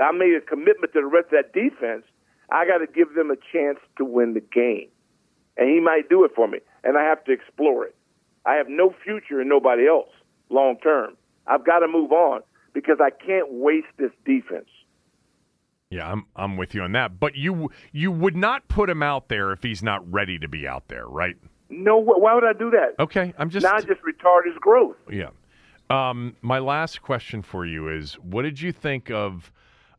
I 0.02 0.12
made 0.12 0.34
a 0.36 0.42
commitment 0.42 0.94
to 0.94 1.02
the 1.02 1.08
rest 1.08 1.28
of 1.32 1.44
that 1.44 1.54
defense. 1.54 2.04
I 2.52 2.66
got 2.66 2.80
to 2.80 2.88
give 2.88 3.14
them 3.14 3.32
a 3.32 3.38
chance 3.52 3.80
to 3.98 4.06
win 4.06 4.34
the 4.34 4.42
game. 4.42 4.90
And 5.58 5.70
he 5.70 5.80
might 5.80 6.10
do 6.10 6.24
it 6.24 6.32
for 6.36 6.48
me. 6.48 6.60
And 6.84 6.98
I 6.98 7.04
have 7.04 7.24
to 7.26 7.32
explore 7.32 7.86
it. 7.86 7.96
I 8.48 8.56
have 8.56 8.68
no 8.70 8.96
future 9.04 9.42
in 9.42 9.50
nobody 9.50 9.88
else 9.88 10.10
long 10.50 10.78
term. 10.82 11.18
I've 11.46 11.66
got 11.66 11.80
to 11.80 11.88
move 11.88 12.12
on 12.12 12.42
because 12.74 12.98
I 13.02 13.10
can't 13.10 13.52
waste 13.52 13.88
this 13.98 14.12
defense. 14.26 14.70
Yeah, 15.90 16.12
I'm 16.12 16.26
I'm 16.36 16.58
with 16.58 16.74
you 16.74 16.82
on 16.82 16.94
that. 16.94 17.20
But 17.20 17.36
you 17.36 17.70
you 17.92 18.12
would 18.12 18.36
not 18.36 18.68
put 18.68 18.90
him 18.90 19.04
out 19.04 19.30
there 19.30 19.52
if 19.52 19.64
he's 19.64 19.84
not 19.84 20.10
ready 20.12 20.40
to 20.40 20.48
be 20.48 20.68
out 20.68 20.88
there, 20.88 21.08
right? 21.08 21.36
No, 21.70 21.98
why 21.98 22.34
would 22.34 22.46
I 22.46 22.54
do 22.54 22.72
that? 22.72 22.96
Okay, 23.00 23.34
I'm 23.38 23.50
just 23.50 23.64
not 23.64 23.86
just 23.86 24.02
retard 24.02 24.46
his 24.46 24.56
growth. 24.60 24.96
Yeah. 25.12 25.30
Um, 25.90 26.36
my 26.42 26.60
last 26.60 27.02
question 27.02 27.42
for 27.42 27.66
you 27.66 27.90
is: 27.90 28.14
What 28.16 28.42
did 28.42 28.60
you 28.60 28.74
think 28.74 29.10
of 29.12 29.52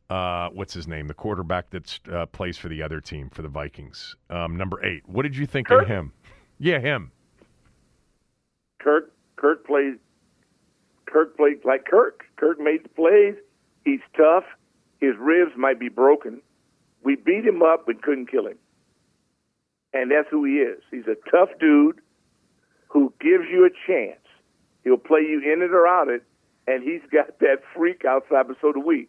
uh, 0.09 0.49
what's 0.49 0.73
his 0.73 0.87
name, 0.87 1.07
the 1.07 1.13
quarterback 1.13 1.69
that 1.71 1.99
uh, 2.11 2.25
plays 2.27 2.57
for 2.57 2.67
the 2.67 2.81
other 2.81 3.01
team 3.01 3.29
for 3.29 3.41
the 3.41 3.47
Vikings, 3.47 4.15
um, 4.29 4.55
number 4.57 4.83
eight? 4.85 5.07
What 5.07 5.23
did 5.23 5.35
you 5.35 5.45
think 5.45 5.71
of 5.71 5.87
him? 5.87 6.13
Yeah, 6.59 6.79
him. 6.79 7.11
Kirk 8.79 9.11
Kirk 9.35 9.65
plays 9.65 9.95
Kirk 11.05 11.37
played 11.37 11.63
like 11.65 11.85
Kirk. 11.85 12.25
Kirk 12.37 12.59
made 12.59 12.83
the 12.83 12.89
plays. 12.89 13.35
He's 13.83 14.01
tough. 14.15 14.43
His 14.99 15.15
ribs 15.17 15.51
might 15.57 15.79
be 15.79 15.89
broken. 15.89 16.41
We 17.03 17.15
beat 17.15 17.45
him 17.45 17.61
up 17.61 17.85
but 17.85 18.01
couldn't 18.01 18.29
kill 18.29 18.47
him. 18.47 18.57
And 19.93 20.11
that's 20.11 20.27
who 20.29 20.45
he 20.45 20.55
is. 20.55 20.81
He's 20.91 21.07
a 21.07 21.15
tough 21.31 21.49
dude 21.59 21.99
who 22.89 23.13
gives 23.19 23.45
you 23.49 23.65
a 23.65 23.69
chance. 23.87 24.19
He'll 24.83 24.97
play 24.97 25.21
you 25.21 25.41
in 25.41 25.61
it 25.61 25.71
or 25.71 25.87
out 25.87 26.09
it, 26.09 26.23
and 26.67 26.83
he's 26.83 27.01
got 27.11 27.39
that 27.39 27.61
freak 27.75 28.05
outside, 28.05 28.47
but 28.47 28.57
so 28.61 28.71
do 28.71 28.79
we. 28.79 29.07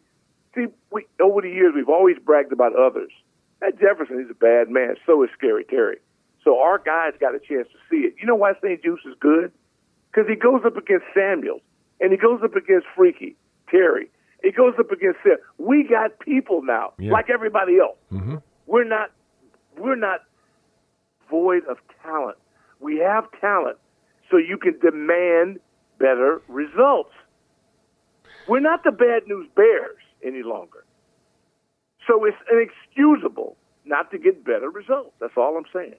See, 0.54 0.66
we, 0.90 1.06
over 1.20 1.42
the 1.42 1.50
years, 1.50 1.74
we've 1.74 1.88
always 1.88 2.16
bragged 2.18 2.52
about 2.52 2.74
others. 2.74 3.12
That 3.60 3.78
Jefferson 3.78 4.20
is 4.20 4.30
a 4.30 4.34
bad 4.34 4.68
man. 4.68 4.96
So 5.06 5.22
is 5.22 5.30
Scary 5.36 5.64
Terry. 5.64 5.98
So 6.42 6.60
our 6.60 6.78
guys 6.78 7.12
got 7.20 7.34
a 7.34 7.38
chance 7.38 7.68
to 7.68 7.78
see 7.90 8.06
it. 8.06 8.14
You 8.18 8.26
know 8.26 8.34
why 8.34 8.54
St-Juste 8.54 9.06
is 9.06 9.14
good? 9.20 9.52
Because 10.12 10.28
he 10.28 10.34
goes 10.36 10.62
up 10.64 10.76
against 10.76 11.04
Samuels, 11.14 11.60
and 12.00 12.10
he 12.12 12.18
goes 12.18 12.40
up 12.42 12.56
against 12.56 12.86
Freaky 12.96 13.36
Terry. 13.70 14.10
He 14.42 14.50
goes 14.50 14.74
up 14.78 14.90
against 14.90 15.18
Sam. 15.22 15.36
We 15.58 15.84
got 15.84 16.18
people 16.18 16.62
now, 16.62 16.92
Yeah. 16.98 17.12
like 17.12 17.30
everybody 17.30 17.78
else. 17.78 17.98
Mm-hmm. 18.12 18.36
We're 18.66 18.84
not, 18.84 19.10
we're 19.78 19.96
not 19.96 20.20
void 21.28 21.62
of 21.68 21.76
talent. 22.02 22.38
We 22.80 22.98
have 22.98 23.24
talent, 23.40 23.76
so 24.30 24.36
you 24.38 24.56
can 24.56 24.78
demand 24.80 25.60
better 25.98 26.40
results. 26.48 27.12
We're 28.48 28.60
not 28.60 28.82
the 28.84 28.90
bad 28.92 29.26
news 29.26 29.46
bears 29.54 29.98
any 30.24 30.42
longer. 30.42 30.84
So 32.06 32.24
it's 32.24 32.36
inexcusable 32.50 33.56
not 33.84 34.10
to 34.10 34.18
get 34.18 34.42
better 34.44 34.70
results. 34.70 35.12
That's 35.20 35.34
all 35.36 35.56
I'm 35.56 35.64
saying. 35.72 35.94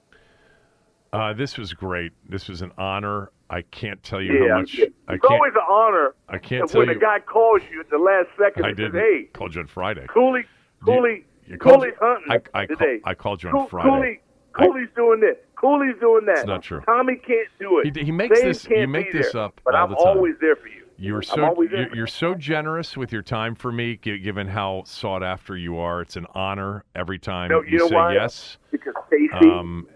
Uh, 1.13 1.33
this 1.33 1.57
was 1.57 1.73
great. 1.73 2.13
This 2.29 2.47
was 2.47 2.61
an 2.61 2.71
honor. 2.77 3.31
I 3.49 3.63
can't 3.63 4.01
tell 4.01 4.21
you 4.21 4.45
Yeah, 4.45 4.49
how 4.53 4.59
much. 4.59 4.75
yeah. 4.75 4.85
I 5.09 5.15
it's 5.15 5.25
always 5.29 5.51
an 5.53 5.61
honor 5.69 6.15
I 6.29 6.37
can't 6.37 6.69
tell 6.69 6.79
when 6.79 6.87
you. 6.87 6.95
When 6.95 6.97
a 6.97 6.99
guy 7.05 7.19
calls 7.19 7.61
you 7.69 7.81
at 7.81 7.89
the 7.89 7.97
last 7.97 8.27
second 8.39 8.65
I 8.65 8.71
didn't. 8.71 8.93
"Hey, 9.01 9.23
Called 9.33 9.53
you 9.55 9.61
on 9.61 9.67
Friday. 9.67 10.05
Cooley, 10.07 10.45
Cooley, 10.85 11.25
You 11.47 11.57
called- 11.57 11.81
Cooley's 11.81 11.93
hunting 11.99 12.31
I- 12.31 12.59
I 12.61 12.65
call- 12.65 12.77
today. 12.77 13.01
I 13.03 13.13
called 13.13 13.43
you 13.43 13.49
on 13.49 13.55
Cool- 13.55 13.67
Friday. 13.67 13.89
Cooley, 13.89 14.21
Cooley's 14.53 14.89
doing 14.95 15.19
this. 15.19 15.35
Cooley's 15.55 15.99
doing 15.99 16.25
that. 16.27 16.37
It's 16.39 16.47
not 16.47 16.63
true. 16.63 16.79
Tommy 16.85 17.17
can't 17.17 17.49
do 17.59 17.79
it. 17.79 17.93
He- 17.97 18.05
he 18.05 18.11
makes 18.11 18.39
Dave 18.39 18.47
this- 18.47 18.69
you 18.69 18.87
make 18.87 19.11
this 19.11 19.33
there. 19.33 19.41
up 19.43 19.59
but 19.65 19.75
all 19.75 19.83
I'm 19.83 19.89
the 19.89 19.95
time. 19.97 20.07
always 20.07 20.35
there 20.39 20.55
for 20.55 20.67
you. 20.69 20.75
You 20.97 21.15
are 21.17 21.21
so 21.23 21.61
you're, 21.63 21.95
you're 21.95 22.07
so 22.07 22.35
generous 22.35 22.95
with 22.95 23.11
your 23.11 23.23
time 23.23 23.55
for 23.55 23.71
me, 23.71 23.95
given 23.97 24.47
how 24.47 24.83
sought 24.85 25.23
after 25.23 25.57
you 25.57 25.77
are. 25.77 26.01
It's 26.01 26.15
an 26.15 26.27
honor 26.35 26.85
every 26.95 27.17
time 27.19 27.49
No, 27.49 27.63
you 27.63 27.79
know 27.79 27.87
say 27.87 27.95
why? 27.95 28.13
yes. 28.13 28.57
because 28.71 28.93
Stacy, 29.07 29.29
Um, 29.33 29.87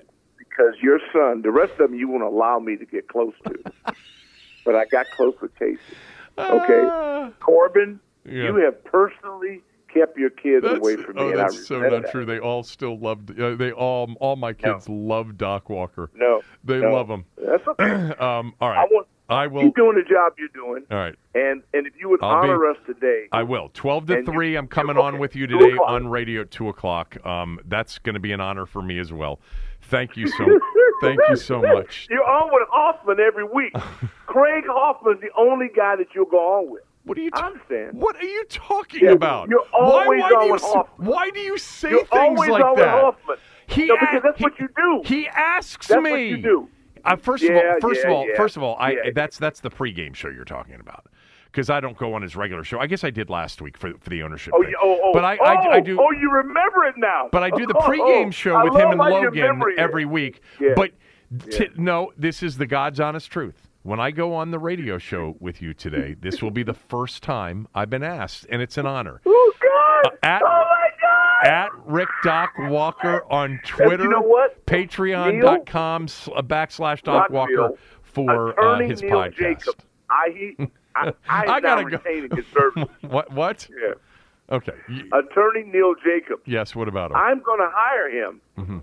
because 0.56 0.76
your 0.82 0.99
son, 1.11 1.41
the 1.41 1.52
rest 1.52 1.73
of 1.73 1.77
them, 1.90 1.95
you 1.95 2.07
won't 2.07 2.23
allow 2.23 2.60
me 2.60 2.76
to 2.77 2.86
get 2.86 3.07
close 3.07 3.34
to. 3.45 3.56
but 4.65 4.76
I 4.76 4.86
got 4.86 5.06
close 5.15 5.34
with 5.41 5.53
Casey. 5.57 5.80
Okay, 6.38 6.84
ah, 6.86 7.32
Corbin, 7.40 7.99
Yeah. 8.26 8.44
you 8.45 8.56
have 8.57 8.84
personally 8.84 9.61
kept 9.94 10.18
your 10.18 10.30
kids 10.30 10.64
that's, 10.65 10.77
away 10.77 10.98
from 10.98 11.15
me, 11.15 11.22
oh, 11.22 11.30
and 11.30 11.40
I 11.40 11.44
that's 11.44 11.65
so 11.68 11.80
not 11.80 12.03
that. 12.03 12.11
true. 12.11 12.26
They 12.26 12.40
all 12.40 12.64
still 12.64 12.98
loved. 12.99 13.40
Uh, 13.40 13.56
they 13.56 13.72
all 13.72 14.14
all 14.19 14.36
my 14.36 14.52
kids 14.52 14.90
love 14.90 15.38
Doc 15.38 15.69
Walker. 15.69 16.10
No, 16.14 16.41
They 16.65 16.80
no. 16.80 16.91
love 16.94 17.07
him. 17.10 17.23
That's 17.38 17.65
okay. 17.68 18.14
Um, 18.19 18.53
all 18.60 18.69
I 18.69 18.76
right, 18.76 18.88
want 18.91 19.07
I 19.30 19.48
will. 19.48 19.61
keep 19.64 19.76
doing 19.77 19.95
the 19.95 20.03
job 20.03 20.34
you're 20.38 20.49
doing, 20.49 20.84
All 20.91 20.98
right, 20.98 21.15
and 21.34 21.64
and 21.73 21.88
if 21.88 21.94
you 21.98 22.10
would 22.10 22.22
I'll 22.22 22.41
be- 22.44 22.49
honor 22.49 22.69
us 22.69 22.77
today, 22.86 23.27
I 23.32 23.44
will. 23.44 23.69
Twelve 23.73 24.07
to 24.07 24.18
And 24.18 24.27
you- 24.27 24.34
three. 24.34 24.56
I'm 24.57 24.68
coming 24.68 24.98
okay, 24.98 25.06
on 25.07 25.18
with 25.19 25.36
you 25.38 25.48
today 25.48 25.72
on 25.77 26.10
radio 26.10 26.41
at 26.41 26.52
two 26.52 26.68
o'clock. 26.68 27.15
Um, 27.26 27.60
that's 27.65 27.98
going 27.99 28.15
to 28.15 28.19
be 28.19 28.34
an 28.34 28.41
honor 28.41 28.65
for 28.65 28.82
me 28.82 28.99
as 28.99 29.14
well. 29.14 29.40
Thank 29.89 30.17
you 30.17 30.27
so. 30.27 30.45
thank 31.01 31.19
you 31.29 31.35
so 31.35 31.61
much. 31.61 32.07
You're 32.09 32.23
on 32.27 32.49
with 32.51 32.67
Hoffman 32.71 33.19
every 33.19 33.43
week. 33.43 33.73
Craig 34.25 34.63
Hoffman's 34.67 35.21
the 35.21 35.29
only 35.37 35.67
guy 35.75 35.95
that 35.95 36.07
you'll 36.15 36.25
go 36.25 36.37
on 36.59 36.71
with. 36.71 36.83
What 37.03 37.17
are 37.17 37.21
you? 37.21 37.29
I 37.33 37.39
ta- 37.41 37.47
understand. 37.47 37.93
What 37.93 38.15
are 38.15 38.23
you 38.25 38.43
talking 38.49 39.01
Yeah, 39.03 39.11
about? 39.11 39.47
you're 39.49 39.63
why? 39.71 39.79
always 40.05 40.21
Why 40.21 40.29
do 40.29 40.35
on 40.37 40.45
you? 40.47 40.51
with 40.53 40.61
Hoffman. 40.63 41.07
Why 41.07 41.29
do 41.29 41.39
you 41.39 41.57
say 41.57 41.91
You're 41.91 41.99
things 42.05 42.39
always 42.39 42.49
like 42.49 42.63
on 42.63 42.75
that? 42.77 42.95
with 42.95 43.03
Hoffman. 43.03 43.37
He 43.67 43.85
No, 43.85 43.97
because 43.99 44.21
that's 44.23 44.37
he- 44.39 44.43
what 44.43 44.59
you 44.59 44.69
do. 44.75 45.01
He 45.05 45.27
asks 45.27 45.87
That's 45.87 46.01
me. 46.01 46.11
what 46.11 46.19
you 46.21 46.37
do. 46.37 46.69
Uh, 47.03 47.15
first 47.15 47.43
of 47.43 47.51
Yeah, 47.51 47.73
all, 47.75 47.79
first 47.81 48.03
of 48.03 48.09
all, 48.11 48.27
yeah. 48.27 48.35
first 48.35 48.57
of 48.57 48.63
all, 48.63 48.75
I 48.79 48.91
Yeah. 48.93 48.97
that's 49.13 49.37
that's 49.37 49.59
the 49.59 49.69
pregame 49.69 50.15
show 50.15 50.29
you're 50.29 50.43
talking 50.45 50.79
about. 50.79 51.05
Because 51.56 51.69
I 51.69 51.80
don't 51.80 51.98
go 51.98 52.14
on 52.14 52.22
his 52.22 52.36
regular 52.36 52.65
show. 52.65 52.82
I 52.82 52.88
guess 52.88 53.06
I 53.06 53.10
did 53.11 53.30
last 53.30 53.61
week 53.61 53.77
for 53.77 53.94
for 54.02 54.10
the 54.10 54.23
ownership. 54.23 54.53
Oh, 54.53 54.61
thing. 54.61 54.73
oh, 54.84 54.99
oh, 55.02 55.14
but 55.14 55.23
I, 55.23 55.38
oh, 55.38 55.45
I, 55.45 55.76
I 55.76 55.80
do. 55.80 55.98
Oh, 55.98 56.11
you 56.11 56.30
remember 56.30 56.84
it 56.84 56.95
now. 56.98 57.30
But 57.32 57.44
I 57.44 57.49
do 57.49 57.65
the 57.65 57.73
Oh, 57.77 57.80
pregame 57.80 58.27
oh, 58.27 58.32
show 58.32 58.61
with 58.61 58.76
him 58.76 58.91
and 58.91 58.99
Logan 58.99 59.61
every 59.77 60.03
week. 60.03 60.41
Yeah. 60.60 60.73
But 60.76 60.91
t- 61.49 61.69
no, 61.77 62.11
this 62.18 62.44
is 62.44 62.57
the 62.57 62.65
God's 62.65 62.99
honest 62.99 63.32
truth. 63.32 63.69
When 63.84 64.02
I 64.02 64.11
go 64.11 64.34
on 64.34 64.52
the 64.52 64.60
radio 64.60 64.98
show 64.98 65.38
with 65.40 65.61
you 65.61 65.73
today, 65.73 66.18
this 66.19 66.41
will 66.44 66.52
be 66.52 66.64
the 66.64 66.73
first 66.73 67.23
time 67.23 67.69
I've 67.73 67.90
been 67.90 68.03
asked, 68.03 68.48
and 68.49 68.61
it's 68.61 68.77
an 68.77 68.86
honor. 68.86 69.22
Oh 69.26 69.53
God! 69.61 70.11
Uh, 70.11 70.18
at- 70.23 70.41
oh 70.44 70.48
my 70.48 70.90
God! 71.02 71.48
At 71.49 71.69
Rick 71.86 72.10
Doc 72.22 72.52
Walker 72.57 73.23
on 73.32 73.61
Twitter, 73.65 74.10
know 74.10 74.19
what? 74.19 74.65
Patreon.com 74.65 76.07
backslash 76.07 77.02
Doc 77.03 77.30
Walker 77.30 77.72
for 78.02 78.60
uh, 78.60 78.80
his 78.80 79.02
Neil 79.02 79.11
podcast. 79.11 79.36
Jacobs. 79.36 79.86
I 80.10 80.30
he. 80.57 80.68
I, 80.95 81.13
I, 81.27 81.45
I 81.55 81.59
gotta 81.61 81.84
go. 81.85 82.85
what? 83.07 83.31
What? 83.31 83.67
Yeah. 83.69 83.93
Okay. 84.55 84.73
Attorney 85.11 85.63
Neil 85.63 85.95
Jacobs. 86.03 86.43
yes. 86.45 86.76
What 86.76 86.88
about 86.88 87.11
him? 87.11 87.17
I'm 87.17 87.41
going 87.41 87.59
to 87.59 87.69
hire 87.73 88.09
him 88.09 88.41
Mm-hmm. 88.57 88.77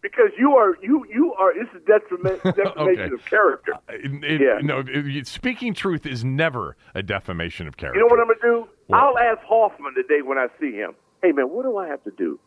because 0.00 0.30
you 0.38 0.52
are 0.56 0.76
you 0.82 1.04
you 1.12 1.34
are. 1.34 1.52
This 1.54 1.68
is 1.74 1.82
detriment 1.86 2.42
defamation 2.56 3.02
Okay. 3.04 3.12
of 3.14 3.24
character. 3.26 3.72
It- 3.90 4.24
it- 4.24 4.40
Yeah. 4.40 4.58
No, 4.62 4.82
it- 4.86 5.26
speaking 5.26 5.74
truth 5.74 6.06
is 6.06 6.24
never 6.24 6.76
a 6.94 7.02
defamation 7.02 7.68
of 7.68 7.76
character. 7.76 8.00
You 8.00 8.06
know 8.06 8.10
what 8.10 8.20
I'm 8.20 8.26
going 8.26 8.38
to 8.40 8.64
do? 8.64 8.68
What? 8.86 8.98
I'll 9.02 9.18
ask 9.18 9.40
Hoffman 9.44 9.94
today 9.94 10.22
when 10.22 10.38
I 10.38 10.46
see 10.60 10.72
him. 10.72 10.94
Hey 11.22 11.32
man, 11.32 11.46
what 11.50 11.64
do 11.64 11.76
I 11.76 11.88
have 11.88 12.02
to 12.04 12.10
do 12.12 12.38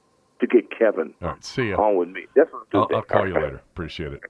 to 0.42 0.48
get 0.48 0.70
Kevin 0.76 1.14
All 1.22 1.30
right. 1.30 1.44
See 1.44 1.70
ya. 1.70 1.78
on 1.78 1.98
with 1.98 2.10
me? 2.10 2.26
That's 2.36 2.50
what 2.52 2.64
I'll, 2.74 2.88
I'm 2.90 2.96
I'll 2.96 3.02
call 3.04 3.28
you 3.28 3.34
later. 3.36 3.62
Appreciate 3.74 4.14
it. 4.14 4.22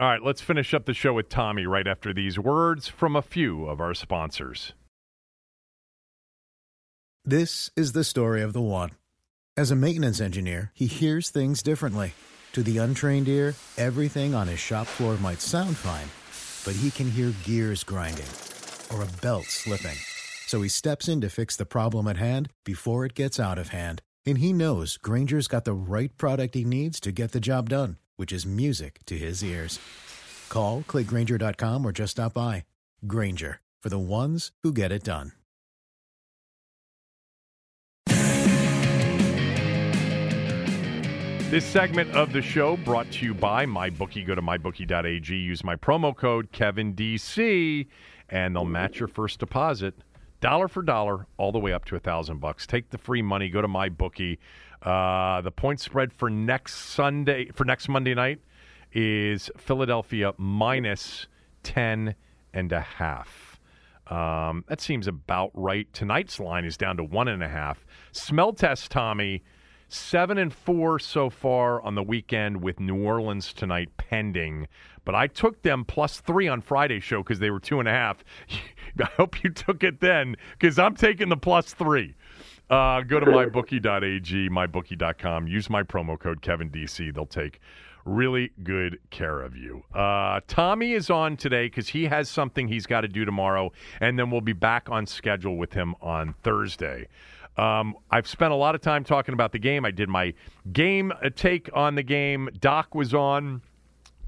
All 0.00 0.08
right, 0.08 0.22
let's 0.22 0.40
finish 0.40 0.72
up 0.72 0.86
the 0.86 0.94
show 0.94 1.12
with 1.12 1.28
Tommy 1.28 1.66
right 1.66 1.86
after 1.86 2.14
these 2.14 2.38
words 2.38 2.88
from 2.88 3.14
a 3.14 3.20
few 3.20 3.66
of 3.66 3.82
our 3.82 3.92
sponsors. 3.92 4.72
This 7.22 7.70
is 7.76 7.92
the 7.92 8.02
story 8.02 8.40
of 8.40 8.54
the 8.54 8.62
one. 8.62 8.92
As 9.58 9.70
a 9.70 9.76
maintenance 9.76 10.18
engineer, 10.18 10.70
he 10.72 10.86
hears 10.86 11.28
things 11.28 11.62
differently. 11.62 12.14
To 12.54 12.62
the 12.62 12.78
untrained 12.78 13.28
ear, 13.28 13.54
everything 13.76 14.34
on 14.34 14.48
his 14.48 14.58
shop 14.58 14.86
floor 14.86 15.18
might 15.18 15.42
sound 15.42 15.76
fine, 15.76 16.08
but 16.64 16.80
he 16.80 16.90
can 16.90 17.10
hear 17.10 17.34
gears 17.44 17.84
grinding 17.84 18.24
or 18.94 19.02
a 19.02 19.20
belt 19.20 19.44
slipping. 19.44 19.98
So 20.46 20.62
he 20.62 20.70
steps 20.70 21.08
in 21.08 21.20
to 21.20 21.28
fix 21.28 21.56
the 21.56 21.66
problem 21.66 22.08
at 22.08 22.16
hand 22.16 22.48
before 22.64 23.04
it 23.04 23.12
gets 23.12 23.38
out 23.38 23.58
of 23.58 23.68
hand. 23.68 24.00
And 24.24 24.38
he 24.38 24.54
knows 24.54 24.96
Grainger's 24.96 25.46
got 25.46 25.66
the 25.66 25.74
right 25.74 26.16
product 26.16 26.54
he 26.54 26.64
needs 26.64 27.00
to 27.00 27.12
get 27.12 27.32
the 27.32 27.40
job 27.40 27.68
done, 27.68 27.98
which 28.20 28.32
is 28.32 28.44
music 28.44 29.00
to 29.06 29.16
his 29.16 29.42
ears. 29.42 29.80
Call, 30.50 30.84
click 30.86 31.06
Grainger.com, 31.06 31.86
or 31.86 31.90
just 31.90 32.10
stop 32.10 32.34
by. 32.34 32.64
Grainger, 33.06 33.60
for 33.82 33.88
the 33.88 33.98
ones 33.98 34.52
who 34.62 34.74
get 34.74 34.92
it 34.92 35.02
done. 35.02 35.32
This 41.50 41.64
segment 41.64 42.14
of 42.14 42.34
the 42.34 42.42
show 42.42 42.76
brought 42.76 43.10
to 43.12 43.24
you 43.24 43.32
by 43.32 43.64
MyBookie. 43.64 44.26
Go 44.26 44.34
to 44.34 44.42
mybookie.ag, 44.42 45.34
use 45.34 45.64
my 45.64 45.74
promo 45.74 46.14
code 46.14 46.52
KevinDC, 46.52 47.86
and 48.28 48.54
they'll 48.54 48.66
match 48.66 49.00
your 49.00 49.08
first 49.08 49.40
deposit 49.40 49.94
dollar 50.40 50.68
for 50.68 50.82
dollar 50.82 51.26
all 51.36 51.52
the 51.52 51.58
way 51.58 51.72
up 51.72 51.84
to 51.86 51.96
a 51.96 52.00
thousand 52.00 52.40
bucks. 52.40 52.66
Take 52.66 52.90
the 52.90 52.98
free 52.98 53.22
money. 53.22 53.48
Go 53.48 53.62
to 53.62 53.68
MyBookie. 53.68 54.38
Uh, 54.82 55.40
the 55.42 55.50
point 55.50 55.80
spread 55.80 56.12
for 56.12 56.30
next 56.30 56.74
Sunday 56.74 57.50
for 57.52 57.64
next 57.64 57.88
Monday 57.88 58.14
night 58.14 58.40
is 58.92 59.50
Philadelphia 59.56 60.32
minus 60.38 61.26
ten 61.62 62.14
and 62.52 62.72
a 62.72 62.80
half. 62.80 63.60
Um, 64.06 64.64
that 64.66 64.80
seems 64.80 65.06
about 65.06 65.50
right. 65.54 65.86
Tonight's 65.92 66.40
line 66.40 66.64
is 66.64 66.76
down 66.76 66.96
to 66.96 67.04
one 67.04 67.28
and 67.28 67.42
a 67.42 67.48
half. 67.48 67.86
Smell 68.12 68.52
test, 68.52 68.90
Tommy. 68.90 69.42
Seven 69.92 70.38
and 70.38 70.54
four 70.54 71.00
so 71.00 71.30
far 71.30 71.82
on 71.82 71.96
the 71.96 72.02
weekend 72.02 72.62
with 72.62 72.78
New 72.78 73.04
Orleans 73.04 73.52
tonight 73.52 73.88
pending. 73.96 74.68
But 75.04 75.14
I 75.14 75.26
took 75.26 75.62
them 75.62 75.84
plus 75.84 76.20
three 76.20 76.48
on 76.48 76.60
Friday's 76.60 77.04
show 77.04 77.22
because 77.22 77.38
they 77.38 77.50
were 77.50 77.60
two 77.60 77.80
and 77.80 77.88
a 77.88 77.92
half. 77.92 78.24
I 79.00 79.08
hope 79.16 79.42
you 79.42 79.50
took 79.50 79.82
it 79.82 80.00
then 80.00 80.36
because 80.52 80.78
I'm 80.78 80.94
taking 80.94 81.28
the 81.28 81.36
plus 81.36 81.72
three. 81.72 82.14
Uh, 82.68 83.00
go 83.00 83.18
to 83.18 83.26
mybookie.ag, 83.26 84.48
mybookie.com. 84.48 85.48
Use 85.48 85.68
my 85.68 85.82
promo 85.82 86.18
code 86.18 86.40
KevinDC. 86.40 87.12
They'll 87.12 87.26
take 87.26 87.60
really 88.04 88.52
good 88.62 88.98
care 89.10 89.40
of 89.40 89.56
you. 89.56 89.82
Uh, 89.94 90.40
Tommy 90.46 90.92
is 90.92 91.10
on 91.10 91.36
today 91.36 91.66
because 91.66 91.88
he 91.88 92.04
has 92.04 92.28
something 92.28 92.68
he's 92.68 92.86
got 92.86 93.00
to 93.02 93.08
do 93.08 93.24
tomorrow, 93.24 93.72
and 94.00 94.18
then 94.18 94.30
we'll 94.30 94.40
be 94.40 94.52
back 94.52 94.88
on 94.88 95.06
schedule 95.06 95.56
with 95.56 95.72
him 95.72 95.94
on 96.00 96.34
Thursday. 96.42 97.08
Um, 97.56 97.96
I've 98.10 98.28
spent 98.28 98.52
a 98.52 98.56
lot 98.56 98.74
of 98.74 98.80
time 98.80 99.04
talking 99.04 99.34
about 99.34 99.52
the 99.52 99.58
game. 99.58 99.84
I 99.84 99.90
did 99.90 100.08
my 100.08 100.32
game 100.72 101.12
uh, 101.12 101.30
take 101.34 101.68
on 101.74 101.94
the 101.94 102.02
game. 102.02 102.48
Doc 102.60 102.94
was 102.94 103.12
on 103.12 103.62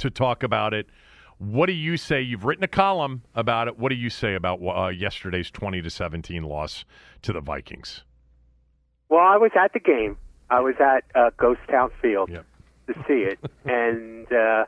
to 0.02 0.10
talk 0.10 0.42
about 0.42 0.74
it. 0.74 0.86
What 1.38 1.66
do 1.66 1.72
you 1.72 1.96
say? 1.96 2.20
You've 2.20 2.44
written 2.44 2.62
a 2.62 2.68
column 2.68 3.22
about 3.34 3.66
it. 3.66 3.78
What 3.78 3.88
do 3.88 3.96
you 3.96 4.10
say 4.10 4.34
about 4.34 4.60
uh, 4.62 4.88
yesterday's 4.88 5.50
20 5.50 5.82
to 5.82 5.90
17 5.90 6.42
loss 6.44 6.84
to 7.22 7.32
the 7.32 7.40
Vikings? 7.40 8.04
Well, 9.08 9.20
I 9.20 9.36
was 9.36 9.50
at 9.58 9.72
the 9.72 9.80
game. 9.80 10.16
I 10.50 10.60
was 10.60 10.74
at 10.78 11.04
uh, 11.14 11.30
Ghost 11.36 11.60
Town 11.70 11.90
Field 12.00 12.30
Yep. 12.30 12.46
to 12.88 12.94
see 13.08 13.24
it, 13.24 13.38
and 13.64 14.30
uh, 14.32 14.64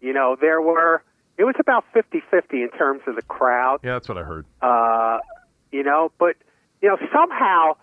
you 0.00 0.12
know 0.12 0.36
there 0.40 0.60
were 0.62 1.02
it 1.36 1.44
was 1.44 1.54
about 1.60 1.84
50-50 1.94 2.22
in 2.52 2.70
terms 2.76 3.02
of 3.06 3.14
the 3.14 3.22
crowd. 3.22 3.80
Yeah, 3.82 3.92
that's 3.92 4.08
what 4.08 4.18
I 4.18 4.22
heard. 4.22 4.46
Uh, 4.60 5.18
you 5.72 5.82
know, 5.82 6.10
but 6.18 6.36
you 6.80 6.88
know 6.88 6.96
somehow 7.12 7.74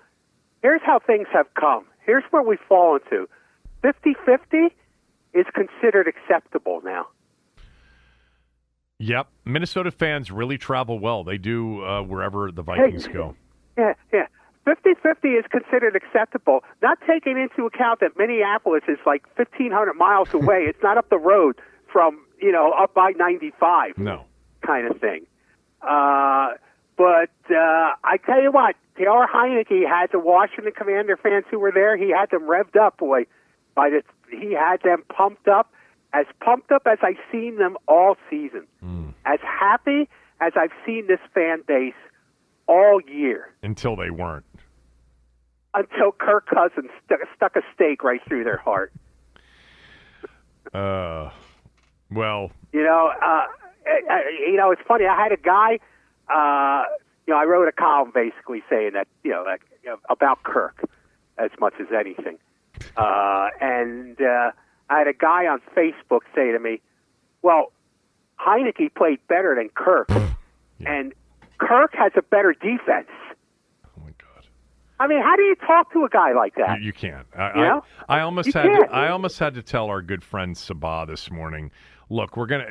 here's 0.61 0.81
how 0.83 0.99
things 0.99 1.27
have 1.33 1.53
come. 1.53 1.85
Here's 2.05 2.23
where 2.31 2.41
we've 2.43 2.59
fallen 2.67 3.01
to. 3.09 3.27
50-50 3.83 4.71
is 5.35 5.45
considered 5.53 6.07
acceptable 6.07 6.81
now. 6.83 7.07
Yep. 8.99 9.27
Minnesota 9.43 9.91
fans 9.91 10.31
really 10.31 10.57
travel 10.57 10.99
well. 10.99 11.23
They 11.23 11.37
do 11.37 11.83
uh, 11.83 12.01
wherever 12.03 12.51
the 12.51 12.61
Vikings 12.63 13.07
go. 13.07 13.35
Yeah, 13.77 13.93
yeah. 14.13 14.27
50-50 14.65 15.37
is 15.37 15.45
considered 15.51 15.95
acceptable, 15.95 16.63
not 16.81 16.97
taking 17.05 17.37
into 17.37 17.67
account 17.67 17.99
that 17.99 18.17
Minneapolis 18.17 18.83
is 18.87 18.97
like 19.05 19.23
1,500 19.37 19.93
miles 19.93 20.29
away. 20.33 20.63
it's 20.67 20.81
not 20.81 20.97
up 20.97 21.09
the 21.09 21.17
road 21.19 21.57
from, 21.91 22.25
you 22.41 22.51
know, 22.51 22.71
up 22.71 22.93
by 22.93 23.11
95 23.11 23.97
No. 23.97 24.25
kind 24.65 24.89
of 24.89 24.99
thing. 24.99 25.25
Uh, 25.81 26.51
but 26.97 27.29
uh, 27.51 27.91
I 28.03 28.17
tell 28.25 28.41
you 28.41 28.51
what, 28.51 28.75
Taylor 28.97 29.27
Heinicke 29.31 29.85
had 29.87 30.07
the 30.11 30.19
Washington 30.19 30.71
Commander 30.75 31.17
fans 31.17 31.43
who 31.51 31.59
were 31.59 31.71
there. 31.73 31.97
He 31.97 32.09
had 32.11 32.31
them 32.31 32.43
revved 32.43 32.77
up, 32.79 32.97
boy. 32.97 33.25
By 33.75 33.89
the, 33.89 34.01
he 34.39 34.53
had 34.53 34.81
them 34.83 35.03
pumped 35.09 35.47
up, 35.47 35.71
as 36.13 36.25
pumped 36.43 36.71
up 36.71 36.83
as 36.85 36.97
I've 37.01 37.19
seen 37.31 37.57
them 37.57 37.77
all 37.87 38.15
season. 38.29 38.67
As 39.25 39.39
happy 39.41 40.07
as 40.39 40.53
I've 40.55 40.71
seen 40.85 41.07
this 41.07 41.19
fan 41.33 41.63
base 41.67 41.93
all 42.67 42.99
year 43.01 43.49
Until 43.63 43.95
they 43.95 44.09
weren't. 44.11 44.45
until 45.73 46.11
Kirk 46.11 46.47
Cousins 46.47 46.89
stuck, 47.05 47.19
stuck 47.35 47.55
a 47.55 47.61
stake 47.73 48.03
right 48.03 48.21
through 48.27 48.43
their 48.43 48.57
heart. 48.57 48.91
Uh, 50.73 51.29
well, 52.11 52.51
You 52.73 52.83
know, 52.83 53.11
uh, 53.21 53.45
you 54.47 54.55
know, 54.57 54.71
it's 54.71 54.81
funny. 54.87 55.05
I 55.05 55.15
had 55.21 55.31
a 55.31 55.37
guy. 55.37 55.79
Uh, 56.29 56.83
you 57.27 57.33
know, 57.33 57.39
I 57.39 57.45
wrote 57.45 57.67
a 57.67 57.71
column 57.71 58.11
basically 58.13 58.63
saying 58.69 58.91
that 58.93 59.07
you 59.23 59.31
know, 59.31 59.43
like, 59.45 59.61
you 59.83 59.89
know 59.89 59.97
about 60.09 60.43
Kirk 60.43 60.83
as 61.37 61.51
much 61.59 61.73
as 61.79 61.87
anything. 61.97 62.37
Uh, 62.97 63.47
and 63.61 64.19
uh, 64.21 64.51
I 64.89 64.97
had 64.99 65.07
a 65.07 65.13
guy 65.13 65.47
on 65.47 65.61
Facebook 65.75 66.21
say 66.33 66.51
to 66.51 66.59
me, 66.59 66.81
"Well, 67.41 67.71
Heinicke 68.39 68.93
played 68.95 69.19
better 69.27 69.55
than 69.55 69.69
Kirk, 69.69 70.09
and 70.85 71.13
Kirk 71.57 71.93
has 71.95 72.11
a 72.15 72.21
better 72.21 72.53
defense." 72.53 73.09
oh 73.85 74.01
my 74.01 74.11
God. 74.17 74.45
I 74.99 75.07
mean, 75.07 75.21
how 75.21 75.35
do 75.35 75.43
you 75.43 75.55
talk 75.55 75.91
to 75.93 76.05
a 76.05 76.09
guy 76.09 76.33
like 76.33 76.55
that? 76.55 76.79
You, 76.79 76.87
you 76.87 76.93
can't. 76.93 77.27
I, 77.37 77.49
You 77.55 77.61
know? 77.61 77.83
I, 78.07 78.17
I 78.17 78.21
almost 78.21 78.47
You 78.47 78.53
had. 78.53 78.63
To. 78.63 78.91
I 78.91 79.09
almost 79.09 79.39
had 79.39 79.53
to 79.55 79.61
tell 79.63 79.87
our 79.87 80.01
good 80.01 80.23
friend 80.23 80.55
Sabah 80.55 81.07
this 81.07 81.29
morning. 81.31 81.71
Look, 82.09 82.37
we're 82.37 82.45
gonna. 82.45 82.65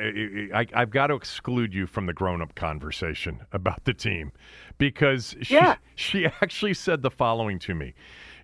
I, 0.53 0.65
I've 0.73 0.91
got 0.91 1.07
to 1.07 1.15
exclude 1.15 1.73
you 1.73 1.87
from 1.87 2.05
the 2.05 2.13
grown-up 2.13 2.55
conversation 2.55 3.41
about 3.51 3.83
the 3.83 3.93
team 3.93 4.31
because 4.77 5.35
she 5.41 5.55
Yeah. 5.55 5.75
she 5.95 6.25
actually 6.25 6.73
said 6.73 7.01
the 7.01 7.11
following 7.11 7.59
to 7.59 7.75
me. 7.75 7.93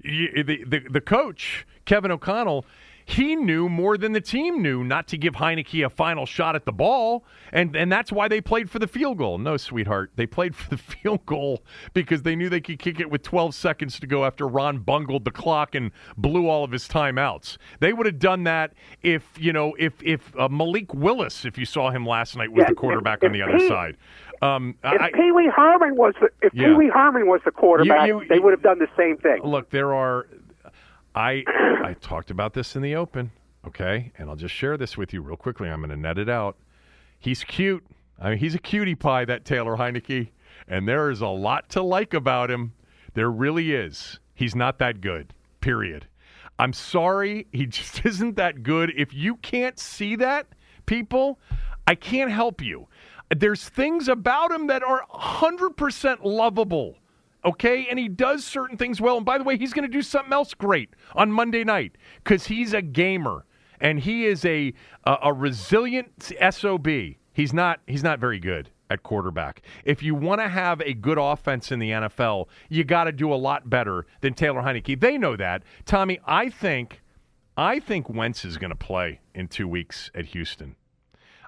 The, 0.03 0.63
the 0.67 0.79
the 0.89 1.01
coach 1.01 1.65
Kevin 1.85 2.11
O'Connell. 2.11 2.65
He 3.03 3.35
knew 3.35 3.67
more 3.67 3.97
than 3.97 4.11
the 4.13 4.21
team 4.21 4.61
knew 4.61 4.83
not 4.83 5.07
to 5.07 5.17
give 5.17 5.33
Heinicke 5.33 5.83
a 5.85 5.89
final 5.89 6.27
shot 6.27 6.55
at 6.55 6.65
the 6.65 6.71
ball, 6.71 7.25
and, 7.51 7.75
and 7.75 7.91
that's 7.91 8.11
why 8.11 8.27
they 8.27 8.39
played 8.39 8.69
for 8.69 8.77
the 8.77 8.87
field 8.87 9.17
goal. 9.17 9.39
No, 9.39 9.57
sweetheart, 9.57 10.11
they 10.15 10.27
played 10.27 10.55
for 10.55 10.69
the 10.69 10.77
field 10.77 11.25
goal 11.25 11.63
because 11.93 12.21
they 12.21 12.35
knew 12.35 12.47
they 12.47 12.61
could 12.61 12.77
kick 12.79 12.99
it 12.99 13.09
with 13.09 13.23
12 13.23 13.55
seconds 13.55 13.99
to 13.99 14.07
go 14.07 14.23
after 14.23 14.47
Ron 14.47 14.77
bungled 14.77 15.25
the 15.25 15.31
clock 15.31 15.73
and 15.73 15.91
blew 16.15 16.47
all 16.47 16.63
of 16.63 16.71
his 16.71 16.87
timeouts. 16.87 17.57
They 17.79 17.91
would 17.91 18.05
have 18.05 18.19
done 18.19 18.43
that 18.43 18.73
if 19.01 19.23
you 19.37 19.51
know 19.51 19.73
if 19.79 19.93
if 20.03 20.33
uh, 20.39 20.47
Malik 20.47 20.93
Willis, 20.93 21.43
if 21.43 21.57
you 21.57 21.65
saw 21.65 21.89
him 21.89 22.05
last 22.05 22.37
night, 22.37 22.51
was 22.51 22.59
Yeah, 22.61 22.65
the 22.67 22.71
if- 22.73 22.77
quarterback 22.77 23.23
on 23.23 23.31
if 23.31 23.33
the 23.33 23.41
other 23.41 23.67
side. 23.67 23.97
Um, 24.41 24.75
If 24.83 25.13
Pee 25.13 25.31
Wee 25.31 25.51
Herman 25.55 25.95
was 25.95 26.13
the, 26.19 26.29
if 26.41 26.53
Yeah. 26.53 26.67
Pee 26.69 26.73
Wee 26.73 26.89
Herman 26.93 27.27
was 27.27 27.41
the 27.45 27.51
quarterback, 27.51 28.07
You- 28.07 28.21
you- 28.21 28.27
they 28.27 28.39
would 28.39 28.51
have 28.53 28.63
done 28.63 28.79
the 28.79 28.87
same 28.97 29.17
thing. 29.17 29.41
Look, 29.43 29.69
there 29.69 29.93
are. 29.93 30.27
I 31.13 31.43
I 31.83 31.95
talked 31.99 32.31
about 32.31 32.53
this 32.53 32.75
in 32.75 32.81
the 32.81 32.95
open, 32.95 33.31
okay, 33.67 34.11
and 34.17 34.29
I'll 34.29 34.35
just 34.35 34.55
share 34.55 34.77
this 34.77 34.97
with 34.97 35.13
you 35.13 35.21
real 35.21 35.35
quickly. 35.35 35.69
I'm 35.69 35.79
going 35.81 35.89
to 35.89 35.97
net 35.97 36.17
it 36.17 36.29
out. 36.29 36.55
He's 37.19 37.43
cute. 37.43 37.85
I 38.19 38.29
mean, 38.31 38.39
he's 38.39 38.55
a 38.55 38.59
cutie 38.59 38.95
pie, 38.95 39.25
that 39.25 39.43
Taylor 39.45 39.75
Heinicke, 39.77 40.29
and 40.67 40.87
there 40.87 41.09
is 41.09 41.21
a 41.21 41.27
lot 41.27 41.69
to 41.71 41.81
like 41.81 42.13
about 42.13 42.49
him. 42.49 42.73
There 43.13 43.29
really 43.29 43.73
is. 43.73 44.19
He's 44.33 44.55
not 44.55 44.79
that 44.79 45.01
good. 45.01 45.33
Period. 45.59 46.07
I'm 46.57 46.71
sorry, 46.73 47.45
he 47.51 47.65
just 47.67 48.05
isn't 48.05 48.37
that 48.37 48.63
good. 48.63 48.93
If 48.95 49.13
you 49.13 49.35
can't 49.37 49.77
see 49.77 50.15
that, 50.15 50.47
people, 50.85 51.39
I 51.87 51.95
can't 51.95 52.31
help 52.31 52.61
you. 52.61 52.87
There's 53.35 53.67
things 53.69 54.07
about 54.07 54.51
him 54.51 54.67
that 54.67 54.83
are 54.83 55.05
100% 55.13 56.19
lovable 56.23 56.97
okay? 57.43 57.87
And 57.89 57.97
he 57.97 58.07
does 58.07 58.45
certain 58.45 58.77
things 58.77 59.01
well. 59.01 59.17
And 59.17 59.25
by 59.25 59.37
the 59.37 59.43
way, 59.43 59.57
he's 59.57 59.73
going 59.73 59.89
to 59.89 59.91
do 59.91 60.01
something 60.01 60.33
else 60.33 60.53
great 60.53 60.89
on 61.15 61.31
Monday 61.31 61.63
night 61.63 61.97
because 62.23 62.45
he's 62.45 62.73
a 62.73 62.81
gamer 62.81 63.45
and 63.79 63.99
he 63.99 64.25
is 64.25 64.45
a, 64.45 64.73
a 65.05 65.17
a 65.23 65.33
resilient 65.33 66.31
sob. 66.51 66.87
He's 67.33 67.53
not 67.53 67.79
he's 67.87 68.03
not 68.03 68.19
very 68.19 68.39
good 68.39 68.69
at 68.89 69.03
quarterback. 69.03 69.61
If 69.85 70.03
you 70.03 70.15
want 70.15 70.41
to 70.41 70.49
have 70.49 70.81
a 70.81 70.93
good 70.93 71.17
offense 71.17 71.71
in 71.71 71.79
the 71.79 71.89
NFL, 71.91 72.47
you 72.69 72.83
got 72.83 73.05
to 73.05 73.11
do 73.11 73.33
a 73.33 73.35
lot 73.35 73.69
better 73.69 74.05
than 74.21 74.33
Taylor 74.33 74.61
Heinicke. 74.61 74.99
They 74.99 75.17
know 75.17 75.35
that. 75.35 75.63
Tommy, 75.85 76.19
I 76.25 76.49
think 76.49 77.01
I 77.57 77.79
think 77.79 78.09
Wentz 78.09 78.45
is 78.45 78.57
going 78.57 78.69
to 78.69 78.75
play 78.75 79.19
in 79.33 79.47
2 79.47 79.67
weeks 79.67 80.09
at 80.15 80.25
Houston. 80.27 80.75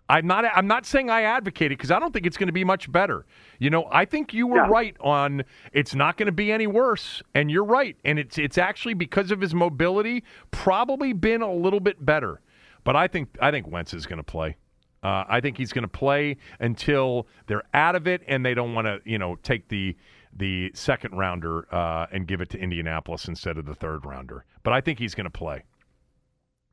I'm 0.09 0.27
not. 0.27 0.45
I'm 0.53 0.67
not 0.67 0.85
saying 0.85 1.09
I 1.09 1.21
advocate 1.21 1.71
it 1.71 1.77
because 1.77 1.89
I 1.91 1.97
don't 1.99 2.11
think 2.11 2.25
it's 2.25 2.37
going 2.37 2.47
to 2.47 2.53
be 2.53 2.63
much 2.65 2.91
better. 2.91 3.25
You 3.59 3.69
know, 3.69 3.87
I 3.91 4.05
think 4.05 4.33
you 4.33 4.47
were 4.47 4.57
Yeah. 4.57 4.67
right 4.69 4.97
on. 4.99 5.43
It's 5.71 5.95
not 5.95 6.17
going 6.17 6.25
to 6.27 6.33
be 6.33 6.51
any 6.51 6.67
worse, 6.67 7.23
and 7.33 7.49
you're 7.49 7.63
right. 7.63 7.95
And 8.03 8.19
it's 8.19 8.37
it's 8.37 8.57
actually 8.57 8.95
because 8.95 9.31
of 9.31 9.39
his 9.39 9.55
mobility, 9.55 10.23
probably 10.51 11.13
been 11.13 11.41
a 11.41 11.51
little 11.53 11.79
bit 11.79 12.05
better. 12.05 12.41
But 12.83 12.95
I 12.97 13.07
think 13.07 13.29
I 13.41 13.49
think 13.51 13.67
Wentz 13.67 13.93
is 13.93 14.05
going 14.05 14.17
to 14.17 14.23
play. 14.23 14.57
Uh, 15.01 15.23
I 15.27 15.41
think 15.41 15.57
he's 15.57 15.73
going 15.73 15.83
to 15.83 15.87
play 15.89 16.37
until 16.59 17.27
they're 17.47 17.63
out 17.73 17.95
of 17.95 18.07
it, 18.07 18.21
and 18.27 18.45
they 18.45 18.53
don't 18.53 18.73
want 18.73 18.87
to, 18.87 18.99
you 19.05 19.17
know, 19.17 19.35
take 19.37 19.69
the 19.69 19.95
the 20.35 20.71
second 20.73 21.17
rounder 21.17 21.67
uh, 21.73 22.07
and 22.11 22.27
give 22.27 22.41
it 22.41 22.49
to 22.49 22.57
Indianapolis 22.59 23.27
instead 23.27 23.57
of 23.57 23.65
the 23.65 23.75
third 23.75 24.05
rounder. 24.05 24.45
But 24.63 24.73
I 24.73 24.81
think 24.81 24.99
he's 24.99 25.13
going 25.15 25.25
to 25.25 25.29
play. 25.29 25.63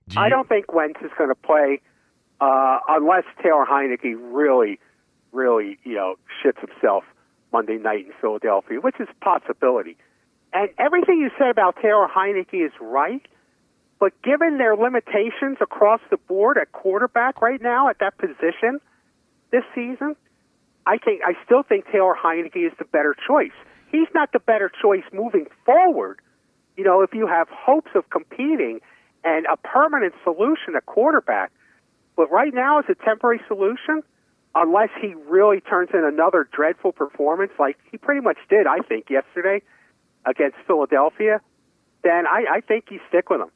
Do 0.09 0.19
I 0.19 0.29
don't 0.29 0.49
think 0.49 0.73
Wentz 0.73 0.99
is 1.03 1.11
going 1.19 1.29
to 1.31 1.35
play 1.35 1.81
uh, 2.41 2.79
unless 2.89 3.25
Taylor 3.43 3.67
Heinicke 3.67 4.17
really, 4.19 4.79
really, 5.33 5.79
you 5.85 5.95
know, 5.95 6.17
shits 6.43 6.61
himself 6.61 7.05
Monday 7.53 7.77
night 7.77 8.07
in 8.07 8.13
Philadelphia, 8.21 8.81
which 8.81 8.97
is 9.01 9.09
a 9.11 9.25
possibility. 9.25 9.97
And 10.53 10.71
everything 10.79 11.19
you 11.19 11.31
said 11.39 11.51
about 11.51 11.77
Taylor 11.81 12.09
Heinicke 12.09 12.67
is 12.67 12.73
right, 12.81 13.23
but 13.99 14.13
given 14.23 14.59
their 14.59 14.75
limitations 14.77 15.59
across 15.61 16.01
the 16.11 16.17
board 16.17 16.57
at 16.59 16.73
quarterback 16.73 17.41
right 17.43 17.61
now 17.61 17.89
at 17.89 17.99
that 17.99 18.17
position 18.19 18.81
this 19.53 19.65
season, 19.75 20.17
I 20.87 20.97
think 20.97 21.21
I 21.25 21.35
still 21.45 21.63
think 21.63 21.85
Taylor 21.93 22.17
Heinicke 22.21 22.67
is 22.67 22.73
the 22.79 22.87
better 22.87 23.15
choice. 23.27 23.53
He's 23.93 24.09
not 24.15 24.33
the 24.33 24.39
better 24.39 24.71
choice 24.83 25.05
moving 25.13 25.47
forward. 25.67 26.21
You 26.77 26.85
know, 26.85 27.03
if 27.03 27.13
you 27.13 27.27
have 27.27 27.49
hopes 27.51 27.91
of 27.95 28.09
competing 28.11 28.81
and 29.23 29.47
a 29.47 29.57
permanent 29.57 30.15
solution 30.25 30.75
at 30.77 30.87
quarterback, 30.87 31.53
but 32.21 32.31
right 32.31 32.53
now 32.53 32.81
as 32.81 32.85
a 32.91 32.95
temporary 32.95 33.41
solution, 33.49 34.03
unless 34.55 34.91
he 35.01 35.15
really 35.27 35.63
turns 35.63 35.89
in 35.95 36.05
another 36.05 36.47
dreadful 36.53 36.93
performance 36.93 37.51
like 37.59 37.79
he 37.91 37.97
pretty 37.97 38.21
much 38.21 38.37
did, 38.51 38.67
I 38.67 38.81
think, 38.81 39.09
yesterday 39.09 39.63
against 40.27 40.59
Philadelphia, 40.67 41.41
then 42.05 42.27
I, 42.27 42.45
I 42.57 42.61
think 42.61 42.91
you 42.91 43.01
stick 43.09 43.31
with 43.31 43.41
him. 43.41 43.51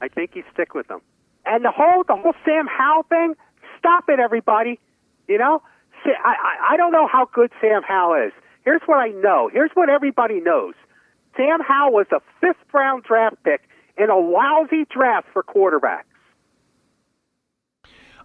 I 0.00 0.06
think 0.06 0.36
you 0.36 0.44
stick 0.52 0.74
with 0.74 0.86
them. 0.86 1.00
And 1.44 1.64
the 1.64 1.72
whole 1.72 2.04
the 2.06 2.14
whole 2.14 2.34
Sam 2.44 2.68
Howell 2.68 3.02
thing, 3.08 3.34
stop 3.80 4.04
it, 4.08 4.20
everybody. 4.20 4.78
You 5.26 5.38
know, 5.38 5.60
I, 6.04 6.10
I 6.22 6.74
I 6.74 6.76
don't 6.76 6.92
know 6.92 7.08
how 7.08 7.28
good 7.34 7.50
Sam 7.60 7.82
Howell 7.82 8.28
is. 8.28 8.32
Here's 8.64 8.82
what 8.86 8.98
I 8.98 9.08
know. 9.08 9.50
Here's 9.52 9.72
what 9.74 9.90
everybody 9.90 10.38
knows. 10.40 10.74
Sam 11.36 11.58
Howell 11.66 11.94
was 11.94 12.06
a 12.12 12.20
fifth 12.40 12.62
round 12.72 13.02
draft 13.02 13.42
pick 13.42 13.62
in 13.96 14.08
a 14.08 14.16
lousy 14.16 14.86
draft 14.88 15.26
for 15.32 15.42
quarterbacks. 15.42 16.04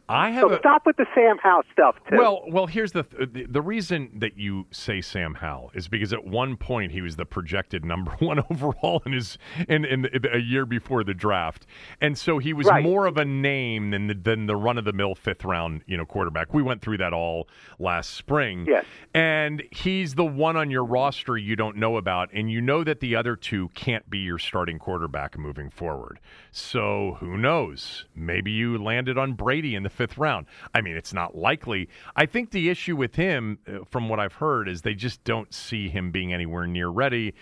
I 0.10 0.32
have 0.32 0.50
so 0.50 0.56
a, 0.56 0.60
stop 0.60 0.86
with 0.86 0.98
the 0.98 1.06
Sam 1.16 1.38
Howell 1.42 1.64
stuff 1.72 1.96
too. 2.10 2.18
Well, 2.18 2.44
well, 2.50 2.68
here's 2.68 2.92
the, 2.92 3.04
the 3.04 3.46
the 3.46 3.62
reason 3.62 4.12
that 4.20 4.38
you 4.38 4.66
say 4.70 5.00
Sam 5.00 5.36
Howell 5.36 5.72
is 5.74 5.88
because 5.88 6.12
at 6.12 6.26
one 6.26 6.58
point 6.58 6.92
he 6.92 7.02
was 7.02 7.16
the 7.16 7.26
projected 7.26 7.86
number 7.86 8.12
one 8.20 8.44
overall 8.52 9.02
in 9.06 9.14
his 9.14 9.38
in, 9.70 9.86
in, 9.86 10.06
in 10.06 10.26
a 10.32 10.40
year 10.40 10.66
before 10.66 11.06
the 11.06 11.14
draft, 11.14 11.66
and 12.02 12.18
so 12.18 12.38
he 12.38 12.52
was 12.52 12.68
right. 12.68 12.84
more 12.84 13.06
of 13.06 13.18
a 13.18 13.24
name 13.24 13.92
than 13.92 14.08
the, 14.08 14.14
than 14.14 14.46
the 14.46 14.58
run 14.58 14.78
of 14.78 14.84
the 14.84 14.92
mill 14.92 15.16
fifth 15.16 15.46
round 15.46 15.82
you 15.88 15.96
know 15.96 16.06
quarterback. 16.06 16.54
We 16.54 16.64
went 16.64 16.82
through 16.82 16.98
that 16.98 17.14
all 17.14 17.48
last 17.80 18.12
spring. 18.12 18.66
Yes, 18.68 18.86
and 19.14 19.64
he's 19.72 20.16
the 20.16 20.26
one 20.26 20.58
on 20.58 20.70
your 20.70 20.84
roster 20.84 21.38
you 21.38 21.56
don't 21.56 21.78
know 21.78 21.96
about, 21.96 22.30
and 22.34 22.52
you 22.52 22.60
know 22.60 22.84
that 22.84 23.00
the 23.00 23.16
other 23.16 23.38
two 23.38 23.70
can't 23.70 24.10
be 24.10 24.20
your 24.20 24.38
starting 24.38 24.80
quarterback 24.80 25.38
moving 25.38 25.70
forward. 25.70 26.20
So 26.52 27.18
who 27.22 27.38
knows? 27.38 28.04
Maybe 28.14 28.52
you 28.52 28.78
landed 28.78 29.18
on 29.18 29.34
Brady 29.34 29.76
in 29.76 29.84
the 29.84 29.93
fifth 29.94 30.18
round. 30.18 30.48
I 30.74 30.82
mean, 30.82 30.96
it's 30.96 31.14
not 31.14 31.36
likely. 31.36 31.90
I 32.16 32.26
think 32.26 32.52
the 32.52 32.70
issue 32.70 32.96
with 32.96 33.16
him, 33.16 33.60
uh, 33.68 33.80
from 33.90 34.10
what 34.10 34.20
I've 34.20 34.34
heard, 34.34 34.68
is 34.68 34.82
they 34.82 34.96
just 34.96 35.24
don't 35.24 35.54
see 35.54 35.90
him 35.90 36.12
being 36.12 36.34
anywhere 36.34 36.68
near 36.68 36.90
ready. 36.90 37.34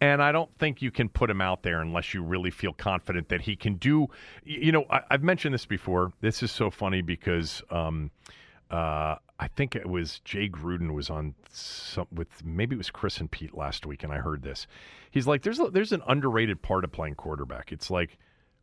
And 0.00 0.22
I 0.22 0.30
don't 0.30 0.50
think 0.58 0.80
you 0.80 0.90
can 0.90 1.08
put 1.08 1.28
him 1.28 1.40
out 1.40 1.62
there 1.62 1.80
unless 1.80 2.14
you 2.14 2.22
really 2.22 2.50
feel 2.50 2.72
confident 2.72 3.28
that 3.30 3.40
he 3.40 3.56
can 3.56 3.74
do. 3.74 4.06
You 4.44 4.70
know, 4.70 4.86
I, 4.90 5.02
have 5.10 5.24
mentioned 5.24 5.54
this 5.54 5.66
before. 5.66 6.12
This 6.20 6.42
is 6.42 6.52
so 6.52 6.70
funny 6.70 7.02
because 7.02 7.62
um, 7.70 8.10
uh, 8.70 9.16
I 9.40 9.48
think 9.56 9.74
it 9.74 9.86
was 9.86 10.20
Jay 10.20 10.48
Gruden 10.48 10.92
was 10.92 11.10
on 11.10 11.34
some, 11.50 12.06
with 12.12 12.44
maybe 12.44 12.74
it 12.74 12.78
was 12.78 12.90
Chris 12.90 13.18
and 13.18 13.30
Pete 13.30 13.56
last 13.56 13.86
week, 13.86 14.04
and 14.04 14.12
I 14.12 14.18
heard 14.18 14.42
this. 14.42 14.66
He's 15.10 15.26
like, 15.26 15.42
"There's 15.42 15.58
a, 15.58 15.70
there's 15.70 15.92
an 15.92 16.02
underrated 16.06 16.60
part 16.62 16.84
of 16.84 16.92
playing 16.92 17.14
quarterback. 17.16 17.72
It's 17.72 17.90
like 17.90 18.18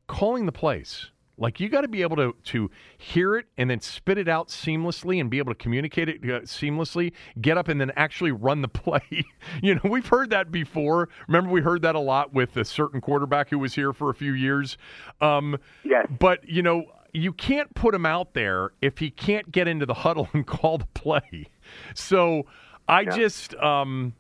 calling 0.07 0.45
the 0.45 0.51
plays." 0.51 1.11
Like 1.38 1.60
you 1.60 1.70
got 1.70 1.82
to 1.82 1.88
be 1.88 2.02
able 2.02 2.16
to 2.18 2.36
to 2.45 2.72
hear 2.98 3.36
it 3.36 3.48
and 3.57 3.70
then 3.70 3.82
spit 3.82 4.18
it 4.18 4.28
out 4.28 4.48
seamlessly 4.48 5.20
and 5.20 5.30
be 5.30 5.38
able 5.38 5.53
to 5.53 5.57
communicate 5.57 6.10
it 6.10 6.24
uh, 6.24 6.41
seamlessly. 6.41 7.12
Get 7.41 7.57
up 7.57 7.68
and 7.68 7.80
then 7.80 7.91
actually 7.95 8.32
run 8.32 8.62
the 8.62 8.68
play. 8.76 9.26
you 9.62 9.76
know, 9.76 9.82
we've 9.84 10.07
heard 10.07 10.30
that 10.30 10.52
before. 10.52 11.10
Remember, 11.28 11.52
we 11.52 11.62
heard 11.62 11.82
that 11.82 11.95
a 11.95 11.99
lot 11.99 12.34
with 12.34 12.56
a 12.57 12.66
certain 12.66 13.02
quarterback 13.02 13.49
who 13.49 13.60
was 13.60 13.76
here 13.76 13.94
for 13.94 14.10
a 14.10 14.14
few 14.14 14.34
years. 14.34 14.78
Um, 15.22 15.57
yes. 15.84 16.07
But 16.20 16.48
you 16.48 16.62
know, 16.62 16.86
you 17.14 17.34
can't 17.34 17.74
put 17.76 17.94
him 17.94 18.06
out 18.06 18.34
there 18.34 18.72
if 18.82 18.99
he 18.99 19.10
can't 19.10 19.52
get 19.52 19.68
into 19.68 19.86
the 19.86 19.94
huddle 19.94 20.30
and 20.34 20.45
call 20.45 20.78
the 20.78 20.88
play. 20.88 21.49
So 21.94 22.45
I 22.88 23.02
yeah. 23.02 23.16
just. 23.16 23.56
Um, 23.56 24.14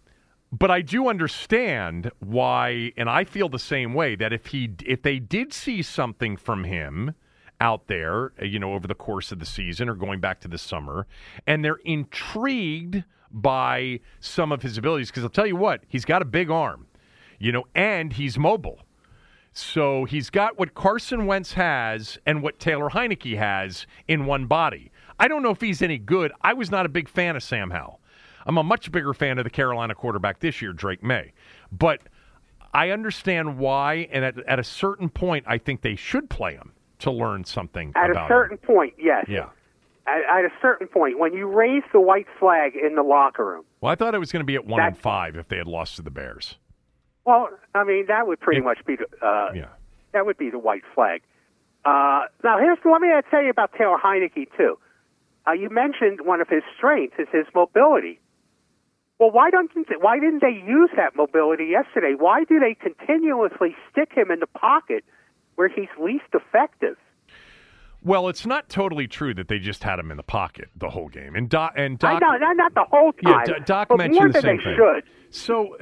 but 0.57 0.71
I 0.71 0.81
do 0.81 1.09
understand 1.09 2.11
why, 2.19 2.93
and 2.95 3.09
I 3.09 3.23
feel 3.23 3.49
the 3.49 3.59
same 3.59 3.93
way 3.93 4.15
that 4.15 4.31
if 4.31 4.47
he 4.47 4.71
if 4.85 5.01
they 5.01 5.19
did 5.19 5.51
see 5.53 5.81
something 5.81 6.37
from 6.37 6.63
him 6.63 7.13
out 7.59 7.87
there, 7.87 8.31
you 8.41 8.59
know, 8.59 8.73
over 8.73 8.87
the 8.87 8.95
course 8.95 9.31
of 9.31 9.39
the 9.39 9.45
season 9.45 9.89
or 9.89 9.95
going 9.95 10.19
back 10.19 10.39
to 10.41 10.47
the 10.47 10.57
summer, 10.57 11.07
and 11.45 11.63
they're 11.63 11.79
intrigued 11.83 13.03
by 13.31 13.99
some 14.19 14.51
of 14.51 14.61
his 14.61 14.77
abilities, 14.77 15.09
because 15.09 15.23
I'll 15.23 15.29
tell 15.29 15.47
you 15.47 15.55
what, 15.55 15.83
he's 15.87 16.05
got 16.05 16.21
a 16.21 16.25
big 16.25 16.49
arm, 16.49 16.87
you 17.37 17.51
know, 17.51 17.65
and 17.75 18.13
he's 18.13 18.37
mobile. 18.37 18.79
So 19.51 20.05
he's 20.05 20.29
got 20.29 20.59
what 20.59 20.73
Carson 20.73 21.25
Wentz 21.25 21.53
has 21.53 22.17
and 22.25 22.43
what 22.43 22.59
Taylor 22.59 22.89
Heinicke 22.89 23.37
has 23.37 23.87
in 24.07 24.25
one 24.25 24.47
body. 24.47 24.91
I 25.19 25.27
don't 25.27 25.43
know 25.43 25.51
if 25.51 25.61
he's 25.61 25.81
any 25.81 25.97
good. 25.97 26.31
I 26.41 26.53
was 26.53 26.69
not 26.69 26.85
a 26.85 26.89
big 26.89 27.07
fan 27.07 27.35
of 27.35 27.43
Sam 27.43 27.71
Howell. 27.71 28.01
I'm 28.45 28.57
a 28.57 28.63
much 28.63 28.91
bigger 28.91 29.13
fan 29.13 29.37
of 29.37 29.43
the 29.43 29.49
Carolina 29.49 29.95
quarterback 29.95 30.39
this 30.39 30.61
year, 30.61 30.73
Drake 30.73 31.03
Maye. 31.03 31.33
But 31.71 32.01
I 32.73 32.91
understand 32.91 33.57
why, 33.57 34.07
and 34.11 34.23
at, 34.23 34.37
at 34.47 34.59
a 34.59 34.63
certain 34.63 35.09
point, 35.09 35.45
I 35.47 35.57
think 35.57 35.81
they 35.81 35.95
should 35.95 36.29
play 36.29 36.53
him 36.55 36.73
to 36.99 37.11
learn 37.11 37.43
something. 37.43 37.93
At 37.95 38.11
a 38.11 38.25
certain 38.27 38.57
him. 38.57 38.65
point, 38.65 38.93
yes. 38.99 39.25
Yeah. 39.27 39.49
At, 40.07 40.21
at, 40.29 40.45
a 40.45 40.51
certain 40.61 40.87
point, 40.87 41.17
when 41.17 41.33
you 41.33 41.47
raise 41.47 41.83
the 41.91 41.99
white 41.99 42.27
flag 42.39 42.73
in 42.75 42.95
the 42.95 43.01
locker 43.01 43.45
room. 43.45 43.63
Well, 43.81 43.91
I 43.91 43.95
thought 43.95 44.13
it 44.13 44.19
was 44.19 44.31
going 44.31 44.41
to 44.41 44.45
be 44.45 44.55
at 44.55 44.65
one 44.65 44.81
and 44.81 44.97
five 44.97 45.35
if 45.35 45.47
they 45.47 45.57
had 45.57 45.67
lost 45.67 45.95
to 45.95 46.03
the 46.03 46.11
Bears. 46.11 46.55
Well, 47.25 47.49
I 47.73 47.83
mean 47.83 48.05
that 48.07 48.27
would 48.27 48.39
pretty 48.39 48.61
it, 48.61 48.63
much 48.63 48.85
be 48.85 48.97
the 48.97 49.07
uh, 49.25 49.51
yeah. 49.55 49.69
that 50.13 50.27
would 50.27 50.37
be 50.37 50.51
the 50.51 50.59
white 50.59 50.83
flag. 50.93 51.23
Uh, 51.83 52.25
now, 52.43 52.59
here's 52.59 52.77
let 52.85 53.01
me 53.01 53.07
tell 53.31 53.41
you 53.41 53.49
about 53.49 53.71
Taylor 53.75 53.97
Heinicke 53.97 54.47
too. 54.55 54.77
Uh, 55.47 55.53
you 55.53 55.69
mentioned 55.69 56.19
one 56.23 56.39
of 56.39 56.49
his 56.49 56.61
strengths 56.77 57.15
is 57.17 57.27
his 57.31 57.45
mobility. 57.55 58.19
Well, 59.19 59.31
why 59.31 59.49
don't 59.49 59.71
why 60.01 60.19
didn't 60.19 60.41
they 60.41 60.61
use 60.67 60.89
that 60.97 61.15
mobility 61.15 61.65
yesterday? 61.65 62.15
Why 62.17 62.43
do 62.43 62.59
they 62.59 62.75
continuously 62.75 63.75
stick 63.89 64.09
him 64.13 64.29
in 64.29 64.39
the 64.39 64.47
pocket 64.47 65.05
where 65.55 65.69
he's 65.69 65.87
least 65.99 66.25
effective? 66.33 66.97
Well, 68.03 68.29
it's 68.29 68.45
not 68.45 68.69
totally 68.69 69.07
true 69.07 69.33
that 69.33 69.47
they 69.47 69.57
just 69.57 69.83
had 69.83 69.97
him 69.97 70.11
in 70.11 70.17
the 70.17 70.23
pocket 70.23 70.69
the 70.75 70.89
whole 70.89 71.07
game. 71.07 71.35
And 71.35 71.49
Doc, 71.49 71.73
and 71.75 71.97
Doc, 71.97 72.21
I 72.23 72.37
know, 72.37 72.51
not 72.53 72.73
the 72.75 72.85
whole 72.87 73.11
time. 73.13 73.45
Yeah, 73.47 73.59
Doc 73.65 73.89
mentioned 73.97 74.33
the 74.33 74.41
same 74.41 74.57
they 74.57 74.63
thing. 74.63 74.77
Should. 74.77 75.03
So, 75.31 75.75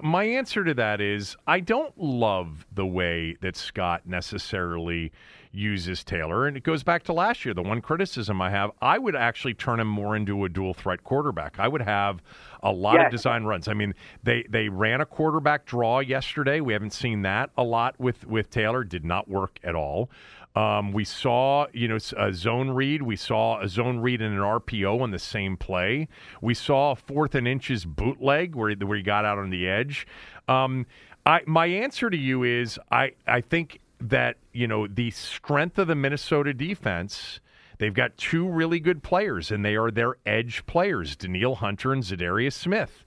my 0.00 0.22
answer 0.22 0.62
to 0.62 0.74
that 0.74 1.00
is 1.00 1.36
I 1.46 1.58
don't 1.60 1.96
love 1.98 2.66
the 2.72 2.86
way 2.86 3.36
that 3.40 3.56
Scott 3.56 4.02
necessarily 4.06 5.10
uses 5.56 6.04
Taylor. 6.04 6.46
And 6.46 6.56
it 6.56 6.62
goes 6.62 6.82
back 6.82 7.02
to 7.04 7.12
last 7.12 7.44
year. 7.44 7.54
The 7.54 7.62
one 7.62 7.80
criticism 7.80 8.40
I 8.40 8.50
have, 8.50 8.70
I 8.80 8.98
would 8.98 9.16
actually 9.16 9.54
turn 9.54 9.80
him 9.80 9.88
more 9.88 10.16
into 10.16 10.44
a 10.44 10.48
dual 10.48 10.74
threat 10.74 11.04
quarterback. 11.04 11.58
I 11.58 11.68
would 11.68 11.82
have 11.82 12.22
a 12.62 12.72
lot 12.72 12.94
yes. 12.94 13.06
of 13.06 13.10
design 13.12 13.44
runs. 13.44 13.68
I 13.68 13.74
mean, 13.74 13.94
they 14.22 14.44
they 14.48 14.68
ran 14.68 15.00
a 15.00 15.06
quarterback 15.06 15.66
draw 15.66 16.00
yesterday. 16.00 16.60
We 16.60 16.72
haven't 16.72 16.92
seen 16.92 17.22
that 17.22 17.50
a 17.56 17.62
lot 17.62 17.98
with 17.98 18.26
with 18.26 18.50
Taylor. 18.50 18.84
Did 18.84 19.04
not 19.04 19.28
work 19.28 19.58
at 19.62 19.74
all. 19.74 20.10
Um, 20.56 20.92
we 20.92 21.04
saw, 21.04 21.66
you 21.74 21.86
know, 21.86 21.98
a 22.16 22.32
zone 22.32 22.70
read. 22.70 23.02
We 23.02 23.16
saw 23.16 23.60
a 23.60 23.68
zone 23.68 23.98
read 23.98 24.22
and 24.22 24.34
an 24.34 24.40
RPO 24.40 25.02
on 25.02 25.10
the 25.10 25.18
same 25.18 25.58
play. 25.58 26.08
We 26.40 26.54
saw 26.54 26.92
a 26.92 26.96
fourth 26.96 27.34
and 27.34 27.46
inches 27.46 27.84
bootleg 27.84 28.54
where 28.54 28.74
where 28.74 28.96
he 28.96 29.02
got 29.02 29.26
out 29.26 29.38
on 29.38 29.50
the 29.50 29.68
edge. 29.68 30.06
Um, 30.48 30.86
I 31.26 31.42
my 31.46 31.66
answer 31.66 32.08
to 32.08 32.16
you 32.16 32.42
is 32.44 32.78
I 32.90 33.12
I 33.26 33.42
think 33.42 33.80
that 34.08 34.36
you 34.52 34.66
know 34.66 34.86
the 34.86 35.10
strength 35.10 35.78
of 35.78 35.88
the 35.88 35.94
Minnesota 35.94 36.54
defense. 36.54 37.40
They've 37.78 37.92
got 37.92 38.16
two 38.16 38.48
really 38.48 38.80
good 38.80 39.02
players, 39.02 39.50
and 39.50 39.62
they 39.62 39.76
are 39.76 39.90
their 39.90 40.16
edge 40.24 40.64
players, 40.64 41.14
Danielle 41.14 41.56
Hunter 41.56 41.92
and 41.92 42.02
Za'Darius 42.02 42.54
Smith. 42.54 43.04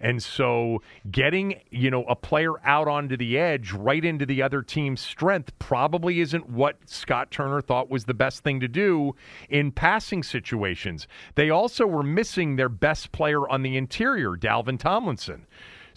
And 0.00 0.22
so 0.22 0.82
getting, 1.10 1.60
you 1.70 1.90
know, 1.90 2.04
a 2.04 2.16
player 2.16 2.54
out 2.64 2.88
onto 2.88 3.16
the 3.16 3.38
edge 3.38 3.72
right 3.72 4.04
into 4.04 4.26
the 4.26 4.42
other 4.42 4.62
team's 4.62 5.00
strength 5.00 5.56
probably 5.58 6.20
isn't 6.20 6.48
what 6.48 6.76
Scott 6.86 7.30
Turner 7.30 7.60
thought 7.60 7.90
was 7.90 8.04
the 8.04 8.14
best 8.14 8.42
thing 8.42 8.60
to 8.60 8.68
do 8.68 9.14
in 9.48 9.72
passing 9.72 10.22
situations. 10.22 11.08
They 11.34 11.50
also 11.50 11.86
were 11.86 12.02
missing 12.02 12.56
their 12.56 12.68
best 12.68 13.12
player 13.12 13.48
on 13.48 13.62
the 13.62 13.76
interior, 13.76 14.36
Dalvin 14.36 14.78
Tomlinson. 14.78 15.46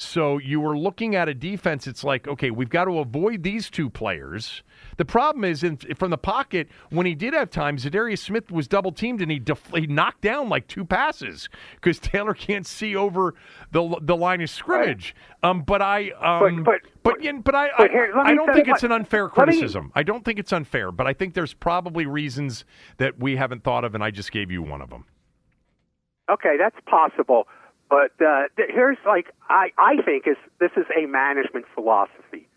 So 0.02 0.40
you 0.40 0.60
were 0.60 0.76
looking 0.76 1.15
at 1.15 1.30
a 1.30 1.34
defense. 1.36 1.86
It's 1.86 2.03
like, 2.03 2.28
okay, 2.28 2.49
we've 2.49 2.72
got 2.72 2.86
to 2.86 2.98
avoid 2.98 3.44
these 3.44 3.69
two 3.69 3.88
players. 3.88 4.64
The 4.98 5.06
problem 5.06 5.44
is, 5.44 5.64
in, 5.64 5.78
from 5.78 6.10
the 6.10 6.18
pocket, 6.18 6.69
when 6.90 7.06
he 7.06 7.14
did 7.14 7.36
have 7.36 7.52
time, 7.52 7.78
Za'Darius 7.78 8.18
Smith 8.18 8.52
was 8.52 8.68
double 8.68 8.91
teamed 8.91 9.22
and 9.22 9.30
he, 9.30 9.38
def- 9.38 9.72
he 9.76 9.86
knocked 9.86 10.22
down 10.22 10.49
like 10.49 10.68
two 10.68 10.84
passes 10.84 11.49
because 11.76 11.99
Taylor 11.99 12.34
can't 12.34 12.65
see 12.65 12.95
over 12.95 13.36
the 13.72 13.95
the 14.02 14.15
line 14.18 14.41
of 14.41 14.49
scrimmage. 14.49 15.15
Right. 15.44 15.49
Um, 15.49 15.61
but 15.61 15.84
I, 15.84 16.10
um, 16.19 16.64
but 16.64 16.82
but 17.03 17.22
but, 17.22 17.44
but 17.44 17.56
I, 17.56 17.69
but 17.78 17.91
here, 17.91 18.11
I, 18.15 18.32
I, 18.32 18.34
don't 18.34 18.52
think 18.53 18.69
it's 18.69 18.84
an 18.84 18.91
unfair 18.91 19.30
criticism. 19.30 19.86
Me, 19.86 19.91
I 19.94 20.03
don't 20.03 20.26
think 20.26 20.40
it's 20.40 20.52
unfair, 20.52 20.91
but 20.91 21.06
I 21.06 21.14
think 21.14 21.36
there's 21.36 21.53
probably 21.53 22.07
reasons 22.07 22.65
that 22.98 23.19
we 23.19 23.36
haven't 23.36 23.64
thought 23.64 23.84
of, 23.84 23.94
and 23.94 24.03
I 24.03 24.10
just 24.10 24.32
gave 24.32 24.49
you 24.49 24.64
one 24.64 24.82
of 24.82 24.90
them. 24.90 25.06
Okay, 26.32 26.56
that's 26.57 26.78
possible. 26.88 27.45
But 27.91 28.13
uh, 28.26 28.43
here's 28.55 28.97
like 29.05 29.27
I 29.49 29.72
I 29.77 30.01
think 30.01 30.26
is 30.26 30.38
this 30.61 30.72
is 30.77 30.85
a 30.97 31.05
management 31.07 31.65
philosophy. 31.76 32.47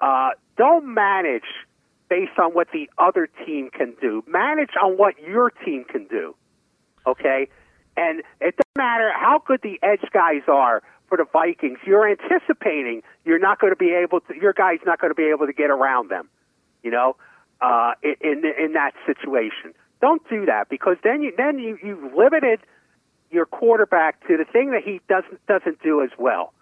Uh, 0.00 0.30
don't 0.56 0.94
manage 0.94 1.44
based 2.08 2.38
on 2.38 2.52
what 2.52 2.68
the 2.72 2.88
other 2.96 3.28
team 3.44 3.68
can 3.70 3.94
do. 4.00 4.24
Manage 4.26 4.70
on 4.82 4.92
what 4.92 5.20
your 5.20 5.50
team 5.50 5.84
can 5.84 6.06
do. 6.06 6.34
Okay, 7.06 7.48
and 7.94 8.22
it 8.40 8.56
doesn't 8.56 8.78
matter 8.78 9.12
how 9.14 9.42
good 9.46 9.60
the 9.62 9.78
edge 9.82 10.08
guys 10.14 10.42
are 10.48 10.82
for 11.10 11.18
the 11.18 11.26
Vikings. 11.30 11.78
You're 11.86 12.08
anticipating 12.08 13.02
you're 13.26 13.38
not 13.38 13.60
going 13.60 13.72
to 13.72 13.76
be 13.76 13.92
able 13.92 14.20
to. 14.20 14.34
Your 14.34 14.54
guy's 14.54 14.80
not 14.86 14.98
going 14.98 15.10
to 15.10 15.14
be 15.14 15.28
able 15.28 15.46
to 15.46 15.52
get 15.52 15.68
around 15.68 16.10
them. 16.10 16.26
You 16.82 16.90
know, 16.90 17.16
uh, 17.60 17.92
in 18.02 18.44
in 18.58 18.72
that 18.72 18.92
situation. 19.04 19.74
Don't 20.00 20.26
do 20.30 20.46
that 20.46 20.70
because 20.70 20.96
then 21.04 21.20
you 21.20 21.34
then 21.36 21.58
you 21.58 21.78
you've 21.82 22.14
limited 22.14 22.60
your 23.30 23.46
quarterback 23.46 24.26
to 24.28 24.36
the 24.36 24.44
thing 24.44 24.70
that 24.70 24.82
he 24.84 25.00
doesn't 25.08 25.44
doesn't 25.46 25.82
do 25.82 26.02
as 26.02 26.10
well, 26.18 26.52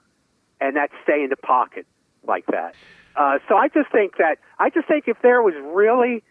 and 0.60 0.76
that's 0.76 0.92
stay 1.02 1.22
in 1.22 1.30
the 1.30 1.36
pocket 1.36 1.86
like 2.26 2.46
that. 2.46 2.74
Uh, 3.16 3.38
so 3.48 3.56
I 3.56 3.68
just 3.68 3.90
think 3.90 4.16
that 4.18 4.38
I 4.58 4.70
just 4.70 4.88
think 4.88 5.04
if 5.06 5.16
there 5.22 5.42
was 5.42 5.54
really 5.62 6.22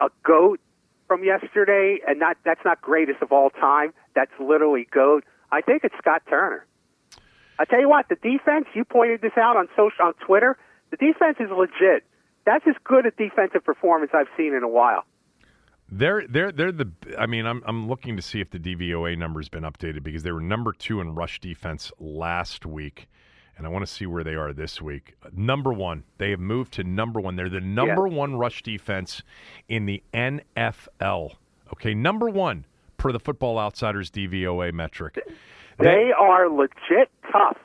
a 0.00 0.08
goat 0.22 0.60
from 1.08 1.24
yesterday, 1.24 1.98
and 2.06 2.18
not 2.18 2.36
that's 2.44 2.64
not 2.64 2.80
greatest 2.80 3.22
of 3.22 3.32
all 3.32 3.50
time, 3.50 3.92
that's 4.14 4.32
literally 4.40 4.86
goat. 4.90 5.24
I 5.50 5.60
think 5.60 5.84
it's 5.84 5.94
Scott 5.98 6.22
Turner. 6.28 6.66
I 7.58 7.64
tell 7.64 7.80
you 7.80 7.88
what, 7.88 8.08
the 8.08 8.16
defense. 8.16 8.66
You 8.74 8.84
pointed 8.84 9.22
this 9.22 9.32
out 9.36 9.56
on 9.56 9.68
social 9.76 10.04
on 10.04 10.14
Twitter. 10.14 10.58
The 10.90 10.96
defense 10.96 11.38
is 11.40 11.48
legit. 11.50 12.04
That's 12.44 12.66
as 12.66 12.74
good 12.84 13.06
a 13.06 13.10
defensive 13.10 13.64
performance 13.64 14.12
I've 14.14 14.28
seen 14.36 14.54
in 14.54 14.62
a 14.62 14.68
while. 14.68 15.04
They're 15.88 16.26
they're 16.28 16.50
they're 16.52 16.72
the. 16.72 16.90
I 17.18 17.26
mean, 17.26 17.46
I'm 17.46 17.62
I'm 17.66 17.88
looking 17.88 18.16
to 18.16 18.22
see 18.22 18.40
if 18.40 18.50
the 18.50 18.58
DVOA 18.58 19.16
number's 19.16 19.48
been 19.48 19.62
updated 19.62 20.02
because 20.02 20.22
they 20.24 20.32
were 20.32 20.40
number 20.40 20.72
two 20.72 21.00
in 21.00 21.14
rush 21.14 21.38
defense 21.40 21.92
last 22.00 22.66
week, 22.66 23.08
and 23.56 23.64
I 23.66 23.70
want 23.70 23.86
to 23.86 23.92
see 23.92 24.04
where 24.06 24.24
they 24.24 24.34
are 24.34 24.52
this 24.52 24.82
week. 24.82 25.14
Number 25.32 25.72
one, 25.72 26.02
they 26.18 26.30
have 26.30 26.40
moved 26.40 26.72
to 26.74 26.84
number 26.84 27.20
one. 27.20 27.36
They're 27.36 27.48
the 27.48 27.60
number 27.60 28.08
Yeah. 28.08 28.14
one 28.14 28.34
rush 28.36 28.62
defense 28.64 29.22
in 29.68 29.86
the 29.86 30.02
NFL. 30.12 31.36
Okay, 31.72 31.94
number 31.94 32.28
one 32.28 32.64
per 32.96 33.12
the 33.12 33.20
Football 33.20 33.56
Outsiders 33.58 34.10
DVOA 34.10 34.72
metric. 34.72 35.18
They 35.78 36.10
are 36.18 36.48
legit 36.48 37.10
tough. 37.30 37.58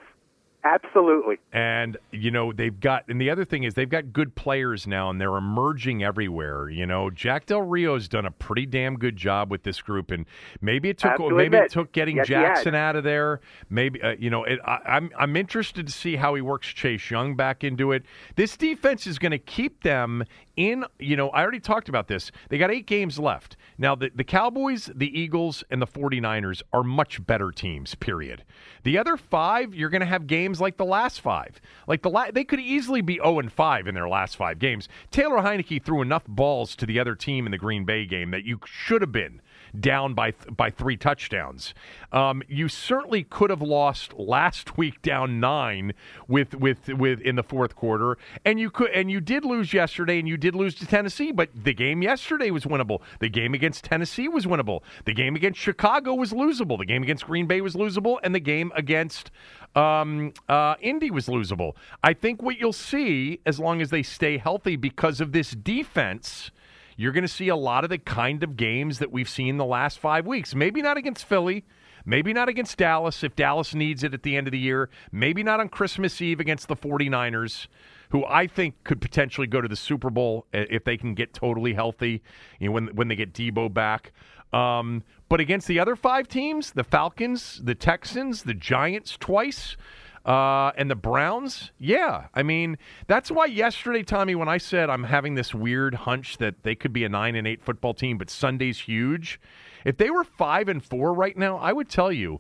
Absolutely. 0.64 1.40
And 1.52 1.98
you 2.12 2.30
know 2.30 2.54
they've 2.54 2.80
got, 2.80 3.06
and 3.08 3.20
the 3.20 3.30
other 3.30 3.46
thing 3.46 3.64
is 3.64 3.74
they've 3.74 3.90
got 3.90 4.14
good 4.14 4.36
players 4.36 4.86
now, 4.86 5.10
and 5.10 5.20
they're 5.20 5.38
emerging 5.38 6.04
everywhere. 6.04 6.70
You 6.70 6.86
know, 6.86 7.10
Jack 7.10 7.48
Del 7.48 7.64
Rio's 7.64 8.08
done 8.08 8.26
a 8.26 8.32
pretty 8.32 8.68
damn 8.68 8.96
good 8.98 9.16
job 9.16 9.50
with 9.50 9.64
this 9.64 9.82
group, 9.82 10.12
and 10.12 10.26
maybe 10.62 10.90
it 10.90 11.00
took 11.00 11.20
maybe 11.20 11.46
admit, 11.46 11.64
it 11.64 11.72
took 11.72 11.92
getting 11.92 12.18
yes. 12.18 12.28
Jackson 12.28 12.76
out 12.76 12.96
of 12.96 13.04
there. 13.04 13.42
Maybe 13.70 14.02
uh, 14.02 14.16
you 14.20 14.30
know, 14.30 14.44
it, 14.44 14.60
I, 14.64 14.78
I'm 14.86 15.10
I'm 15.18 15.36
interested 15.36 15.88
to 15.88 15.94
see 15.94 16.16
how 16.16 16.36
he 16.36 16.42
works 16.42 16.68
Chase 16.68 17.10
Young 17.10 17.36
back 17.36 17.64
into 17.64 17.92
it. 17.92 18.04
This 18.36 18.56
defense 18.56 19.08
is 19.08 19.18
going 19.18 19.32
to 19.32 19.40
keep 19.40 19.82
them 19.82 20.24
in. 20.56 20.86
You 21.00 21.16
know, 21.16 21.30
I 21.30 21.42
already 21.42 21.60
talked 21.60 21.90
about 21.90 22.08
this. 22.08 22.32
They 22.50 22.58
got 22.58 22.72
eight 22.72 22.86
games 22.86 23.20
left 23.20 23.58
now. 23.78 23.96
The 23.96 24.12
the 24.14 24.24
Cowboys, 24.24 24.90
the 24.94 25.20
Eagles, 25.20 25.64
and 25.70 25.82
the 25.82 25.88
49ers 25.88 26.62
are 26.74 26.84
much 26.84 27.26
better 27.26 27.52
teams. 27.52 27.96
Period. 27.96 28.44
The 28.84 28.98
other 28.98 29.18
five, 29.18 29.74
you're 29.76 29.90
going 29.90 30.02
to 30.02 30.08
have 30.08 30.28
games 30.28 30.60
like 30.60 30.78
the 30.78 30.86
last 30.86 31.22
five. 31.22 31.62
Like 31.88 32.02
the 32.02 32.10
la- 32.10 32.32
they 32.32 32.44
could 32.44 32.60
easily 32.60 33.02
be 33.02 33.16
0 33.16 33.40
and 33.40 33.52
5 33.52 33.88
in 33.88 33.96
their 33.96 34.10
last 34.10 34.36
five 34.36 34.60
games. 34.60 34.88
Taylor 35.12 35.38
Heinicke 35.38 35.84
threw 35.84 36.02
enough 36.02 36.26
balls 36.28 36.76
to 36.78 36.86
the 36.86 37.00
other 37.00 37.16
team 37.16 37.46
in 37.46 37.52
the 37.52 37.58
Green 37.58 37.86
Bay 37.86 38.06
game 38.06 38.32
that 38.32 38.44
you 38.44 38.60
should 38.66 39.02
have 39.02 39.12
been 39.12 39.42
down 39.80 40.14
by 40.14 40.32
th- 40.32 40.56
by 40.56 40.70
three 40.70 40.98
touchdowns. 40.98 41.74
Um, 42.12 42.44
you 42.48 42.68
certainly 42.68 43.24
could 43.24 43.50
have 43.50 43.62
lost 43.62 44.14
last 44.14 44.78
week 44.78 45.02
down 45.02 45.40
nine 45.40 45.94
with 46.28 46.56
with 46.56 46.88
with 46.90 47.22
in 47.22 47.36
the 47.36 47.44
fourth 47.44 47.76
quarter, 47.76 48.18
and 48.46 48.60
you 48.60 48.70
could 48.70 48.92
and 48.92 49.10
you 49.10 49.22
did 49.22 49.46
lose 49.46 49.74
yesterday, 49.74 50.20
and 50.20 50.28
you 50.28 50.38
did 50.38 50.56
lose 50.56 50.76
to 50.76 50.86
Tennessee. 50.86 51.32
But 51.32 51.50
the 51.56 51.74
game 51.74 52.02
yesterday 52.02 52.52
was 52.52 52.66
winnable. 52.66 53.02
The 53.20 53.30
game 53.30 53.54
against 53.54 53.84
Tennessee 53.84 54.28
was 54.28 54.46
winnable. 54.46 54.82
The 55.06 55.14
game 55.14 55.36
against 55.36 55.60
Chicago 55.60 56.14
was 56.16 56.34
losable. 56.34 56.78
The 56.78 56.86
game 56.86 57.04
against 57.04 57.26
Green 57.26 57.48
Bay 57.48 57.62
was 57.62 57.76
losable, 57.76 58.20
and 58.24 58.36
the 58.36 58.40
game 58.40 58.72
against 58.76 59.32
um, 59.76 60.34
uh, 60.50 60.76
Indy 60.82 61.12
was 61.12 61.28
losable. 61.28 61.74
I 62.04 62.14
think 62.14 62.42
what 62.42 62.60
you'll 62.60 62.74
see, 62.74 63.40
as 63.46 63.60
long 63.60 63.82
as 63.82 63.90
they 63.90 64.04
stay 64.04 64.38
healthy, 64.38 64.76
because 64.76 65.22
of 65.22 65.32
this 65.32 65.52
defense 65.52 66.52
you're 66.98 67.12
going 67.12 67.24
to 67.24 67.28
see 67.28 67.48
a 67.48 67.56
lot 67.56 67.84
of 67.84 67.90
the 67.90 67.98
kind 67.98 68.44
of 68.44 68.58
games 68.58 69.00
that 69.00 69.12
we've 69.12 69.30
seen 69.30 69.58
the 69.58 69.66
last 69.66 70.00
five 70.00 70.26
weeks. 70.26 70.54
Maybe 70.56 70.82
not 70.82 70.98
against 70.98 71.26
Philly. 71.26 71.66
Maybe 72.06 72.34
not 72.34 72.50
against 72.50 72.78
Dallas 72.78 73.24
if 73.24 73.36
Dallas 73.36 73.76
needs 73.76 74.04
it 74.04 74.14
at 74.14 74.24
the 74.24 74.36
end 74.36 74.48
of 74.48 74.52
the 74.52 74.60
year. 74.60 74.90
Maybe 75.12 75.44
not 75.44 75.60
on 75.60 75.70
Christmas 75.70 76.22
Eve 76.22 76.40
against 76.40 76.68
the 76.68 76.76
49ers, 76.76 77.68
who 78.10 78.26
I 78.26 78.48
think 78.48 78.84
could 78.84 79.02
potentially 79.02 79.48
go 79.48 79.62
to 79.62 79.68
the 79.68 79.76
Super 79.76 80.10
Bowl 80.10 80.48
if 80.52 80.84
they 80.84 80.98
can 80.98 81.14
get 81.14 81.34
totally 81.34 81.74
healthy 81.74 82.24
you 82.60 82.68
know, 82.68 82.74
when, 82.74 82.88
when 82.96 83.08
they 83.08 83.16
get 83.16 83.34
Debo 83.34 83.72
back. 83.74 84.14
Um, 84.52 85.04
but 85.30 85.40
against 85.40 85.68
the 85.68 85.80
other 85.80 85.96
five 85.96 86.28
teams, 86.28 86.72
the 86.72 86.84
Falcons, 86.84 87.62
the 87.64 87.76
Texans, 87.76 88.44
the 88.44 88.54
Giants 88.54 89.16
twice, 89.18 89.78
uh, 90.26 90.72
and 90.78 90.90
the 90.92 90.96
Browns, 90.96 91.72
yeah. 91.80 92.28
I 92.34 92.44
mean, 92.44 92.78
that's 93.08 93.32
why 93.32 93.46
yesterday, 93.46 94.04
Tommy, 94.04 94.36
when 94.36 94.48
I 94.48 94.58
said 94.58 94.90
I'm 94.90 95.06
having 95.06 95.36
this 95.36 95.54
weird 95.56 95.96
hunch 95.96 96.38
that 96.38 96.64
they 96.64 96.76
could 96.76 96.94
be 96.94 97.04
a 97.04 97.10
nine 97.10 97.36
and 97.36 97.48
eight 97.48 97.64
football 97.64 97.94
team, 97.94 98.18
but 98.18 98.30
Sunday's 98.30 98.80
huge. 98.82 99.40
If 99.84 99.98
they 99.98 100.10
were 100.12 100.24
five 100.24 100.68
and 100.68 100.84
four 100.84 101.14
right 101.14 101.36
now, 101.36 101.58
I 101.58 101.74
would 101.74 101.90
tell 101.90 102.12
you 102.12 102.40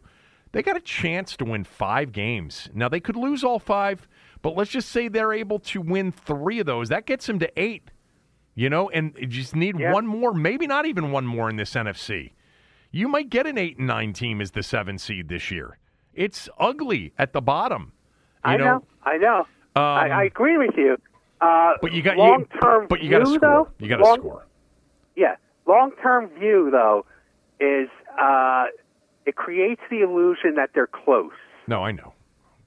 they 0.51 0.61
got 0.61 0.77
a 0.77 0.81
chance 0.81 1.35
to 1.37 1.45
win 1.45 1.63
five 1.63 2.11
games. 2.11 2.69
Now 2.73 2.87
they 2.89 2.99
could 2.99 3.15
lose 3.15 3.43
all 3.43 3.57
five, 3.57 4.07
but 4.41 4.55
let's 4.55 4.69
just 4.71 4.89
say 4.89 5.07
they're 5.07 5.33
able 5.33 5.59
to 5.59 5.81
win 5.81 6.11
three 6.11 6.59
of 6.59 6.65
those. 6.65 6.89
That 6.89 7.05
gets 7.05 7.25
them 7.25 7.39
to 7.39 7.59
eight. 7.59 7.89
You 8.53 8.69
know, 8.69 8.89
and 8.89 9.15
you 9.17 9.27
just 9.27 9.55
need 9.55 9.79
Yeah. 9.79 9.93
one 9.93 10.05
more, 10.05 10.33
maybe 10.33 10.67
not 10.67 10.85
even 10.85 11.11
one 11.11 11.25
more 11.25 11.49
in 11.49 11.55
this 11.55 11.73
NFC. 11.73 12.33
You 12.91 13.07
might 13.07 13.29
get 13.29 13.47
an 13.47 13.57
eight 13.57 13.77
and 13.77 13.87
nine 13.87 14.11
team 14.11 14.41
as 14.41 14.51
the 14.51 14.61
seven 14.61 14.97
seed 14.97 15.29
this 15.29 15.49
year. 15.49 15.77
It's 16.13 16.49
ugly 16.59 17.13
at 17.17 17.33
the 17.33 17.41
bottom. 17.41 17.93
I 18.43 18.57
know. 18.57 18.83
I 19.03 19.17
know. 19.17 19.45
I, 19.75 20.05
Um, 20.05 20.11
I 20.11 20.23
agree 20.25 20.57
with 20.57 20.75
you. 20.75 20.97
Uh, 21.39 21.73
But 21.81 21.93
you 21.93 22.01
got 22.01 22.17
long 22.17 22.45
term. 22.61 22.87
But 22.89 23.01
you 23.01 23.09
got 23.09 23.19
to 23.19 23.25
view, 23.25 23.35
score. 23.35 23.49
though. 23.49 23.67
you 23.79 23.87
got 23.89 23.97
to 23.97 24.13
score. 24.19 24.45
Yeah, 25.15 25.35
long 25.67 25.91
term 26.01 26.27
view 26.39 26.69
though 26.71 27.05
is 27.59 27.89
uh, 28.21 28.65
it 29.25 29.35
creates 29.35 29.81
the 29.89 30.01
illusion 30.01 30.55
that 30.55 30.71
they're 30.73 30.87
close. 30.87 31.31
No, 31.67 31.83
I 31.83 31.91
know. 31.91 32.13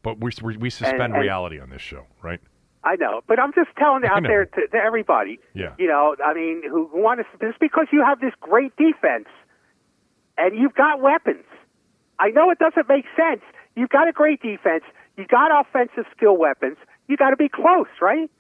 But 0.03 0.21
we 0.21 0.31
we, 0.43 0.57
we 0.57 0.71
suspend 0.71 1.03
And- 1.03 1.15
and- 1.15 1.23
reality 1.23 1.59
on 1.61 1.71
this 1.71 1.83
show, 1.83 2.07
right? 2.23 2.41
I 2.87 2.97
know, 2.97 3.23
but 3.27 3.39
I'm 3.41 3.53
just 3.55 3.71
telling 3.79 4.05
out 4.05 4.23
there 4.25 4.45
to, 4.45 4.67
to 4.69 4.77
everybody. 4.77 5.39
Yeah. 5.55 5.73
You 5.79 5.89
know, 5.89 6.17
I 6.23 6.35
mean, 6.35 6.61
who 6.69 6.91
want 6.93 7.19
to 7.21 7.47
just 7.47 7.59
because 7.59 7.87
you 7.91 8.05
have 8.05 8.21
this 8.21 8.35
great 8.41 8.77
defense 8.77 9.27
and 10.37 10.55
you've 10.55 10.75
got 10.75 11.01
weapons. 11.01 11.45
I 12.19 12.29
know 12.29 12.51
it 12.51 12.59
doesn't 12.59 12.89
make 12.89 13.05
sense. 13.17 13.43
You've 13.77 13.91
got 13.91 14.09
a 14.09 14.13
great 14.13 14.41
defense. 14.41 14.85
You 15.17 15.27
got 15.27 15.51
offensive 15.59 16.05
skill 16.17 16.37
weapons. 16.37 16.77
You 17.09 17.17
got 17.17 17.31
to 17.31 17.37
be 17.37 17.49
close, 17.49 17.89
right? 18.01 18.31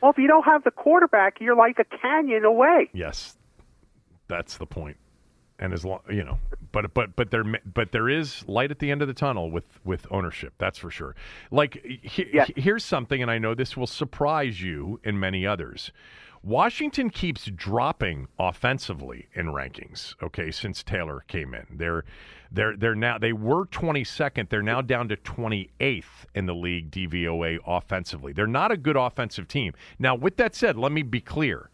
Well, 0.00 0.10
if 0.10 0.18
you 0.18 0.26
don't 0.26 0.44
have 0.44 0.64
the 0.64 0.70
quarterback, 0.70 1.40
you're 1.40 1.56
like 1.56 1.78
a 1.78 1.84
canyon 1.84 2.44
away. 2.44 2.90
Yes, 2.92 3.36
that's 4.28 4.56
the 4.56 4.66
point. 4.66 4.96
And 5.58 5.72
as 5.72 5.84
long 5.84 6.00
you 6.10 6.24
know, 6.24 6.38
but 6.72 6.92
but 6.94 7.14
but 7.14 7.30
there 7.30 7.44
but 7.72 7.92
there 7.92 8.08
is 8.08 8.46
light 8.48 8.72
at 8.72 8.80
the 8.80 8.90
end 8.90 9.02
of 9.02 9.08
the 9.08 9.14
tunnel 9.14 9.50
with 9.52 9.64
with 9.84 10.06
ownership. 10.10 10.52
That's 10.58 10.78
for 10.78 10.90
sure. 10.90 11.14
Like 11.52 11.80
he, 12.02 12.26
Yes. 12.32 12.50
here's 12.56 12.84
something, 12.84 13.22
and 13.22 13.30
I 13.30 13.38
know 13.38 13.54
this 13.54 13.76
will 13.76 13.86
surprise 13.86 14.60
you 14.60 15.00
and 15.04 15.18
many 15.20 15.46
others. 15.46 15.92
Washington 16.44 17.08
keeps 17.08 17.46
dropping 17.46 18.28
offensively 18.38 19.28
in 19.32 19.46
rankings. 19.46 20.14
Okay, 20.22 20.50
since 20.50 20.82
Taylor 20.82 21.24
came 21.26 21.54
in, 21.54 21.66
they're 21.70 22.04
they're 22.52 22.76
they're 22.76 22.94
now 22.94 23.16
they 23.16 23.32
were 23.32 23.64
22nd. 23.64 24.50
They're 24.50 24.60
now 24.60 24.82
down 24.82 25.08
to 25.08 25.16
28th 25.16 26.04
in 26.34 26.44
the 26.44 26.54
league 26.54 26.90
DVOA 26.90 27.60
offensively. 27.66 28.34
They're 28.34 28.46
not 28.46 28.70
a 28.70 28.76
good 28.76 28.96
offensive 28.96 29.48
team. 29.48 29.72
Now, 29.98 30.14
with 30.14 30.36
that 30.36 30.54
said, 30.54 30.76
let 30.76 30.92
me 30.92 31.00
be 31.00 31.22
clear. 31.22 31.70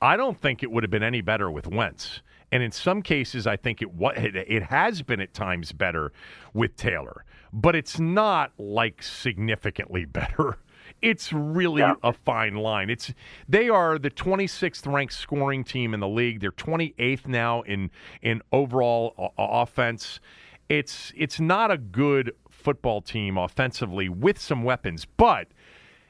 I 0.00 0.16
don't 0.16 0.40
think 0.40 0.62
it 0.62 0.70
would 0.70 0.84
have 0.84 0.92
been 0.92 1.02
any 1.02 1.20
better 1.20 1.50
with 1.50 1.66
Wentz. 1.66 2.20
And 2.52 2.62
in 2.62 2.70
some 2.70 3.02
cases, 3.02 3.48
I 3.48 3.56
think 3.56 3.82
it 3.82 3.88
it 4.00 4.62
has 4.62 5.02
been 5.02 5.20
at 5.20 5.34
times 5.34 5.72
better 5.72 6.12
with 6.52 6.76
Taylor, 6.76 7.24
but 7.52 7.74
it's 7.74 7.98
not 7.98 8.52
like 8.58 9.02
significantly 9.02 10.04
better. 10.04 10.58
It's 11.02 11.32
really 11.32 11.80
Yeah. 11.82 11.94
a 12.02 12.12
fine 12.12 12.54
line. 12.54 12.88
It's 12.90 13.12
they 13.48 13.68
are 13.68 13.98
the 13.98 14.10
26th 14.10 14.86
ranked 14.86 15.12
scoring 15.12 15.62
team 15.64 15.92
in 15.92 16.00
the 16.00 16.08
league. 16.08 16.40
They're 16.40 16.50
28th 16.50 17.26
now 17.26 17.62
in 17.62 17.90
in 18.22 18.40
overall 18.52 19.14
o- 19.18 19.32
offense. 19.38 20.20
It's 20.68 21.12
it's 21.16 21.38
not 21.38 21.70
a 21.70 21.76
good 21.76 22.32
football 22.48 23.02
team 23.02 23.36
offensively 23.36 24.08
with 24.08 24.38
some 24.38 24.62
weapons, 24.62 25.04
but 25.04 25.48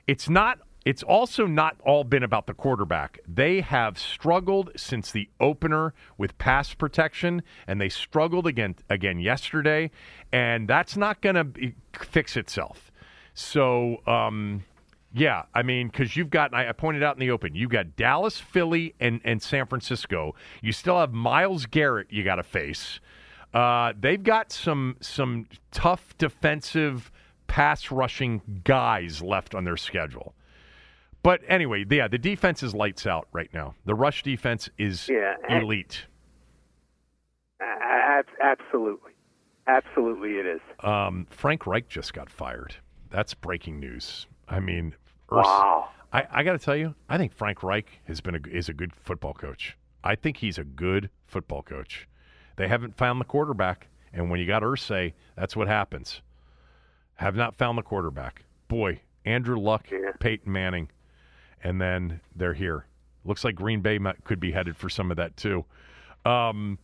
it's 0.07 0.29
not 0.29 0.61
it's 0.85 1.03
also 1.03 1.47
not 1.47 1.77
all 1.85 2.05
been 2.05 2.23
about 2.23 2.47
the 2.47 2.53
quarterback. 2.53 3.19
They 3.27 3.63
have 3.63 3.99
struggled 3.99 4.71
since 4.77 5.11
the 5.11 5.31
opener 5.41 5.95
with 6.19 6.37
pass 6.37 6.75
protection, 6.75 7.43
and 7.67 7.81
they 7.81 7.89
struggled 7.89 8.47
again 8.47 8.77
again 8.91 9.19
yesterday, 9.19 9.91
and 10.31 10.69
that's 10.69 10.95
not 10.97 11.21
going 11.23 11.37
to 11.37 11.73
fix 11.99 12.37
itself. 12.37 12.93
So, 13.33 14.07
um, 14.07 14.63
yeah, 15.17 15.45
I 15.55 15.63
mean, 15.63 15.87
because 15.89 16.17
you've 16.17 16.31
got, 16.31 16.53
I 16.53 16.73
pointed 16.73 17.05
out 17.05 17.15
in 17.15 17.21
the 17.21 17.31
open, 17.31 17.55
you've 17.55 17.71
got 17.71 17.95
Dallas, 17.95 18.41
Philly, 18.41 18.95
and, 18.99 19.21
and 19.25 19.41
San 19.41 19.65
Francisco. 19.67 20.35
You 20.61 20.73
still 20.73 20.99
have 20.99 21.13
Myles 21.13 21.67
Garrett 21.67 22.09
you 22.11 22.25
got 22.25 22.37
to 22.37 22.43
face. 22.43 22.99
Uh, 23.55 23.93
they've 23.99 24.23
got 24.23 24.51
some 24.51 24.97
some 25.01 25.47
tough 25.71 26.19
defensive 26.19 27.13
pass 27.47 27.93
rushing 27.93 28.61
guys 28.65 29.23
left 29.23 29.55
on 29.55 29.63
their 29.63 29.77
schedule. 29.77 30.35
But 31.23 31.43
anyway, 31.47 31.85
yeah, 31.89 32.09
the 32.09 32.19
defense 32.19 32.65
is 32.65 32.75
lights 32.75 33.07
out 33.07 33.29
right 33.33 33.49
now. 33.55 33.77
The 33.85 33.95
rush 33.95 34.25
defense 34.25 34.69
is 34.77 35.09
yeah, 35.09 35.37
elite. 35.49 36.07
absolutely, 38.43 39.13
absolutely, 39.69 40.31
it 40.33 40.47
is. 40.47 40.61
Um, 40.81 41.29
Frank 41.31 41.65
Reich 41.69 41.89
just 41.89 42.13
got 42.13 42.29
fired. 42.29 42.75
That's 43.11 43.33
breaking 43.35 43.79
news. 43.79 44.27
I 44.49 44.59
mean, 44.61 44.97
wow. 45.31 45.89
I, 46.13 46.27
I 46.31 46.43
got 46.43 46.53
to 46.53 46.59
tell 46.59 46.77
you, 46.77 46.95
I 47.09 47.19
think 47.19 47.33
Frank 47.33 47.63
Reich 47.63 48.01
has 48.07 48.21
been 48.21 48.35
a, 48.35 48.41
is 48.49 48.69
a 48.69 48.73
good 48.73 48.93
football 48.95 49.35
coach. 49.35 49.77
I 50.03 50.15
think 50.15 50.37
he's 50.37 50.59
a 50.59 50.65
good 50.65 51.11
football 51.27 51.63
coach. 51.63 52.07
They 52.57 52.69
haven't 52.69 52.97
found 52.97 53.21
the 53.21 53.25
quarterback, 53.25 53.89
and 54.13 54.31
when 54.31 54.39
you 54.39 54.47
got 54.47 54.63
Irsay, 54.63 55.13
that's 55.37 55.57
what 55.57 55.67
happens. 55.67 56.21
Have 57.15 57.35
not 57.35 57.57
found 57.57 57.79
the 57.79 57.83
quarterback. 57.83 58.45
Boy, 58.69 59.01
Andrew 59.25 59.59
Luck, 59.59 59.87
yeah. 59.91 60.13
Peyton 60.21 60.53
Manning 60.53 60.89
and 61.65 61.81
then 61.81 62.21
they're 62.37 62.55
here. 62.55 62.87
Looks 63.25 63.43
like 63.43 63.55
Green 63.57 63.81
Bay 63.81 63.99
could 64.23 64.39
be 64.39 64.53
headed 64.53 64.77
for 64.77 64.91
some 64.91 65.11
of 65.11 65.17
that 65.17 65.37
too. 65.37 65.65
Um, 66.27 66.79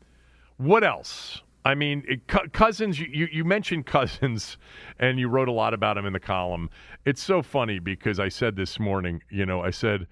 what 0.57 0.83
else? 0.83 1.43
I 1.65 1.75
mean, 1.75 2.05
it, 2.09 2.27
Cousins. 2.53 2.99
You, 2.99 3.29
you 3.31 3.45
mentioned 3.45 3.87
Cousins, 3.87 4.57
and 4.99 5.19
you 5.19 5.29
wrote 5.29 5.49
a 5.49 5.53
lot 5.53 5.75
about 5.75 5.99
him 5.99 6.07
in 6.07 6.13
the 6.13 6.21
column. 6.21 6.71
It's 7.05 7.23
so 7.23 7.43
funny 7.43 7.79
because 7.79 8.19
I 8.19 8.29
said 8.29 8.57
this 8.57 8.81
morning. 8.81 9.23
You 9.31 9.47
know, 9.47 9.63
I 9.63 9.71
said 9.71 10.07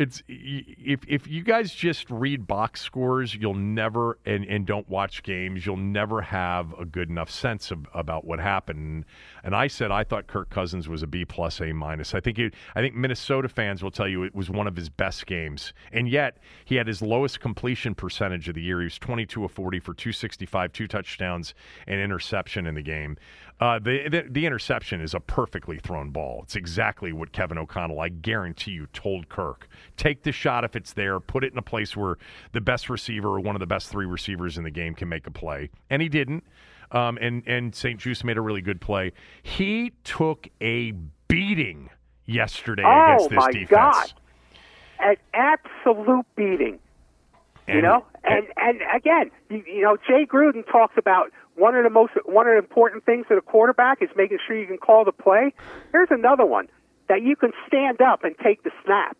it's 0.00 0.22
if 0.28 1.00
if 1.06 1.28
you 1.28 1.42
guys 1.42 1.74
just 1.74 2.10
read 2.10 2.46
box 2.46 2.80
scores, 2.80 3.34
you'll 3.34 3.52
never 3.52 4.18
and, 4.24 4.46
and 4.46 4.64
don't 4.64 4.88
watch 4.88 5.22
games, 5.22 5.66
you'll 5.66 5.76
never 5.76 6.22
have 6.22 6.72
a 6.78 6.86
good 6.86 7.10
enough 7.10 7.30
sense 7.30 7.70
of, 7.70 7.86
about 7.92 8.24
what 8.24 8.40
happened. 8.40 9.04
And 9.44 9.54
I 9.54 9.66
said 9.66 9.90
I 9.90 10.04
thought 10.04 10.26
Kirk 10.26 10.48
Cousins 10.48 10.88
was 10.88 11.02
a 11.02 11.06
B 11.06 11.26
plus 11.26 11.60
A 11.60 11.72
minus. 11.72 12.14
I 12.14 12.20
think 12.20 12.38
it, 12.38 12.54
I 12.74 12.80
think 12.80 12.94
Minnesota 12.94 13.46
fans 13.46 13.82
will 13.82 13.90
tell 13.90 14.08
you 14.08 14.22
it 14.22 14.34
was 14.34 14.48
one 14.48 14.66
of 14.66 14.74
his 14.74 14.88
best 14.88 15.26
games, 15.26 15.74
and 15.92 16.08
yet 16.08 16.38
he 16.64 16.76
had 16.76 16.86
his 16.86 17.02
lowest 17.02 17.40
completion 17.40 17.94
percentage 17.94 18.48
of 18.48 18.54
the 18.54 18.62
year. 18.62 18.80
He 18.80 18.84
was 18.84 18.98
22 18.98 19.44
of 19.44 19.52
40 19.52 19.80
for 19.80 19.92
265, 19.92 20.72
two 20.72 20.88
touchdowns, 20.88 21.52
and 21.86 22.00
interception 22.00 22.66
in 22.66 22.74
the 22.74 22.82
game. 22.82 23.18
Uh, 23.60 23.78
the, 23.78 24.08
the, 24.08 24.24
the 24.30 24.46
interception 24.46 25.02
is 25.02 25.12
a 25.12 25.20
perfectly 25.20 25.78
thrown 25.78 26.10
ball. 26.10 26.40
It's 26.44 26.56
exactly 26.56 27.12
what 27.12 27.32
Kevin 27.32 27.58
O'Connell, 27.58 28.00
I 28.00 28.08
guarantee 28.08 28.70
you, 28.70 28.86
told 28.94 29.28
Kirk. 29.28 29.68
Take 29.98 30.22
the 30.22 30.32
shot 30.32 30.64
if 30.64 30.74
it's 30.74 30.94
there. 30.94 31.20
Put 31.20 31.44
it 31.44 31.52
in 31.52 31.58
a 31.58 31.62
place 31.62 31.94
where 31.94 32.16
the 32.52 32.62
best 32.62 32.88
receiver 32.88 33.28
or 33.28 33.40
one 33.40 33.54
of 33.54 33.60
the 33.60 33.66
best 33.66 33.90
three 33.90 34.06
receivers 34.06 34.56
in 34.56 34.64
the 34.64 34.70
game 34.70 34.94
can 34.94 35.10
make 35.10 35.26
a 35.26 35.30
play, 35.30 35.68
and 35.90 36.00
he 36.00 36.08
didn't. 36.08 36.42
Um, 36.92 37.18
and 37.20 37.46
and 37.46 37.74
St-Juste 37.74 38.24
made 38.24 38.38
a 38.38 38.40
really 38.40 38.62
good 38.62 38.80
play. 38.80 39.12
He 39.42 39.92
took 40.04 40.48
a 40.60 40.92
beating 41.28 41.90
yesterday 42.24 42.82
oh, 42.84 43.04
against 43.04 43.30
this 43.30 43.38
my 43.38 43.52
defense. 43.52 43.68
God. 43.68 44.12
An 45.00 45.16
absolute 45.34 46.26
beating. 46.34 46.78
And, 47.68 47.76
you 47.76 47.82
know, 47.82 48.04
and 48.24 48.46
and, 48.56 48.80
and 48.80 48.96
again, 48.96 49.30
you, 49.50 49.62
you 49.66 49.82
know, 49.82 49.96
Jay 49.98 50.26
Gruden 50.26 50.66
talks 50.66 50.94
about 50.96 51.30
one 51.56 51.74
of 51.74 51.84
the 51.84 51.90
most 51.90 52.12
one 52.24 52.46
of 52.46 52.54
the 52.54 52.58
important 52.58 53.04
things 53.04 53.26
of 53.30 53.38
a 53.38 53.42
quarterback 53.42 54.02
is 54.02 54.08
making 54.16 54.38
sure 54.46 54.58
you 54.58 54.66
can 54.66 54.78
call 54.78 55.04
the 55.04 55.12
play. 55.12 55.52
Here's 55.92 56.10
another 56.10 56.46
one 56.46 56.68
that 57.08 57.22
you 57.22 57.36
can 57.36 57.52
stand 57.66 58.00
up 58.00 58.24
and 58.24 58.34
take 58.42 58.62
the 58.62 58.70
snap. 58.84 59.16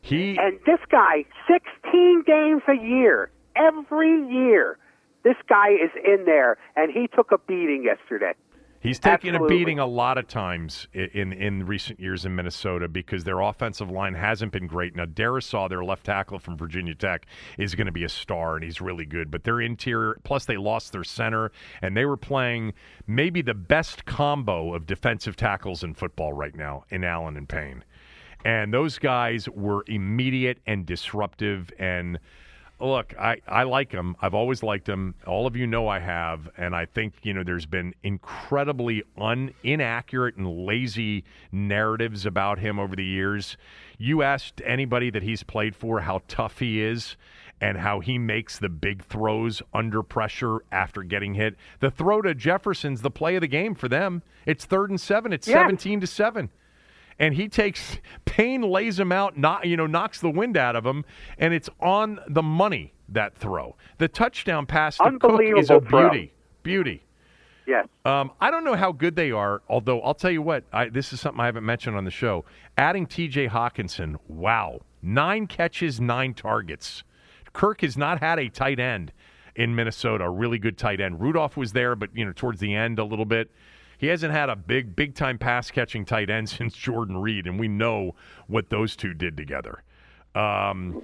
He 0.00 0.38
and 0.38 0.58
this 0.64 0.80
guy, 0.90 1.24
16 1.46 2.22
games 2.26 2.62
a 2.68 2.74
year, 2.74 3.30
every 3.56 4.26
year, 4.28 4.78
this 5.24 5.36
guy 5.48 5.70
is 5.70 5.90
in 6.04 6.24
there, 6.24 6.56
and 6.76 6.90
he 6.90 7.08
took 7.08 7.32
a 7.32 7.38
beating 7.38 7.84
yesterday. 7.84 8.34
He's 8.80 9.00
taken 9.00 9.34
Absolutely. 9.34 9.56
a 9.56 9.58
beating 9.58 9.78
a 9.80 9.86
lot 9.86 10.18
of 10.18 10.28
times 10.28 10.86
in, 10.92 11.32
in 11.32 11.66
recent 11.66 11.98
years 11.98 12.24
in 12.24 12.36
Minnesota 12.36 12.86
because 12.86 13.24
their 13.24 13.40
offensive 13.40 13.90
line 13.90 14.14
hasn't 14.14 14.52
been 14.52 14.68
great. 14.68 14.94
Now, 14.94 15.04
Darrisaw, 15.04 15.68
their 15.68 15.82
left 15.82 16.06
tackle 16.06 16.38
from 16.38 16.56
Virginia 16.56 16.94
Tech, 16.94 17.26
is 17.58 17.74
going 17.74 17.86
to 17.86 17.92
be 17.92 18.04
a 18.04 18.08
star, 18.08 18.54
and 18.54 18.64
he's 18.64 18.80
really 18.80 19.04
good. 19.04 19.32
But 19.32 19.42
their 19.42 19.60
interior, 19.60 20.18
plus 20.22 20.44
they 20.44 20.56
lost 20.56 20.92
their 20.92 21.02
center, 21.02 21.50
and 21.82 21.96
they 21.96 22.04
were 22.04 22.16
playing 22.16 22.72
maybe 23.08 23.42
the 23.42 23.54
best 23.54 24.04
combo 24.04 24.72
of 24.74 24.86
defensive 24.86 25.34
tackles 25.34 25.82
in 25.82 25.94
football 25.94 26.32
right 26.32 26.54
now 26.54 26.84
in 26.90 27.02
Allen 27.02 27.36
and 27.36 27.48
Payne. 27.48 27.82
And 28.44 28.72
those 28.72 28.98
guys 28.98 29.48
were 29.48 29.82
immediate 29.88 30.58
and 30.66 30.86
disruptive 30.86 31.72
and– 31.80 32.20
look, 32.86 33.14
I, 33.18 33.40
I 33.46 33.64
like 33.64 33.92
him. 33.92 34.16
I've 34.20 34.34
always 34.34 34.62
liked 34.62 34.88
him. 34.88 35.14
All 35.26 35.46
of 35.46 35.56
you 35.56 35.66
know 35.66 35.88
I 35.88 35.98
have. 35.98 36.48
And 36.56 36.74
I 36.74 36.86
think, 36.86 37.14
you 37.22 37.34
know, 37.34 37.42
there's 37.42 37.66
been 37.66 37.94
incredibly 38.02 39.02
un, 39.16 39.52
inaccurate 39.62 40.36
and 40.36 40.66
lazy 40.66 41.24
narratives 41.50 42.24
about 42.24 42.58
him 42.58 42.78
over 42.78 42.94
the 42.94 43.04
years. 43.04 43.56
You 43.98 44.22
asked 44.22 44.62
anybody 44.64 45.10
that 45.10 45.22
he's 45.22 45.42
played 45.42 45.74
for 45.74 46.00
how 46.00 46.22
tough 46.28 46.60
he 46.60 46.80
is 46.80 47.16
and 47.60 47.78
how 47.78 47.98
he 47.98 48.18
makes 48.18 48.58
the 48.58 48.68
big 48.68 49.04
throws 49.04 49.60
under 49.74 50.02
pressure 50.02 50.60
after 50.70 51.02
getting 51.02 51.34
hit. 51.34 51.56
The 51.80 51.90
throw 51.90 52.22
to 52.22 52.34
Jefferson's 52.34 53.02
the 53.02 53.10
play 53.10 53.34
of 53.34 53.40
the 53.40 53.48
game 53.48 53.74
for 53.74 53.88
them. 53.88 54.22
It's 54.46 54.64
third 54.64 54.90
and 54.90 55.00
seven. 55.00 55.32
It's 55.32 55.48
yeah. 55.48 55.54
17 55.54 56.00
to 56.00 56.06
7 56.06 56.50
and 57.18 57.34
he 57.34 57.48
takes 57.48 57.98
Payne 58.24 58.62
lays 58.62 58.98
him 58.98 59.12
out, 59.12 59.36
not 59.36 59.66
you 59.66 59.76
know 59.76 59.86
knocks 59.86 60.20
the 60.20 60.30
wind 60.30 60.56
out 60.56 60.76
of 60.76 60.84
him, 60.84 61.04
and 61.38 61.52
it's 61.52 61.68
on 61.80 62.20
the 62.28 62.42
money 62.42 62.92
that 63.08 63.34
throw. 63.34 63.76
The 63.98 64.08
touchdown 64.08 64.66
pass 64.66 64.98
to 64.98 65.18
Cook 65.18 65.40
is 65.42 65.70
a 65.70 65.80
beauty, 65.80 66.32
beauty. 66.62 67.04
Yes. 67.66 67.86
Um, 68.06 68.30
I 68.40 68.50
don't 68.50 68.64
know 68.64 68.76
how 68.76 68.92
good 68.92 69.14
they 69.14 69.30
are, 69.30 69.62
although 69.68 70.00
I'll 70.00 70.14
tell 70.14 70.30
you 70.30 70.40
what. 70.40 70.64
I, 70.72 70.88
this 70.88 71.12
is 71.12 71.20
something 71.20 71.40
I 71.40 71.46
haven't 71.46 71.66
mentioned 71.66 71.96
on 71.96 72.04
the 72.04 72.10
show. 72.10 72.46
Adding 72.78 73.06
T.J. 73.06 73.48
Hockenson, 73.48 74.16
wow, 74.26 74.80
nine 75.02 75.46
catches, 75.46 76.00
nine 76.00 76.32
targets. 76.32 77.04
Kirk 77.52 77.82
has 77.82 77.98
not 77.98 78.20
had 78.20 78.38
a 78.38 78.48
tight 78.48 78.80
end 78.80 79.12
in 79.54 79.74
Minnesota, 79.74 80.24
a 80.24 80.30
really 80.30 80.58
good 80.58 80.78
tight 80.78 81.00
end. 81.00 81.20
Rudolph 81.20 81.58
was 81.58 81.72
there, 81.72 81.94
but 81.94 82.08
you 82.14 82.24
know 82.24 82.32
towards 82.32 82.60
the 82.60 82.74
end 82.74 82.98
a 82.98 83.04
little 83.04 83.26
bit. 83.26 83.50
He 83.98 84.06
hasn't 84.06 84.32
had 84.32 84.48
a 84.48 84.56
big, 84.56 84.96
big 84.96 85.14
time 85.14 85.38
pass 85.38 85.70
catching 85.70 86.04
tight 86.04 86.30
end 86.30 86.48
since 86.58 86.74
Jordan 86.74 87.18
Reed, 87.18 87.46
and 87.46 87.60
we 87.60 87.68
know 87.68 88.14
what 88.46 88.70
those 88.70 88.96
two 88.96 89.12
did 89.12 89.36
together. 89.36 89.82
Um, 90.34 91.02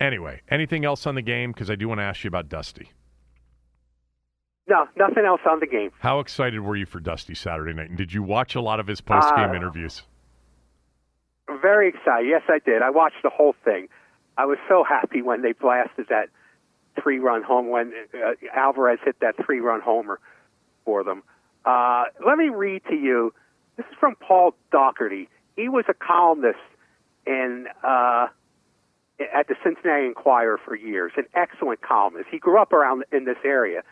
anyway, 0.00 0.40
anything 0.50 0.84
else 0.84 1.06
on 1.06 1.14
the 1.14 1.22
game? 1.22 1.52
Because 1.52 1.70
I 1.70 1.76
do 1.76 1.88
want 1.88 2.00
to 2.00 2.04
ask 2.04 2.24
you 2.24 2.28
about 2.28 2.48
Dusty. 2.48 2.90
No, 4.68 4.86
nothing 4.96 5.24
else 5.24 5.42
on 5.48 5.60
the 5.60 5.66
game. 5.66 5.90
How 6.00 6.18
excited 6.18 6.60
were 6.60 6.74
you 6.74 6.86
for 6.86 6.98
Dusty 6.98 7.34
Saturday 7.34 7.72
night? 7.72 7.90
And 7.90 7.96
did 7.96 8.12
you 8.12 8.22
watch 8.22 8.56
a 8.56 8.60
lot 8.60 8.80
of 8.80 8.88
his 8.88 9.00
post 9.00 9.28
game 9.36 9.50
uh, 9.50 9.54
interviews? 9.54 10.02
Very 11.62 11.88
excited. 11.88 12.28
Yes, 12.28 12.42
I 12.48 12.58
did. 12.58 12.82
I 12.82 12.90
watched 12.90 13.22
the 13.22 13.30
whole 13.30 13.54
thing. 13.64 13.88
I 14.36 14.44
was 14.46 14.58
so 14.68 14.82
happy 14.82 15.22
when 15.22 15.42
they 15.42 15.52
blasted 15.52 16.06
that 16.08 16.30
three 17.00 17.20
run 17.20 17.42
home 17.42 17.68
when 17.68 17.92
uh, 18.14 18.32
Alvarez 18.54 18.98
hit 19.04 19.20
that 19.20 19.36
three 19.44 19.60
run 19.60 19.80
homer 19.80 20.18
for 20.84 21.04
them. 21.04 21.22
Uh, 21.66 22.04
let 22.24 22.38
me 22.38 22.48
read 22.48 22.82
to 22.88 22.94
you. 22.94 23.34
This 23.76 23.84
is 23.86 23.96
from 23.98 24.14
Paul 24.16 24.54
Daugherty. 24.70 25.28
He 25.56 25.68
was 25.68 25.84
a 25.88 25.94
columnist 25.94 26.58
in 27.26 27.66
uh, 27.82 28.28
at 29.34 29.48
the 29.48 29.56
Cincinnati 29.64 30.06
Enquirer 30.06 30.58
for 30.64 30.76
years, 30.76 31.12
an 31.16 31.24
excellent 31.34 31.82
columnist. 31.82 32.28
He 32.30 32.38
grew 32.38 32.60
up 32.60 32.72
around 32.72 33.04
in 33.12 33.24
this 33.24 33.38
area, 33.44 33.82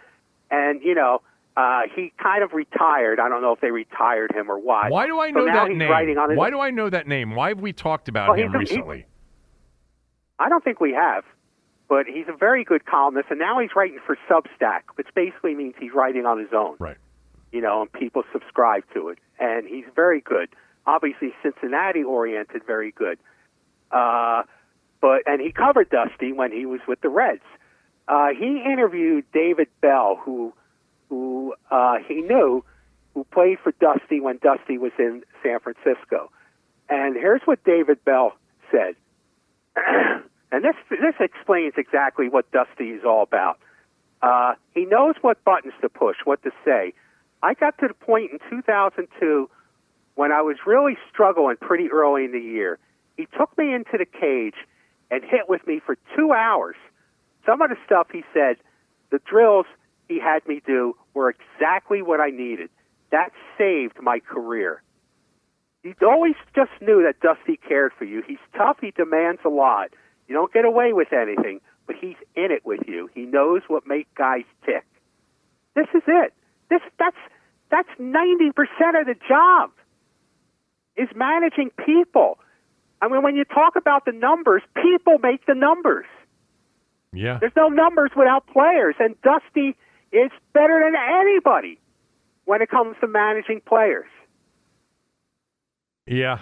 and 0.50 0.80
you 0.82 0.94
know. 0.94 1.20
Uh, 1.56 1.82
he 1.94 2.12
kind 2.20 2.42
of 2.42 2.52
retired. 2.52 3.20
I 3.20 3.28
don't 3.28 3.40
know 3.40 3.52
if 3.52 3.60
they 3.60 3.70
retired 3.70 4.32
him 4.34 4.50
or 4.50 4.58
what. 4.58 4.90
Why 4.90 5.06
do 5.06 5.20
I 5.20 5.30
know 5.30 5.46
so 5.46 5.52
that 5.52 5.68
name? 5.68 6.08
His... 6.08 6.36
Why 6.36 6.50
do 6.50 6.58
I 6.58 6.70
know 6.70 6.90
that 6.90 7.06
name? 7.06 7.36
Why 7.36 7.50
have 7.50 7.60
we 7.60 7.72
talked 7.72 8.08
about 8.08 8.30
well, 8.30 8.36
him 8.36 8.50
recently? 8.50 8.96
He, 8.96 9.04
I 10.40 10.48
don't 10.48 10.64
think 10.64 10.80
we 10.80 10.94
have, 10.94 11.22
but 11.88 12.06
he's 12.06 12.26
a 12.28 12.36
very 12.36 12.64
good 12.64 12.86
columnist, 12.86 13.28
and 13.30 13.38
now 13.38 13.60
he's 13.60 13.70
writing 13.76 14.00
for 14.04 14.18
Substack, 14.28 14.80
which 14.96 15.06
basically 15.14 15.54
means 15.54 15.74
he's 15.78 15.92
writing 15.94 16.26
on 16.26 16.40
his 16.40 16.48
own. 16.52 16.74
Right 16.80 16.96
you 17.54 17.60
know, 17.60 17.82
and 17.82 17.92
people 17.92 18.24
subscribe 18.32 18.82
to 18.92 19.08
it. 19.08 19.18
And 19.38 19.66
he's 19.66 19.84
very 19.94 20.20
good. 20.20 20.48
Obviously, 20.86 21.32
Cincinnati 21.40 22.02
oriented, 22.02 22.62
very 22.66 22.90
good. 22.90 23.16
Uh, 23.92 24.42
but 25.00 25.22
and 25.26 25.40
he 25.40 25.52
covered 25.52 25.88
Dusty 25.88 26.32
when 26.32 26.50
he 26.50 26.66
was 26.66 26.80
with 26.88 27.00
the 27.00 27.08
Reds. 27.08 27.42
Uh, 28.08 28.28
he 28.38 28.62
interviewed 28.66 29.24
David 29.32 29.68
Bell, 29.80 30.20
who 30.22 30.52
who 31.08 31.54
uh, 31.70 31.98
he 32.06 32.22
knew, 32.22 32.64
who 33.14 33.24
played 33.32 33.58
for 33.62 33.72
Dusty 33.80 34.20
when 34.20 34.38
Dusty 34.42 34.76
was 34.76 34.92
in 34.98 35.22
San 35.42 35.60
Francisco. 35.60 36.30
And 36.88 37.14
here's 37.14 37.42
what 37.44 37.62
David 37.64 38.04
Bell 38.04 38.32
said. 38.70 38.96
and 39.76 40.64
this 40.64 40.74
this 40.90 41.14
explains 41.20 41.74
exactly 41.76 42.28
what 42.28 42.50
Dusty 42.50 42.90
is 42.90 43.04
all 43.04 43.22
about. 43.22 43.58
Uh, 44.20 44.54
he 44.74 44.86
knows 44.86 45.14
what 45.20 45.44
buttons 45.44 45.74
to 45.82 45.88
push, 45.88 46.16
what 46.24 46.42
to 46.42 46.50
say. 46.64 46.94
I 47.44 47.52
got 47.52 47.76
to 47.80 47.88
the 47.88 47.94
point 47.94 48.30
in 48.32 48.38
2002 48.48 49.50
when 50.14 50.32
I 50.32 50.40
was 50.40 50.56
really 50.64 50.96
struggling 51.12 51.56
pretty 51.60 51.90
early 51.92 52.24
in 52.24 52.32
the 52.32 52.40
year. 52.40 52.78
He 53.18 53.26
took 53.38 53.56
me 53.58 53.74
into 53.74 53.98
the 53.98 54.06
cage 54.06 54.54
and 55.10 55.22
hit 55.22 55.46
with 55.46 55.66
me 55.66 55.78
for 55.84 55.98
two 56.16 56.32
hours. 56.32 56.76
Some 57.44 57.60
of 57.60 57.68
the 57.68 57.76
stuff 57.84 58.06
he 58.10 58.24
said, 58.32 58.56
the 59.10 59.20
drills 59.28 59.66
he 60.08 60.18
had 60.18 60.46
me 60.48 60.62
do 60.66 60.96
were 61.12 61.28
exactly 61.28 62.00
what 62.00 62.18
I 62.18 62.30
needed. 62.30 62.70
That 63.10 63.30
saved 63.58 64.00
my 64.00 64.20
career. 64.20 64.82
You 65.82 65.94
always 66.00 66.36
just 66.54 66.72
knew 66.80 67.02
that 67.02 67.20
Dusty 67.20 67.58
cared 67.68 67.92
for 67.98 68.06
you. 68.06 68.22
He's 68.26 68.38
tough. 68.56 68.78
He 68.80 68.90
demands 68.90 69.42
a 69.44 69.50
lot. 69.50 69.90
You 70.28 70.34
don't 70.34 70.50
get 70.50 70.64
away 70.64 70.94
with 70.94 71.12
anything, 71.12 71.60
but 71.86 71.96
he's 72.00 72.16
in 72.34 72.50
it 72.50 72.64
with 72.64 72.80
you. 72.86 73.10
He 73.14 73.26
knows 73.26 73.60
what 73.68 73.86
makes 73.86 74.08
guys 74.16 74.44
tick. 74.64 74.86
This 75.74 75.88
is 75.94 76.02
it. 76.06 76.32
This 76.70 76.80
that's 76.98 77.16
that's 77.74 77.88
ninety 77.98 78.52
percent 78.52 78.94
of 78.94 79.06
the 79.06 79.16
job. 79.28 79.70
Is 80.96 81.08
managing 81.16 81.70
people. 81.84 82.38
I 83.02 83.08
mean, 83.08 83.24
when 83.24 83.34
you 83.34 83.44
talk 83.44 83.74
about 83.74 84.04
the 84.04 84.12
numbers, 84.12 84.62
people 84.80 85.18
make 85.20 85.44
the 85.44 85.54
numbers. 85.56 86.06
Yeah. 87.12 87.38
There's 87.40 87.56
no 87.56 87.68
numbers 87.68 88.12
without 88.16 88.46
players, 88.46 88.94
and 89.00 89.20
Dusty 89.22 89.76
is 90.12 90.30
better 90.52 90.80
than 90.84 90.94
anybody 90.94 91.80
when 92.44 92.62
it 92.62 92.70
comes 92.70 92.96
to 93.00 93.08
managing 93.08 93.60
players. 93.66 94.06
Yeah. 96.06 96.38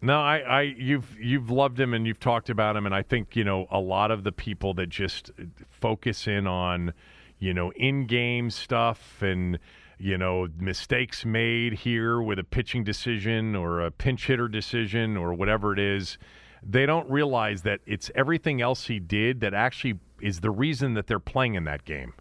No, 0.00 0.18
I, 0.20 0.38
I, 0.38 0.62
you've 0.62 1.14
you've 1.20 1.50
loved 1.50 1.78
him 1.78 1.92
and 1.92 2.06
you've 2.06 2.20
talked 2.20 2.48
about 2.48 2.76
him, 2.76 2.86
and 2.86 2.94
I 2.94 3.02
think 3.02 3.36
you 3.36 3.44
know 3.44 3.66
a 3.70 3.80
lot 3.80 4.10
of 4.10 4.24
the 4.24 4.32
people 4.32 4.72
that 4.74 4.88
just 4.88 5.30
focus 5.68 6.26
in 6.26 6.46
on, 6.46 6.94
you 7.38 7.52
know, 7.52 7.70
in-game 7.76 8.50
stuff 8.50 9.22
and 9.22 9.58
you 9.98 10.18
know 10.18 10.48
mistakes 10.58 11.24
made 11.24 11.72
here 11.72 12.20
with 12.20 12.38
a 12.38 12.44
pitching 12.44 12.84
decision 12.84 13.54
or 13.54 13.80
a 13.80 13.90
pinch 13.90 14.26
hitter 14.26 14.48
decision 14.48 15.16
or 15.16 15.32
whatever 15.34 15.72
it 15.72 15.78
is, 15.78 16.18
they 16.62 16.86
don't 16.86 17.08
realize 17.10 17.62
that 17.62 17.80
it's 17.86 18.10
everything 18.14 18.60
else 18.60 18.86
he 18.86 18.98
did 18.98 19.40
that 19.40 19.54
actually 19.54 19.98
is 20.20 20.40
the 20.40 20.50
reason 20.50 20.94
that 20.94 21.06
they're 21.06 21.18
playing 21.20 21.54
in 21.54 21.64
that 21.64 21.84
game, 21.84 22.12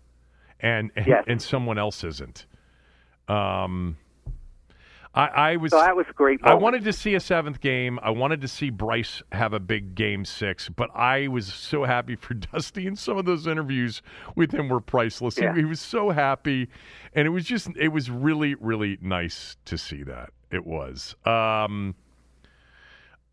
and 0.59 0.91
and, 0.95 1.07
Yes. 1.07 1.23
and 1.27 1.41
someone 1.41 1.77
else 1.77 2.03
isn't. 2.03 2.45
Um, 3.27 3.97
I, 5.15 5.27
I 5.27 5.55
was 5.57 5.71
So 5.71 5.77
that 5.79 5.95
was 5.95 6.07
great. 6.15 6.39
I 6.43 6.55
wanted 6.55 6.83
to 6.85 6.93
see 6.93 7.13
a 7.13 7.19
seventh 7.19 7.61
game. 7.61 7.99
I 8.01 8.09
wanted 8.09 8.41
to 8.41 8.47
see 8.47 8.69
Bryce 8.71 9.21
have 9.31 9.53
a 9.53 9.59
big 9.59 9.93
game 9.93 10.25
six, 10.25 10.69
but 10.69 10.89
I 10.95 11.27
was 11.27 11.45
so 11.53 11.83
happy 11.83 12.15
for 12.15 12.33
Dusty, 12.53 12.87
and 12.87 12.97
some 12.97 13.17
of 13.17 13.25
those 13.25 13.45
interviews 13.45 14.01
with 14.35 14.51
him 14.51 14.69
were 14.69 14.81
priceless. 14.81 15.35
He- 15.37 15.47
He, 15.55 15.65
was 15.65 15.79
so 15.79 16.09
happy, 16.09 16.67
and 17.13 17.27
it 17.27 17.29
was 17.29 17.45
just 17.45 17.69
it 17.77 17.89
was 17.89 18.09
really 18.09 18.55
really 18.55 18.97
nice 19.01 19.55
to 19.65 19.77
see 19.77 20.03
that. 20.03 20.31
It 20.51 20.65
was. 20.65 21.15
Um, 21.25 21.95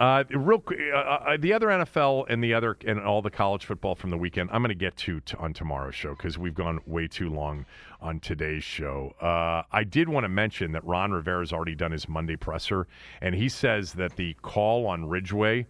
uh, 0.01 0.24
real 0.31 0.59
quick, 0.59 0.81
uh, 0.94 0.97
uh, 0.97 1.36
the 1.39 1.52
other 1.52 1.66
NFL 1.66 2.24
and 2.31 2.43
the 2.43 2.55
other 2.55 2.74
and 2.86 2.98
all 2.98 3.20
the 3.20 3.31
college 3.31 3.66
football 3.66 3.94
from 3.94 4.09
the 4.09 4.16
weekend. 4.16 4.48
I'm 4.51 4.62
going 4.62 4.70
to 4.70 4.74
get 4.74 4.97
to 4.97 5.20
t- 5.20 5.36
on 5.39 5.52
tomorrow's 5.52 5.94
show 5.94 6.14
because 6.14 6.39
we've 6.39 6.55
gone 6.55 6.81
way 6.86 7.06
too 7.06 7.28
long 7.28 7.66
on 8.01 8.18
today's 8.18 8.64
show. 8.64 9.14
Uh, 9.20 9.62
I 9.70 9.85
did 9.85 10.09
want 10.09 10.24
to 10.24 10.31
mention 10.31 10.72
that 10.72 10.82
Ron 10.86 11.12
Rivera's 11.12 11.52
already 11.52 11.74
done 11.74 11.93
his 11.93 12.09
Monday 12.09 12.36
presser, 12.36 12.86
and 13.20 13.35
he 13.35 13.51
says 13.51 13.93
that 13.93 14.16
the 14.16 14.35
call 14.40 14.86
on 14.86 15.06
Ridgeway. 15.06 15.66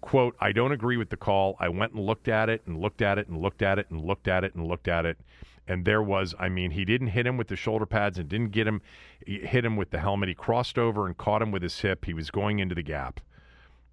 Quote, 0.00 0.36
I 0.38 0.52
don't 0.52 0.72
agree 0.72 0.98
with 0.98 1.08
the 1.08 1.16
call. 1.16 1.56
I 1.60 1.68
went 1.70 1.92
and 1.92 2.04
looked 2.04 2.28
at 2.28 2.50
it 2.50 2.62
and 2.66 2.78
looked 2.78 3.00
at 3.00 3.18
it 3.18 3.28
and 3.28 3.40
looked 3.40 3.62
at 3.62 3.78
it 3.78 3.86
and 3.90 4.02
looked 4.02 4.28
at 4.28 4.44
it 4.44 4.54
and 4.54 4.66
looked 4.66 4.88
at 4.88 5.06
it. 5.06 5.18
And 5.66 5.84
there 5.84 6.02
was, 6.02 6.34
I 6.38 6.48
mean, 6.50 6.70
he 6.70 6.84
didn't 6.84 7.08
hit 7.08 7.26
him 7.26 7.38
with 7.38 7.48
the 7.48 7.56
shoulder 7.56 7.86
pads 7.86 8.18
and 8.18 8.28
didn't 8.28 8.50
get 8.50 8.66
him, 8.66 8.82
hit 9.26 9.64
him 9.64 9.76
with 9.76 9.90
the 9.90 9.98
helmet. 9.98 10.28
He 10.28 10.34
crossed 10.34 10.78
over 10.78 11.06
and 11.06 11.16
caught 11.16 11.40
him 11.40 11.50
with 11.52 11.62
his 11.62 11.80
hip. 11.80 12.04
He 12.04 12.12
was 12.12 12.30
going 12.30 12.58
into 12.58 12.74
the 12.74 12.82
gap. 12.82 13.20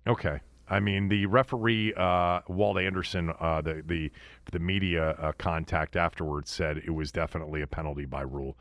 Okay. 0.08 0.40
I 0.70 0.80
mean, 0.80 1.10
the 1.10 1.26
referee 1.26 1.94
uh, 1.96 2.40
Walt 2.48 2.78
Anderson, 2.80 3.34
uh, 3.40 3.62
the 3.62 3.84
the 3.86 4.10
the 4.52 4.60
media 4.60 5.12
uh, 5.12 5.34
contact 5.34 5.98
afterwards 5.98 6.50
said 6.50 6.78
it 6.78 6.92
was 6.92 7.12
definitely 7.12 7.62
a 7.62 7.68
penalty 7.68 8.06
by 8.06 8.22
rule. 8.22 8.56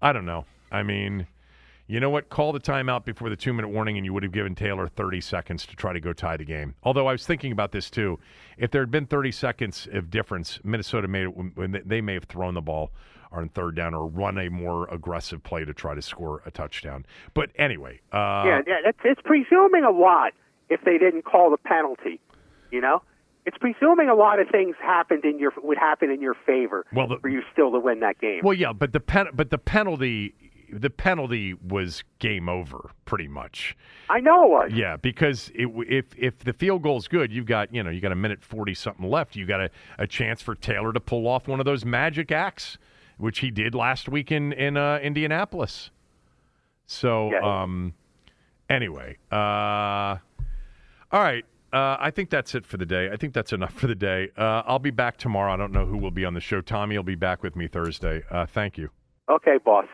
I 0.00 0.12
don't 0.12 0.26
know. 0.26 0.44
I 0.70 0.84
mean, 0.84 1.26
you 1.88 1.98
know 1.98 2.08
what? 2.10 2.28
Call 2.28 2.52
the 2.52 2.60
timeout 2.60 3.04
before 3.04 3.30
the 3.30 3.36
two 3.36 3.52
minute 3.52 3.68
warning, 3.68 3.96
and 3.96 4.04
you 4.06 4.12
would 4.12 4.22
have 4.22 4.30
given 4.30 4.54
Taylor 4.54 4.86
thirty 4.86 5.20
seconds 5.20 5.66
to 5.66 5.74
try 5.74 5.92
to 5.92 5.98
go 5.98 6.12
tie 6.12 6.36
the 6.36 6.44
game. 6.44 6.76
Although 6.84 7.08
I 7.08 7.12
was 7.12 7.26
thinking 7.26 7.50
about 7.50 7.72
this 7.72 7.90
too. 7.90 8.20
If 8.58 8.70
there 8.70 8.82
had 8.82 8.92
been 8.92 9.06
thirty 9.06 9.32
seconds 9.32 9.88
of 9.92 10.08
difference, 10.08 10.60
Minnesota 10.62 11.08
made 11.08 11.24
it 11.24 11.36
when 11.56 11.82
they- 11.84 12.00
may 12.00 12.14
have 12.14 12.24
thrown 12.24 12.54
the 12.54 12.62
ball 12.62 12.92
on 13.32 13.48
third 13.48 13.74
down 13.74 13.92
or 13.92 14.06
run 14.06 14.38
a 14.38 14.48
more 14.48 14.86
aggressive 14.88 15.42
play 15.42 15.64
to 15.64 15.74
try 15.74 15.96
to 15.96 16.02
score 16.02 16.42
a 16.46 16.50
touchdown. 16.52 17.04
But 17.34 17.50
anyway, 17.56 18.00
uh, 18.12 18.44
yeah, 18.46 18.60
yeah, 18.68 18.92
it's 19.04 19.20
presuming 19.24 19.82
a 19.82 19.90
lot 19.90 20.32
if 20.68 20.80
they 20.82 20.98
didn't 20.98 21.22
call 21.24 21.50
the 21.50 21.56
penalty. 21.58 22.20
You 22.70 22.80
know, 22.80 23.02
it's 23.44 23.56
presuming 23.58 24.08
a 24.08 24.14
lot 24.14 24.40
of 24.40 24.48
things 24.48 24.74
happened 24.82 25.24
in 25.24 25.38
your 25.38 25.52
would 25.62 25.78
happen 25.78 26.10
in 26.10 26.20
your 26.20 26.34
favor 26.46 26.84
Well, 26.92 27.06
the- 27.06 27.18
for 27.18 27.28
you 27.28 27.42
still 27.52 27.70
to 27.72 27.78
win 27.78 28.00
that 28.00 28.18
game. 28.20 28.40
Well, 28.42 28.54
yeah, 28.54 28.72
but 28.72 28.92
the 28.92 29.00
pen, 29.00 29.28
but 29.32 29.50
the 29.50 29.58
penalty, 29.58 30.34
the 30.72 30.90
penalty 30.90 31.54
was 31.54 32.02
game 32.18 32.48
over, 32.48 32.90
pretty 33.04 33.28
much. 33.28 33.76
I 34.10 34.18
know 34.18 34.44
it 34.44 34.50
was. 34.50 34.72
Yeah, 34.74 34.96
because 34.96 35.52
it, 35.54 35.68
if 35.88 36.06
if 36.18 36.40
the 36.40 36.52
field 36.52 36.82
goal 36.82 36.96
is 36.98 37.06
good, 37.06 37.32
you've 37.32 37.46
got 37.46 37.72
you 37.72 37.84
know 37.84 37.90
you 37.90 38.00
got 38.00 38.10
a 38.12 38.16
minute 38.16 38.42
forty 38.42 38.74
something 38.74 39.08
left. 39.08 39.36
You 39.36 39.46
got 39.46 39.60
a, 39.60 39.70
a 39.98 40.06
chance 40.08 40.42
for 40.42 40.56
Taylor 40.56 40.92
to 40.92 40.98
pull 41.00 41.28
off 41.28 41.46
one 41.46 41.60
of 41.60 41.66
those 41.66 41.84
magic 41.84 42.32
acts, 42.32 42.78
which 43.16 43.38
he 43.38 43.52
did 43.52 43.76
last 43.76 44.08
week 44.08 44.32
in 44.32 44.52
in 44.52 44.76
uh, 44.76 44.98
Indianapolis. 45.00 45.90
So, 46.88 47.30
Yeah. 47.32 47.62
um, 47.62 47.94
anyway, 48.68 49.16
uh, 49.30 50.16
all 51.16 51.22
right. 51.22 51.46
Uh, 51.72 51.96
I 51.98 52.10
think 52.10 52.28
that's 52.28 52.54
it 52.54 52.66
for 52.66 52.76
the 52.76 52.84
day. 52.84 53.08
I 53.10 53.16
think 53.16 53.32
that's 53.32 53.54
enough 53.54 53.72
for 53.72 53.86
the 53.86 53.94
day. 53.94 54.28
Uh, 54.36 54.62
I'll 54.66 54.78
be 54.78 54.90
back 54.90 55.16
tomorrow. 55.16 55.50
I 55.50 55.56
don't 55.56 55.72
know 55.72 55.86
who 55.86 55.96
will 55.96 56.10
be 56.10 56.26
on 56.26 56.34
the 56.34 56.40
show. 56.40 56.60
Tommy 56.60 56.94
will 56.94 57.04
be 57.04 57.14
back 57.14 57.42
with 57.42 57.56
me 57.56 57.68
Thursday. 57.68 58.22
Uh, 58.30 58.44
thank 58.44 58.76
you. 58.76 58.90
Okay, 59.30 59.56
boss. 59.64 59.86